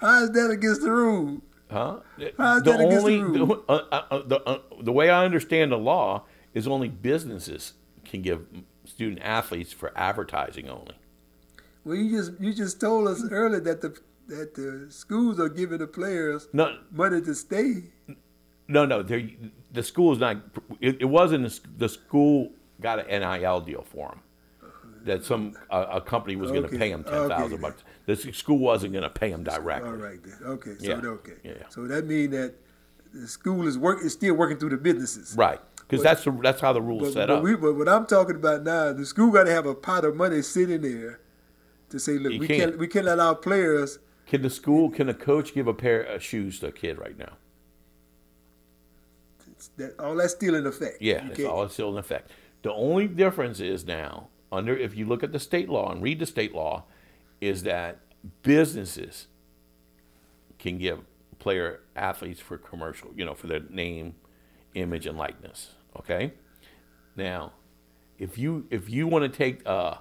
How 0.00 0.24
is 0.24 0.30
that 0.30 0.50
against 0.50 0.82
the 0.82 0.90
rule? 0.90 1.40
Huh? 1.70 2.00
How's 2.36 2.62
the 2.62 2.72
that 2.72 2.80
against 2.80 3.06
the 3.06 3.12
only 3.12 3.38
rule? 3.38 3.46
the, 3.46 3.72
uh, 3.72 3.84
uh, 3.90 4.02
uh, 4.10 4.22
the, 4.26 4.40
uh, 4.42 4.58
the 4.80 4.92
way 4.92 5.10
I 5.10 5.24
understand 5.24 5.72
the 5.72 5.78
law 5.78 6.24
is 6.52 6.68
only 6.68 6.88
businesses 6.88 7.72
can 8.04 8.22
give 8.22 8.46
student 8.84 9.20
athletes 9.22 9.72
for 9.72 9.92
advertising 9.96 10.68
only. 10.68 10.94
Well, 11.84 11.96
you 11.96 12.10
just 12.16 12.32
you 12.40 12.52
just 12.54 12.80
told 12.80 13.08
us 13.08 13.22
earlier 13.30 13.60
that 13.60 13.80
the 13.80 13.98
that 14.28 14.54
the 14.54 14.86
schools 14.88 15.38
are 15.38 15.48
giving 15.48 15.78
the 15.78 15.86
players 15.86 16.48
No, 16.52 16.78
money 16.90 17.20
to 17.20 17.34
stay. 17.34 17.84
no, 18.68 18.86
no. 18.86 19.02
The 19.02 19.82
school 19.82 20.12
is 20.12 20.18
not. 20.18 20.38
It, 20.80 21.02
it 21.02 21.04
wasn't 21.04 21.44
the, 21.44 21.60
the 21.76 21.88
school 21.88 22.52
got 22.80 23.08
an 23.08 23.20
NIL 23.20 23.60
deal 23.60 23.82
for 23.82 24.08
them. 24.08 24.20
That 25.04 25.24
some 25.24 25.54
uh, 25.68 25.86
a 25.90 26.00
company 26.00 26.36
was 26.36 26.50
going 26.50 26.62
to 26.62 26.78
pay 26.78 26.90
them 26.90 27.04
ten 27.04 27.28
thousand 27.28 27.54
okay. 27.54 27.62
bucks. 27.62 27.84
The 28.06 28.16
school 28.32 28.58
wasn't 28.58 28.92
going 28.92 29.02
to 29.02 29.10
pay 29.10 29.30
them 29.30 29.44
directly. 29.44 29.90
All 29.90 29.96
right 29.96 30.18
then. 30.22 30.38
Okay. 30.42 30.76
So 30.78 30.86
Yeah, 30.86 30.94
okay. 30.94 31.34
yeah. 31.42 31.52
So 31.68 31.86
that 31.86 32.06
means 32.06 32.32
that 32.32 32.54
the 33.12 33.28
school 33.28 33.66
is 33.68 33.76
work 33.76 34.02
is 34.02 34.14
still 34.14 34.34
working 34.34 34.56
through 34.56 34.70
the 34.70 34.78
businesses. 34.78 35.36
Right, 35.36 35.60
because 35.76 36.02
that's 36.02 36.24
the, 36.24 36.30
that's 36.42 36.62
how 36.62 36.72
the 36.72 36.80
rules 36.80 37.12
set 37.12 37.28
but, 37.28 37.36
up. 37.36 37.42
we, 37.42 37.54
but 37.54 37.74
what 37.74 37.88
I'm 37.88 38.06
talking 38.06 38.36
about 38.36 38.62
now, 38.62 38.94
the 38.94 39.04
school 39.04 39.30
got 39.30 39.44
to 39.44 39.52
have 39.52 39.66
a 39.66 39.74
pot 39.74 40.06
of 40.06 40.16
money 40.16 40.40
sitting 40.40 40.80
there 40.80 41.20
to 41.94 42.00
say, 42.00 42.18
look, 42.18 42.32
You 42.32 42.40
we 42.40 42.46
can't. 42.48 42.60
can't 42.60 42.78
we 42.78 42.88
can't 42.88 43.06
let 43.06 43.20
our 43.20 43.34
players. 43.34 44.00
Can 44.26 44.42
the 44.42 44.50
school, 44.50 44.90
can 44.90 45.08
a 45.08 45.14
coach 45.14 45.54
give 45.54 45.66
a 45.68 45.74
pair 45.74 46.02
of 46.02 46.22
shoes 46.22 46.58
to 46.60 46.66
a 46.68 46.72
kid 46.72 46.98
right 46.98 47.16
now? 47.16 47.34
That 49.76 49.98
all 49.98 50.14
that's 50.16 50.34
still 50.34 50.54
in 50.56 50.66
effect. 50.66 51.00
Yeah, 51.00 51.26
it's 51.30 51.44
all 51.44 51.68
still 51.68 51.90
in 51.92 51.98
effect. 51.98 52.30
The 52.62 52.72
only 52.72 53.06
difference 53.06 53.60
is 53.60 53.86
now, 53.86 54.28
under 54.52 54.76
if 54.76 54.96
you 54.96 55.06
look 55.06 55.22
at 55.22 55.32
the 55.32 55.38
state 55.38 55.68
law 55.68 55.90
and 55.90 56.02
read 56.02 56.18
the 56.18 56.26
state 56.26 56.54
law, 56.54 56.84
is 57.40 57.62
that 57.62 57.98
businesses 58.42 59.28
can 60.58 60.78
give 60.78 61.00
player 61.38 61.80
athletes 61.96 62.40
for 62.40 62.58
commercial, 62.58 63.10
you 63.16 63.24
know, 63.24 63.34
for 63.34 63.46
their 63.46 63.60
name, 63.70 64.16
image, 64.74 65.06
and 65.06 65.16
likeness. 65.16 65.72
Okay. 65.98 66.34
Now, 67.16 67.52
if 68.18 68.36
you 68.36 68.66
if 68.70 68.90
you 68.90 69.06
want 69.06 69.30
to 69.30 69.38
take 69.38 69.66
uh, 69.66 69.96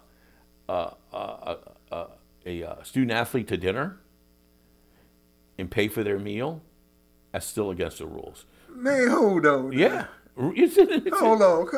uh, 0.68 0.92
uh, 1.14 1.56
uh, 1.94 1.96
uh, 1.96 2.08
a 2.46 2.64
uh, 2.64 2.84
student 2.84 3.12
athlete 3.12 3.48
to 3.48 3.58
dinner 3.58 3.98
and 5.58 5.72
pay 5.72 5.88
for 5.88 6.04
their 6.04 6.20
meal, 6.20 6.62
that's 7.32 7.46
still 7.46 7.70
against 7.70 8.00
the 8.00 8.06
rules. 8.06 8.46
Man, 8.70 9.08
hold 9.10 9.46
on. 9.46 9.72
Yeah, 9.72 10.08
it's, 10.38 10.76
it's, 10.78 11.20
Hold 11.20 11.42
on, 11.42 11.70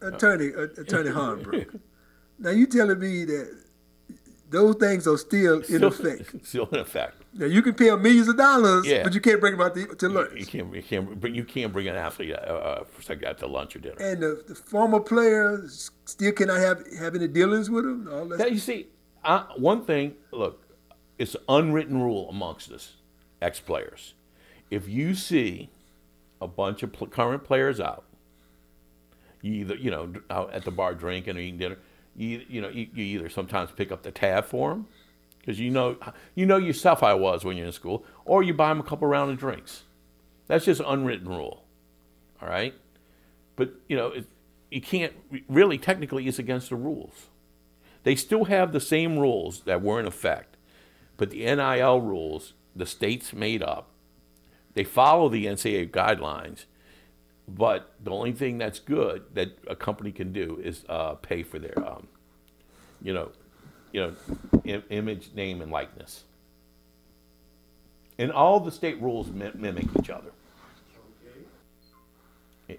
Attorney 0.00 0.52
uh, 0.56 0.68
Attorney 0.80 1.10
Hornbrook. 1.10 1.80
now 2.38 2.50
you 2.50 2.66
telling 2.66 2.98
me 2.98 3.24
that 3.24 3.61
those 4.52 4.76
things 4.76 5.06
are 5.08 5.16
still 5.18 5.58
in 5.58 5.64
still, 5.64 5.84
effect. 5.88 6.34
Still 6.46 6.68
in 6.72 6.78
effect. 6.78 7.14
Now 7.34 7.46
you 7.46 7.62
can 7.62 7.74
pay 7.74 7.88
them 7.90 8.02
millions 8.02 8.28
of 8.28 8.36
dollars, 8.36 8.86
Yeah. 8.86 9.02
but 9.02 9.14
you 9.14 9.20
can't 9.20 9.40
bring 9.40 9.56
them 9.56 9.66
out 9.66 9.74
to, 9.74 9.86
to 9.86 10.06
You 10.06 10.12
lunch. 10.12 10.46
can't, 10.48 10.74
you 10.74 10.82
can't, 10.82 11.20
bring, 11.20 11.34
you 11.34 11.44
can't 11.44 11.72
bring 11.72 11.88
an 11.88 11.96
athlete 11.96 12.32
uh, 12.34 12.36
uh, 12.36 12.84
that 13.08 13.38
to 13.38 13.46
lunch 13.46 13.74
or 13.74 13.80
dinner. 13.80 13.96
And 13.98 14.22
the, 14.22 14.44
the 14.46 14.54
former 14.54 15.00
players 15.00 15.90
still 16.04 16.32
cannot 16.32 16.60
have 16.60 16.84
have 16.98 17.14
any 17.14 17.26
dealings 17.28 17.70
with 17.70 17.84
them. 17.84 18.08
All 18.12 18.26
that. 18.26 18.38
Now, 18.38 18.46
you 18.46 18.58
see, 18.58 18.88
I, 19.24 19.46
one 19.56 19.84
thing, 19.84 20.14
look, 20.30 20.62
it's 21.18 21.34
an 21.34 21.42
unwritten 21.48 22.00
rule 22.00 22.28
amongst 22.28 22.70
us, 22.70 22.94
ex 23.40 23.60
players. 23.60 24.14
If 24.70 24.88
you 24.88 25.14
see 25.14 25.70
a 26.40 26.46
bunch 26.48 26.82
of 26.82 26.92
pl- 26.92 27.06
current 27.08 27.44
players 27.44 27.80
out, 27.80 28.04
you 29.40 29.52
either, 29.54 29.74
you 29.76 29.90
know, 29.90 30.12
out 30.30 30.52
at 30.52 30.64
the 30.64 30.70
bar 30.70 30.94
drinking 30.94 31.36
or 31.36 31.40
eating 31.40 31.58
dinner, 31.58 31.78
you, 32.16 32.42
you 32.48 32.60
know, 32.60 32.68
you, 32.68 32.88
you 32.94 33.04
either 33.18 33.28
sometimes 33.28 33.70
pick 33.70 33.92
up 33.92 34.02
the 34.02 34.10
tab 34.10 34.44
for 34.44 34.70
them, 34.70 34.86
because 35.38 35.58
you 35.58 35.70
know, 35.70 35.96
you 36.34 36.46
know 36.46 36.56
yourself 36.56 37.02
I 37.02 37.14
was 37.14 37.44
when 37.44 37.56
you're 37.56 37.66
in 37.66 37.72
school, 37.72 38.04
or 38.24 38.42
you 38.42 38.54
buy 38.54 38.68
them 38.68 38.80
a 38.80 38.84
couple 38.84 39.08
round 39.08 39.30
of 39.30 39.38
drinks. 39.38 39.84
That's 40.46 40.64
just 40.64 40.80
an 40.80 40.86
unwritten 40.86 41.28
rule. 41.28 41.64
All 42.40 42.48
right? 42.48 42.74
But, 43.56 43.74
you 43.88 43.96
know, 43.96 44.08
it, 44.08 44.26
you 44.70 44.80
can't, 44.80 45.12
really, 45.48 45.78
technically, 45.78 46.26
it's 46.26 46.38
against 46.38 46.70
the 46.70 46.76
rules. 46.76 47.28
They 48.04 48.16
still 48.16 48.46
have 48.46 48.72
the 48.72 48.80
same 48.80 49.18
rules 49.18 49.60
that 49.60 49.82
were 49.82 50.00
in 50.00 50.06
effect, 50.06 50.56
but 51.16 51.30
the 51.30 51.44
NIL 51.44 52.00
rules 52.00 52.54
the 52.74 52.86
states 52.86 53.32
made 53.32 53.62
up. 53.62 53.88
They 54.74 54.84
follow 54.84 55.28
the 55.28 55.46
NCAA 55.46 55.90
guidelines, 55.90 56.64
but 57.48 57.92
the 58.02 58.10
only 58.10 58.32
thing 58.32 58.58
that's 58.58 58.78
good 58.78 59.24
that 59.34 59.58
a 59.66 59.76
company 59.76 60.12
can 60.12 60.32
do 60.32 60.60
is 60.62 60.84
uh, 60.88 61.14
pay 61.14 61.42
for 61.42 61.58
their, 61.58 61.78
um, 61.86 62.06
you 63.02 63.12
know, 63.12 63.30
you 63.92 64.00
know, 64.00 64.14
Im- 64.64 64.84
image, 64.90 65.30
name, 65.34 65.60
and 65.60 65.70
likeness. 65.70 66.24
And 68.18 68.30
all 68.32 68.60
the 68.60 68.70
state 68.70 69.00
rules 69.00 69.28
mi- 69.28 69.50
mimic 69.54 69.86
each 69.98 70.10
other. 70.10 70.30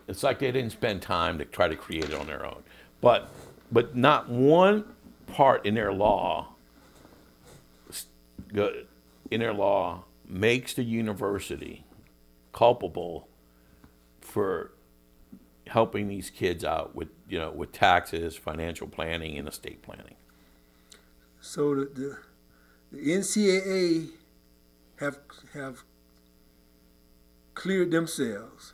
It's 0.08 0.24
like 0.24 0.40
they 0.40 0.52
didn't 0.52 0.72
spend 0.72 1.02
time 1.02 1.38
to 1.38 1.46
try 1.46 1.68
to 1.68 1.76
create 1.76 2.06
it 2.06 2.14
on 2.14 2.26
their 2.26 2.46
own. 2.46 2.64
But 3.02 3.30
but 3.72 3.96
not 3.96 4.30
one 4.30 4.86
part 5.28 5.66
in 5.66 5.76
their 5.76 5.92
law 5.94 6.54
in 9.32 9.40
their 9.40 9.54
law 9.54 10.04
makes 10.28 10.74
the 10.74 10.84
university 10.84 11.84
culpable 12.54 13.28
for 14.34 14.72
helping 15.68 16.08
these 16.08 16.32
kids 16.32 16.66
out 16.66 16.96
with 16.96 17.10
you 17.30 17.38
know 17.38 17.52
with 17.52 17.72
taxes, 17.72 18.36
financial 18.36 18.88
planning, 18.88 19.38
and 19.38 19.48
estate 19.48 19.84
planning. 19.84 20.16
So 21.40 21.76
the, 21.76 21.86
the 21.86 22.18
the 22.92 23.12
NCAA 23.12 24.10
have 25.00 25.20
have 25.54 25.84
cleared 27.54 27.92
themselves, 27.92 28.74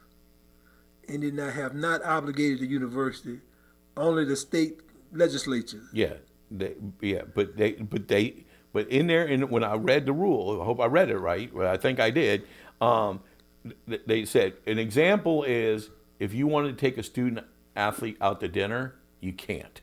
and 1.10 1.24
then 1.24 1.46
I 1.46 1.52
have 1.52 1.76
not 1.76 2.06
obligated 2.06 2.60
the 2.60 2.68
university, 2.68 3.40
only 3.98 4.24
the 4.24 4.38
state 4.38 4.80
legislature. 5.12 5.84
Yeah, 5.92 6.14
they, 6.50 6.76
yeah, 7.02 7.24
but 7.36 7.58
they, 7.58 7.74
but 7.74 8.08
they, 8.08 8.46
but 8.72 8.88
in 8.88 9.08
there, 9.08 9.26
and 9.26 9.50
when 9.50 9.66
I 9.66 9.76
read 9.76 10.06
the 10.06 10.14
rule, 10.14 10.62
I 10.62 10.64
hope 10.64 10.80
I 10.80 10.86
read 10.86 11.10
it 11.10 11.18
right. 11.18 11.54
Well, 11.54 11.70
I 11.70 11.76
think 11.76 12.00
I 12.00 12.12
did. 12.12 12.48
Um, 12.80 13.20
they 14.08 14.26
said 14.26 14.54
an 14.66 14.80
example 14.80 15.44
is 15.44 15.90
if 16.20 16.34
you 16.34 16.48
wanted 16.48 16.78
to 16.78 16.82
take 16.82 16.98
a 16.98 17.04
student 17.04 17.46
athlete 17.76 18.18
out 18.22 18.40
to 18.42 18.48
dinner, 18.48 18.96
you 19.20 19.34
can't. 19.34 19.82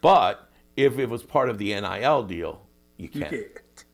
But 0.00 0.48
if 0.76 0.98
it 0.98 1.08
was 1.08 1.22
part 1.22 1.48
of 1.48 1.58
the 1.58 1.74
NIL 1.80 2.22
deal, 2.24 2.62
you 2.96 3.08
You 3.12 3.20
can. 3.22 3.30
can't. 3.30 3.84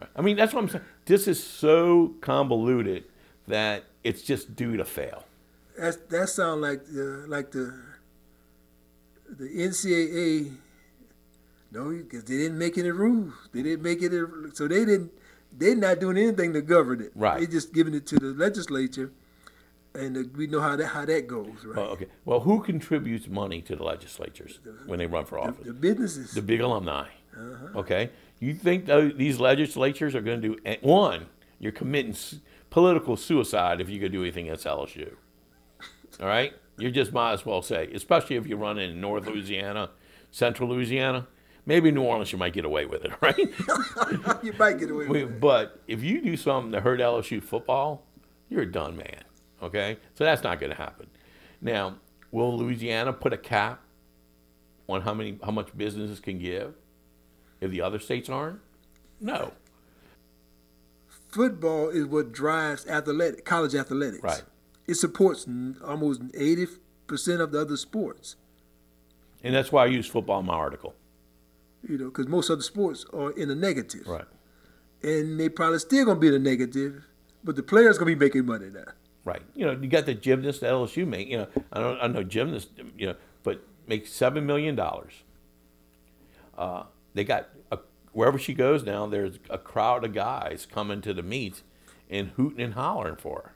I 0.16 0.22
mean, 0.22 0.36
that's 0.36 0.52
what 0.52 0.62
I'm 0.64 0.68
saying. 0.68 0.84
This 1.06 1.28
is 1.28 1.42
so 1.42 2.14
convoluted 2.20 3.04
that 3.46 3.84
it's 4.04 4.22
just 4.22 4.54
due 4.56 4.76
to 4.76 4.84
fail. 4.84 5.24
That's 5.78 5.96
that 6.08 6.28
sound 6.28 6.62
like 6.62 6.84
the 6.86 7.24
like 7.28 7.50
the 7.52 7.74
the 9.28 9.44
NCAA. 9.48 10.52
No, 11.72 11.90
because 11.90 12.24
they 12.24 12.36
didn't 12.36 12.58
make 12.58 12.76
any 12.78 12.90
rules. 12.90 13.32
They 13.52 13.62
didn't 13.62 13.82
make 13.82 14.02
it, 14.02 14.12
so 14.54 14.66
they 14.66 14.84
didn't. 14.84 15.12
They're 15.52 15.76
not 15.76 16.00
doing 16.00 16.16
anything 16.16 16.52
to 16.54 16.62
govern 16.62 17.00
it. 17.02 17.12
Right. 17.14 17.38
They're 17.38 17.46
just 17.48 17.72
giving 17.74 17.94
it 17.94 18.06
to 18.08 18.16
the 18.16 18.26
legislature, 18.28 19.12
and 19.94 20.16
uh, 20.16 20.20
we 20.36 20.46
know 20.46 20.60
how 20.60 20.76
that 20.76 20.86
how 20.86 21.04
that 21.04 21.26
goes, 21.26 21.64
right? 21.64 21.76
Well, 21.76 21.86
okay. 21.90 22.06
Well, 22.24 22.40
who 22.40 22.62
contributes 22.62 23.28
money 23.28 23.60
to 23.62 23.76
the 23.76 23.82
legislatures 23.82 24.60
when 24.86 24.98
they 24.98 25.06
run 25.06 25.24
for 25.24 25.38
office? 25.38 25.66
the 25.66 25.72
businesses. 25.72 26.32
the 26.32 26.42
big 26.42 26.60
alumni. 26.60 27.06
Uh-huh. 27.36 27.78
Okay, 27.80 28.10
you 28.40 28.54
think 28.54 28.86
these 29.16 29.38
legislatures 29.40 30.14
are 30.14 30.20
going 30.20 30.40
to 30.42 30.48
do 30.48 30.56
eh, 30.64 30.76
one? 30.82 31.26
You're 31.58 31.72
committing 31.72 32.12
s- 32.12 32.36
political 32.70 33.16
suicide 33.16 33.80
if 33.80 33.88
you 33.90 34.00
could 34.00 34.12
do 34.12 34.22
anything 34.22 34.46
against 34.48 34.66
LSU. 34.66 35.12
All 36.20 36.26
right, 36.26 36.52
you 36.78 36.90
just 36.90 37.12
might 37.12 37.32
as 37.32 37.44
well 37.46 37.62
say, 37.62 37.88
especially 37.94 38.36
if 38.36 38.46
you 38.46 38.56
run 38.56 38.78
in 38.78 39.00
North 39.00 39.26
Louisiana, 39.26 39.90
Central 40.30 40.68
Louisiana, 40.68 41.26
maybe 41.66 41.90
New 41.90 42.02
Orleans, 42.02 42.32
you 42.32 42.38
might 42.38 42.52
get 42.52 42.64
away 42.64 42.86
with 42.86 43.04
it, 43.04 43.12
right? 43.20 43.36
you 44.42 44.52
might 44.58 44.78
get 44.78 44.90
away 44.90 45.06
with 45.06 45.16
it. 45.16 45.40
but 45.40 45.80
if 45.86 46.02
you 46.02 46.20
do 46.20 46.36
something 46.36 46.72
to 46.72 46.80
hurt 46.80 47.00
LSU 47.00 47.42
football, 47.42 48.06
you're 48.48 48.62
a 48.62 48.70
done 48.70 48.96
man. 48.96 49.24
Okay, 49.62 49.98
so 50.14 50.24
that's 50.24 50.42
not 50.42 50.58
going 50.58 50.70
to 50.70 50.76
happen. 50.76 51.06
Now, 51.60 51.96
will 52.30 52.56
Louisiana 52.56 53.12
put 53.12 53.32
a 53.32 53.36
cap 53.36 53.82
on 54.88 55.02
how 55.02 55.14
many 55.14 55.38
how 55.44 55.50
much 55.50 55.76
businesses 55.76 56.18
can 56.20 56.38
give 56.38 56.74
if 57.60 57.70
the 57.70 57.80
other 57.80 57.98
states 57.98 58.28
aren't? 58.28 58.60
No. 59.20 59.52
Football 61.28 61.90
is 61.90 62.06
what 62.06 62.32
drives 62.32 62.86
athletic 62.86 63.44
college 63.44 63.74
athletics. 63.74 64.22
Right. 64.22 64.42
It 64.88 64.94
supports 64.94 65.46
almost 65.84 66.22
eighty 66.34 66.66
percent 67.06 67.40
of 67.40 67.52
the 67.52 67.60
other 67.60 67.76
sports. 67.76 68.36
And 69.42 69.54
that's 69.54 69.70
why 69.70 69.84
I 69.84 69.86
use 69.86 70.06
football 70.06 70.40
in 70.40 70.46
my 70.46 70.54
article. 70.54 70.94
You 71.88 71.96
know, 71.98 72.04
because 72.06 72.28
most 72.28 72.50
other 72.50 72.62
sports 72.62 73.06
are 73.12 73.30
in 73.32 73.48
the 73.48 73.54
negative. 73.54 74.06
Right. 74.06 74.26
and 75.02 75.40
they 75.40 75.48
probably 75.48 75.78
still 75.78 76.04
gonna 76.04 76.20
be 76.20 76.26
in 76.28 76.34
the 76.34 76.38
negative, 76.50 77.06
but 77.42 77.56
the 77.56 77.62
players 77.62 77.96
gonna 77.98 78.10
be 78.10 78.14
making 78.14 78.44
money 78.46 78.68
now. 78.70 78.84
Right. 79.24 79.42
You 79.54 79.66
know, 79.66 79.72
you 79.72 79.88
got 79.88 80.06
the 80.06 80.14
gymnast 80.14 80.62
at 80.62 80.72
LSU 80.72 81.06
make, 81.06 81.28
you 81.28 81.38
know, 81.38 81.48
I 81.72 81.80
don't 81.80 81.98
I 82.00 82.06
know 82.06 82.22
gymnast, 82.22 82.68
you 82.98 83.06
know, 83.06 83.14
but 83.42 83.62
make 83.86 84.06
seven 84.06 84.46
million 84.46 84.74
dollars. 84.76 85.12
Uh, 86.56 86.84
they 87.14 87.24
got 87.24 87.48
a, 87.72 87.78
wherever 88.12 88.38
she 88.38 88.52
goes 88.54 88.84
now, 88.84 89.06
there's 89.06 89.38
a 89.48 89.58
crowd 89.58 90.04
of 90.04 90.12
guys 90.12 90.66
coming 90.70 91.00
to 91.02 91.14
the 91.14 91.22
meets 91.22 91.62
and 92.10 92.28
hooting 92.36 92.60
and 92.60 92.74
hollering 92.74 93.16
for 93.16 93.36
her. 93.42 93.54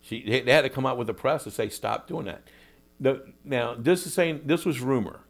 She 0.00 0.22
they 0.42 0.52
had 0.52 0.62
to 0.62 0.70
come 0.70 0.86
out 0.86 0.96
with 0.96 1.06
the 1.08 1.14
press 1.14 1.44
to 1.44 1.50
say 1.50 1.68
stop 1.68 2.08
doing 2.08 2.24
that. 2.26 2.42
The, 2.98 3.32
now 3.44 3.74
this 3.78 4.06
is 4.06 4.14
saying 4.14 4.42
this 4.46 4.64
was 4.64 4.80
rumor, 4.80 5.20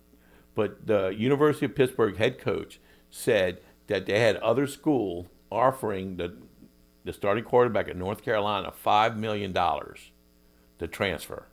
but 0.54 0.86
the 0.86 1.08
University 1.08 1.66
of 1.66 1.74
Pittsburgh 1.74 2.16
head 2.16 2.38
coach 2.38 2.80
said 3.10 3.60
that 3.86 4.06
they 4.06 4.18
had 4.20 4.36
other 4.36 4.66
school 4.66 5.28
offering 5.50 6.16
the 6.16 6.36
the 7.04 7.12
starting 7.12 7.44
quarterback 7.44 7.88
at 7.88 7.96
North 7.96 8.22
Carolina 8.22 8.70
five 8.70 9.16
million 9.16 9.52
dollars 9.52 10.12
to 10.78 10.86
transfer. 10.86 11.46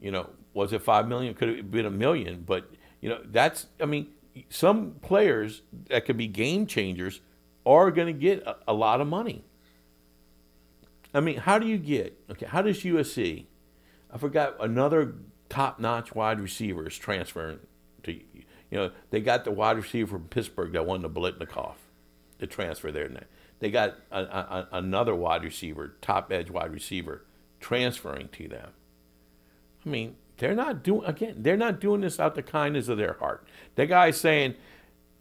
You 0.00 0.10
know, 0.10 0.30
was 0.54 0.72
it 0.72 0.82
five 0.82 1.08
million? 1.08 1.34
Could 1.34 1.56
have 1.56 1.70
been 1.70 1.86
a 1.86 1.90
million, 1.90 2.42
but 2.46 2.70
you 3.00 3.08
know 3.08 3.20
that's. 3.24 3.66
I 3.80 3.86
mean, 3.86 4.08
some 4.48 4.96
players 5.02 5.62
that 5.88 6.04
could 6.04 6.16
be 6.16 6.26
game 6.26 6.66
changers 6.66 7.20
are 7.66 7.90
going 7.90 8.06
to 8.06 8.18
get 8.18 8.42
a, 8.46 8.56
a 8.68 8.72
lot 8.72 9.00
of 9.00 9.06
money. 9.06 9.44
I 11.12 11.20
mean, 11.20 11.38
how 11.38 11.58
do 11.58 11.66
you 11.66 11.78
get 11.78 12.18
okay? 12.30 12.46
How 12.46 12.62
does 12.62 12.82
USC? 12.82 13.46
I 14.10 14.16
forgot 14.16 14.56
another 14.60 15.14
top-notch 15.50 16.14
wide 16.14 16.40
receiver 16.40 16.86
is 16.88 16.96
transferring 16.96 17.58
to. 18.04 18.12
You 18.12 18.76
know, 18.76 18.90
they 19.10 19.20
got 19.20 19.44
the 19.44 19.50
wide 19.50 19.78
receiver 19.78 20.18
from 20.18 20.28
Pittsburgh 20.28 20.72
that 20.72 20.84
won 20.84 21.00
the 21.00 21.08
Biletnikoff 21.08 21.76
the 22.38 22.46
transfer 22.46 22.90
there. 22.90 23.10
They 23.60 23.70
got 23.70 23.96
a, 24.10 24.20
a, 24.20 24.68
another 24.72 25.14
wide 25.14 25.42
receiver, 25.42 25.96
top 26.00 26.32
edge 26.32 26.50
wide 26.50 26.72
receiver, 26.72 27.24
transferring 27.60 28.28
to 28.30 28.48
them. 28.48 28.70
I 29.84 29.88
mean, 29.88 30.16
they're 30.38 30.54
not 30.54 30.82
doing 30.82 31.04
again. 31.04 31.36
They're 31.38 31.56
not 31.56 31.80
doing 31.80 32.00
this 32.00 32.20
out 32.20 32.34
the 32.34 32.42
kindness 32.42 32.88
of 32.88 32.98
their 32.98 33.14
heart. 33.14 33.46
The 33.74 33.86
guy's 33.86 34.20
saying, 34.20 34.54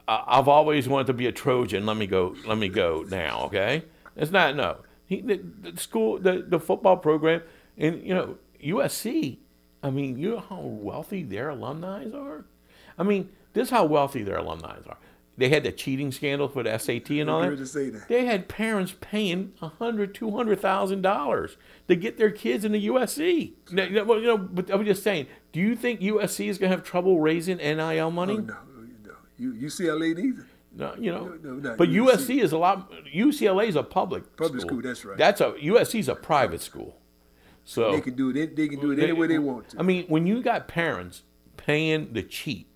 "I've 0.07 0.47
always 0.47 0.88
wanted 0.88 1.07
to 1.07 1.13
be 1.13 1.25
a 1.25 1.32
Trojan. 1.32 1.86
Let 1.86 1.97
me 1.97 2.05
go. 2.05 2.36
Let 2.45 2.59
me 2.59 2.69
go 2.69 3.03
now." 3.09 3.45
Okay, 3.45 3.84
it's 4.15 4.32
not 4.32 4.55
no. 4.55 4.78
He, 5.05 5.21
the, 5.21 5.38
the 5.38 5.80
school, 5.80 6.19
the, 6.19 6.45
the 6.47 6.59
football 6.59 6.97
program, 6.97 7.41
and 7.78 8.03
you 8.03 8.13
know 8.13 8.38
USC. 8.63 9.38
I 9.82 9.89
mean, 9.89 10.17
you 10.17 10.32
know 10.32 10.39
how 10.39 10.59
wealthy 10.59 11.23
their 11.23 11.49
alumni 11.49 12.05
are. 12.11 12.45
I 12.97 13.03
mean, 13.03 13.29
this 13.53 13.67
is 13.67 13.69
how 13.71 13.85
wealthy 13.85 14.23
their 14.23 14.37
alumni 14.37 14.77
are. 14.87 14.97
They 15.37 15.49
had 15.49 15.63
the 15.63 15.71
cheating 15.71 16.11
scandal 16.11 16.47
for 16.47 16.63
the 16.63 16.75
SAT 16.79 17.11
and 17.11 17.29
all 17.29 17.41
that. 17.41 17.57
that. 17.57 18.05
They 18.09 18.25
had 18.25 18.47
parents 18.47 18.95
paying 18.99 19.53
a 19.61 19.67
hundred, 19.69 20.15
two 20.15 20.31
hundred 20.31 20.59
thousand 20.59 21.03
dollars 21.03 21.57
to 21.87 21.95
get 21.95 22.17
their 22.17 22.31
kids 22.31 22.65
into 22.65 22.79
USC. 22.79 23.53
Now, 23.71 23.83
you 23.83 24.03
know, 24.03 24.37
but 24.37 24.71
I'm 24.71 24.83
just 24.83 25.03
saying. 25.03 25.27
Do 25.51 25.59
you 25.59 25.75
think 25.75 26.01
USC 26.01 26.47
is 26.47 26.57
going 26.57 26.71
to 26.71 26.77
have 26.77 26.85
trouble 26.85 27.19
raising 27.19 27.57
NIL 27.57 28.11
money? 28.11 28.33
Oh, 28.33 28.41
no, 28.41 28.53
oh, 28.55 29.13
no. 29.39 29.51
UCLA 29.53 30.15
neither. 30.15 30.47
No, 30.75 30.93
you 30.99 31.11
know, 31.11 31.35
no, 31.41 31.53
no, 31.53 31.75
but 31.75 31.89
USC. 31.89 32.37
USC 32.37 32.43
is 32.43 32.51
a 32.51 32.57
lot. 32.57 32.91
UCLA 33.11 33.67
is 33.67 33.75
a 33.75 33.81
public 33.83 34.35
public 34.37 34.61
school. 34.61 34.69
school. 34.69 34.81
That's 34.81 35.05
right. 35.05 35.17
That's 35.17 35.41
a 35.41 35.53
USC 35.53 35.99
is 35.99 36.09
a 36.09 36.15
private 36.15 36.61
school, 36.61 36.97
so 37.63 37.91
they 37.91 38.01
can 38.01 38.15
do 38.15 38.29
it. 38.29 38.55
They 38.55 38.67
can 38.67 38.79
do 38.79 38.91
it 38.91 38.99
any 38.99 39.13
way 39.13 39.27
they 39.27 39.39
want 39.39 39.69
to. 39.69 39.79
I 39.79 39.83
mean, 39.83 40.05
when 40.07 40.27
you 40.27 40.43
got 40.43 40.67
parents 40.67 41.23
paying 41.57 42.13
the 42.13 42.21
cheat, 42.21 42.67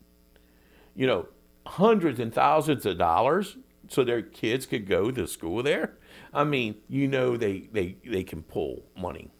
you 0.95 1.07
know, 1.07 1.27
hundreds 1.65 2.19
and 2.19 2.33
thousands 2.33 2.85
of 2.85 2.97
dollars 2.97 3.57
so 3.87 4.03
their 4.03 4.21
kids 4.21 4.65
could 4.65 4.87
go 4.87 5.11
to 5.11 5.27
school 5.27 5.63
there. 5.63 5.97
I 6.33 6.43
mean, 6.43 6.75
you 6.87 7.07
know, 7.07 7.37
they 7.37 7.69
they 7.71 7.97
they 8.05 8.23
can 8.23 8.43
pull 8.43 8.83
money. 8.97 9.31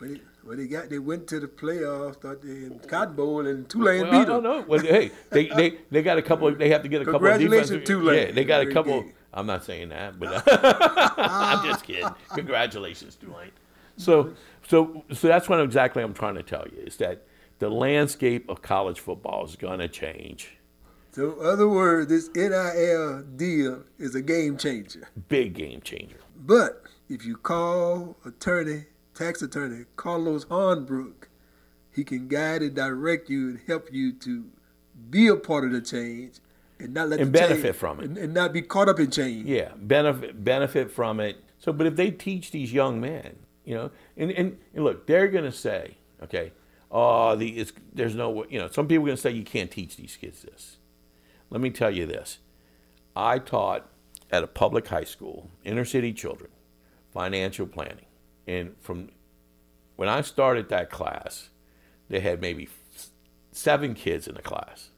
Well, 0.00 0.56
they 0.56 0.66
got 0.66 0.88
they 0.88 0.98
went 0.98 1.26
to 1.28 1.40
the 1.40 1.46
playoffs, 1.46 2.16
thought 2.20 2.42
they 2.42 2.70
Cotton 2.88 3.14
Bowl 3.14 3.46
and 3.46 3.68
Tulane 3.68 4.02
well, 4.02 4.10
beat 4.10 4.18
them. 4.18 4.20
I 4.20 4.24
don't 4.24 4.42
know. 4.42 4.64
Well, 4.66 4.80
hey, 4.80 5.10
they, 5.30 5.48
they 5.48 5.78
they 5.90 6.02
got 6.02 6.18
a 6.18 6.22
couple. 6.22 6.48
Of, 6.48 6.58
they 6.58 6.70
have 6.70 6.82
to 6.82 6.88
get 6.88 7.02
a 7.02 7.04
couple. 7.04 7.26
of 7.26 7.38
defensive, 7.38 7.84
Tulane. 7.84 8.28
Yeah, 8.28 8.32
they 8.32 8.44
got 8.44 8.62
a 8.62 8.72
couple. 8.72 9.04
I'm 9.32 9.46
not 9.46 9.64
saying 9.64 9.90
that, 9.90 10.18
but 10.18 10.42
I'm 11.18 11.66
just 11.66 11.84
kidding. 11.84 12.08
Congratulations, 12.34 13.16
Tulane. 13.16 13.50
So 13.96 14.32
so 14.66 15.04
so 15.12 15.28
that's 15.28 15.48
what 15.48 15.60
exactly 15.60 16.02
I'm 16.02 16.14
trying 16.14 16.36
to 16.36 16.42
tell 16.42 16.66
you 16.72 16.82
is 16.82 16.96
that 16.96 17.26
the 17.58 17.68
landscape 17.68 18.48
of 18.48 18.62
college 18.62 19.00
football 19.00 19.44
is 19.44 19.56
going 19.56 19.80
to 19.80 19.88
change. 19.88 20.57
So, 21.18 21.40
in 21.40 21.46
other 21.46 21.68
words, 21.68 22.08
this 22.10 22.30
NIL 22.32 23.24
deal 23.34 23.82
is 23.98 24.14
a 24.14 24.22
game 24.22 24.56
changer. 24.56 25.08
Big 25.26 25.54
game 25.54 25.80
changer. 25.80 26.20
But 26.36 26.84
if 27.08 27.24
you 27.24 27.36
call 27.36 28.16
attorney 28.24 28.84
tax 29.18 29.42
attorney 29.42 29.84
Carlos 29.96 30.44
Hornbrook. 30.44 31.28
He 31.92 32.04
can 32.04 32.28
guide 32.28 32.62
and 32.62 32.76
direct 32.76 33.28
you 33.28 33.48
and 33.48 33.60
help 33.66 33.92
you 33.92 34.12
to 34.12 34.44
be 35.10 35.26
a 35.26 35.34
part 35.34 35.64
of 35.64 35.72
the 35.72 35.80
change 35.80 36.38
and 36.78 36.94
not 36.94 37.08
let 37.08 37.18
and 37.18 37.32
benefit 37.32 37.62
change, 37.64 37.76
from 37.76 37.98
it 37.98 38.04
and, 38.04 38.16
and, 38.16 38.32
not 38.32 38.52
be 38.52 38.62
caught 38.62 38.88
up 38.88 39.00
in 39.00 39.10
change. 39.10 39.48
Yeah, 39.48 39.70
benefit 39.76 40.44
benefit 40.44 40.92
from 40.92 41.18
it. 41.18 41.42
So, 41.58 41.72
but 41.72 41.88
if 41.88 41.96
they 41.96 42.12
teach 42.12 42.52
these 42.52 42.72
young 42.72 43.00
men, 43.00 43.40
you 43.64 43.74
know, 43.74 43.90
and 44.16 44.30
and, 44.30 44.56
and 44.72 44.84
look, 44.84 45.08
they're 45.08 45.26
going 45.26 45.46
to 45.46 45.52
say, 45.52 45.96
okay, 46.22 46.52
oh, 46.92 47.34
the 47.34 47.66
there's 47.92 48.14
no, 48.14 48.44
you 48.48 48.60
know, 48.60 48.68
some 48.68 48.86
people 48.86 49.02
are 49.02 49.08
going 49.08 49.16
to 49.16 49.22
say 49.22 49.32
you 49.32 49.42
can't 49.42 49.72
teach 49.72 49.96
these 49.96 50.14
kids 50.14 50.42
this. 50.42 50.77
Let 51.50 51.60
me 51.60 51.70
tell 51.70 51.90
you 51.90 52.06
this: 52.06 52.38
I 53.16 53.38
taught 53.38 53.88
at 54.30 54.44
a 54.44 54.46
public 54.46 54.88
high 54.88 55.04
school, 55.04 55.50
inner 55.64 55.84
city 55.84 56.12
children, 56.12 56.50
financial 57.12 57.66
planning. 57.66 58.06
And 58.46 58.74
from 58.80 59.10
when 59.96 60.08
I 60.08 60.20
started 60.20 60.68
that 60.68 60.90
class, 60.90 61.48
they 62.08 62.20
had 62.20 62.40
maybe 62.40 62.68
seven 63.52 63.94
kids 63.94 64.28
in 64.28 64.34
the 64.34 64.42
class. 64.42 64.90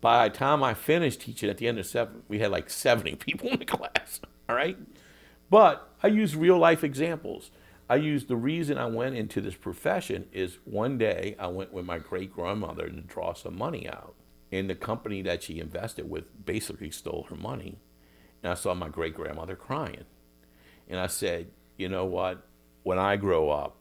By 0.00 0.28
the 0.28 0.36
time 0.36 0.62
I 0.62 0.74
finished 0.74 1.20
teaching 1.20 1.50
at 1.50 1.58
the 1.58 1.66
end 1.66 1.78
of 1.78 1.86
seven, 1.86 2.22
we 2.28 2.38
had 2.38 2.50
like 2.50 2.70
70 2.70 3.16
people 3.16 3.50
in 3.50 3.58
the 3.58 3.64
class. 3.64 4.20
All 4.48 4.56
right. 4.56 4.78
But 5.50 5.88
I 6.02 6.08
use 6.08 6.36
real 6.36 6.58
life 6.58 6.84
examples. 6.84 7.50
I 7.90 7.96
use 7.96 8.26
the 8.26 8.36
reason 8.36 8.76
I 8.76 8.86
went 8.86 9.16
into 9.16 9.40
this 9.40 9.54
profession 9.54 10.26
is 10.32 10.58
one 10.64 10.98
day 10.98 11.34
I 11.38 11.46
went 11.46 11.72
with 11.72 11.86
my 11.86 11.98
great 11.98 12.32
grandmother 12.32 12.88
to 12.88 13.00
draw 13.00 13.32
some 13.32 13.56
money 13.56 13.88
out. 13.88 14.14
And 14.50 14.68
the 14.70 14.74
company 14.74 15.22
that 15.22 15.42
she 15.42 15.60
invested 15.60 16.08
with 16.08 16.24
basically 16.44 16.90
stole 16.90 17.26
her 17.28 17.36
money. 17.36 17.78
And 18.42 18.52
I 18.52 18.54
saw 18.54 18.74
my 18.74 18.88
great 18.88 19.14
grandmother 19.14 19.56
crying. 19.56 20.04
And 20.88 20.98
I 20.98 21.06
said, 21.06 21.48
you 21.76 21.88
know 21.88 22.04
what? 22.04 22.48
when 22.88 22.98
I 22.98 23.16
grow 23.16 23.50
up, 23.50 23.76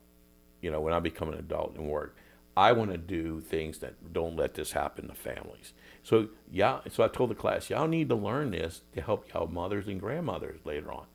you 0.61 0.69
know, 0.69 0.81
when 0.81 0.93
I 0.93 0.99
become 0.99 1.29
an 1.29 1.39
adult 1.39 1.77
and 1.77 1.87
work, 1.87 2.17
I 2.57 2.73
want 2.73 2.91
to 2.91 2.97
do 2.97 3.39
things 3.39 3.79
that 3.79 4.11
don't 4.11 4.35
let 4.35 4.55
this 4.55 4.73
happen 4.73 5.07
to 5.07 5.13
families. 5.13 5.71
So 6.03 6.27
yeah, 6.51 6.79
so 6.91 7.03
I 7.03 7.07
told 7.07 7.29
the 7.29 7.35
class, 7.35 7.69
y'all 7.69 7.87
need 7.87 8.09
to 8.09 8.15
learn 8.15 8.51
this 8.51 8.81
to 8.95 9.01
help 9.01 9.33
y'all 9.33 9.47
mothers 9.47 9.87
and 9.87 9.97
grandmothers 9.97 10.59
later 10.65 10.91
on. 10.91 11.05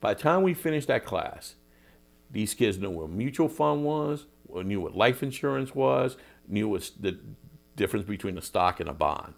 By 0.00 0.14
the 0.14 0.20
time 0.20 0.44
we 0.44 0.54
finished 0.54 0.86
that 0.86 1.04
class, 1.04 1.56
these 2.30 2.54
kids 2.54 2.78
knew 2.78 2.90
what 2.90 3.10
mutual 3.10 3.48
fund 3.48 3.84
was, 3.84 4.26
knew 4.48 4.80
what 4.80 4.94
life 4.96 5.20
insurance 5.20 5.74
was, 5.74 6.16
knew 6.46 6.68
what 6.68 6.88
the 7.00 7.18
difference 7.76 8.06
between 8.06 8.38
a 8.38 8.42
stock 8.42 8.80
and 8.80 8.88
a 8.88 8.94
bond. 8.94 9.34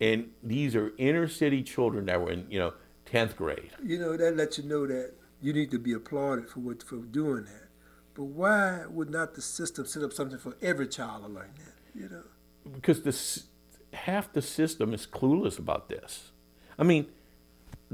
And 0.00 0.30
these 0.42 0.76
are 0.76 0.92
inner 0.98 1.28
city 1.28 1.62
children 1.62 2.06
that 2.06 2.20
were 2.20 2.30
in, 2.30 2.46
you 2.50 2.58
know, 2.58 2.74
10th 3.06 3.36
grade. 3.36 3.70
You 3.82 3.98
know, 3.98 4.16
that 4.16 4.36
lets 4.36 4.58
you 4.58 4.64
know 4.64 4.86
that 4.86 5.14
you 5.40 5.52
need 5.52 5.70
to 5.70 5.78
be 5.78 5.92
applauded 5.92 6.48
for 6.50 6.60
what 6.60 6.82
for 6.82 6.96
doing 6.96 7.44
that. 7.44 7.68
But 8.14 8.24
why 8.24 8.84
would 8.88 9.10
not 9.10 9.34
the 9.34 9.42
system 9.42 9.86
set 9.86 10.02
up 10.02 10.12
something 10.12 10.38
for 10.38 10.56
every 10.62 10.88
child 10.88 11.22
to 11.22 11.28
learn 11.28 11.52
that? 11.58 12.00
You 12.00 12.08
know, 12.08 12.24
because 12.72 13.02
the 13.02 13.96
half 13.96 14.32
the 14.32 14.42
system 14.42 14.92
is 14.92 15.06
clueless 15.06 15.58
about 15.58 15.88
this. 15.88 16.32
I 16.78 16.82
mean, 16.82 17.06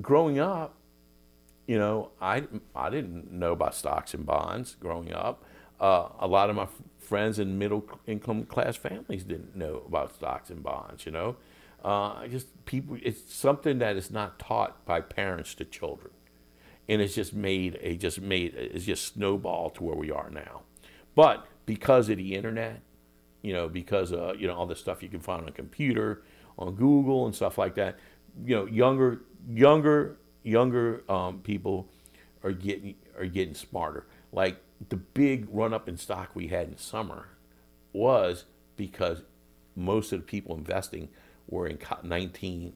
growing 0.01 0.39
up, 0.39 0.77
you 1.67 1.79
know, 1.79 2.11
I 2.21 2.45
I 2.75 2.91
didn't 2.91 3.31
know 3.33 3.53
about 3.53 3.75
stocks 3.75 4.15
and 4.15 4.27
bonds 4.27 4.77
growing 4.81 5.13
up. 5.13 5.45
Uh, 5.83 6.09
a 6.21 6.29
lot 6.29 6.51
of 6.51 6.57
my 6.57 6.65
f- 6.65 6.83
friends 7.01 7.41
in 7.41 7.59
middle 7.59 7.87
income 8.07 8.45
class 8.47 8.77
families 8.77 9.25
didn't 9.25 9.57
know 9.57 9.85
about 9.87 10.15
stocks 10.15 10.51
and 10.51 10.63
bonds. 10.65 11.07
You 11.07 11.13
know, 11.13 11.37
uh, 11.85 12.29
just 12.29 12.65
people. 12.67 12.99
It's 13.03 13.35
something 13.35 13.81
that 13.81 13.97
is 13.97 14.11
not 14.11 14.39
taught 14.41 14.87
by 14.87 15.03
parents 15.03 15.55
to 15.57 15.67
children 15.67 16.13
and 16.89 17.01
it's 17.03 17.15
just 17.15 17.35
made 17.35 17.79
a 17.83 17.97
just 17.97 18.21
made 18.21 18.55
it's 18.55 18.85
just 18.85 19.15
snowballed 19.15 19.75
to 19.77 19.85
where 19.85 19.97
we 19.97 20.11
are 20.11 20.31
now. 20.31 20.63
But 21.15 21.47
because 21.67 22.09
of 22.11 22.19
the 22.19 22.35
internet, 22.35 22.83
you 23.43 23.53
know, 23.55 23.69
because 23.69 24.13
of 24.13 24.41
you 24.41 24.47
know 24.47 24.55
all 24.55 24.67
the 24.67 24.77
stuff 24.77 25.03
you 25.03 25.09
can 25.09 25.21
find 25.21 25.43
on 25.43 25.49
a 25.49 25.53
computer, 25.53 26.23
on 26.59 26.75
Google 26.75 27.27
and 27.27 27.35
stuff 27.35 27.59
like 27.59 27.75
that, 27.77 27.99
you 28.45 28.57
know, 28.57 28.67
younger 28.67 29.23
younger 29.49 30.19
younger 30.43 31.05
um, 31.11 31.41
people 31.41 31.89
are 32.43 32.53
getting 32.53 32.97
are 33.19 33.27
getting 33.27 33.55
smarter. 33.55 34.07
Like 34.33 34.59
the 34.89 34.97
big 34.97 35.47
run 35.51 35.73
up 35.75 35.89
in 35.89 35.97
stock 35.97 36.31
we 36.35 36.49
had 36.49 36.69
in 36.69 36.77
summer 36.77 37.29
was 37.93 38.45
because 38.77 39.23
most 39.77 40.13
of 40.13 40.21
the 40.21 40.27
people 40.27 40.57
investing 40.57 41.09
were 41.49 41.67
in 41.67 41.79
19, 42.03 42.73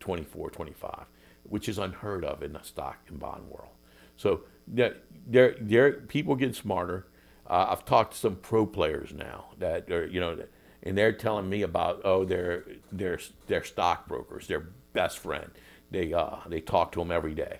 24, 0.00 0.50
25 0.50 1.06
which 1.44 1.68
is 1.68 1.78
unheard 1.78 2.24
of 2.24 2.42
in 2.42 2.52
the 2.52 2.62
stock 2.62 2.98
and 3.08 3.18
bond 3.18 3.48
world. 3.48 3.72
So 4.16 4.42
there, 4.66 4.96
there, 5.26 5.54
there 5.60 5.92
people 5.92 6.34
get 6.36 6.54
smarter. 6.54 7.06
Uh, 7.48 7.66
I've 7.70 7.84
talked 7.84 8.12
to 8.14 8.18
some 8.18 8.36
pro 8.36 8.66
players 8.66 9.12
now 9.12 9.46
that 9.58 9.90
are, 9.90 10.06
you 10.06 10.20
know, 10.20 10.38
and 10.82 10.96
they're 10.96 11.12
telling 11.12 11.48
me 11.48 11.62
about 11.62 12.00
oh, 12.04 12.24
their 12.24 12.64
their 12.92 13.18
their 13.46 13.64
stockbrokers, 13.64 14.46
their 14.46 14.68
best 14.92 15.18
friend. 15.18 15.50
they 15.90 16.12
uh, 16.12 16.36
they 16.46 16.60
talk 16.60 16.92
to 16.92 16.98
them 17.00 17.10
every 17.10 17.34
day. 17.34 17.58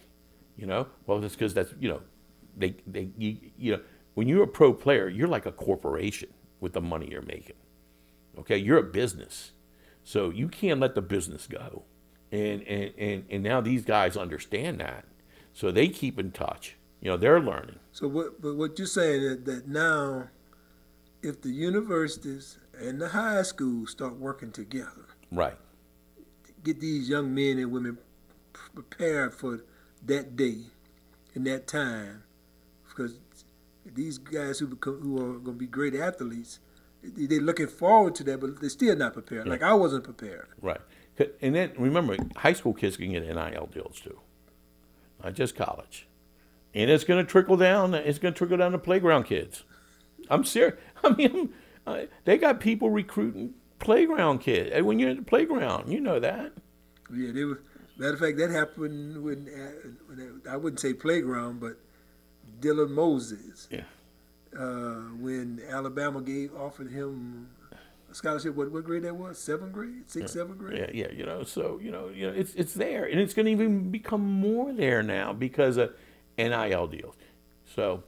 You 0.56 0.66
know, 0.66 0.86
well, 1.06 1.20
that's 1.20 1.34
because 1.34 1.54
that's 1.54 1.74
you 1.80 1.88
know, 1.88 2.00
they 2.56 2.76
they 2.86 3.10
you, 3.16 3.36
you 3.56 3.72
know 3.72 3.80
when 4.14 4.28
you're 4.28 4.44
a 4.44 4.48
pro 4.48 4.72
player, 4.72 5.08
you're 5.08 5.28
like 5.28 5.46
a 5.46 5.52
corporation 5.52 6.28
with 6.60 6.72
the 6.72 6.80
money 6.80 7.08
you're 7.10 7.22
making. 7.22 7.56
Okay, 8.38 8.56
you're 8.56 8.78
a 8.78 8.82
business, 8.82 9.52
so 10.02 10.30
you 10.30 10.48
can't 10.48 10.80
let 10.80 10.94
the 10.94 11.02
business 11.02 11.46
go. 11.46 11.84
And 12.32 12.62
and 12.62 12.92
and, 12.98 13.24
and 13.30 13.42
now 13.42 13.60
these 13.60 13.84
guys 13.84 14.16
understand 14.16 14.80
that, 14.80 15.04
so 15.52 15.70
they 15.70 15.88
keep 15.88 16.18
in 16.18 16.32
touch. 16.32 16.76
You 17.00 17.10
know, 17.10 17.16
they're 17.16 17.40
learning. 17.40 17.78
So 17.92 18.08
what? 18.08 18.40
But 18.40 18.56
what 18.56 18.78
you're 18.78 18.86
saying 18.88 19.22
is 19.22 19.44
that 19.44 19.68
now, 19.68 20.28
if 21.22 21.42
the 21.42 21.50
universities 21.50 22.58
and 22.76 23.00
the 23.00 23.10
high 23.10 23.42
schools 23.42 23.90
start 23.90 24.16
working 24.16 24.50
together, 24.50 25.06
Right. 25.30 25.56
get 26.64 26.80
these 26.80 27.08
young 27.08 27.32
men 27.34 27.58
and 27.58 27.70
women 27.70 27.98
prepared 28.74 29.34
for 29.34 29.60
that 30.04 30.34
day 30.34 30.62
and 31.34 31.46
that 31.46 31.66
time, 31.68 32.23
because 32.94 33.18
these 33.84 34.18
guys 34.18 34.58
who 34.58 34.66
become, 34.68 35.00
who 35.00 35.16
are 35.18 35.32
going 35.38 35.44
to 35.44 35.52
be 35.52 35.66
great 35.66 35.94
athletes, 35.94 36.60
they- 37.02 37.26
they're 37.26 37.40
looking 37.40 37.66
forward 37.66 38.14
to 38.16 38.24
that, 38.24 38.40
but 38.40 38.60
they're 38.60 38.70
still 38.70 38.96
not 38.96 39.12
prepared. 39.12 39.46
Like 39.48 39.62
I 39.62 39.74
wasn't 39.74 40.04
prepared. 40.04 40.48
Right. 40.62 40.80
And 41.40 41.54
then 41.54 41.72
remember, 41.78 42.16
high 42.36 42.54
school 42.54 42.74
kids 42.74 42.96
can 42.96 43.12
get 43.12 43.22
NIL 43.24 43.68
deals 43.72 44.00
too, 44.00 44.18
not 45.22 45.34
just 45.34 45.54
college. 45.54 46.08
And 46.74 46.90
it's 46.90 47.04
going 47.04 47.24
to 47.24 47.30
trickle 47.30 47.56
down. 47.56 47.94
It's 47.94 48.18
going 48.18 48.34
to 48.34 48.38
trickle 48.38 48.56
down 48.56 48.72
to 48.72 48.78
playground 48.78 49.24
kids. 49.24 49.62
I'm 50.28 50.42
serious. 50.44 50.76
I 51.04 51.10
mean, 51.14 51.50
uh, 51.86 52.02
they 52.24 52.36
got 52.36 52.58
people 52.58 52.90
recruiting 52.90 53.54
playground 53.78 54.38
kids. 54.40 54.82
When 54.82 54.98
you're 54.98 55.10
in 55.10 55.18
the 55.18 55.22
playground, 55.22 55.92
you 55.92 56.00
know 56.00 56.18
that. 56.18 56.52
Yeah, 57.14 57.30
they 57.32 57.44
were. 57.44 57.60
Matter 57.96 58.14
of 58.14 58.18
fact, 58.20 58.38
that 58.38 58.50
happened 58.50 59.22
when, 59.22 59.48
uh, 59.48 59.88
when 60.08 60.40
I 60.50 60.56
wouldn't 60.56 60.80
say 60.80 60.94
playground, 60.94 61.60
but 61.60 61.76
Dylan 62.64 62.90
Moses. 62.90 63.68
Yeah. 63.70 63.82
Uh, 64.58 65.10
when 65.18 65.60
Alabama 65.68 66.20
gave 66.20 66.54
offered 66.54 66.90
him 66.90 67.48
a 68.10 68.14
scholarship, 68.14 68.54
what 68.54 68.70
what 68.70 68.84
grade 68.84 69.02
that 69.02 69.16
was? 69.16 69.38
Seventh 69.38 69.72
grade, 69.72 70.08
sixth, 70.08 70.34
seventh 70.34 70.58
grade. 70.58 70.78
Yeah, 70.94 71.06
yeah. 71.06 71.12
You 71.12 71.26
know, 71.26 71.42
so 71.42 71.80
you 71.82 71.90
know, 71.90 72.08
you 72.08 72.26
know, 72.26 72.32
it's 72.32 72.54
it's 72.54 72.74
there, 72.74 73.04
and 73.04 73.20
it's 73.20 73.34
going 73.34 73.46
to 73.46 73.52
even 73.52 73.90
become 73.90 74.22
more 74.22 74.72
there 74.72 75.02
now 75.02 75.32
because 75.32 75.76
of 75.76 75.94
NIL 76.38 76.86
deals. 76.86 77.16
So 77.74 78.04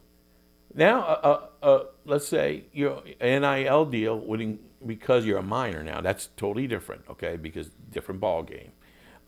now, 0.74 1.00
uh, 1.00 1.46
uh, 1.62 1.66
uh, 1.66 1.84
let's 2.04 2.28
say 2.28 2.64
your 2.72 3.02
NIL 3.20 3.86
deal 3.86 4.18
would 4.20 4.40
in, 4.40 4.58
because 4.84 5.24
you're 5.24 5.38
a 5.38 5.42
minor 5.42 5.82
now. 5.82 6.00
That's 6.00 6.28
totally 6.36 6.66
different, 6.66 7.02
okay? 7.10 7.36
Because 7.36 7.70
different 7.90 8.20
ball 8.20 8.42
game. 8.42 8.72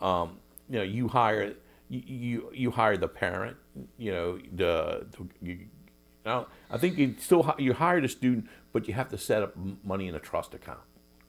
Um, 0.00 0.38
you 0.68 0.76
know, 0.76 0.84
you 0.84 1.09
hire 1.09 1.55
you, 1.88 2.02
you 2.06 2.50
you 2.52 2.70
hire 2.70 2.96
the 2.96 3.09
parent. 3.09 3.56
You 3.96 4.12
know, 4.12 4.38
the, 4.55 5.06
the 5.10 5.28
you, 5.42 5.66
now, 6.24 6.46
I 6.70 6.78
think 6.78 6.98
you 6.98 7.14
still 7.18 7.55
you 7.59 7.72
hire 7.74 8.00
the 8.00 8.09
student, 8.09 8.48
but 8.72 8.88
you 8.88 8.94
have 8.94 9.09
to 9.10 9.18
set 9.18 9.42
up 9.42 9.55
money 9.84 10.09
in 10.09 10.14
a 10.14 10.20
trust 10.20 10.55
account, 10.55 10.80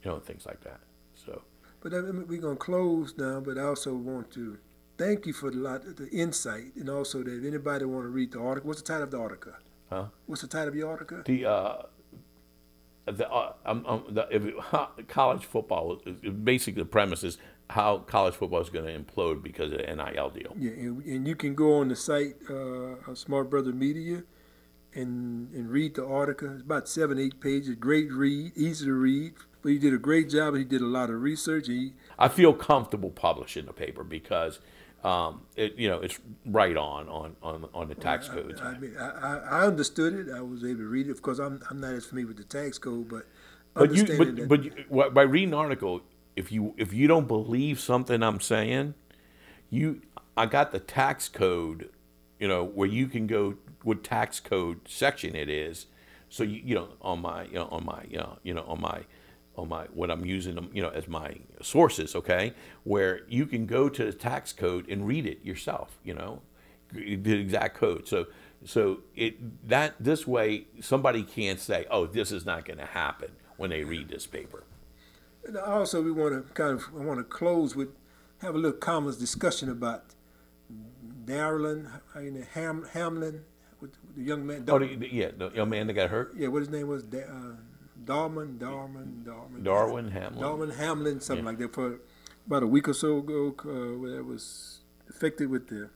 you 0.03 0.09
know, 0.09 0.17
and 0.17 0.25
things 0.25 0.45
like 0.45 0.61
that. 0.61 0.79
So. 1.15 1.43
But 1.81 1.93
I 1.93 2.01
mean, 2.01 2.27
we're 2.27 2.41
gonna 2.41 2.55
close 2.55 3.13
now. 3.17 3.39
But 3.39 3.57
I 3.57 3.63
also 3.63 3.93
want 3.93 4.31
to 4.31 4.57
thank 4.97 5.25
you 5.25 5.33
for 5.33 5.51
the 5.51 5.57
lot, 5.57 5.95
the 5.95 6.09
insight, 6.09 6.75
and 6.75 6.89
also 6.89 7.23
that 7.23 7.33
if 7.33 7.45
anybody 7.45 7.85
want 7.85 8.05
to 8.05 8.09
read 8.09 8.33
the 8.33 8.41
article, 8.41 8.67
what's 8.67 8.81
the 8.81 8.87
title 8.87 9.03
of 9.03 9.11
the 9.11 9.19
article? 9.19 9.53
Huh? 9.89 10.05
What's 10.25 10.41
the 10.41 10.47
title 10.47 10.69
of 10.69 10.75
your 10.75 10.89
article? 10.89 11.21
the 11.25 11.45
uh, 11.45 11.83
the, 13.05 13.29
uh, 13.29 13.53
um, 13.65 13.85
um, 13.87 14.03
the 14.09 14.27
it, 14.29 14.55
college 15.07 15.45
football 15.45 16.01
basically 16.43 16.81
the 16.81 16.89
premise 16.89 17.23
is 17.23 17.37
how 17.69 17.99
college 17.99 18.33
football 18.33 18.61
is 18.61 18.69
going 18.69 18.85
to 18.85 18.99
implode 18.99 19.43
because 19.43 19.71
of 19.71 19.77
the 19.77 19.85
NIL 19.85 20.29
deal. 20.29 20.53
Yeah, 20.57 20.71
and, 20.71 21.03
and 21.03 21.27
you 21.27 21.35
can 21.35 21.53
go 21.53 21.79
on 21.79 21.89
the 21.89 21.95
site 21.95 22.35
uh, 22.49 22.53
of 23.07 23.17
Smart 23.17 23.49
Brother 23.49 23.71
Media 23.71 24.23
and 24.93 25.53
and 25.53 25.69
read 25.69 25.95
the 25.95 26.05
article. 26.05 26.51
It's 26.53 26.63
about 26.63 26.89
seven, 26.89 27.19
eight 27.19 27.39
pages. 27.39 27.75
Great 27.75 28.11
read, 28.11 28.53
easy 28.55 28.85
to 28.85 28.93
read. 28.93 29.33
But 29.61 29.73
he 29.73 29.77
did 29.77 29.93
a 29.93 29.97
great 29.97 30.29
job. 30.29 30.55
He 30.55 30.63
did 30.63 30.81
a 30.81 30.85
lot 30.85 31.09
of 31.09 31.21
research. 31.21 31.67
He, 31.67 31.93
I 32.17 32.29
feel 32.29 32.53
comfortable 32.53 33.09
publishing 33.09 33.65
the 33.65 33.73
paper 33.73 34.05
because 34.05 34.59
um, 35.03 35.41
it, 35.57 35.75
you 35.75 35.89
know 35.89 35.99
it's 35.99 36.17
right 36.45 36.75
on 36.75 37.07
on 37.09 37.35
on, 37.43 37.67
on 37.73 37.87
the 37.87 37.95
tax 37.95 38.29
codes. 38.29 38.61
I, 38.61 38.69
I 38.69 38.77
mean, 38.79 38.95
I, 38.97 39.37
I 39.37 39.67
understood 39.67 40.13
it. 40.13 40.33
I 40.33 40.41
was 40.41 40.63
able 40.63 40.79
to 40.79 40.87
read 40.87 41.07
it. 41.07 41.11
Of 41.11 41.21
course, 41.21 41.39
I'm 41.39 41.61
I'm 41.69 41.79
not 41.79 41.93
as 41.93 42.05
familiar 42.05 42.27
with 42.27 42.37
the 42.37 42.45
tax 42.45 42.77
code, 42.79 43.09
but 43.09 43.27
But 43.73 43.93
you, 43.93 44.03
but, 44.17 44.35
that, 44.35 44.47
but 44.47 44.63
you, 44.63 45.11
by 45.11 45.21
reading 45.21 45.49
an 45.49 45.59
article, 45.59 46.01
if 46.39 46.53
you 46.53 46.73
if 46.77 46.93
you 46.93 47.05
don't 47.05 47.27
believe 47.27 47.81
something 47.81 48.23
I'm 48.23 48.39
saying, 48.39 48.93
you 49.69 50.01
I 50.37 50.45
got 50.45 50.71
the 50.71 50.79
tax 50.79 51.27
code, 51.27 51.89
you 52.39 52.47
know, 52.47 52.63
where 52.63 52.87
you 52.87 53.07
can 53.07 53.27
go 53.27 53.55
what 53.83 54.05
tax 54.05 54.39
code 54.39 54.79
section 54.87 55.35
it 55.35 55.49
is. 55.49 55.87
So 56.29 56.43
you 56.43 56.61
you 56.63 56.75
know 56.75 56.89
on 57.01 57.21
my 57.21 57.43
you 57.43 57.55
know 57.55 57.67
on 57.69 57.83
my 57.83 58.05
you 58.09 58.17
know 58.17 58.39
you 58.43 58.53
know 58.53 58.63
on 58.63 58.79
my 58.79 59.01
on 59.57 59.67
my 59.67 59.83
what 59.93 60.09
I'm 60.09 60.25
using 60.25 60.55
them 60.55 60.69
you 60.71 60.81
know 60.81 60.87
as 60.89 61.09
my 61.09 61.35
sources, 61.61 62.15
okay, 62.15 62.53
where 62.85 63.21
you 63.27 63.45
can 63.45 63.65
go 63.65 63.89
to 63.89 64.05
the 64.05 64.13
tax 64.13 64.53
code 64.53 64.87
and 64.87 65.05
read 65.05 65.25
it 65.25 65.43
yourself, 65.43 65.99
you 66.05 66.13
know, 66.13 66.41
the 66.93 67.33
exact 67.33 67.75
code. 67.75 68.07
So 68.07 68.27
so 68.63 68.99
it 69.13 69.67
that 69.67 69.95
this 69.99 70.25
way 70.25 70.67
somebody 70.79 71.23
can't 71.23 71.59
say, 71.59 71.85
oh, 71.91 72.05
this 72.05 72.31
is 72.31 72.45
not 72.45 72.63
going 72.63 72.79
to 72.79 72.85
happen 72.85 73.31
when 73.57 73.71
they 73.71 73.83
read 73.83 74.07
this 74.07 74.25
paper. 74.25 74.63
And 75.49 75.57
also, 75.57 75.99
we 76.03 76.11
want 76.11 76.33
to 76.47 76.53
kind 76.53 76.73
of 76.73 76.85
I 76.95 77.03
want 77.03 77.17
to 77.19 77.23
close 77.23 77.75
with 77.75 77.89
have 78.41 78.53
a 78.53 78.57
little 78.57 78.77
common 78.77 79.17
discussion 79.19 79.67
about 79.69 80.03
you 82.21 82.45
Ham, 82.53 82.85
Hamlin, 82.93 83.43
with 83.81 83.91
the 84.15 84.21
young 84.21 84.45
man. 84.45 84.65
Oh, 84.67 84.77
the, 84.77 84.95
the- 84.95 85.11
yeah, 85.11 85.31
the 85.35 85.49
young 85.49 85.69
man 85.71 85.87
that 85.87 85.93
got 85.93 86.11
hurt, 86.11 86.33
yeah, 86.37 86.49
what 86.49 86.59
his 86.59 86.69
name 86.69 86.87
was? 86.87 87.01
Da- 87.01 87.23
uh, 87.23 87.55
Darwin, 88.05 88.59
Darman, 88.59 89.23
Darman. 89.23 89.63
Darwin 89.63 90.11
Hamlin. 90.11 90.43
Darman 90.43 90.75
Hamlin, 90.75 91.19
something 91.19 91.43
Yeah. 91.45 91.49
like 91.51 91.57
that. 91.59 91.73
For 91.73 91.99
about 92.45 92.61
a 92.61 92.67
week 92.67 92.87
or 92.87 92.93
so 92.93 93.17
ago, 93.17 93.55
uh, 93.65 93.97
where 93.97 94.17
it 94.19 94.25
was 94.25 94.81
affected 95.09 95.49
with 95.49 95.67
the 95.69 95.89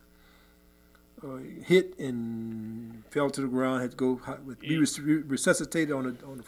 uh, 1.23 1.37
hit 1.63 1.97
and 1.99 3.03
fell 3.11 3.29
to 3.29 3.41
the 3.41 3.47
ground. 3.47 3.81
Had 3.83 3.91
to 3.91 3.97
go 3.97 4.19
with, 4.45 4.59
be 4.61 4.77
res- 4.79 4.99
resuscitated 4.99 5.91
on 5.93 6.05
a 6.07 6.25
on 6.27 6.43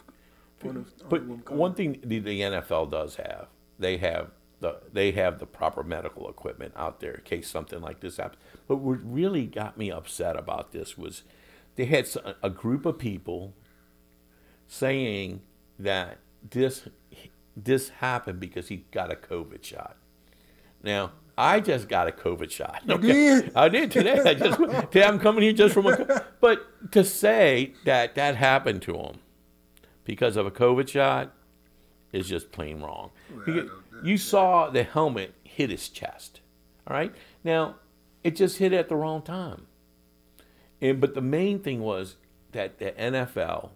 a, 0.66 0.70
on 0.70 0.78
a, 0.78 1.04
But 1.10 1.22
on 1.22 1.28
a 1.28 1.32
what 1.32 1.52
we 1.52 1.58
one 1.58 1.74
thing 1.74 2.00
the, 2.04 2.20
the 2.20 2.42
NFL 2.42 2.92
does 2.92 3.16
have, 3.16 3.48
they 3.80 3.98
have 3.98 4.32
the 4.60 4.78
they 4.92 5.12
have 5.12 5.40
the 5.40 5.46
proper 5.46 5.84
medical 5.84 6.30
equipment 6.30 6.74
out 6.76 7.00
there 7.00 7.16
in 7.16 7.22
case 7.22 7.50
something 7.50 7.82
like 7.82 8.00
this 8.00 8.18
happens. 8.18 8.42
But 8.68 8.78
what 8.78 9.00
really 9.04 9.46
got 9.46 9.78
me 9.78 9.92
upset 9.92 10.36
about 10.36 10.72
this 10.72 10.98
was 10.98 11.24
they 11.76 11.86
had 11.86 12.08
a 12.42 12.50
group 12.50 12.86
of 12.86 12.98
people 12.98 13.54
saying 14.68 15.42
that 15.78 16.20
this 16.50 16.88
this 17.56 17.90
happened 17.90 18.40
because 18.40 18.68
he 18.68 18.86
got 18.92 19.12
a 19.12 19.16
COVID 19.16 19.64
shot. 19.64 19.98
Now, 20.84 21.14
I 21.38 21.60
just 21.60 21.90
got 21.90 22.08
a 22.08 22.12
COVID 22.12 22.50
shot. 22.52 22.84
did? 22.98 23.52
I 23.56 23.70
did 23.70 23.92
today. 23.92 24.22
I 24.26 24.34
just 24.34 24.60
today 24.92 25.04
I'm 25.04 25.20
coming 25.20 25.44
here 25.44 25.54
just 25.54 25.74
from 25.74 25.88
a. 25.88 26.26
But 26.40 26.92
to 26.92 27.04
say 27.04 27.74
that 27.86 28.16
that 28.16 28.36
happened 28.36 28.82
to 28.84 28.96
him 28.96 29.16
because 30.06 30.38
of 30.38 30.46
a 30.46 30.52
COVID 30.52 30.88
shot 30.88 31.34
is 32.14 32.30
just 32.30 32.52
plain 32.52 32.80
wrong. 32.82 33.12
You 34.04 34.18
saw 34.18 34.70
the 34.70 34.84
helmet 34.84 35.34
hit 35.44 35.70
his 35.70 35.90
chest. 35.90 36.40
All 36.88 36.96
right. 36.96 37.14
Now, 37.44 37.76
it 38.24 38.36
just 38.36 38.58
hit 38.60 38.72
at 38.74 38.88
the 38.90 38.96
wrong 38.96 39.22
time. 39.22 39.68
And 40.82 41.02
but 41.02 41.14
the 41.16 41.22
main 41.22 41.60
thing 41.60 41.82
was 41.82 42.16
that 42.52 42.80
the 42.80 42.92
NFL, 42.92 43.72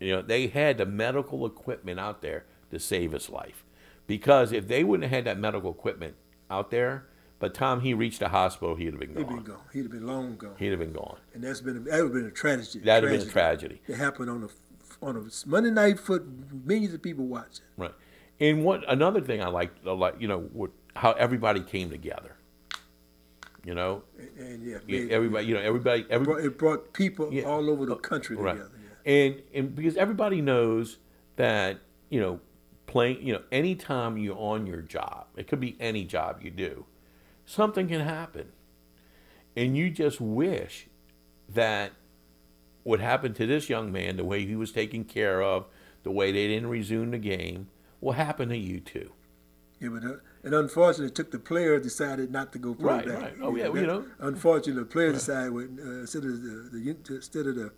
you 0.00 0.12
know, 0.12 0.22
they 0.22 0.46
had 0.48 0.78
the 0.78 0.86
medical 0.86 1.46
equipment 1.46 1.98
out 1.98 2.22
there 2.22 2.44
to 2.70 2.78
save 2.78 3.12
his 3.12 3.30
life. 3.30 3.64
Because 4.06 4.52
if 4.52 4.68
they 4.68 4.84
wouldn't 4.84 5.04
have 5.10 5.16
had 5.16 5.24
that 5.24 5.38
medical 5.38 5.70
equipment 5.70 6.14
out 6.50 6.70
there, 6.70 7.06
by 7.38 7.48
the 7.48 7.54
time 7.54 7.80
he 7.80 7.92
reached 7.94 8.20
the 8.20 8.28
hospital, 8.28 8.76
he'd 8.76 8.86
have 8.92 9.00
been 9.00 9.10
He'd 9.16 9.26
gone. 9.26 9.34
been 9.36 9.44
gone. 9.44 9.60
He'd 9.72 9.82
have 9.82 9.90
been 9.90 10.06
long 10.06 10.36
gone. 10.36 10.54
He'd 10.58 10.70
have 10.70 10.78
been 10.78 10.92
gone. 10.92 11.16
and 11.34 11.42
that's 11.42 11.60
been 11.60 11.76
a, 11.76 11.80
that 11.80 11.96
would 12.02 12.04
have 12.04 12.12
been 12.12 12.26
a 12.26 12.30
tragedy. 12.30 12.84
That'd 12.84 13.10
have 13.10 13.18
been 13.20 13.28
a 13.28 13.30
tragedy. 13.30 13.80
It 13.86 13.96
happened 13.96 14.30
on 14.30 14.44
a 14.44 14.48
on 15.02 15.16
a 15.16 15.48
Monday 15.48 15.70
night 15.70 15.98
foot. 15.98 16.24
Millions 16.64 16.94
of 16.94 17.02
people 17.02 17.26
watching. 17.26 17.64
Right. 17.76 17.94
And 18.40 18.64
what 18.64 18.84
another 18.90 19.20
thing 19.20 19.42
I 19.42 19.48
like, 19.48 19.72
like 19.84 20.16
you 20.20 20.28
know, 20.28 20.40
what, 20.52 20.70
how 20.94 21.12
everybody 21.12 21.60
came 21.60 21.90
together. 21.90 22.36
You 23.64 23.74
know, 23.74 24.04
And, 24.18 24.38
and 24.38 24.62
yeah, 24.64 24.76
it, 24.86 25.10
everybody, 25.10 25.46
you 25.46 25.54
know, 25.54 25.60
everybody, 25.60 26.06
everybody, 26.08 26.44
it 26.44 26.56
brought 26.56 26.92
people 26.92 27.32
Yeah. 27.32 27.44
all 27.44 27.68
over 27.68 27.84
the 27.84 27.94
oh, 27.94 27.98
country 27.98 28.36
right. 28.36 28.52
together. 28.52 28.70
Yeah. 29.04 29.12
And 29.12 29.42
and 29.54 29.74
because 29.74 29.96
everybody 29.96 30.40
knows 30.40 30.98
that 31.34 31.78
you 32.08 32.20
know, 32.20 32.40
playing, 32.86 33.26
you 33.26 33.32
know, 33.32 33.42
anytime 33.50 34.16
you're 34.16 34.38
on 34.38 34.66
your 34.66 34.82
job, 34.82 35.26
it 35.36 35.48
could 35.48 35.58
be 35.60 35.76
any 35.80 36.04
job 36.04 36.40
you 36.42 36.50
do, 36.50 36.86
something 37.44 37.88
can 37.88 38.00
happen, 38.00 38.52
and 39.56 39.76
you 39.76 39.90
just 39.90 40.20
wish 40.20 40.86
that 41.48 41.92
what 42.86 43.00
happened 43.00 43.34
to 43.34 43.46
this 43.46 43.68
young 43.68 43.90
man, 43.90 44.16
the 44.16 44.24
way 44.24 44.46
he 44.46 44.54
was 44.54 44.70
taken 44.70 45.02
care 45.02 45.42
of, 45.42 45.66
the 46.04 46.10
way 46.12 46.30
they 46.30 46.46
didn't 46.46 46.68
resume 46.68 47.10
the 47.10 47.18
game, 47.18 47.66
will 48.00 48.12
happen 48.12 48.48
to 48.48 48.56
you 48.56 48.78
too. 48.78 49.10
Yeah, 49.80 49.88
but 49.88 50.04
uh, 50.04 50.14
And 50.44 50.54
unfortunately, 50.54 51.06
it 51.06 51.16
took 51.16 51.32
the 51.32 51.40
player 51.40 51.80
decided 51.80 52.30
not 52.30 52.52
to 52.52 52.60
go 52.60 52.74
play 52.74 52.94
Right, 52.94 53.06
back. 53.06 53.22
right. 53.22 53.34
Oh, 53.42 53.56
yeah, 53.56 53.64
that- 53.64 53.74
you 53.74 53.86
know. 53.88 54.04
Unfortunately, 54.20 54.80
the 54.84 54.88
player 54.88 55.10
decided 55.12 55.52
when, 55.52 55.78
uh, 55.84 56.00
instead 56.02 56.22
of 56.24 56.40
the, 56.40 56.70
the 56.78 56.96
instead 57.16 57.46
of 57.48 57.56
the 57.56 57.72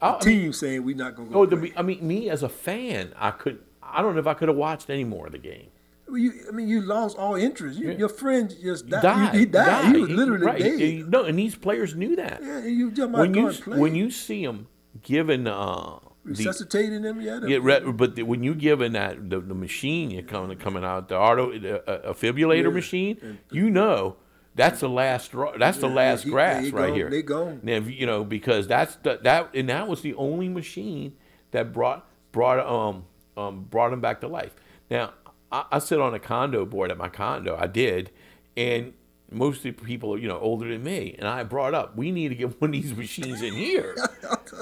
I- 0.00 0.10
I 0.10 0.12
mean, 0.12 0.20
team 0.20 0.52
saying 0.52 0.84
we're 0.84 0.96
not 0.96 1.16
going 1.16 1.28
to 1.28 1.34
go 1.34 1.40
oh, 1.40 1.46
the, 1.46 1.72
I 1.76 1.82
mean, 1.82 2.06
me 2.06 2.30
as 2.30 2.44
a 2.44 2.48
fan, 2.48 3.12
I 3.18 3.32
could. 3.32 3.58
I 3.82 4.00
don't 4.00 4.14
know 4.14 4.20
if 4.20 4.26
I 4.28 4.34
could 4.34 4.46
have 4.48 4.56
watched 4.56 4.88
any 4.88 5.02
more 5.02 5.26
of 5.26 5.32
the 5.32 5.38
game. 5.38 5.69
You, 6.16 6.32
I 6.48 6.50
mean, 6.52 6.68
you 6.68 6.80
lost 6.82 7.16
all 7.16 7.34
interest. 7.36 7.78
You, 7.78 7.90
Yeah. 7.90 7.98
Your 7.98 8.08
friend 8.08 8.54
just 8.62 8.88
died. 8.88 9.02
Died. 9.02 9.34
He, 9.34 9.40
he 9.40 9.46
died. 9.46 9.94
He 9.94 10.00
was 10.00 10.10
literally 10.10 10.46
right. 10.46 10.58
dead. 10.58 10.78
He- 10.80 11.02
no, 11.06 11.24
and 11.24 11.38
these 11.38 11.54
players 11.54 11.94
knew 11.94 12.16
that. 12.16 12.40
yeah, 12.42 12.64
you 12.64 12.90
just 12.90 13.10
when 13.10 13.34
you 13.34 13.50
when 13.66 13.94
you 13.94 14.10
see 14.10 14.44
them 14.44 14.66
given 15.02 15.46
uh, 15.46 15.98
the 16.24 16.30
resuscitating 16.30 17.02
them, 17.02 17.20
yeah. 17.20 17.40
Yeah, 17.46 17.58
re- 17.62 17.80
but 17.92 18.14
the, 18.16 18.22
when 18.24 18.42
you 18.42 18.54
given 18.54 18.92
that 18.92 19.30
the, 19.30 19.40
the 19.40 19.54
machine 19.54 20.10
you're 20.10 20.22
coming 20.22 20.56
coming 20.58 20.84
out 20.84 21.08
the 21.08 21.16
auto 21.18 21.58
the, 21.58 21.88
uh, 21.88 22.12
defibrillator 22.12 22.64
Yeah. 22.64 22.68
machine, 22.70 23.38
you 23.50 23.70
know 23.70 24.16
that's 24.54 24.80
the 24.80 24.88
last 24.88 25.32
that's 25.58 25.78
the 25.78 25.88
last 25.88 26.24
he- 26.24 26.30
grass 26.30 26.64
they 26.64 26.70
right 26.70 26.86
gone- 26.88 26.94
here. 26.96 27.10
they 27.10 27.22
gone. 27.22 27.60
Now, 27.62 27.76
you 27.76 27.90
you 28.00 28.06
know 28.06 28.24
because 28.24 28.66
that's 28.68 28.96
the, 28.96 29.18
that 29.22 29.54
and 29.54 29.68
that 29.68 29.88
was 29.88 30.02
the 30.02 30.14
only 30.14 30.48
machine 30.48 31.14
that 31.52 31.72
brought 31.72 32.06
brought 32.32 32.58
um 32.66 33.04
um 33.36 33.64
brought 33.70 33.92
him 33.92 34.00
back 34.00 34.20
to 34.22 34.28
life. 34.28 34.54
Now 34.90 35.12
I, 35.52 35.64
I 35.72 35.78
sit 35.78 36.00
on 36.00 36.14
a 36.14 36.18
condo 36.18 36.64
board 36.64 36.90
at 36.90 36.98
my 36.98 37.08
condo. 37.08 37.56
I 37.58 37.66
did, 37.66 38.10
and 38.56 38.92
most 39.30 39.58
of 39.58 39.62
the 39.62 39.72
people 39.72 40.14
are 40.14 40.18
you 40.18 40.28
know 40.28 40.38
older 40.38 40.68
than 40.68 40.82
me, 40.82 41.14
and 41.18 41.28
I 41.28 41.44
brought 41.44 41.74
up 41.74 41.96
we 41.96 42.10
need 42.10 42.28
to 42.28 42.34
get 42.34 42.60
one 42.60 42.70
of 42.70 42.82
these 42.82 42.94
machines 42.96 43.42
in 43.42 43.54
here. 43.54 43.96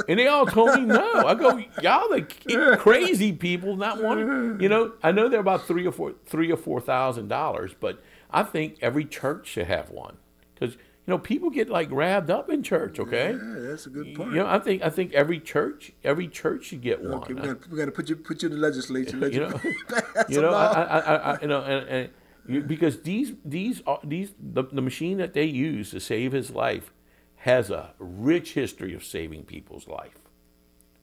And 0.09 0.19
they 0.19 0.29
all 0.29 0.47
told 0.47 0.75
me 0.75 0.83
no. 0.83 1.27
I 1.27 1.35
go, 1.35 1.59
y'all 1.83 2.09
the 2.09 2.77
crazy 2.79 3.33
people 3.33 3.77
not 3.77 4.03
wanting. 4.03 4.61
You 4.61 4.69
know, 4.69 4.93
I 5.03 5.13
know 5.13 5.29
they're 5.29 5.41
about 5.41 5.67
three 5.67 5.87
or 5.87 5.93
four, 5.93 6.15
three 6.27 6.51
or 6.51 6.57
four 6.57 6.81
thousand 6.81 7.29
dollars, 7.29 7.75
but 7.79 8.03
I 8.31 8.43
think 8.43 8.79
every 8.83 9.05
church 9.05 9.49
should 9.49 9.67
have 9.67 9.91
one 9.91 10.17
because 10.55 10.77
you 11.09 11.15
know 11.15 11.19
people 11.19 11.49
get 11.49 11.71
like 11.71 11.89
grabbed 11.89 12.31
up 12.31 12.51
in 12.51 12.63
church. 12.63 13.01
Okay, 13.01 13.31
Yeah, 13.31 13.61
that's 13.61 13.87
a 13.87 13.89
good 13.89 14.15
point. 14.15 14.33
you 14.33 14.41
know, 14.41 14.47
I 14.47 14.59
think 14.59 14.83
I 14.83 14.91
think 14.91 15.15
every 15.15 15.41
church, 15.41 15.93
every 16.05 16.29
church 16.29 16.67
should 16.67 16.83
get 16.83 17.01
one. 17.01 17.15
okay, 17.23 17.33
we 17.33 17.41
got 17.41 17.71
we 17.71 17.79
got 17.79 17.87
to 17.87 17.93
put 17.93 18.11
you 18.11 18.17
put 18.17 18.43
you 18.43 18.51
in 18.51 18.55
the 18.57 18.61
legislature. 18.61 19.17
You 19.31 19.41
know, 19.41 19.61
you 20.29 20.43
know. 20.43 20.51
I, 20.51 20.67
I, 20.67 20.99
I, 20.99 21.15
I 21.15 21.41
you 21.41 21.49
know, 21.49 21.63
and, 21.63 21.89
and 21.89 22.11
you, 22.47 22.61
because 22.61 23.01
these 23.01 23.33
these 23.43 23.81
these 24.05 24.35
the, 24.39 24.65
the 24.65 24.83
machine 24.83 25.17
that 25.17 25.33
they 25.33 25.47
use 25.47 25.93
to 25.93 25.99
save 25.99 26.33
his 26.33 26.51
life 26.51 26.93
has 27.37 27.71
a 27.71 27.95
rich 27.99 28.53
history 28.53 28.93
of 28.93 29.03
saving 29.03 29.45
people's 29.45 29.89
life. 29.89 30.19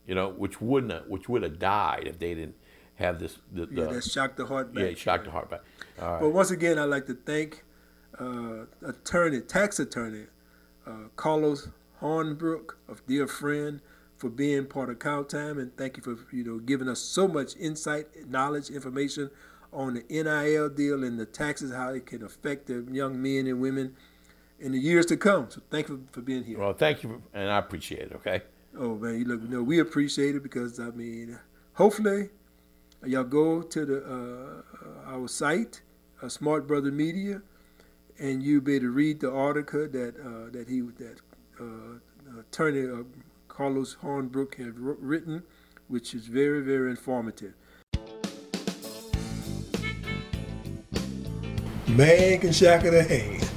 You 0.06 0.14
know, 0.14 0.30
which 0.30 0.62
wouldn't 0.62 0.94
have, 0.94 1.08
which 1.08 1.28
would 1.28 1.42
have 1.42 1.58
died 1.58 2.04
if 2.06 2.20
they 2.20 2.36
didn't 2.36 2.58
have 2.94 3.18
this. 3.18 3.40
The, 3.52 3.66
the, 3.66 3.82
yeah, 3.82 3.88
that 3.88 4.04
shocked 4.04 4.38
the 4.38 4.46
heart 4.46 4.72
back. 4.72 4.84
yeah, 4.84 4.90
it 4.90 5.00
shocked 5.00 5.26
the 5.26 5.32
heart 5.32 5.50
back. 5.50 5.62
Right. 6.00 6.20
But 6.22 6.30
once 6.30 6.52
again, 6.52 6.78
I'd 6.78 6.92
like 6.94 7.08
to 7.08 7.16
thank 7.16 7.65
uh, 8.20 8.66
attorney, 8.88 9.42
tax 9.42 9.80
attorney, 9.80 10.26
uh, 10.86 11.10
Carlos 11.16 11.70
Hornbrook, 12.02 12.76
a 12.90 12.96
dear 13.08 13.28
friend, 13.28 13.82
for 14.18 14.30
being 14.30 14.66
part 14.66 14.90
of 14.90 15.00
Count 15.00 15.30
Time, 15.30 15.60
and 15.60 15.76
thank 15.76 15.98
you 15.98 16.04
for 16.04 16.18
you 16.34 16.44
know 16.44 16.60
giving 16.60 16.88
us 16.88 17.00
so 17.00 17.28
much 17.28 17.56
insight, 17.58 18.08
knowledge, 18.30 18.70
information 18.70 19.30
on 19.74 19.96
the 19.96 20.04
NIL 20.10 20.70
deal 20.70 21.04
and 21.04 21.20
the 21.20 21.26
taxes, 21.26 21.74
how 21.74 21.90
it 21.90 22.06
can 22.06 22.24
affect 22.24 22.68
the 22.68 22.86
young 22.92 23.22
men 23.22 23.46
and 23.48 23.60
women 23.60 23.96
in 24.60 24.72
the 24.72 24.80
years 24.80 25.06
to 25.08 25.18
come. 25.18 25.48
So 25.50 25.62
thank 25.70 25.90
you 25.90 26.06
for 26.12 26.22
being 26.22 26.44
here. 26.44 26.60
well, 26.60 26.74
thank 26.74 27.04
you, 27.04 27.22
and 27.34 27.50
I 27.50 27.58
appreciate 27.58 28.04
it. 28.04 28.14
Okay. 28.16 28.42
Oh 28.78 28.96
man, 28.96 29.20
you 29.20 29.26
look, 29.26 29.42
no, 29.44 29.64
we 29.64 29.80
appreciate 29.80 30.36
it 30.36 30.44
because 30.44 30.80
I 30.80 30.90
mean, 30.92 31.38
hopefully, 31.74 32.30
y'all 33.06 33.24
go 33.24 33.62
to 33.62 33.86
the 33.86 34.04
uh, 34.06 35.12
our 35.12 35.28
site, 35.28 35.82
uh, 36.22 36.30
Smart 36.30 36.68
Brother 36.68 36.92
Media, 36.92 37.42
and 38.20 38.42
you 38.42 38.62
be 38.62 38.76
able 38.76 38.86
to 38.86 38.92
read 38.92 39.20
the 39.20 39.32
article 39.32 39.88
that 39.88 40.16
uh, 40.20 40.52
that 40.52 40.68
he 40.70 40.82
that 40.82 41.18
uh, 41.60 42.40
attorney 42.40 42.90
uh, 42.90 43.04
Carlos 43.48 43.98
Hornbrook 44.02 44.56
had 44.56 44.80
wr- 44.80 44.94
written, 45.00 45.44
which 45.88 46.14
is 46.14 46.28
very 46.28 46.62
very 46.62 46.90
informative. 46.90 47.54
Man 51.88 52.40
can 52.40 52.52
shackle 52.52 52.92
the 52.92 53.04
hand, 53.04 53.50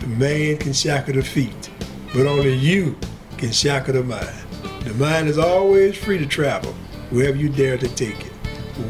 the 0.00 0.06
man 0.06 0.56
can 0.58 0.72
shackle 0.72 1.14
the 1.14 1.22
feet, 1.22 1.70
but 2.14 2.26
only 2.26 2.54
you 2.54 2.96
can 3.38 3.52
shackle 3.52 3.94
the 3.94 4.02
mind. 4.02 4.36
The 4.84 4.94
mind 4.94 5.28
is 5.28 5.38
always 5.38 5.96
free 5.96 6.18
to 6.18 6.26
travel 6.26 6.72
wherever 7.10 7.36
you 7.36 7.48
dare 7.48 7.78
to 7.78 7.88
take 7.94 8.26
it. 8.26 8.32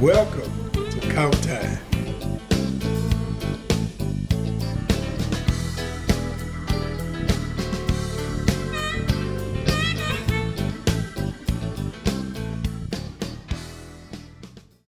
Welcome 0.00 0.70
to 0.72 1.00
Count 1.12 1.42
Time. 1.42 1.91